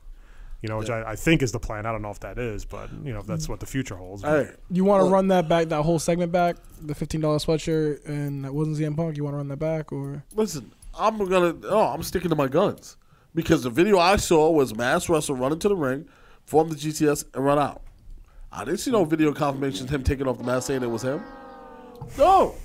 You 0.62 0.70
know, 0.70 0.78
which 0.78 0.92
I, 0.92 1.12
I 1.12 1.16
think 1.16 1.42
is 1.42 1.52
the 1.52 1.60
plan. 1.60 1.88
I 1.88 1.92
don't 1.92 2.04
know 2.04 2.12
if 2.12 2.20
that 2.20 2.38
is, 2.38 2.66
but 2.66 2.92
you 3.04 3.12
know 3.12 3.20
if 3.20 3.26
that's 3.26 3.50
what 3.50 3.60
the 3.60 3.66
future 3.66 3.96
holds. 3.96 4.22
Hey, 4.22 4.48
you 4.70 4.84
want 4.84 5.00
to 5.00 5.06
Look. 5.06 5.14
run 5.14 5.28
that 5.30 5.50
back, 5.50 5.70
that 5.70 5.82
whole 5.82 5.98
segment 5.98 6.32
back, 6.32 6.58
the 6.82 6.94
fifteen 6.94 7.20
dollars 7.20 7.46
sweatshirt, 7.46 8.06
and 8.06 8.46
that 8.46 8.54
wasn't 8.54 8.78
CM 8.78 8.96
Punk. 8.96 9.18
You 9.18 9.24
want 9.24 9.34
to 9.34 9.38
run 9.38 9.48
that 9.48 9.58
back, 9.58 9.92
or 9.92 10.24
Listen, 10.36 10.72
I'm 10.94 11.18
gonna. 11.18 11.56
Oh, 11.64 11.88
I'm 11.88 12.04
sticking 12.04 12.30
to 12.30 12.36
my 12.36 12.48
guns 12.48 12.98
because 13.34 13.64
the 13.64 13.72
video 13.72 13.98
I 13.98 14.18
saw 14.18 14.52
was 14.52 14.76
Mass 14.76 15.10
Wrestle 15.10 15.36
run 15.36 15.52
into 15.52 15.68
the 15.68 15.76
ring, 15.76 16.08
form 16.46 16.70
the 16.70 16.76
GTS, 16.76 17.26
and 17.34 17.44
run 17.44 17.58
out. 17.58 17.82
I 18.52 18.66
didn't 18.66 18.80
see 18.80 18.92
no 18.92 19.06
video 19.06 19.34
confirmations 19.34 19.82
of 19.82 19.90
him 19.90 20.04
taking 20.04 20.28
off 20.28 20.38
the 20.38 20.44
mask 20.44 20.68
saying 20.68 20.84
it 20.84 20.88
was 20.90 21.04
him. 21.04 21.24
No, 22.18 22.56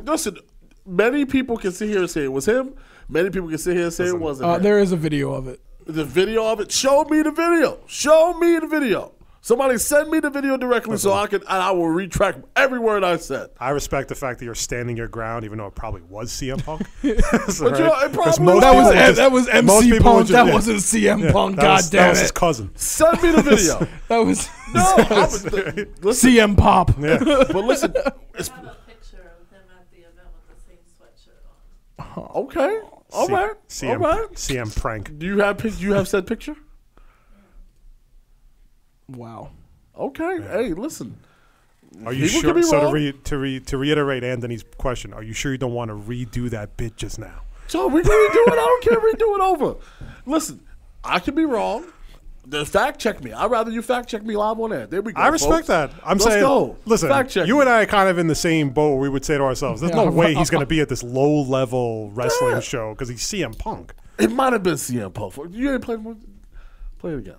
listen. 0.00 0.38
Many 0.84 1.24
people 1.24 1.56
can 1.56 1.72
sit 1.72 1.88
here 1.88 2.00
and 2.00 2.10
say 2.10 2.24
it 2.24 2.32
was 2.32 2.46
him. 2.46 2.74
Many 3.08 3.30
people 3.30 3.48
can 3.48 3.58
sit 3.58 3.76
here 3.76 3.84
and 3.84 3.92
say 3.92 4.08
it 4.08 4.18
wasn't. 4.18 4.50
uh, 4.50 4.56
him. 4.56 4.62
there 4.62 4.78
is 4.80 4.92
a 4.92 4.96
video 4.96 5.32
of 5.32 5.48
it. 5.48 5.60
the 5.86 6.04
video 6.04 6.44
of 6.46 6.60
it. 6.60 6.70
Show 6.70 7.04
me 7.04 7.22
the 7.22 7.30
video. 7.30 7.78
Show 7.86 8.34
me 8.38 8.58
the 8.58 8.66
video. 8.66 9.12
Somebody 9.44 9.76
send 9.78 10.08
me 10.08 10.20
the 10.20 10.30
video 10.30 10.56
directly 10.56 10.96
so 10.98 11.12
I 11.12 11.26
can 11.26 11.40
and 11.40 11.48
I 11.50 11.72
will 11.72 11.88
retract 11.88 12.38
every 12.54 12.78
word 12.78 13.02
I 13.02 13.16
said. 13.16 13.50
I 13.58 13.70
respect 13.70 14.08
the 14.08 14.14
fact 14.14 14.38
that 14.38 14.44
you're 14.44 14.54
standing 14.54 14.96
your 14.96 15.08
ground, 15.08 15.44
even 15.44 15.58
though 15.58 15.66
it 15.66 15.74
probably 15.74 16.02
was 16.02 16.30
CM 16.30 16.64
Punk. 16.64 16.86
So, 17.50 17.64
But 17.70 17.78
you 17.78 17.84
know, 17.84 17.92
it 17.98 18.12
'Cause 18.12 18.38
probably 18.38 18.44
most 18.44 18.60
That 18.60 18.74
was 18.76 18.86
M- 18.86 18.94
just- 18.94 19.16
that 19.16 19.32
was 19.32 19.48
MC 19.48 19.98
Punk. 19.98 20.20
just- 20.28 20.32
That 20.32 20.46
yeah. 20.46 20.52
wasn't 20.52 20.78
CM 20.78 21.18
Yeah, 21.24 21.32
Punk. 21.32 21.56
that 21.56 21.72
was- 21.72 21.82
God 21.82 21.90
that 21.90 21.96
damn 21.98 22.08
was 22.10 22.20
his 22.20 22.30
cousin. 22.30 22.70
Send 22.76 23.20
me 23.20 23.30
the 23.32 23.42
video. 23.50 23.88
That 24.06 24.18
was 24.18 24.48
no, 24.72 24.80
I 24.96 25.20
was, 25.26 25.44
listen, 26.04 26.30
CM 26.30 26.56
Pop. 26.56 26.90
Yeah. 27.00 27.18
but 27.18 27.64
listen. 27.64 27.92
It's, 28.38 28.48
I 28.48 28.54
a 28.60 28.76
picture 28.86 29.16
of 29.16 29.50
him 29.50 29.64
at 29.76 29.90
the 29.90 29.98
event 30.02 30.28
with 30.46 30.56
the 30.56 30.62
same 30.68 30.78
sweatshirt 30.86 32.16
on. 32.16 32.44
okay, 32.44 32.78
all 33.12 33.26
C- 33.26 33.32
right, 33.32 33.50
all 33.50 33.96
CM, 33.96 33.98
right. 33.98 34.32
CM 34.34 34.80
prank. 34.80 35.18
Do 35.18 35.26
you 35.26 35.40
have 35.40 35.56
do 35.60 35.68
you 35.80 35.94
have 35.94 36.06
said 36.06 36.28
picture? 36.28 36.54
Wow. 39.16 39.50
Okay, 39.98 40.40
hey, 40.42 40.72
listen. 40.74 41.16
Are 42.06 42.12
you 42.12 42.26
People 42.26 42.40
sure? 42.40 42.54
be 42.54 42.62
So 42.62 42.80
to, 42.86 42.92
re, 42.92 43.12
to, 43.24 43.38
re, 43.38 43.60
to 43.60 43.76
reiterate 43.76 44.24
Anthony's 44.24 44.64
question, 44.78 45.12
are 45.12 45.22
you 45.22 45.34
sure 45.34 45.52
you 45.52 45.58
don't 45.58 45.74
want 45.74 45.90
to 45.90 45.94
redo 45.94 46.48
that 46.50 46.76
bit 46.78 46.96
just 46.96 47.18
now? 47.18 47.42
So 47.68 47.86
we 47.88 48.02
can 48.02 48.10
redo 48.10 48.46
it. 48.48 48.52
I 48.52 48.56
don't 48.56 48.82
care. 48.84 48.98
Redo 48.98 49.36
it 49.36 49.40
over. 49.42 49.76
Listen, 50.26 50.60
I 51.04 51.18
could 51.18 51.34
be 51.34 51.44
wrong. 51.44 51.84
The 52.46 52.66
fact 52.66 52.98
check 52.98 53.22
me. 53.22 53.32
I'd 53.32 53.50
rather 53.50 53.70
you 53.70 53.82
fact 53.82 54.08
check 54.08 54.24
me 54.24 54.36
live 54.36 54.58
on 54.58 54.72
air. 54.72 54.86
There 54.86 55.00
we 55.00 55.12
go. 55.12 55.20
I 55.22 55.28
respect 55.28 55.66
folks. 55.66 55.68
that. 55.68 55.92
I'm 56.04 56.18
Let's 56.18 56.24
saying, 56.24 56.40
go. 56.42 56.76
listen, 56.86 57.08
fact 57.08 57.30
check. 57.30 57.46
you 57.46 57.54
me. 57.56 57.60
and 57.60 57.70
I 57.70 57.82
are 57.82 57.86
kind 57.86 58.08
of 58.08 58.18
in 58.18 58.26
the 58.26 58.34
same 58.34 58.70
boat. 58.70 58.96
We 58.96 59.08
would 59.08 59.24
say 59.24 59.36
to 59.38 59.44
ourselves, 59.44 59.80
"There's 59.80 59.94
no 59.94 60.10
way 60.10 60.34
he's 60.34 60.50
going 60.50 60.60
to 60.62 60.66
be 60.66 60.80
at 60.80 60.88
this 60.88 61.02
low 61.04 61.42
level 61.42 62.10
wrestling 62.10 62.52
Yeah. 62.54 62.60
show 62.60 62.90
because 62.94 63.08
he's 63.08 63.22
CM 63.22 63.56
Punk." 63.56 63.94
It 64.18 64.32
might 64.32 64.52
have 64.54 64.62
been 64.64 64.74
CM 64.74 65.12
Punk. 65.14 65.34
You 65.52 65.72
ain't 65.72 65.82
played. 65.82 66.00
Play 66.98 67.12
it 67.12 67.18
again. 67.18 67.36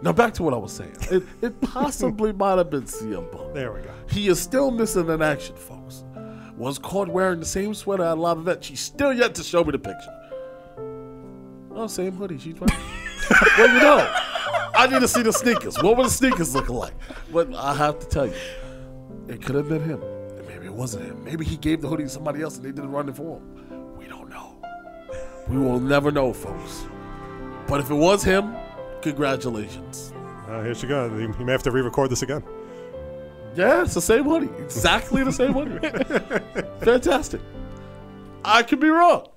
Now 0.00 0.12
back 0.12 0.32
to 0.34 0.42
what 0.42 0.54
I 0.54 0.56
was 0.56 0.72
saying. 0.72 0.96
It, 1.10 1.24
it 1.42 1.60
possibly 1.62 2.32
might 2.32 2.58
have 2.58 2.70
been 2.70 2.84
CM 2.84 3.30
Punk. 3.32 3.54
There 3.54 3.72
we 3.72 3.80
go. 3.80 3.90
He 4.10 4.28
is 4.28 4.40
still 4.40 4.70
missing 4.70 5.08
in 5.08 5.22
action, 5.22 5.56
folks. 5.56 6.04
Was 6.56 6.78
caught 6.78 7.08
wearing 7.08 7.40
the 7.40 7.46
same 7.46 7.74
sweater 7.74 8.02
at 8.04 8.12
a 8.12 8.20
live 8.20 8.38
event. 8.38 8.64
She's 8.64 8.80
still 8.80 9.12
yet 9.12 9.34
to 9.36 9.44
show 9.44 9.62
me 9.62 9.72
the 9.72 9.78
picture. 9.78 10.14
Oh, 11.72 11.86
same 11.86 12.12
hoodie. 12.12 12.38
She's 12.38 12.60
right. 12.60 12.70
well, 13.58 13.74
you 13.74 13.80
know, 13.80 14.12
I 14.74 14.88
need 14.90 15.00
to 15.00 15.08
see 15.08 15.22
the 15.22 15.32
sneakers. 15.32 15.80
What 15.80 15.96
were 15.96 16.04
the 16.04 16.10
sneakers 16.10 16.54
looking 16.54 16.74
like? 16.74 16.94
But 17.32 17.54
I 17.54 17.74
have 17.74 18.00
to 18.00 18.06
tell 18.06 18.26
you, 18.26 18.34
it 19.28 19.42
could 19.42 19.54
have 19.54 19.68
been 19.68 19.82
him. 19.82 20.00
Maybe 20.48 20.66
it 20.66 20.72
wasn't 20.74 21.04
him. 21.04 21.22
Maybe 21.24 21.44
he 21.44 21.56
gave 21.56 21.80
the 21.80 21.88
hoodie 21.88 22.04
to 22.04 22.08
somebody 22.08 22.42
else 22.42 22.56
and 22.56 22.64
they 22.64 22.72
didn't 22.72 22.90
run 22.90 23.08
it 23.08 23.16
for 23.16 23.38
him. 23.38 23.96
We 23.96 24.06
don't 24.06 24.28
know. 24.28 24.56
We 25.48 25.58
will 25.58 25.78
never 25.78 26.10
know, 26.10 26.32
folks. 26.32 26.86
But 27.68 27.80
if 27.80 27.90
it 27.90 27.94
was 27.94 28.24
him, 28.24 28.56
congratulations. 29.02 30.12
Uh, 30.48 30.62
here 30.62 30.74
she 30.74 30.86
goes. 30.86 31.12
You 31.12 31.34
you 31.38 31.44
may 31.44 31.52
have 31.52 31.62
to 31.64 31.70
re-record 31.70 32.10
this 32.10 32.22
again. 32.22 32.42
Yeah, 33.54 33.82
it's 33.82 33.94
the 33.94 34.00
same 34.00 34.24
hoodie. 34.24 34.50
Exactly 34.62 35.24
the 35.24 35.32
same 35.32 35.52
hoodie. 35.52 35.78
Fantastic. 36.84 37.40
I 38.44 38.62
could 38.62 38.80
be 38.80 38.88
wrong. 38.88 39.28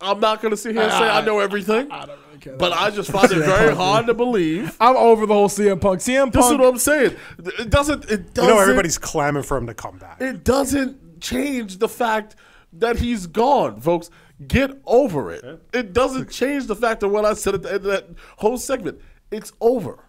I'm 0.00 0.20
not 0.20 0.42
going 0.42 0.50
to 0.50 0.56
sit 0.56 0.74
here 0.74 0.82
and 0.82 0.92
say 0.92 1.08
I 1.08 1.24
know 1.24 1.38
everything. 1.38 1.90
I 1.90 2.04
don't 2.04 2.18
really 2.26 2.38
care. 2.40 2.56
But 2.56 2.72
I 2.72 2.90
just 2.90 3.10
find 3.10 3.30
it 3.30 3.38
very 3.38 3.74
hard 3.84 4.06
to 4.06 4.14
believe. 4.14 4.76
I'm 4.80 4.96
over 4.96 5.24
the 5.24 5.32
whole 5.32 5.48
CM 5.48 5.80
Punk. 5.80 6.00
CM 6.00 6.24
Punk. 6.24 6.34
This 6.34 6.46
is 6.46 6.52
what 6.52 6.66
I'm 6.66 6.78
saying. 6.78 7.16
It 7.38 7.70
doesn't. 7.70 8.10
It 8.10 8.34
doesn't. 8.34 8.54
know, 8.54 8.60
everybody's 8.60 8.98
clamoring 8.98 9.44
for 9.44 9.56
him 9.56 9.66
to 9.66 9.74
come 9.74 9.98
back. 9.98 10.20
It 10.20 10.44
doesn't 10.44 11.20
change 11.20 11.78
the 11.78 11.88
fact 11.88 12.36
that 12.74 12.98
he's 12.98 13.26
gone, 13.26 13.80
folks. 13.80 14.10
Get 14.46 14.72
over 14.84 15.30
it. 15.30 15.62
It 15.72 15.92
doesn't 15.92 16.30
change 16.30 16.66
the 16.66 16.74
fact 16.76 17.02
of 17.02 17.10
what 17.12 17.24
I 17.24 17.34
said 17.34 17.54
at 17.54 17.62
the 17.62 17.68
end 17.68 17.76
of 17.78 17.84
that 17.84 18.08
whole 18.38 18.56
segment. 18.58 19.00
It's 19.30 19.52
over. 19.60 20.08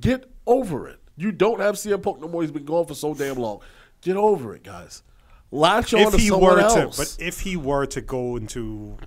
Get 0.00 0.30
over 0.46 0.88
it. 0.88 1.00
You 1.16 1.32
don't 1.32 1.60
have 1.60 1.74
CM 1.76 2.02
Punk 2.02 2.20
no 2.20 2.28
more. 2.28 2.42
He's 2.42 2.52
been 2.52 2.64
gone 2.64 2.86
for 2.86 2.94
so 2.94 3.14
damn 3.14 3.36
long. 3.36 3.60
Get 4.02 4.16
over 4.16 4.54
it, 4.54 4.62
guys. 4.62 5.02
Latch 5.50 5.94
on 5.94 6.00
if 6.00 6.10
to 6.12 6.18
he 6.18 6.28
someone 6.28 6.54
were 6.54 6.60
else. 6.60 6.96
to, 6.96 7.02
but 7.02 7.16
if 7.26 7.40
he 7.40 7.56
were 7.56 7.86
to 7.86 8.00
go 8.00 8.36
into 8.36 8.98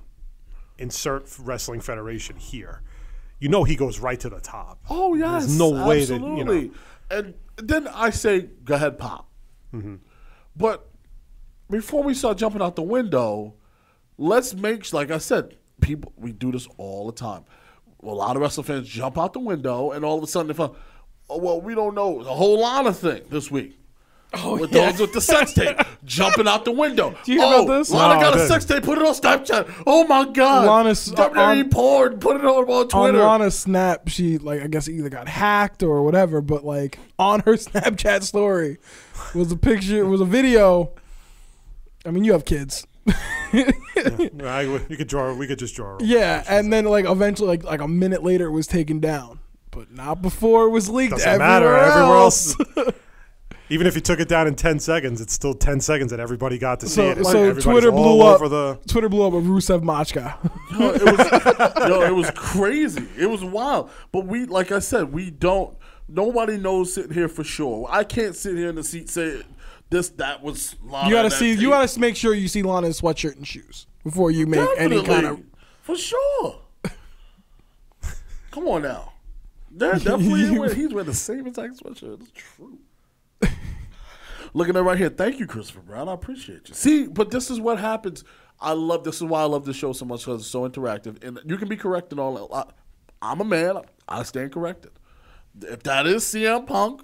insert 0.78 1.26
wrestling 1.40 1.82
federation 1.82 2.36
here, 2.38 2.82
you 3.40 3.50
know 3.50 3.64
he 3.64 3.76
goes 3.76 4.00
right 4.00 4.20
to 4.20 4.30
the 4.30 4.40
top. 4.40 4.80
Oh 4.90 5.16
yes, 5.16 5.46
There's 5.46 5.58
no 5.58 5.70
way 5.88 6.04
that 6.06 6.16
absolutely. 6.16 6.60
you 6.62 6.68
know. 6.68 6.72
And 7.12 7.34
then 7.58 7.88
I 7.88 8.10
say, 8.10 8.50
go 8.64 8.76
ahead, 8.76 8.98
pop. 8.98 9.28
Mm-hmm. 9.74 9.96
But 10.56 10.88
before 11.70 12.04
we 12.04 12.14
start 12.14 12.38
jumping 12.38 12.62
out 12.62 12.76
the 12.76 12.84
window, 12.84 13.56
let's 14.20 14.54
make 14.54 14.92
like 14.94 15.10
I 15.10 15.18
said, 15.18 15.56
people 15.82 16.14
we 16.18 16.32
do 16.32 16.52
this 16.52 16.68
all 16.78 17.08
the 17.08 17.14
time. 17.14 17.46
A 18.04 18.06
lot 18.06 18.36
of 18.36 18.42
wrestling 18.42 18.66
fans 18.66 18.88
jump 18.88 19.18
out 19.18 19.34
the 19.34 19.40
window, 19.40 19.92
and 19.92 20.06
all 20.06 20.18
of 20.18 20.24
a 20.24 20.28
sudden 20.28 20.48
they 20.48 20.54
find, 20.54 20.72
oh 21.30 21.40
well, 21.40 21.60
we 21.60 21.74
don't 21.74 21.96
know 21.96 22.20
a 22.20 22.24
whole 22.24 22.60
lot 22.60 22.86
of 22.86 22.98
thing 22.98 23.24
this 23.30 23.50
week. 23.50 23.76
Oh, 24.32 24.60
with 24.60 24.72
yeah. 24.72 24.92
those 24.92 25.00
with 25.00 25.14
the 25.14 25.22
sex 25.22 25.54
tape 25.54 25.76
jumping 26.06 26.48
out 26.48 26.64
the 26.64 26.72
window. 26.72 27.18
Do 27.24 27.34
you 27.34 27.40
hear 27.40 27.48
oh, 27.52 27.66
about 27.66 27.78
this? 27.80 27.90
Lana 27.90 28.14
No, 28.14 28.22
got 28.22 28.38
a 28.38 28.48
sex 28.48 28.64
tape. 28.64 28.84
Put 28.84 29.00
it 29.00 29.04
on 29.04 29.16
Snapchat. 29.16 29.84
Oh 29.88 30.06
my 30.06 30.26
God. 30.32 30.68
Lana's- 30.68 31.12
uh, 31.12 31.30
WWE 31.30 31.64
on- 31.64 31.70
porn. 31.72 32.20
Put 32.20 32.36
it 32.36 32.46
on, 32.46 32.66
on 32.66 32.70
on 32.70 32.88
Twitter. 32.88 33.18
Lana's 33.18 33.58
Snap, 33.58 34.08
she 34.08 34.38
like 34.38 34.62
I 34.62 34.68
guess 34.68 34.88
either 34.88 35.10
got 35.10 35.28
hacked 35.28 35.82
or 35.82 36.04
whatever, 36.04 36.42
but 36.42 36.64
like 36.64 37.00
on 37.18 37.40
her 37.40 37.54
Snapchat 37.56 38.22
story 38.22 38.78
was 39.34 39.52
a 39.52 39.58
picture, 39.58 39.98
it 39.98 40.08
was 40.08 40.22
a 40.22 40.26
video. 40.26 40.92
I 42.06 42.12
mean, 42.12 42.24
you 42.24 42.34
have 42.34 42.46
kids, 42.46 42.86
I, 43.54 44.84
you 44.90 44.98
could 44.98 45.08
draw. 45.08 45.34
We 45.34 45.48
could 45.48 45.60
just 45.60 45.76
draw. 45.76 45.98
yeah, 46.02 46.44
and 46.50 46.72
then 46.72 46.86
like 46.86 47.06
eventually, 47.06 47.48
like 47.50 47.64
like 47.64 47.82
a 47.82 47.88
minute 47.88 48.24
later, 48.24 48.46
it 48.48 48.52
was 48.52 48.68
taken 48.68 49.00
down, 49.00 49.40
but 49.72 49.92
not 49.92 50.22
before 50.22 50.66
it 50.66 50.70
was 50.70 50.90
leaked. 50.90 51.12
Doesn't 51.12 51.28
everywhere 51.28 51.48
matter. 51.50 51.76
Everywhere 51.78 52.18
else. 52.18 52.56
else. 52.78 52.94
Even 53.72 53.86
if 53.86 53.94
you 53.94 54.02
took 54.02 54.20
it 54.20 54.28
down 54.28 54.48
in 54.48 54.56
ten 54.56 54.80
seconds, 54.80 55.22
it's 55.22 55.32
still 55.34 55.54
ten 55.54 55.80
seconds 55.80 56.10
that 56.10 56.20
everybody 56.20 56.58
got 56.58 56.80
to 56.80 56.88
see 56.88 56.96
So, 56.96 57.10
it. 57.12 57.24
so 57.26 57.54
Twitter 57.72 57.92
blew 57.92 58.22
up. 58.22 58.40
the. 58.42 58.80
Twitter 58.88 59.10
blew 59.10 59.28
up 59.28 59.34
with 59.34 59.46
Rusev 59.46 59.84
Machka. 59.84 60.36
Yo, 60.80 60.90
it 60.90 61.04
was, 61.04 61.90
yo, 61.90 62.02
it 62.02 62.16
was 62.16 62.32
crazy. 62.32 63.08
It 63.18 63.28
was 63.28 63.44
wild. 63.44 63.92
But 64.12 64.26
we, 64.26 64.46
like 64.46 64.72
I 64.72 64.80
said, 64.80 65.14
we 65.14 65.30
don't. 65.30 65.78
Nobody 66.08 66.58
knows 66.58 66.96
sitting 66.96 67.14
here 67.14 67.28
for 67.28 67.44
sure. 67.44 67.88
I 67.92 68.04
can't 68.04 68.36
sit 68.36 68.56
here 68.58 68.70
in 68.70 68.76
the 68.76 68.84
seat 68.84 69.08
say 69.12 69.44
this. 69.90 70.10
That 70.10 70.42
was. 70.44 70.76
Lana, 70.84 71.08
you 71.10 71.14
gotta 71.16 71.32
see. 71.32 71.54
tape. 71.54 71.62
You 71.62 71.70
gotta 71.70 72.00
make 72.00 72.16
sure 72.16 72.34
you 72.34 72.48
see 72.48 72.64
Lana's 72.64 73.02
sweatshirt 73.02 73.36
and 73.36 73.48
shoes 73.48 73.88
before 74.04 74.32
you 74.32 74.46
make 74.48 74.68
any 74.78 75.04
kind 75.04 75.26
of. 75.26 75.42
for 75.82 75.96
sure. 75.98 76.62
Come 78.52 78.68
on 78.68 78.82
now. 78.82 79.14
Yeah, 79.78 79.92
definitely. 79.94 80.58
wearing- 80.58 80.76
he's 80.76 80.90
wearing 80.94 81.08
the 81.08 81.14
same 81.14 81.46
exact 81.48 81.82
sweatshirt. 81.84 82.22
It's 82.22 82.32
true. 82.32 82.78
Looking 84.54 84.76
at 84.76 84.84
right 84.84 84.98
here. 84.98 85.10
Thank 85.10 85.40
you, 85.40 85.46
Christopher 85.46 85.82
Brown. 85.82 86.10
I 86.10 86.14
appreciate 86.14 86.70
you. 86.70 86.74
See, 86.74 87.06
but 87.08 87.30
this 87.30 87.52
is 87.52 87.60
what 87.60 87.80
happens. 87.80 88.24
I 88.60 88.74
love 88.74 89.04
this 89.04 89.18
is 89.18 89.24
why 89.24 89.42
I 89.42 89.46
love 89.46 89.64
this 89.64 89.76
show 89.76 89.94
so 89.94 90.06
much 90.06 90.26
because 90.26 90.42
it's 90.42 90.50
so 90.50 90.68
interactive. 90.68 91.24
And 91.24 91.40
you 91.46 91.56
can 91.58 91.68
be 91.70 91.78
corrected 91.78 92.14
in 92.14 92.20
all. 92.20 92.52
I, 92.54 92.64
I'm 93.22 93.42
a 93.42 93.46
man. 93.46 93.78
I 94.08 94.24
stand 94.24 94.52
corrected. 94.52 94.92
If 95.62 95.84
that 95.84 96.08
is 96.08 96.24
CM 96.24 96.66
Punk, 96.66 97.04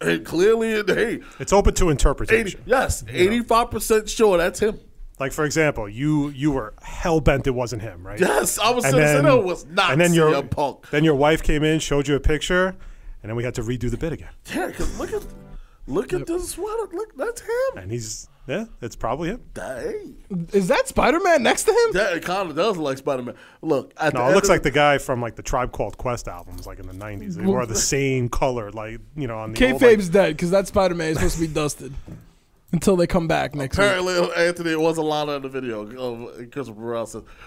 and 0.00 0.24
clearly, 0.24 0.82
hey, 0.86 1.20
It's 1.38 1.52
open 1.52 1.74
to 1.74 1.84
80, 1.84 1.90
interpretation. 1.92 2.62
yes, 2.66 3.04
eighty-five 3.08 3.70
percent 3.70 4.08
sure 4.08 4.36
that's 4.38 4.60
him. 4.60 4.78
Like 5.18 5.32
for 5.32 5.44
example, 5.44 5.88
you 5.88 6.28
you 6.28 6.50
were 6.52 6.74
hell 6.82 7.20
bent 7.20 7.46
it 7.46 7.52
wasn't 7.52 7.80
him, 7.82 8.06
right? 8.06 8.20
Yes, 8.20 8.58
I 8.58 8.70
was 8.70 8.84
And 8.84 8.92
saying 8.92 9.22
then- 9.22 9.24
that 9.24 9.42
was 9.44 9.64
not 9.66 9.92
and 9.92 10.00
then 10.00 10.12
your 10.12 10.30
CM 10.32 10.50
Punk. 10.50 10.90
then 10.90 11.04
your 11.04 11.14
wife 11.14 11.42
came 11.42 11.62
in, 11.64 11.78
showed 11.80 12.06
you 12.08 12.14
a 12.16 12.20
picture, 12.20 12.76
and 13.22 13.30
then 13.30 13.36
we 13.36 13.42
had 13.44 13.54
to 13.54 13.62
redo 13.62 13.90
the 13.90 13.96
bit 13.96 14.12
again. 14.12 14.28
Yeah, 14.54 14.66
because 14.66 14.98
look 14.98 15.12
at 15.14 15.22
look 15.86 16.12
at 16.12 16.26
this 16.26 16.50
sweater. 16.50 16.88
Look, 16.92 17.16
that's 17.16 17.40
him. 17.40 17.78
And 17.78 17.90
he's 17.90 18.28
yeah, 18.46 18.66
it's 18.80 18.96
probably 18.96 19.30
him. 19.30 19.42
Dang. 19.54 20.16
Is 20.52 20.68
that 20.68 20.88
Spider 20.88 21.18
Man 21.20 21.42
next 21.42 21.64
to 21.64 21.70
him? 21.72 21.92
That 21.94 22.22
kind 22.22 22.48
of 22.50 22.56
does 22.56 22.76
look 22.76 22.84
like 22.84 22.98
Spider 22.98 23.22
Man. 23.22 23.34
Look, 23.62 23.92
at 23.96 24.12
the 24.12 24.18
No, 24.18 24.28
it 24.28 24.34
looks 24.34 24.48
like 24.48 24.62
the 24.62 24.70
guy 24.70 24.98
from 24.98 25.20
like 25.20 25.36
the 25.36 25.42
Tribe 25.42 25.72
Called 25.72 25.98
Quest 25.98 26.28
albums, 26.28 26.66
like 26.66 26.78
in 26.78 26.86
the 26.86 26.92
'90s. 26.94 27.34
They 27.34 27.44
wore 27.44 27.66
the 27.66 27.74
same 27.74 28.28
color, 28.28 28.70
like 28.70 29.00
you 29.16 29.26
know, 29.26 29.38
on 29.38 29.52
the 29.52 29.72
old, 29.72 29.82
like, 29.82 30.10
dead 30.12 30.36
because 30.36 30.50
that 30.50 30.66
Spider 30.68 30.94
Man 30.94 31.08
is 31.10 31.16
supposed 31.18 31.34
to 31.36 31.40
be 31.40 31.52
dusted 31.52 31.92
until 32.72 32.96
they 32.96 33.06
come 33.06 33.28
back 33.28 33.54
next 33.54 33.78
week. 33.78 33.86
Apparently, 33.86 34.30
Anthony, 34.36 34.70
it 34.72 34.80
wasn't 34.80 35.06
Lana 35.06 35.32
in 35.32 35.42
the 35.42 35.48
video. 35.48 35.82
Um, 35.82 36.28
of 36.28 36.50
Christopher 36.50 36.80
Brown 36.80 37.06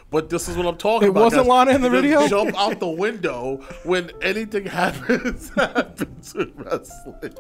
but 0.10 0.30
this 0.30 0.48
is 0.48 0.58
what 0.58 0.66
I'm 0.66 0.78
talking 0.78 1.08
It 1.08 1.12
about. 1.12 1.20
It 1.20 1.24
wasn't 1.24 1.42
guys. 1.44 1.50
Lana 1.50 1.72
in 1.72 1.82
the 1.82 1.90
video? 1.90 2.28
Jump 2.28 2.58
out 2.58 2.80
the 2.80 2.88
window 2.90 3.58
when 3.84 4.12
anything 4.22 4.66
happens. 4.68 5.50
happens 5.56 6.34
in 6.36 6.52
wrestling. 6.56 7.36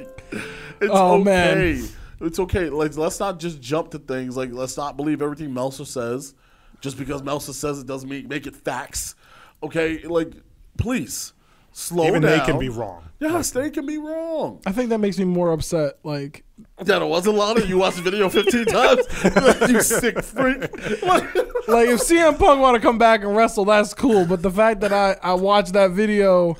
It's 0.81 0.91
Oh, 0.91 1.15
okay. 1.15 1.23
man. 1.23 1.87
It's 2.21 2.39
okay. 2.39 2.69
Like, 2.69 2.95
let's 2.97 3.19
not 3.19 3.39
just 3.39 3.61
jump 3.61 3.91
to 3.91 3.99
things. 3.99 4.35
Like, 4.35 4.51
let's 4.51 4.77
not 4.77 4.97
believe 4.97 5.21
everything 5.21 5.53
Meltzer 5.53 5.85
says. 5.85 6.33
Just 6.81 6.97
because 6.97 7.23
Meltzer 7.23 7.53
says 7.53 7.79
it 7.79 7.87
doesn't 7.87 8.09
mean 8.09 8.27
make 8.27 8.47
it 8.47 8.55
facts. 8.55 9.15
Okay, 9.61 9.99
like, 10.03 10.31
please 10.77 11.33
slow 11.71 12.07
even 12.07 12.21
down. 12.21 12.39
they 12.39 12.45
can 12.45 12.59
be 12.59 12.69
wrong. 12.69 13.03
Yes, 13.19 13.51
they 13.51 13.69
can 13.69 13.85
be 13.85 13.97
wrong. 13.97 14.61
I 14.65 14.71
think 14.71 14.89
that 14.89 14.99
makes 14.99 15.19
me 15.19 15.25
more 15.25 15.51
upset. 15.51 15.99
Like, 16.03 16.45
That 16.77 17.01
it 17.01 17.05
wasn't 17.05 17.35
Lana. 17.35 17.65
You 17.65 17.79
watched 17.79 17.97
the 17.97 18.03
video 18.03 18.29
15 18.29 18.65
times. 18.65 19.05
you 19.69 19.81
sick 19.81 20.23
freak. 20.23 20.61
Like, 21.03 21.35
like 21.67 21.89
if 21.89 21.99
CM 21.99 22.39
Punk 22.39 22.61
want 22.61 22.75
to 22.75 22.81
come 22.81 22.97
back 22.97 23.23
and 23.23 23.35
wrestle, 23.35 23.65
that's 23.65 23.93
cool. 23.93 24.25
But 24.25 24.41
the 24.41 24.51
fact 24.51 24.79
that 24.81 24.93
I 24.93 25.17
I 25.21 25.33
watched 25.33 25.73
that 25.73 25.91
video 25.91 26.55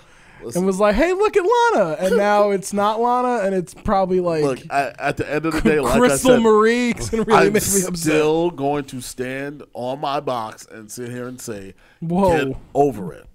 and 0.56 0.66
was 0.66 0.80
like, 0.80 0.96
hey, 0.96 1.14
look 1.14 1.36
at 1.38 1.44
Lana, 1.44 1.98
and 2.00 2.18
now 2.18 2.52
it's 2.52 2.74
not 2.74 3.00
Lana, 3.00 3.46
and 3.46 3.54
it's 3.56 3.74
probably 3.74 4.20
like 4.20 4.44
Look, 4.44 4.60
at, 4.70 5.00
at 5.00 5.18
the 5.18 5.32
end 5.32 5.46
of 5.46 5.54
the 5.54 5.62
day, 5.62 5.80
like 5.80 6.00
Crystal 6.00 6.32
I 6.32 6.36
said, 6.36 6.42
Marie. 6.42 6.94
Gonna 6.94 7.24
really 7.24 7.48
I'm 7.48 7.54
make 7.54 7.54
me 7.54 7.84
upset. 7.86 7.98
still 7.98 8.52
going 8.52 8.86
to 8.86 9.02
stand 9.02 9.64
on 9.74 10.00
my 10.00 10.20
box 10.20 10.66
and 10.66 10.92
sit 10.92 11.10
here 11.10 11.28
and 11.28 11.40
say, 11.40 11.76
Whoa. 12.00 12.46
get 12.46 12.58
over 12.74 13.14
it. 13.14 13.28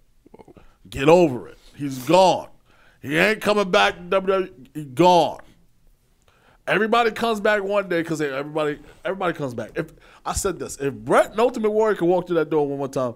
Get 0.88 1.08
over 1.08 1.48
it. 1.48 1.58
He's 1.76 1.98
gone. 1.98 2.48
He 3.02 3.18
ain't 3.18 3.40
coming 3.40 3.70
back 3.70 3.96
to 3.96 4.20
WWE. 4.20 4.94
Gone. 4.94 5.40
Everybody 6.66 7.10
comes 7.10 7.40
back 7.40 7.62
one 7.62 7.88
day 7.88 8.00
because 8.00 8.22
everybody 8.22 8.78
everybody 9.04 9.34
comes 9.36 9.52
back. 9.52 9.72
If 9.74 9.92
I 10.24 10.32
said 10.32 10.58
this, 10.58 10.78
if 10.78 10.94
Bret 10.94 11.32
and 11.32 11.40
Ultimate 11.40 11.70
Warrior 11.70 11.96
could 11.96 12.08
walk 12.08 12.26
through 12.26 12.36
that 12.36 12.48
door 12.48 12.66
one 12.66 12.78
more 12.78 12.88
time, 12.88 13.14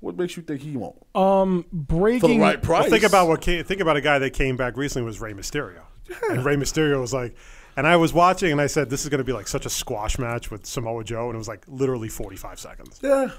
what 0.00 0.16
makes 0.16 0.36
you 0.36 0.42
think 0.42 0.60
he 0.62 0.76
won't? 0.76 0.96
Um, 1.14 1.62
For 1.64 1.68
the 1.70 1.76
breaking. 1.84 2.40
right 2.40 2.60
price. 2.62 2.82
Well, 2.82 2.90
think 2.90 3.04
about 3.04 3.28
what 3.28 3.40
came, 3.40 3.64
think 3.64 3.80
about 3.80 3.96
a 3.96 4.00
guy 4.00 4.18
that 4.18 4.30
came 4.30 4.56
back 4.56 4.76
recently 4.76 5.04
was 5.06 5.20
Rey 5.20 5.32
Mysterio, 5.34 5.82
and 6.30 6.44
Rey 6.44 6.56
Mysterio 6.56 7.00
was 7.00 7.12
like, 7.14 7.34
and 7.76 7.86
I 7.86 7.96
was 7.96 8.12
watching 8.12 8.50
and 8.52 8.60
I 8.60 8.66
said 8.66 8.90
this 8.90 9.02
is 9.04 9.08
going 9.08 9.18
to 9.18 9.24
be 9.24 9.32
like 9.32 9.46
such 9.48 9.64
a 9.66 9.70
squash 9.70 10.18
match 10.18 10.50
with 10.50 10.66
Samoa 10.66 11.04
Joe, 11.04 11.26
and 11.26 11.34
it 11.34 11.38
was 11.38 11.48
like 11.48 11.64
literally 11.68 12.08
45 12.08 12.58
seconds. 12.58 12.98
Yeah. 13.02 13.30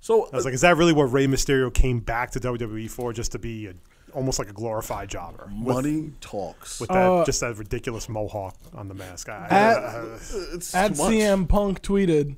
So 0.00 0.28
I 0.32 0.36
was 0.36 0.44
like, 0.44 0.52
is 0.54 0.60
that 0.62 0.76
really 0.76 0.92
what 0.92 1.04
Rey 1.12 1.26
Mysterio 1.26 1.72
came 1.72 2.00
back 2.00 2.32
to 2.32 2.40
WWE 2.40 2.90
for, 2.90 3.12
just 3.12 3.30
to 3.32 3.38
be 3.38 3.68
a, 3.68 3.74
almost 4.12 4.40
like 4.40 4.50
a 4.50 4.52
glorified 4.52 5.08
jobber? 5.08 5.44
With- 5.62 5.76
money 5.76 6.12
talks. 6.20 6.80
with 6.80 6.88
that 6.88 6.96
Uh, 6.96 7.24
just 7.24 7.40
that 7.40 7.56
ridiculous 7.56 8.08
mohawk 8.08 8.56
on 8.74 8.88
the 8.88 8.94
mask. 8.94 9.28
I, 9.28 9.46
At- 9.48 9.76
uh, 9.78 10.04
it's 10.54 10.74
At. 10.74 10.92
CM 10.92 11.48
Punk 11.48 11.82
tweeted, 11.82 12.34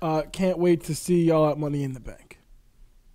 uh, 0.00 0.22
"Can't 0.32 0.56
wait 0.58 0.84
to 0.84 0.94
see 0.94 1.24
y'all 1.24 1.50
at 1.50 1.58
Money 1.58 1.82
in 1.82 1.94
the 1.94 2.00
Bank." 2.00 2.29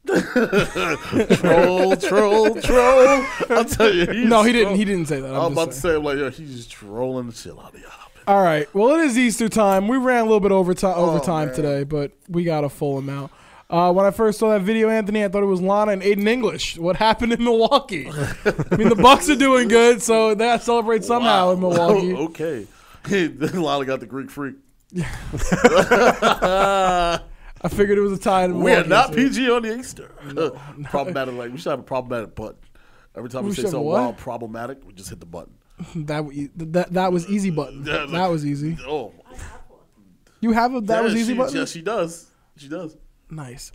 Troll, 0.06 1.96
troll, 1.98 2.56
troll. 2.62 3.26
I'll 3.50 3.66
tell 3.66 3.94
you. 3.94 4.26
No, 4.26 4.44
he 4.44 4.52
didn't. 4.52 4.76
He 4.76 4.86
didn't 4.86 5.08
say 5.08 5.20
that. 5.22 5.30
I'm 5.30 5.36
I 5.36 5.48
was 5.48 5.50
just 5.50 5.54
about 5.54 5.72
to 5.72 5.80
say, 5.80 5.96
I'm 5.96 6.04
like, 6.04 6.18
yo, 6.18 6.30
he's 6.32 6.56
just 6.56 6.72
trolling 6.72 7.28
the 7.28 7.34
shit 7.36 7.54
out 7.54 7.74
of 7.74 7.80
y'all. 7.82 7.92
All 8.28 8.42
right. 8.44 8.68
Well, 8.74 8.96
it 9.00 9.02
is 9.06 9.18
Easter 9.18 9.50
time. 9.50 9.88
We 9.88 9.98
ran 9.98 10.22
a 10.22 10.24
little 10.24 10.40
bit 10.40 10.52
over 10.52 10.74
ti- 10.74 10.88
overtime 10.88 11.44
Oh, 11.44 11.46
man. 11.48 11.56
today, 11.56 11.84
but 11.84 12.12
we 12.28 12.44
got 12.44 12.64
a 12.64 12.70
full 12.70 12.98
amount. 12.98 13.32
Uh, 13.70 13.92
when 13.92 14.06
I 14.06 14.12
first 14.12 14.38
saw 14.40 14.50
that 14.52 14.62
video, 14.62 14.90
Anthony, 14.90 15.24
I 15.24 15.28
thought 15.28 15.42
it 15.44 15.48
was 15.48 15.62
Lana 15.62 15.92
and 15.94 16.02
Aiden 16.04 16.28
English. 16.28 16.78
What 16.78 16.96
happened 16.96 17.34
in 17.34 17.44
Milwaukee? 17.44 18.08
I 18.10 18.76
mean, 18.78 18.90
the 18.90 18.96
Bucks 18.96 19.28
are 19.30 19.36
doing 19.36 19.68
good, 19.68 20.02
so 20.04 20.36
they 20.36 20.46
got 20.46 20.60
to 20.60 20.66
celebrate 20.66 21.04
somehow 21.04 21.52
in 21.52 21.60
Milwaukee. 21.60 22.14
okay. 22.16 22.68
Lana 23.54 23.86
got 23.86 24.00
the 24.00 24.06
Greek 24.08 24.30
freak. 24.32 24.56
I 27.66 27.68
figured 27.68 27.98
it 27.98 28.02
was 28.02 28.12
a 28.12 28.22
tie 28.22 28.46
We 28.48 28.74
are 28.74 28.84
not 28.84 29.12
PG 29.12 29.50
on 29.50 29.64
the 29.64 29.76
Easter. 29.76 30.12
problematic. 30.84 31.34
Like 31.34 31.52
we 31.52 31.58
should 31.58 31.72
have 31.72 31.80
a 31.80 31.84
problematic 31.84 32.36
button. 32.36 32.58
Every 33.16 33.28
time 33.30 33.44
we, 33.44 33.50
We 33.50 33.56
say 33.56 33.64
should 33.64 33.66
have 33.66 33.72
something 33.72 33.88
what? 33.88 34.02
wild, 34.02 34.18
problematic, 34.18 34.86
we 34.86 34.94
just 34.94 35.10
hit 35.10 35.20
the 35.20 35.26
button. 35.26 35.54
That, 35.96 36.24
that 36.74 36.94
that 36.94 37.12
was 37.12 37.28
easy 37.28 37.50
button. 37.50 37.84
Yeah, 37.84 38.02
look. 38.02 38.12
That 38.12 38.30
was 38.30 38.46
easy. 38.46 38.78
Oh, 38.88 39.14
You 40.42 40.52
have 40.52 40.76
a 40.76 40.82
that 40.82 40.98
yeah, 40.98 41.02
was 41.02 41.16
easy 41.16 41.34
she, 41.34 41.38
button. 41.38 41.58
Yeah, 41.58 41.66
she 41.66 41.82
does. 41.82 42.28
She 42.56 42.70
does. 42.70 42.96
Nice. 43.30 43.72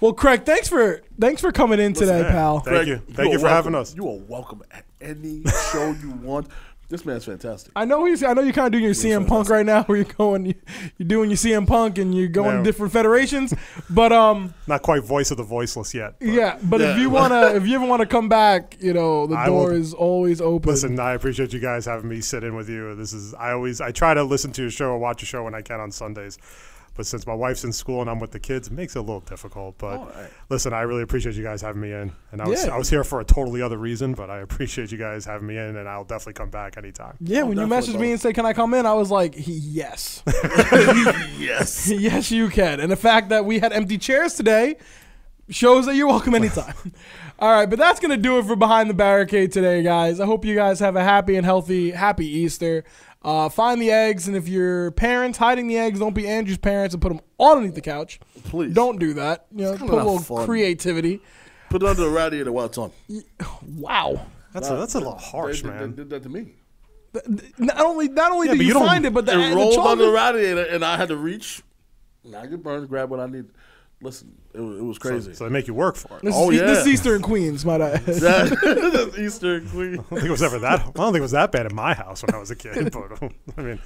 Well, 0.00 0.12
Craig, 0.12 0.44
thanks 0.46 0.68
for 0.68 1.02
thanks 1.20 1.40
for 1.40 1.50
coming 1.50 1.80
in 1.80 1.92
today, 1.94 2.20
yeah. 2.20 2.30
pal. 2.30 2.60
Thank 2.60 2.86
you. 2.86 2.98
Thank 2.98 3.30
are 3.30 3.32
you 3.32 3.38
for 3.40 3.48
having 3.48 3.74
us. 3.74 3.94
You 3.94 4.08
are 4.08 4.18
welcome 4.28 4.62
at 4.70 4.84
any 5.00 5.42
show 5.72 5.90
you 6.00 6.12
want. 6.22 6.46
This 6.92 7.06
man's 7.06 7.24
fantastic. 7.24 7.72
I 7.74 7.86
know 7.86 8.04
he's. 8.04 8.22
I 8.22 8.34
know 8.34 8.42
you're 8.42 8.52
kind 8.52 8.66
of 8.66 8.72
doing 8.72 8.84
your 8.84 8.92
CM 8.92 9.26
Punk 9.26 9.48
right 9.48 9.64
now, 9.64 9.82
where 9.84 9.96
you're 9.96 10.04
going, 10.04 10.44
you, 10.44 10.54
you're 10.98 11.08
doing 11.08 11.30
your 11.30 11.38
CM 11.38 11.66
Punk, 11.66 11.96
and 11.96 12.14
you're 12.14 12.28
going 12.28 12.50
to 12.50 12.56
No. 12.58 12.62
different 12.62 12.92
federations. 12.92 13.54
But 13.88 14.12
um, 14.12 14.52
not 14.66 14.82
quite 14.82 15.02
voice 15.02 15.30
of 15.30 15.38
the 15.38 15.42
voiceless 15.42 15.94
yet. 15.94 16.16
but- 16.20 16.28
yeah. 16.28 16.58
But 16.62 16.82
if 16.82 16.98
you 16.98 17.08
wanna, 17.08 17.46
if 17.54 17.66
you 17.66 17.76
ever 17.76 17.86
want 17.86 18.00
to 18.00 18.06
come 18.06 18.28
back, 18.28 18.76
you 18.78 18.92
know, 18.92 19.26
the 19.26 19.36
I 19.36 19.46
door 19.46 19.68
will- 19.70 19.76
is 19.76 19.94
always 19.94 20.42
open. 20.42 20.70
Listen, 20.70 21.00
I 21.00 21.14
appreciate 21.14 21.54
you 21.54 21.60
guys 21.60 21.86
having 21.86 22.10
me 22.10 22.20
sit 22.20 22.44
in 22.44 22.54
with 22.54 22.68
you. 22.68 22.94
This 22.94 23.14
is 23.14 23.32
I 23.32 23.52
always 23.52 23.80
I 23.80 23.90
try 23.90 24.12
to 24.12 24.22
listen 24.22 24.52
to 24.52 24.60
your 24.60 24.70
show 24.70 24.88
or 24.90 24.98
watch 24.98 25.22
your 25.22 25.28
show 25.28 25.44
when 25.44 25.54
I 25.54 25.62
can 25.62 25.80
on 25.80 25.92
Sundays. 25.92 26.36
But 26.94 27.06
since 27.06 27.26
my 27.26 27.32
wife's 27.34 27.64
in 27.64 27.72
school 27.72 28.02
and 28.02 28.10
I'm 28.10 28.18
with 28.20 28.32
the 28.32 28.38
kids, 28.38 28.68
it 28.68 28.72
makes 28.74 28.94
it 28.96 28.98
a 28.98 29.02
little 29.02 29.20
difficult. 29.20 29.78
But 29.78 29.98
All 29.98 30.06
right. 30.14 30.30
listen, 30.50 30.72
I 30.74 30.82
really 30.82 31.02
appreciate 31.02 31.34
you 31.36 31.42
guys 31.42 31.62
having 31.62 31.80
me 31.80 31.90
in. 31.92 32.12
And 32.32 32.42
I 32.42 32.46
was 32.48 32.66
Yeah. 32.66 32.74
I 32.74 32.78
was 32.78 32.90
here 32.90 33.02
for 33.02 33.20
a 33.20 33.24
totally 33.24 33.62
other 33.62 33.78
reason, 33.78 34.12
but 34.12 34.28
I 34.28 34.38
appreciate 34.40 34.92
you 34.92 34.98
guys 34.98 35.24
having 35.24 35.46
me 35.46 35.56
in 35.56 35.76
and 35.76 35.88
I'll 35.88 36.04
definitely 36.04 36.34
come 36.34 36.50
back 36.50 36.76
anytime. 36.76 37.16
yeah, 37.20 37.42
when 37.44 37.56
you 37.58 37.66
definitely, 37.66 37.94
messaged 37.94 38.00
me 38.00 38.10
and 38.12 38.20
said, 38.20 38.34
"Can 38.34 38.44
I 38.44 38.52
come 38.52 38.74
in?" 38.74 38.84
I 38.84 38.92
was 38.94 39.10
like, 39.10 39.34
"Yes, 39.38 40.22
yes. 41.38 41.90
yes, 41.90 42.30
you 42.30 42.48
can." 42.48 42.80
And 42.80 42.90
the 42.92 42.96
fact 42.96 43.30
that 43.30 43.44
we 43.44 43.58
had 43.58 43.72
empty 43.72 43.98
chairs 43.98 44.34
today 44.34 44.76
shows 45.48 45.86
that 45.86 45.94
you're 45.96 46.06
welcome 46.06 46.34
anytime. 46.34 46.74
All 47.38 47.50
right, 47.50 47.68
but 47.68 47.78
that's 47.78 47.98
gonna 48.00 48.16
do 48.16 48.38
it 48.38 48.44
for 48.44 48.54
behind 48.54 48.88
the 48.88 48.94
barricade 48.94 49.50
today, 49.50 49.82
guys. 49.82 50.20
I 50.20 50.26
hope 50.26 50.44
you 50.44 50.54
guys 50.54 50.78
have 50.80 50.94
a 50.96 51.02
happy 51.02 51.36
and 51.36 51.44
healthy, 51.44 51.90
happy 51.90 52.26
Easter. 52.26 52.84
Uh, 53.24 53.48
find 53.48 53.80
the 53.80 53.90
eggs, 53.90 54.26
and 54.26 54.36
if 54.36 54.48
your 54.48 54.90
parents 54.92 55.38
hiding 55.38 55.68
the 55.68 55.78
eggs, 55.78 56.00
don't 56.00 56.14
be 56.14 56.26
Andrew's 56.26 56.58
parents 56.58 56.92
and 56.94 57.00
put 57.00 57.10
them 57.10 57.20
underneath 57.38 57.74
the 57.76 57.80
couch. 57.80 58.18
Please. 58.44 58.74
Don't 58.74 58.98
do 58.98 59.14
that. 59.14 59.46
You 59.54 59.64
know, 59.64 59.72
put 59.76 59.90
a 59.90 59.96
little 59.96 60.18
fun. 60.18 60.44
creativity. 60.44 61.20
Put 61.70 61.82
it 61.84 61.88
under 61.88 62.02
the 62.02 62.10
radiator 62.10 62.50
while 62.50 62.66
it's 62.66 62.78
on. 62.78 62.90
Wow. 63.76 64.26
That's 64.52 64.68
a, 64.68 64.76
that's 64.76 64.94
a 64.96 64.98
little 64.98 65.16
harsh, 65.16 65.62
They- 65.62 65.68
they- 65.68 65.74
man. 65.74 65.90
They 65.90 65.96
did 65.96 66.10
that 66.10 66.22
to 66.24 66.28
me. 66.28 66.54
Not 67.58 67.78
only 67.80 68.08
not 68.08 68.32
only 68.32 68.48
Yeah, 68.48 68.54
do 68.54 68.64
you, 68.64 68.68
you 68.68 68.74
find 68.74 69.04
it, 69.04 69.12
but 69.12 69.26
the, 69.26 69.32
It 69.38 69.50
the 69.50 69.56
rolled 69.56 69.78
under 69.86 70.06
the 70.06 70.10
radiator, 70.12 70.62
and 70.64 70.82
I 70.82 70.96
had 70.96 71.08
to 71.08 71.16
reach. 71.16 71.62
And 72.24 72.34
I 72.34 72.46
get 72.46 72.62
burned, 72.62 72.88
grab 72.88 73.10
what 73.10 73.20
I 73.20 73.26
need. 73.26 73.44
Listen, 74.00 74.34
it, 74.54 74.60
was- 74.60 74.78
it 74.78 74.82
was 74.82 74.98
crazy. 74.98 75.34
So 75.34 75.44
they 75.44 75.50
make 75.50 75.66
you 75.66 75.74
work 75.74 75.96
for 75.96 76.18
it. 76.18 76.22
This, 76.24 76.34
Oh, 76.36 76.50
is, 76.50 76.60
yeah. 76.60 76.66
this 76.66 76.78
is 76.80 76.86
Easter 76.88 77.16
in 77.16 77.22
Queens, 77.22 77.64
might 77.64 77.80
I 77.80 77.90
add. 77.92 78.04
That- 78.06 79.14
Easter 79.18 79.60
Queen. 79.60 79.92
I 79.94 79.96
don't 79.96 80.04
think 80.08 80.24
it 80.24 80.30
was 80.30 80.42
ever 80.42 80.58
that. 80.60 80.80
I 80.80 80.84
don't 80.84 80.94
think 81.12 81.16
it 81.16 81.20
was 81.20 81.30
that 81.32 81.52
bad 81.52 81.66
in 81.66 81.74
my 81.74 81.94
house 81.94 82.22
when 82.22 82.34
I 82.34 82.38
was 82.38 82.50
a 82.50 82.56
kid. 82.56 82.92
But 82.92 83.32
I 83.58 83.62
mean, 83.62 83.80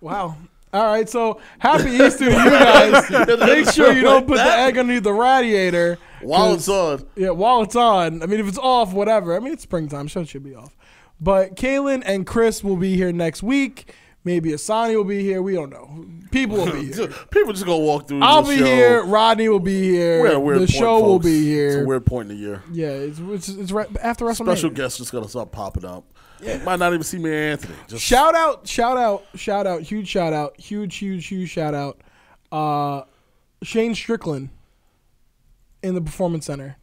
Wow. 0.00 0.36
All 0.70 0.84
right, 0.86 1.08
so 1.08 1.40
happy 1.58 1.90
Easter 1.92 2.26
to 2.26 2.30
you 2.30 2.30
guys. 2.50 3.10
Make 3.40 3.70
sure 3.70 3.90
you 3.90 4.02
don't 4.02 4.26
put 4.26 4.36
the 4.36 4.42
egg 4.44 4.76
underneath 4.76 5.02
the 5.02 5.14
radiator. 5.14 5.98
While 6.20 6.52
it's 6.54 6.68
on. 6.68 7.06
Yeah, 7.16 7.30
while 7.30 7.62
it's 7.62 7.74
on. 7.74 8.22
I 8.22 8.26
mean, 8.26 8.38
if 8.38 8.46
it's 8.46 8.58
off, 8.58 8.92
whatever. 8.92 9.34
I 9.34 9.38
mean, 9.40 9.54
it's 9.54 9.62
springtime, 9.62 10.08
so 10.10 10.20
it 10.20 10.28
should 10.28 10.44
be 10.44 10.54
off. 10.54 10.76
But 11.20 11.56
Kaylin 11.56 12.02
and 12.04 12.26
Chris 12.26 12.62
will 12.62 12.76
be 12.76 12.96
here 12.96 13.12
next 13.12 13.42
week. 13.42 13.94
Maybe 14.24 14.50
Asani 14.50 14.94
will 14.96 15.04
be 15.04 15.22
here. 15.22 15.40
We 15.40 15.54
don't 15.54 15.70
know. 15.70 16.04
People 16.30 16.56
will 16.58 16.72
be 16.72 16.86
here. 16.92 17.08
People 17.30 17.52
just 17.52 17.64
gonna 17.64 17.78
walk 17.78 18.08
through. 18.08 18.20
I'll 18.22 18.42
be 18.46 18.58
show. 18.58 18.64
here. 18.64 19.02
Rodney 19.04 19.48
will 19.48 19.60
be 19.60 19.80
here. 19.90 20.20
We're 20.20 20.26
at 20.28 20.34
a 20.34 20.40
weird 20.40 20.56
the 20.58 20.66
point, 20.66 20.70
show 20.70 21.00
will 21.00 21.14
folks. 21.14 21.24
be 21.26 21.38
It's 21.38 21.74
here. 21.74 21.84
a 21.84 21.86
weird 21.86 22.04
point 22.04 22.30
in 22.30 22.36
the 22.36 22.42
year. 22.42 22.62
Yeah, 22.72 22.88
it's 22.88 23.18
it's, 23.20 23.48
it's 23.48 23.72
right 23.72 23.88
after 24.02 24.24
WrestleMania. 24.26 24.44
Special 24.56 24.70
guests 24.70 24.98
just 24.98 25.12
gonna 25.12 25.28
start 25.28 25.50
popping 25.52 25.84
up. 25.84 26.04
You 26.42 26.58
might 26.58 26.78
not 26.78 26.92
even 26.92 27.02
see 27.02 27.18
me 27.18 27.34
Anthony. 27.34 27.74
Just 27.88 28.04
Shout 28.04 28.34
out, 28.34 28.66
shout 28.68 28.96
out, 28.96 29.24
shout 29.34 29.66
out, 29.66 29.82
huge 29.82 30.06
shout 30.08 30.32
out, 30.32 30.60
huge, 30.60 30.96
huge, 30.96 31.26
huge 31.26 31.48
shout 31.50 31.74
out. 31.74 32.00
Uh, 32.52 33.02
Shane 33.62 33.94
Strickland 33.94 34.50
in 35.82 35.94
the 35.94 36.00
Performance 36.00 36.46
Center. 36.46 36.76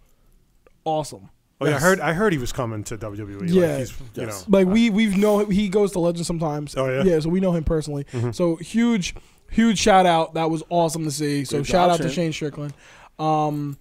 Awesome. 0.84 1.30
Oh 1.61 1.68
yeah, 1.68 1.77
I 1.77 1.80
heard. 1.80 1.99
I 2.02 2.14
heard 2.14 2.34
he 2.34 2.40
was 2.40 2.52
coming 2.52 2.84
to 2.86 2.98
WWE. 2.98 3.41
Like, 3.41 3.49
Yeah. 3.49 3.77
he's, 3.77 3.91
you 4.15 4.23
know. 4.23 4.27
Yes. 4.27 4.45
Like 4.49 4.68
we 4.68 4.90
we've 4.90 5.15
know 5.18 5.40
he 5.45 5.69
goes 5.69 5.94
to 5.94 5.99
Legends 5.99 6.27
sometimes. 6.27 6.76
Oh, 6.76 6.90
yeah? 6.90 7.03
yeah. 7.03 7.19
So 7.19 7.30
we 7.30 7.40
know 7.40 7.53
him 7.53 7.64
personally. 7.64 8.06
So 8.34 8.57
huge, 8.57 9.15
huge 9.49 9.77
shout 9.80 10.06
out. 10.06 10.34
That 10.34 10.49
was 10.49 10.64
awesome 10.69 11.06
to 11.06 11.11
see. 11.11 11.45
So 11.45 11.57
Good 11.60 11.68
shout 11.68 11.90
job, 11.90 11.91
out 11.91 11.98
to 12.03 12.10
Shane. 12.10 12.26
Shane 12.26 12.34
Strickland. 12.34 12.73
Um, 13.19 13.77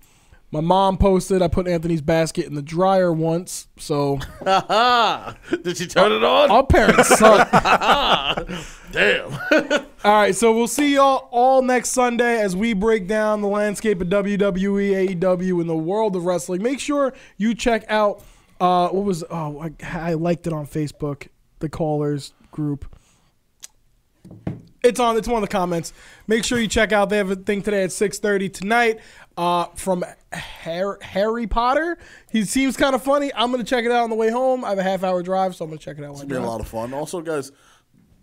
my 0.55 0.61
mom 0.61 0.97
posted 0.97 1.43
I 1.43 1.49
put 1.49 1.67
Anthony's 1.67 2.01
basket 2.01 2.47
in 2.47 2.55
the 2.55 2.63
dryer 2.63 3.13
once. 3.13 3.67
So 3.77 4.21
Did 4.45 5.77
she 5.77 5.89
turn 5.89 6.13
it 6.13 6.23
on? 6.23 6.49
our 6.49 6.65
parents 6.65 7.09
suck. 7.09 7.51
Damn. 8.93 9.33
All 10.05 10.13
right, 10.13 10.33
so 10.33 10.55
we'll 10.55 10.69
see 10.69 10.95
y'all 10.95 11.29
all 11.33 11.61
next 11.63 11.91
Sunday 11.91 12.41
as 12.41 12.55
we 12.55 12.73
break 12.73 13.09
down 13.09 13.41
the 13.41 13.49
landscape 13.49 14.01
of 14.01 14.07
WWE, 14.07 15.19
AEW, 15.19 15.61
and 15.61 15.69
the 15.69 15.75
world 15.75 16.15
of 16.15 16.25
wrestling. 16.25 16.63
Make 16.63 16.79
sure 16.79 17.13
you 17.37 17.57
check 17.57 17.85
out 17.89 18.23
uh, 18.61 18.91
what 18.91 19.05
was 19.05 19.25
oh 19.31 19.61
I, 19.61 19.73
I 19.83 20.15
liked 20.15 20.47
it 20.47 20.53
on 20.53 20.69
Facebook, 20.69 21.27
the 21.59 21.69
callers 21.69 22.33
group. 22.53 22.85
It's 24.85 25.01
on. 25.01 25.17
It's 25.17 25.27
one 25.27 25.43
of 25.43 25.49
the 25.49 25.53
comments. 25.53 25.95
Make 26.27 26.45
sure 26.45 26.59
you 26.59 26.69
check 26.69 26.93
out. 26.93 27.09
They 27.09 27.17
have 27.17 27.31
a 27.31 27.37
thing 27.37 27.63
today 27.63 27.85
at 27.85 27.91
six 27.91 28.19
thirty 28.19 28.51
tonight 28.51 29.01
uh, 29.37 29.67
from 29.75 30.05
Har- 30.33 30.99
Harry 31.03 31.47
Potter. 31.47 31.99
He 32.31 32.45
seems 32.45 32.77
kind 32.77 32.95
of 32.95 33.03
funny. 33.03 33.33
I'm 33.35 33.51
gonna 33.51 33.65
check 33.65 33.85
it 33.85 33.91
out 33.91 34.05
on 34.05 34.11
the 34.11 34.17
way 34.17 34.31
home. 34.31 34.65
I 34.65 34.71
have 34.71 34.79
a 34.79 34.83
half 34.83 35.03
hour 35.03 35.23
drive, 35.23 35.55
so 35.55 35.65
I'm 35.65 35.71
gonna 35.71 35.79
check 35.79 35.99
it 35.99 36.05
out. 36.05 36.13
It's 36.13 36.25
been 36.25 36.43
a 36.43 36.47
lot 36.47 36.61
of 36.61 36.69
fun. 36.69 36.93
Also, 36.95 37.21
guys, 37.21 37.53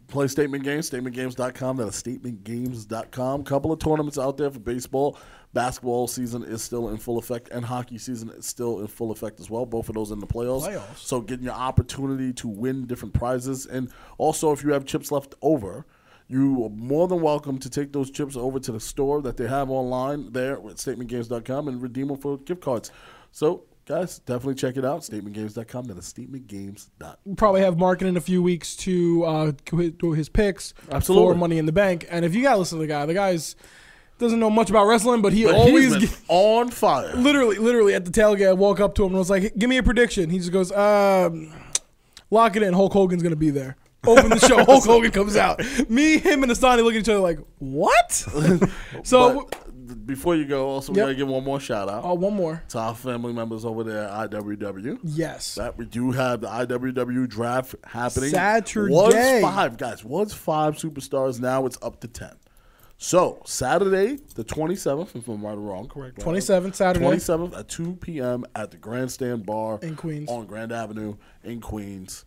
play 0.08 0.28
Statement 0.28 0.64
Games, 0.64 0.90
statementgames.com. 0.90 1.78
That 1.78 1.88
is 1.88 2.02
statementgames.com. 2.02 3.44
Couple 3.44 3.72
of 3.72 3.80
tournaments 3.80 4.18
out 4.18 4.38
there 4.38 4.52
for 4.52 4.60
baseball. 4.60 5.18
Basketball 5.54 6.08
season 6.08 6.44
is 6.44 6.64
still 6.64 6.90
in 6.90 6.98
full 6.98 7.18
effect, 7.18 7.50
and 7.52 7.66
hockey 7.66 7.98
season 7.98 8.30
is 8.30 8.46
still 8.46 8.80
in 8.80 8.88
full 8.88 9.12
effect 9.12 9.40
as 9.42 9.50
well. 9.50 9.66
Both 9.66 9.90
of 9.90 9.96
those 9.96 10.12
in 10.12 10.20
the 10.20 10.28
playoffs. 10.28 10.66
Playoffs. 10.66 10.98
So, 11.00 11.20
getting 11.20 11.44
your 11.44 11.54
opportunity 11.54 12.32
to 12.34 12.48
win 12.48 12.86
different 12.86 13.14
prizes. 13.14 13.66
And 13.66 13.92
also, 14.18 14.54
if 14.54 14.64
you 14.64 14.72
have 14.72 14.86
chips 14.86 15.12
left 15.12 15.36
over, 15.42 15.86
you 16.32 16.64
are 16.64 16.70
more 16.70 17.08
than 17.08 17.22
welcome 17.22 17.58
to 17.60 17.70
take 17.70 17.92
those 17.92 18.10
chips 18.10 18.36
over 18.38 18.60
to 18.60 18.72
the 18.72 18.80
store 18.80 19.22
that 19.24 19.36
they 19.38 19.48
have 19.48 19.70
online 19.70 20.32
there 20.32 20.54
at 20.54 20.78
statementgames.com 20.78 21.68
and 21.68 21.82
redeem 21.82 22.08
them 22.08 22.18
for 22.18 22.38
gift 22.38 22.62
cards. 22.62 22.90
So, 23.32 23.64
guys, 23.86 24.20
definitely 24.20 24.56
check 24.56 24.78
it 24.78 24.86
out. 24.86 25.02
Statementgames.com. 25.02 25.86
That 25.86 25.98
is 25.98 26.06
statementgames.com. 26.14 27.36
probably 27.36 27.62
have 27.62 27.78
Mark 27.78 28.02
in 28.02 28.16
a 28.18 28.22
few 28.22 28.42
weeks 28.42 28.76
to 28.78 29.24
uh, 29.26 29.52
do 29.98 30.14
his 30.14 30.30
picks 30.30 30.74
Absolutely. 30.92 31.34
for 31.34 31.38
Money 31.38 31.58
in 31.58 31.66
the 31.66 31.72
Bank. 31.72 32.06
And 32.10 32.24
if 32.26 32.34
you 32.34 32.44
gotta 32.44 32.58
listen 32.60 32.78
to 32.78 32.82
the 32.82 32.88
guy, 32.88 33.06
the 33.06 33.14
guy's 33.14 33.56
doesn't 34.18 34.40
know 34.40 34.52
much 34.52 34.70
about 34.70 34.86
wrestling, 34.86 35.22
but 35.24 35.34
he 35.34 35.46
But 35.46 35.56
always 35.56 35.96
he's 35.96 36.12
been 36.12 36.20
on 36.28 36.70
fire. 36.70 37.12
literally, 37.16 37.58
literally 37.58 37.96
at 37.96 38.06
the 38.06 38.12
tailgate, 38.12 38.50
I 38.50 38.54
walk 38.54 38.80
up 38.80 38.94
to 38.96 39.02
him 39.04 39.08
and 39.08 39.16
I 39.16 39.20
was 39.20 39.32
like, 39.32 39.58
"Give 39.58 39.68
me 39.70 39.78
a 39.78 39.84
prediction." 39.84 40.30
He 40.30 40.38
just 40.38 40.52
goes, 40.52 40.72
um, 40.72 41.52
"Lock 42.30 42.56
it 42.56 42.62
in. 42.62 42.74
Hulk 42.76 42.94
Hogan's 42.94 43.24
gonna 43.24 43.36
be 43.36 43.50
there." 43.50 43.78
Open 44.06 44.30
the 44.30 44.40
show. 44.40 44.64
Hulk 44.66 44.84
Hogan 44.84 45.12
comes 45.12 45.36
out. 45.36 45.60
Me, 45.90 46.18
him, 46.18 46.44
and 46.44 46.52
Astani 46.52 46.84
look 46.84 46.96
at 46.96 47.02
each 47.02 47.10
other 47.10 47.20
like, 47.20 47.40
"What?" 47.60 48.12
so, 49.04 49.48
But 49.52 50.06
before 50.08 50.36
you 50.36 50.46
go, 50.46 50.68
also 50.70 50.92
we 50.92 50.98
Yep. 50.98 51.06
gotta 51.06 51.16
give 51.16 51.28
one 51.28 51.44
more 51.44 51.60
shout 51.60 51.88
out 51.90 52.04
oh, 52.04 52.14
one 52.16 52.34
more. 52.34 52.64
to 52.70 52.80
our 52.80 52.96
family 52.96 53.34
members 53.34 53.64
over 53.66 53.84
there 53.84 54.06
at 54.08 54.32
IWW. 54.32 55.00
Yes. 55.04 55.56
That 55.56 55.78
we 55.78 55.86
do 55.86 56.12
have 56.12 56.42
the 56.42 56.48
IWW 56.48 57.28
draft 57.28 57.76
happening. 57.86 58.30
Saturday. 58.32 58.92
was 58.94 59.14
five 59.42 59.78
guys. 59.78 60.04
Was 60.04 60.34
five 60.34 60.76
superstars. 60.78 61.40
Now 61.40 61.66
it's 61.66 61.78
up 61.82 62.00
to 62.02 62.08
ten. 62.08 62.34
So 62.98 63.42
Saturday, 63.46 64.18
the 64.36 64.44
twenty 64.44 64.76
seventh, 64.76 65.16
if 65.16 65.28
I'm 65.28 65.44
right 65.46 65.54
or 65.54 65.58
wrong, 65.58 65.88
correct? 65.88 66.20
27th, 66.20 66.76
Saturday. 66.76 67.04
Twenty 67.06 67.20
seventh 67.20 67.56
at 67.56 67.68
two 67.68 67.96
p.m. 67.96 68.46
at 68.56 68.72
the 68.72 68.78
Grandstand 68.78 69.46
Bar 69.46 69.80
In 69.82 69.96
Queens. 69.96 70.30
on 70.30 70.46
Grand 70.46 70.72
Avenue 70.72 71.16
in 71.44 71.62
Queens. 71.62 72.26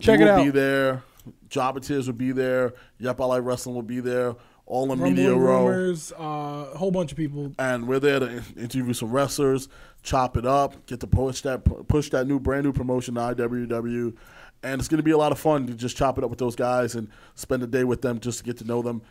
Check 0.00 0.20
it 0.20 0.24
will 0.24 0.30
out. 0.32 0.44
Be 0.44 0.50
there. 0.50 1.02
Jobbeteers 1.48 2.06
will 2.06 2.14
be 2.14 2.32
there. 2.32 2.74
Yep, 2.98 3.20
I 3.20 3.24
like 3.24 3.42
wrestling 3.44 3.74
will 3.74 3.82
be 3.82 4.00
there. 4.00 4.34
All 4.66 4.84
in 4.84 4.98
Rumbling 4.98 5.14
media 5.14 5.34
row. 5.34 5.66
rumors, 5.66 6.10
uh, 6.12 6.70
a 6.72 6.78
whole 6.78 6.90
bunch 6.90 7.10
of 7.12 7.18
people. 7.18 7.52
and 7.58 7.86
we're 7.86 8.00
there 8.00 8.18
to 8.18 8.42
interview 8.56 8.94
some 8.94 9.10
wrestlers, 9.10 9.68
chop 10.02 10.38
it 10.38 10.46
up, 10.46 10.86
get 10.86 11.00
to 11.00 11.06
push 11.06 11.42
that 11.42 11.64
push 11.86 12.08
that 12.10 12.26
new 12.26 12.40
brand 12.40 12.64
new 12.64 12.72
promotion 12.72 13.14
to 13.16 13.20
IWW, 13.20 14.16
and 14.62 14.80
it's 14.80 14.88
going 14.88 14.96
to 14.96 15.02
be 15.02 15.10
a 15.10 15.18
lot 15.18 15.32
of 15.32 15.38
fun 15.38 15.66
to 15.66 15.74
just 15.74 15.98
chop 15.98 16.16
it 16.16 16.24
up 16.24 16.30
with 16.30 16.38
those 16.38 16.56
guys 16.56 16.94
and 16.94 17.08
spend 17.34 17.62
a 17.62 17.66
day 17.66 17.84
with 17.84 18.00
them 18.00 18.18
just 18.20 18.38
to 18.38 18.44
get 18.44 18.56
to 18.56 18.64
know 18.64 18.80
them, 18.80 19.02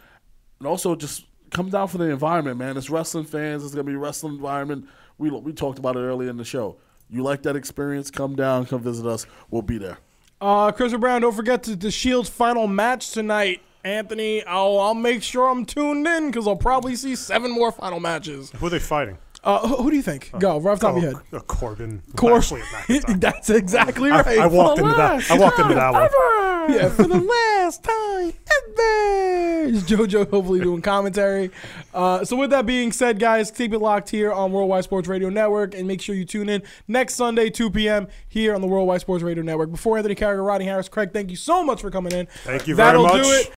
and 0.57 0.68
also 0.68 0.95
just 0.95 1.26
come 1.52 1.69
down 1.69 1.88
for 1.88 1.99
the 1.99 2.06
environment, 2.06 2.57
man. 2.57 2.76
It's 2.76 2.90
wrestling 2.90 3.26
fans. 3.26 3.64
It's 3.64 3.76
going 3.76 3.85
to 3.85 3.91
be 3.91 3.95
a 3.95 3.99
wrestling 3.99 4.34
environment. 4.34 4.88
We 5.19 5.30
we 5.30 5.53
talked 5.53 5.77
about 5.77 5.95
it 5.98 5.99
earlier 5.99 6.31
in 6.31 6.38
the 6.38 6.45
show. 6.45 6.77
You 7.11 7.22
like 7.22 7.44
that 7.44 7.56
experience? 7.56 8.10
Come 8.10 8.35
down, 8.35 8.65
come 8.65 8.81
visit 8.81 9.06
us. 9.06 9.27
We'll 9.52 9.61
be 9.61 9.77
there. 9.77 9.99
Uh, 10.44 10.74
Christopher 10.74 10.99
Brown, 10.99 11.22
don't 11.22 11.34
forget 11.34 11.64
to, 11.64 11.74
the 11.74 11.90
Shield's 11.90 12.28
final 12.28 12.68
match 12.68 13.11
tonight. 13.11 13.61
Anthony, 13.86 14.44
I'll, 14.44 14.78
I'll 14.78 14.94
make 14.94 15.24
sure 15.24 15.48
I'm 15.48 15.65
tuned 15.65 16.06
in 16.06 16.28
because 16.32 16.49
I'll 16.49 16.57
probably 16.57 16.98
see 16.98 17.15
seven 17.15 17.49
more 17.49 17.72
final 17.72 18.02
matches. 18.02 18.52
Who 18.52 18.65
are 18.65 18.70
they 18.70 18.80
fighting? 18.80 19.18
Uh, 19.44 19.68
who, 19.68 19.76
who 19.84 19.90
do 19.91 19.98
you 19.98 20.02
think? 20.02 20.32
Go, 20.40 20.57
right 20.60 20.72
off 20.72 20.80
the 20.80 20.88
top 20.88 20.95
of 20.95 21.03
your 21.03 21.14
head. 21.14 21.22
Oh, 21.34 21.38
uh, 21.38 21.41
Corbin. 21.41 22.02
Course. 22.15 22.52
Lashley 22.52 22.61
at 22.61 22.88
McIntyre. 23.03 23.20
That's 23.20 23.49
exactly 23.49 24.10
right. 24.10 24.40
I 24.40 24.48
walked 24.48 24.80
For 24.80 24.86
into 24.86 24.98
that. 24.98 25.30
I 25.32 25.38
walked 25.38 25.60
into 25.60 25.76
that 25.76 25.91
one. 25.91 26.10
Yeah, 26.74 26.90
for 26.90 27.03
the 27.03 27.20
last 27.20 27.84
time 27.84 28.28
ever. 28.30 29.65
It's 29.65 29.84
JoJo 29.84 30.30
hopefully 30.30 30.60
doing 30.61 30.82
commentary. 30.82 31.52
Uh, 31.94 32.24
so 32.24 32.36
with 32.38 32.49
that 32.52 32.65
being 32.65 32.91
said, 32.91 33.20
guys, 33.20 33.52
keep 33.52 33.74
it 33.74 33.80
locked 33.80 34.10
here 34.10 34.32
on 34.32 34.52
Worldwide 34.52 34.84
Sports 34.84 35.07
Radio 35.07 35.30
Network 35.30 35.76
and 35.76 35.88
make 35.88 36.02
sure 36.02 36.15
you 36.15 36.26
tune 36.26 36.49
in 36.49 36.64
next 36.88 37.15
Sunday, 37.15 37.49
2 37.49 37.70
p.m. 37.70 38.07
here 38.28 38.56
on 38.56 38.61
the 38.61 38.68
Worldwide 38.68 39.02
Sports 39.02 39.24
Radio 39.24 39.44
Network. 39.44 39.72
Before 39.72 39.98
Anthony 39.98 40.15
Carragher, 40.15 40.45
Rodney 40.45 40.65
Harris, 40.65 40.90
Craig, 40.90 41.11
thank 41.14 41.30
you 41.30 41.36
so 41.36 41.64
much 41.64 41.82
for 41.82 41.91
coming 41.91 42.14
in. 42.14 42.28
Thank 42.44 42.68
you 42.68 42.76
very 42.76 42.88
That'll 42.90 43.03
much. 43.03 43.24
do 43.24 43.30
it. 43.30 43.52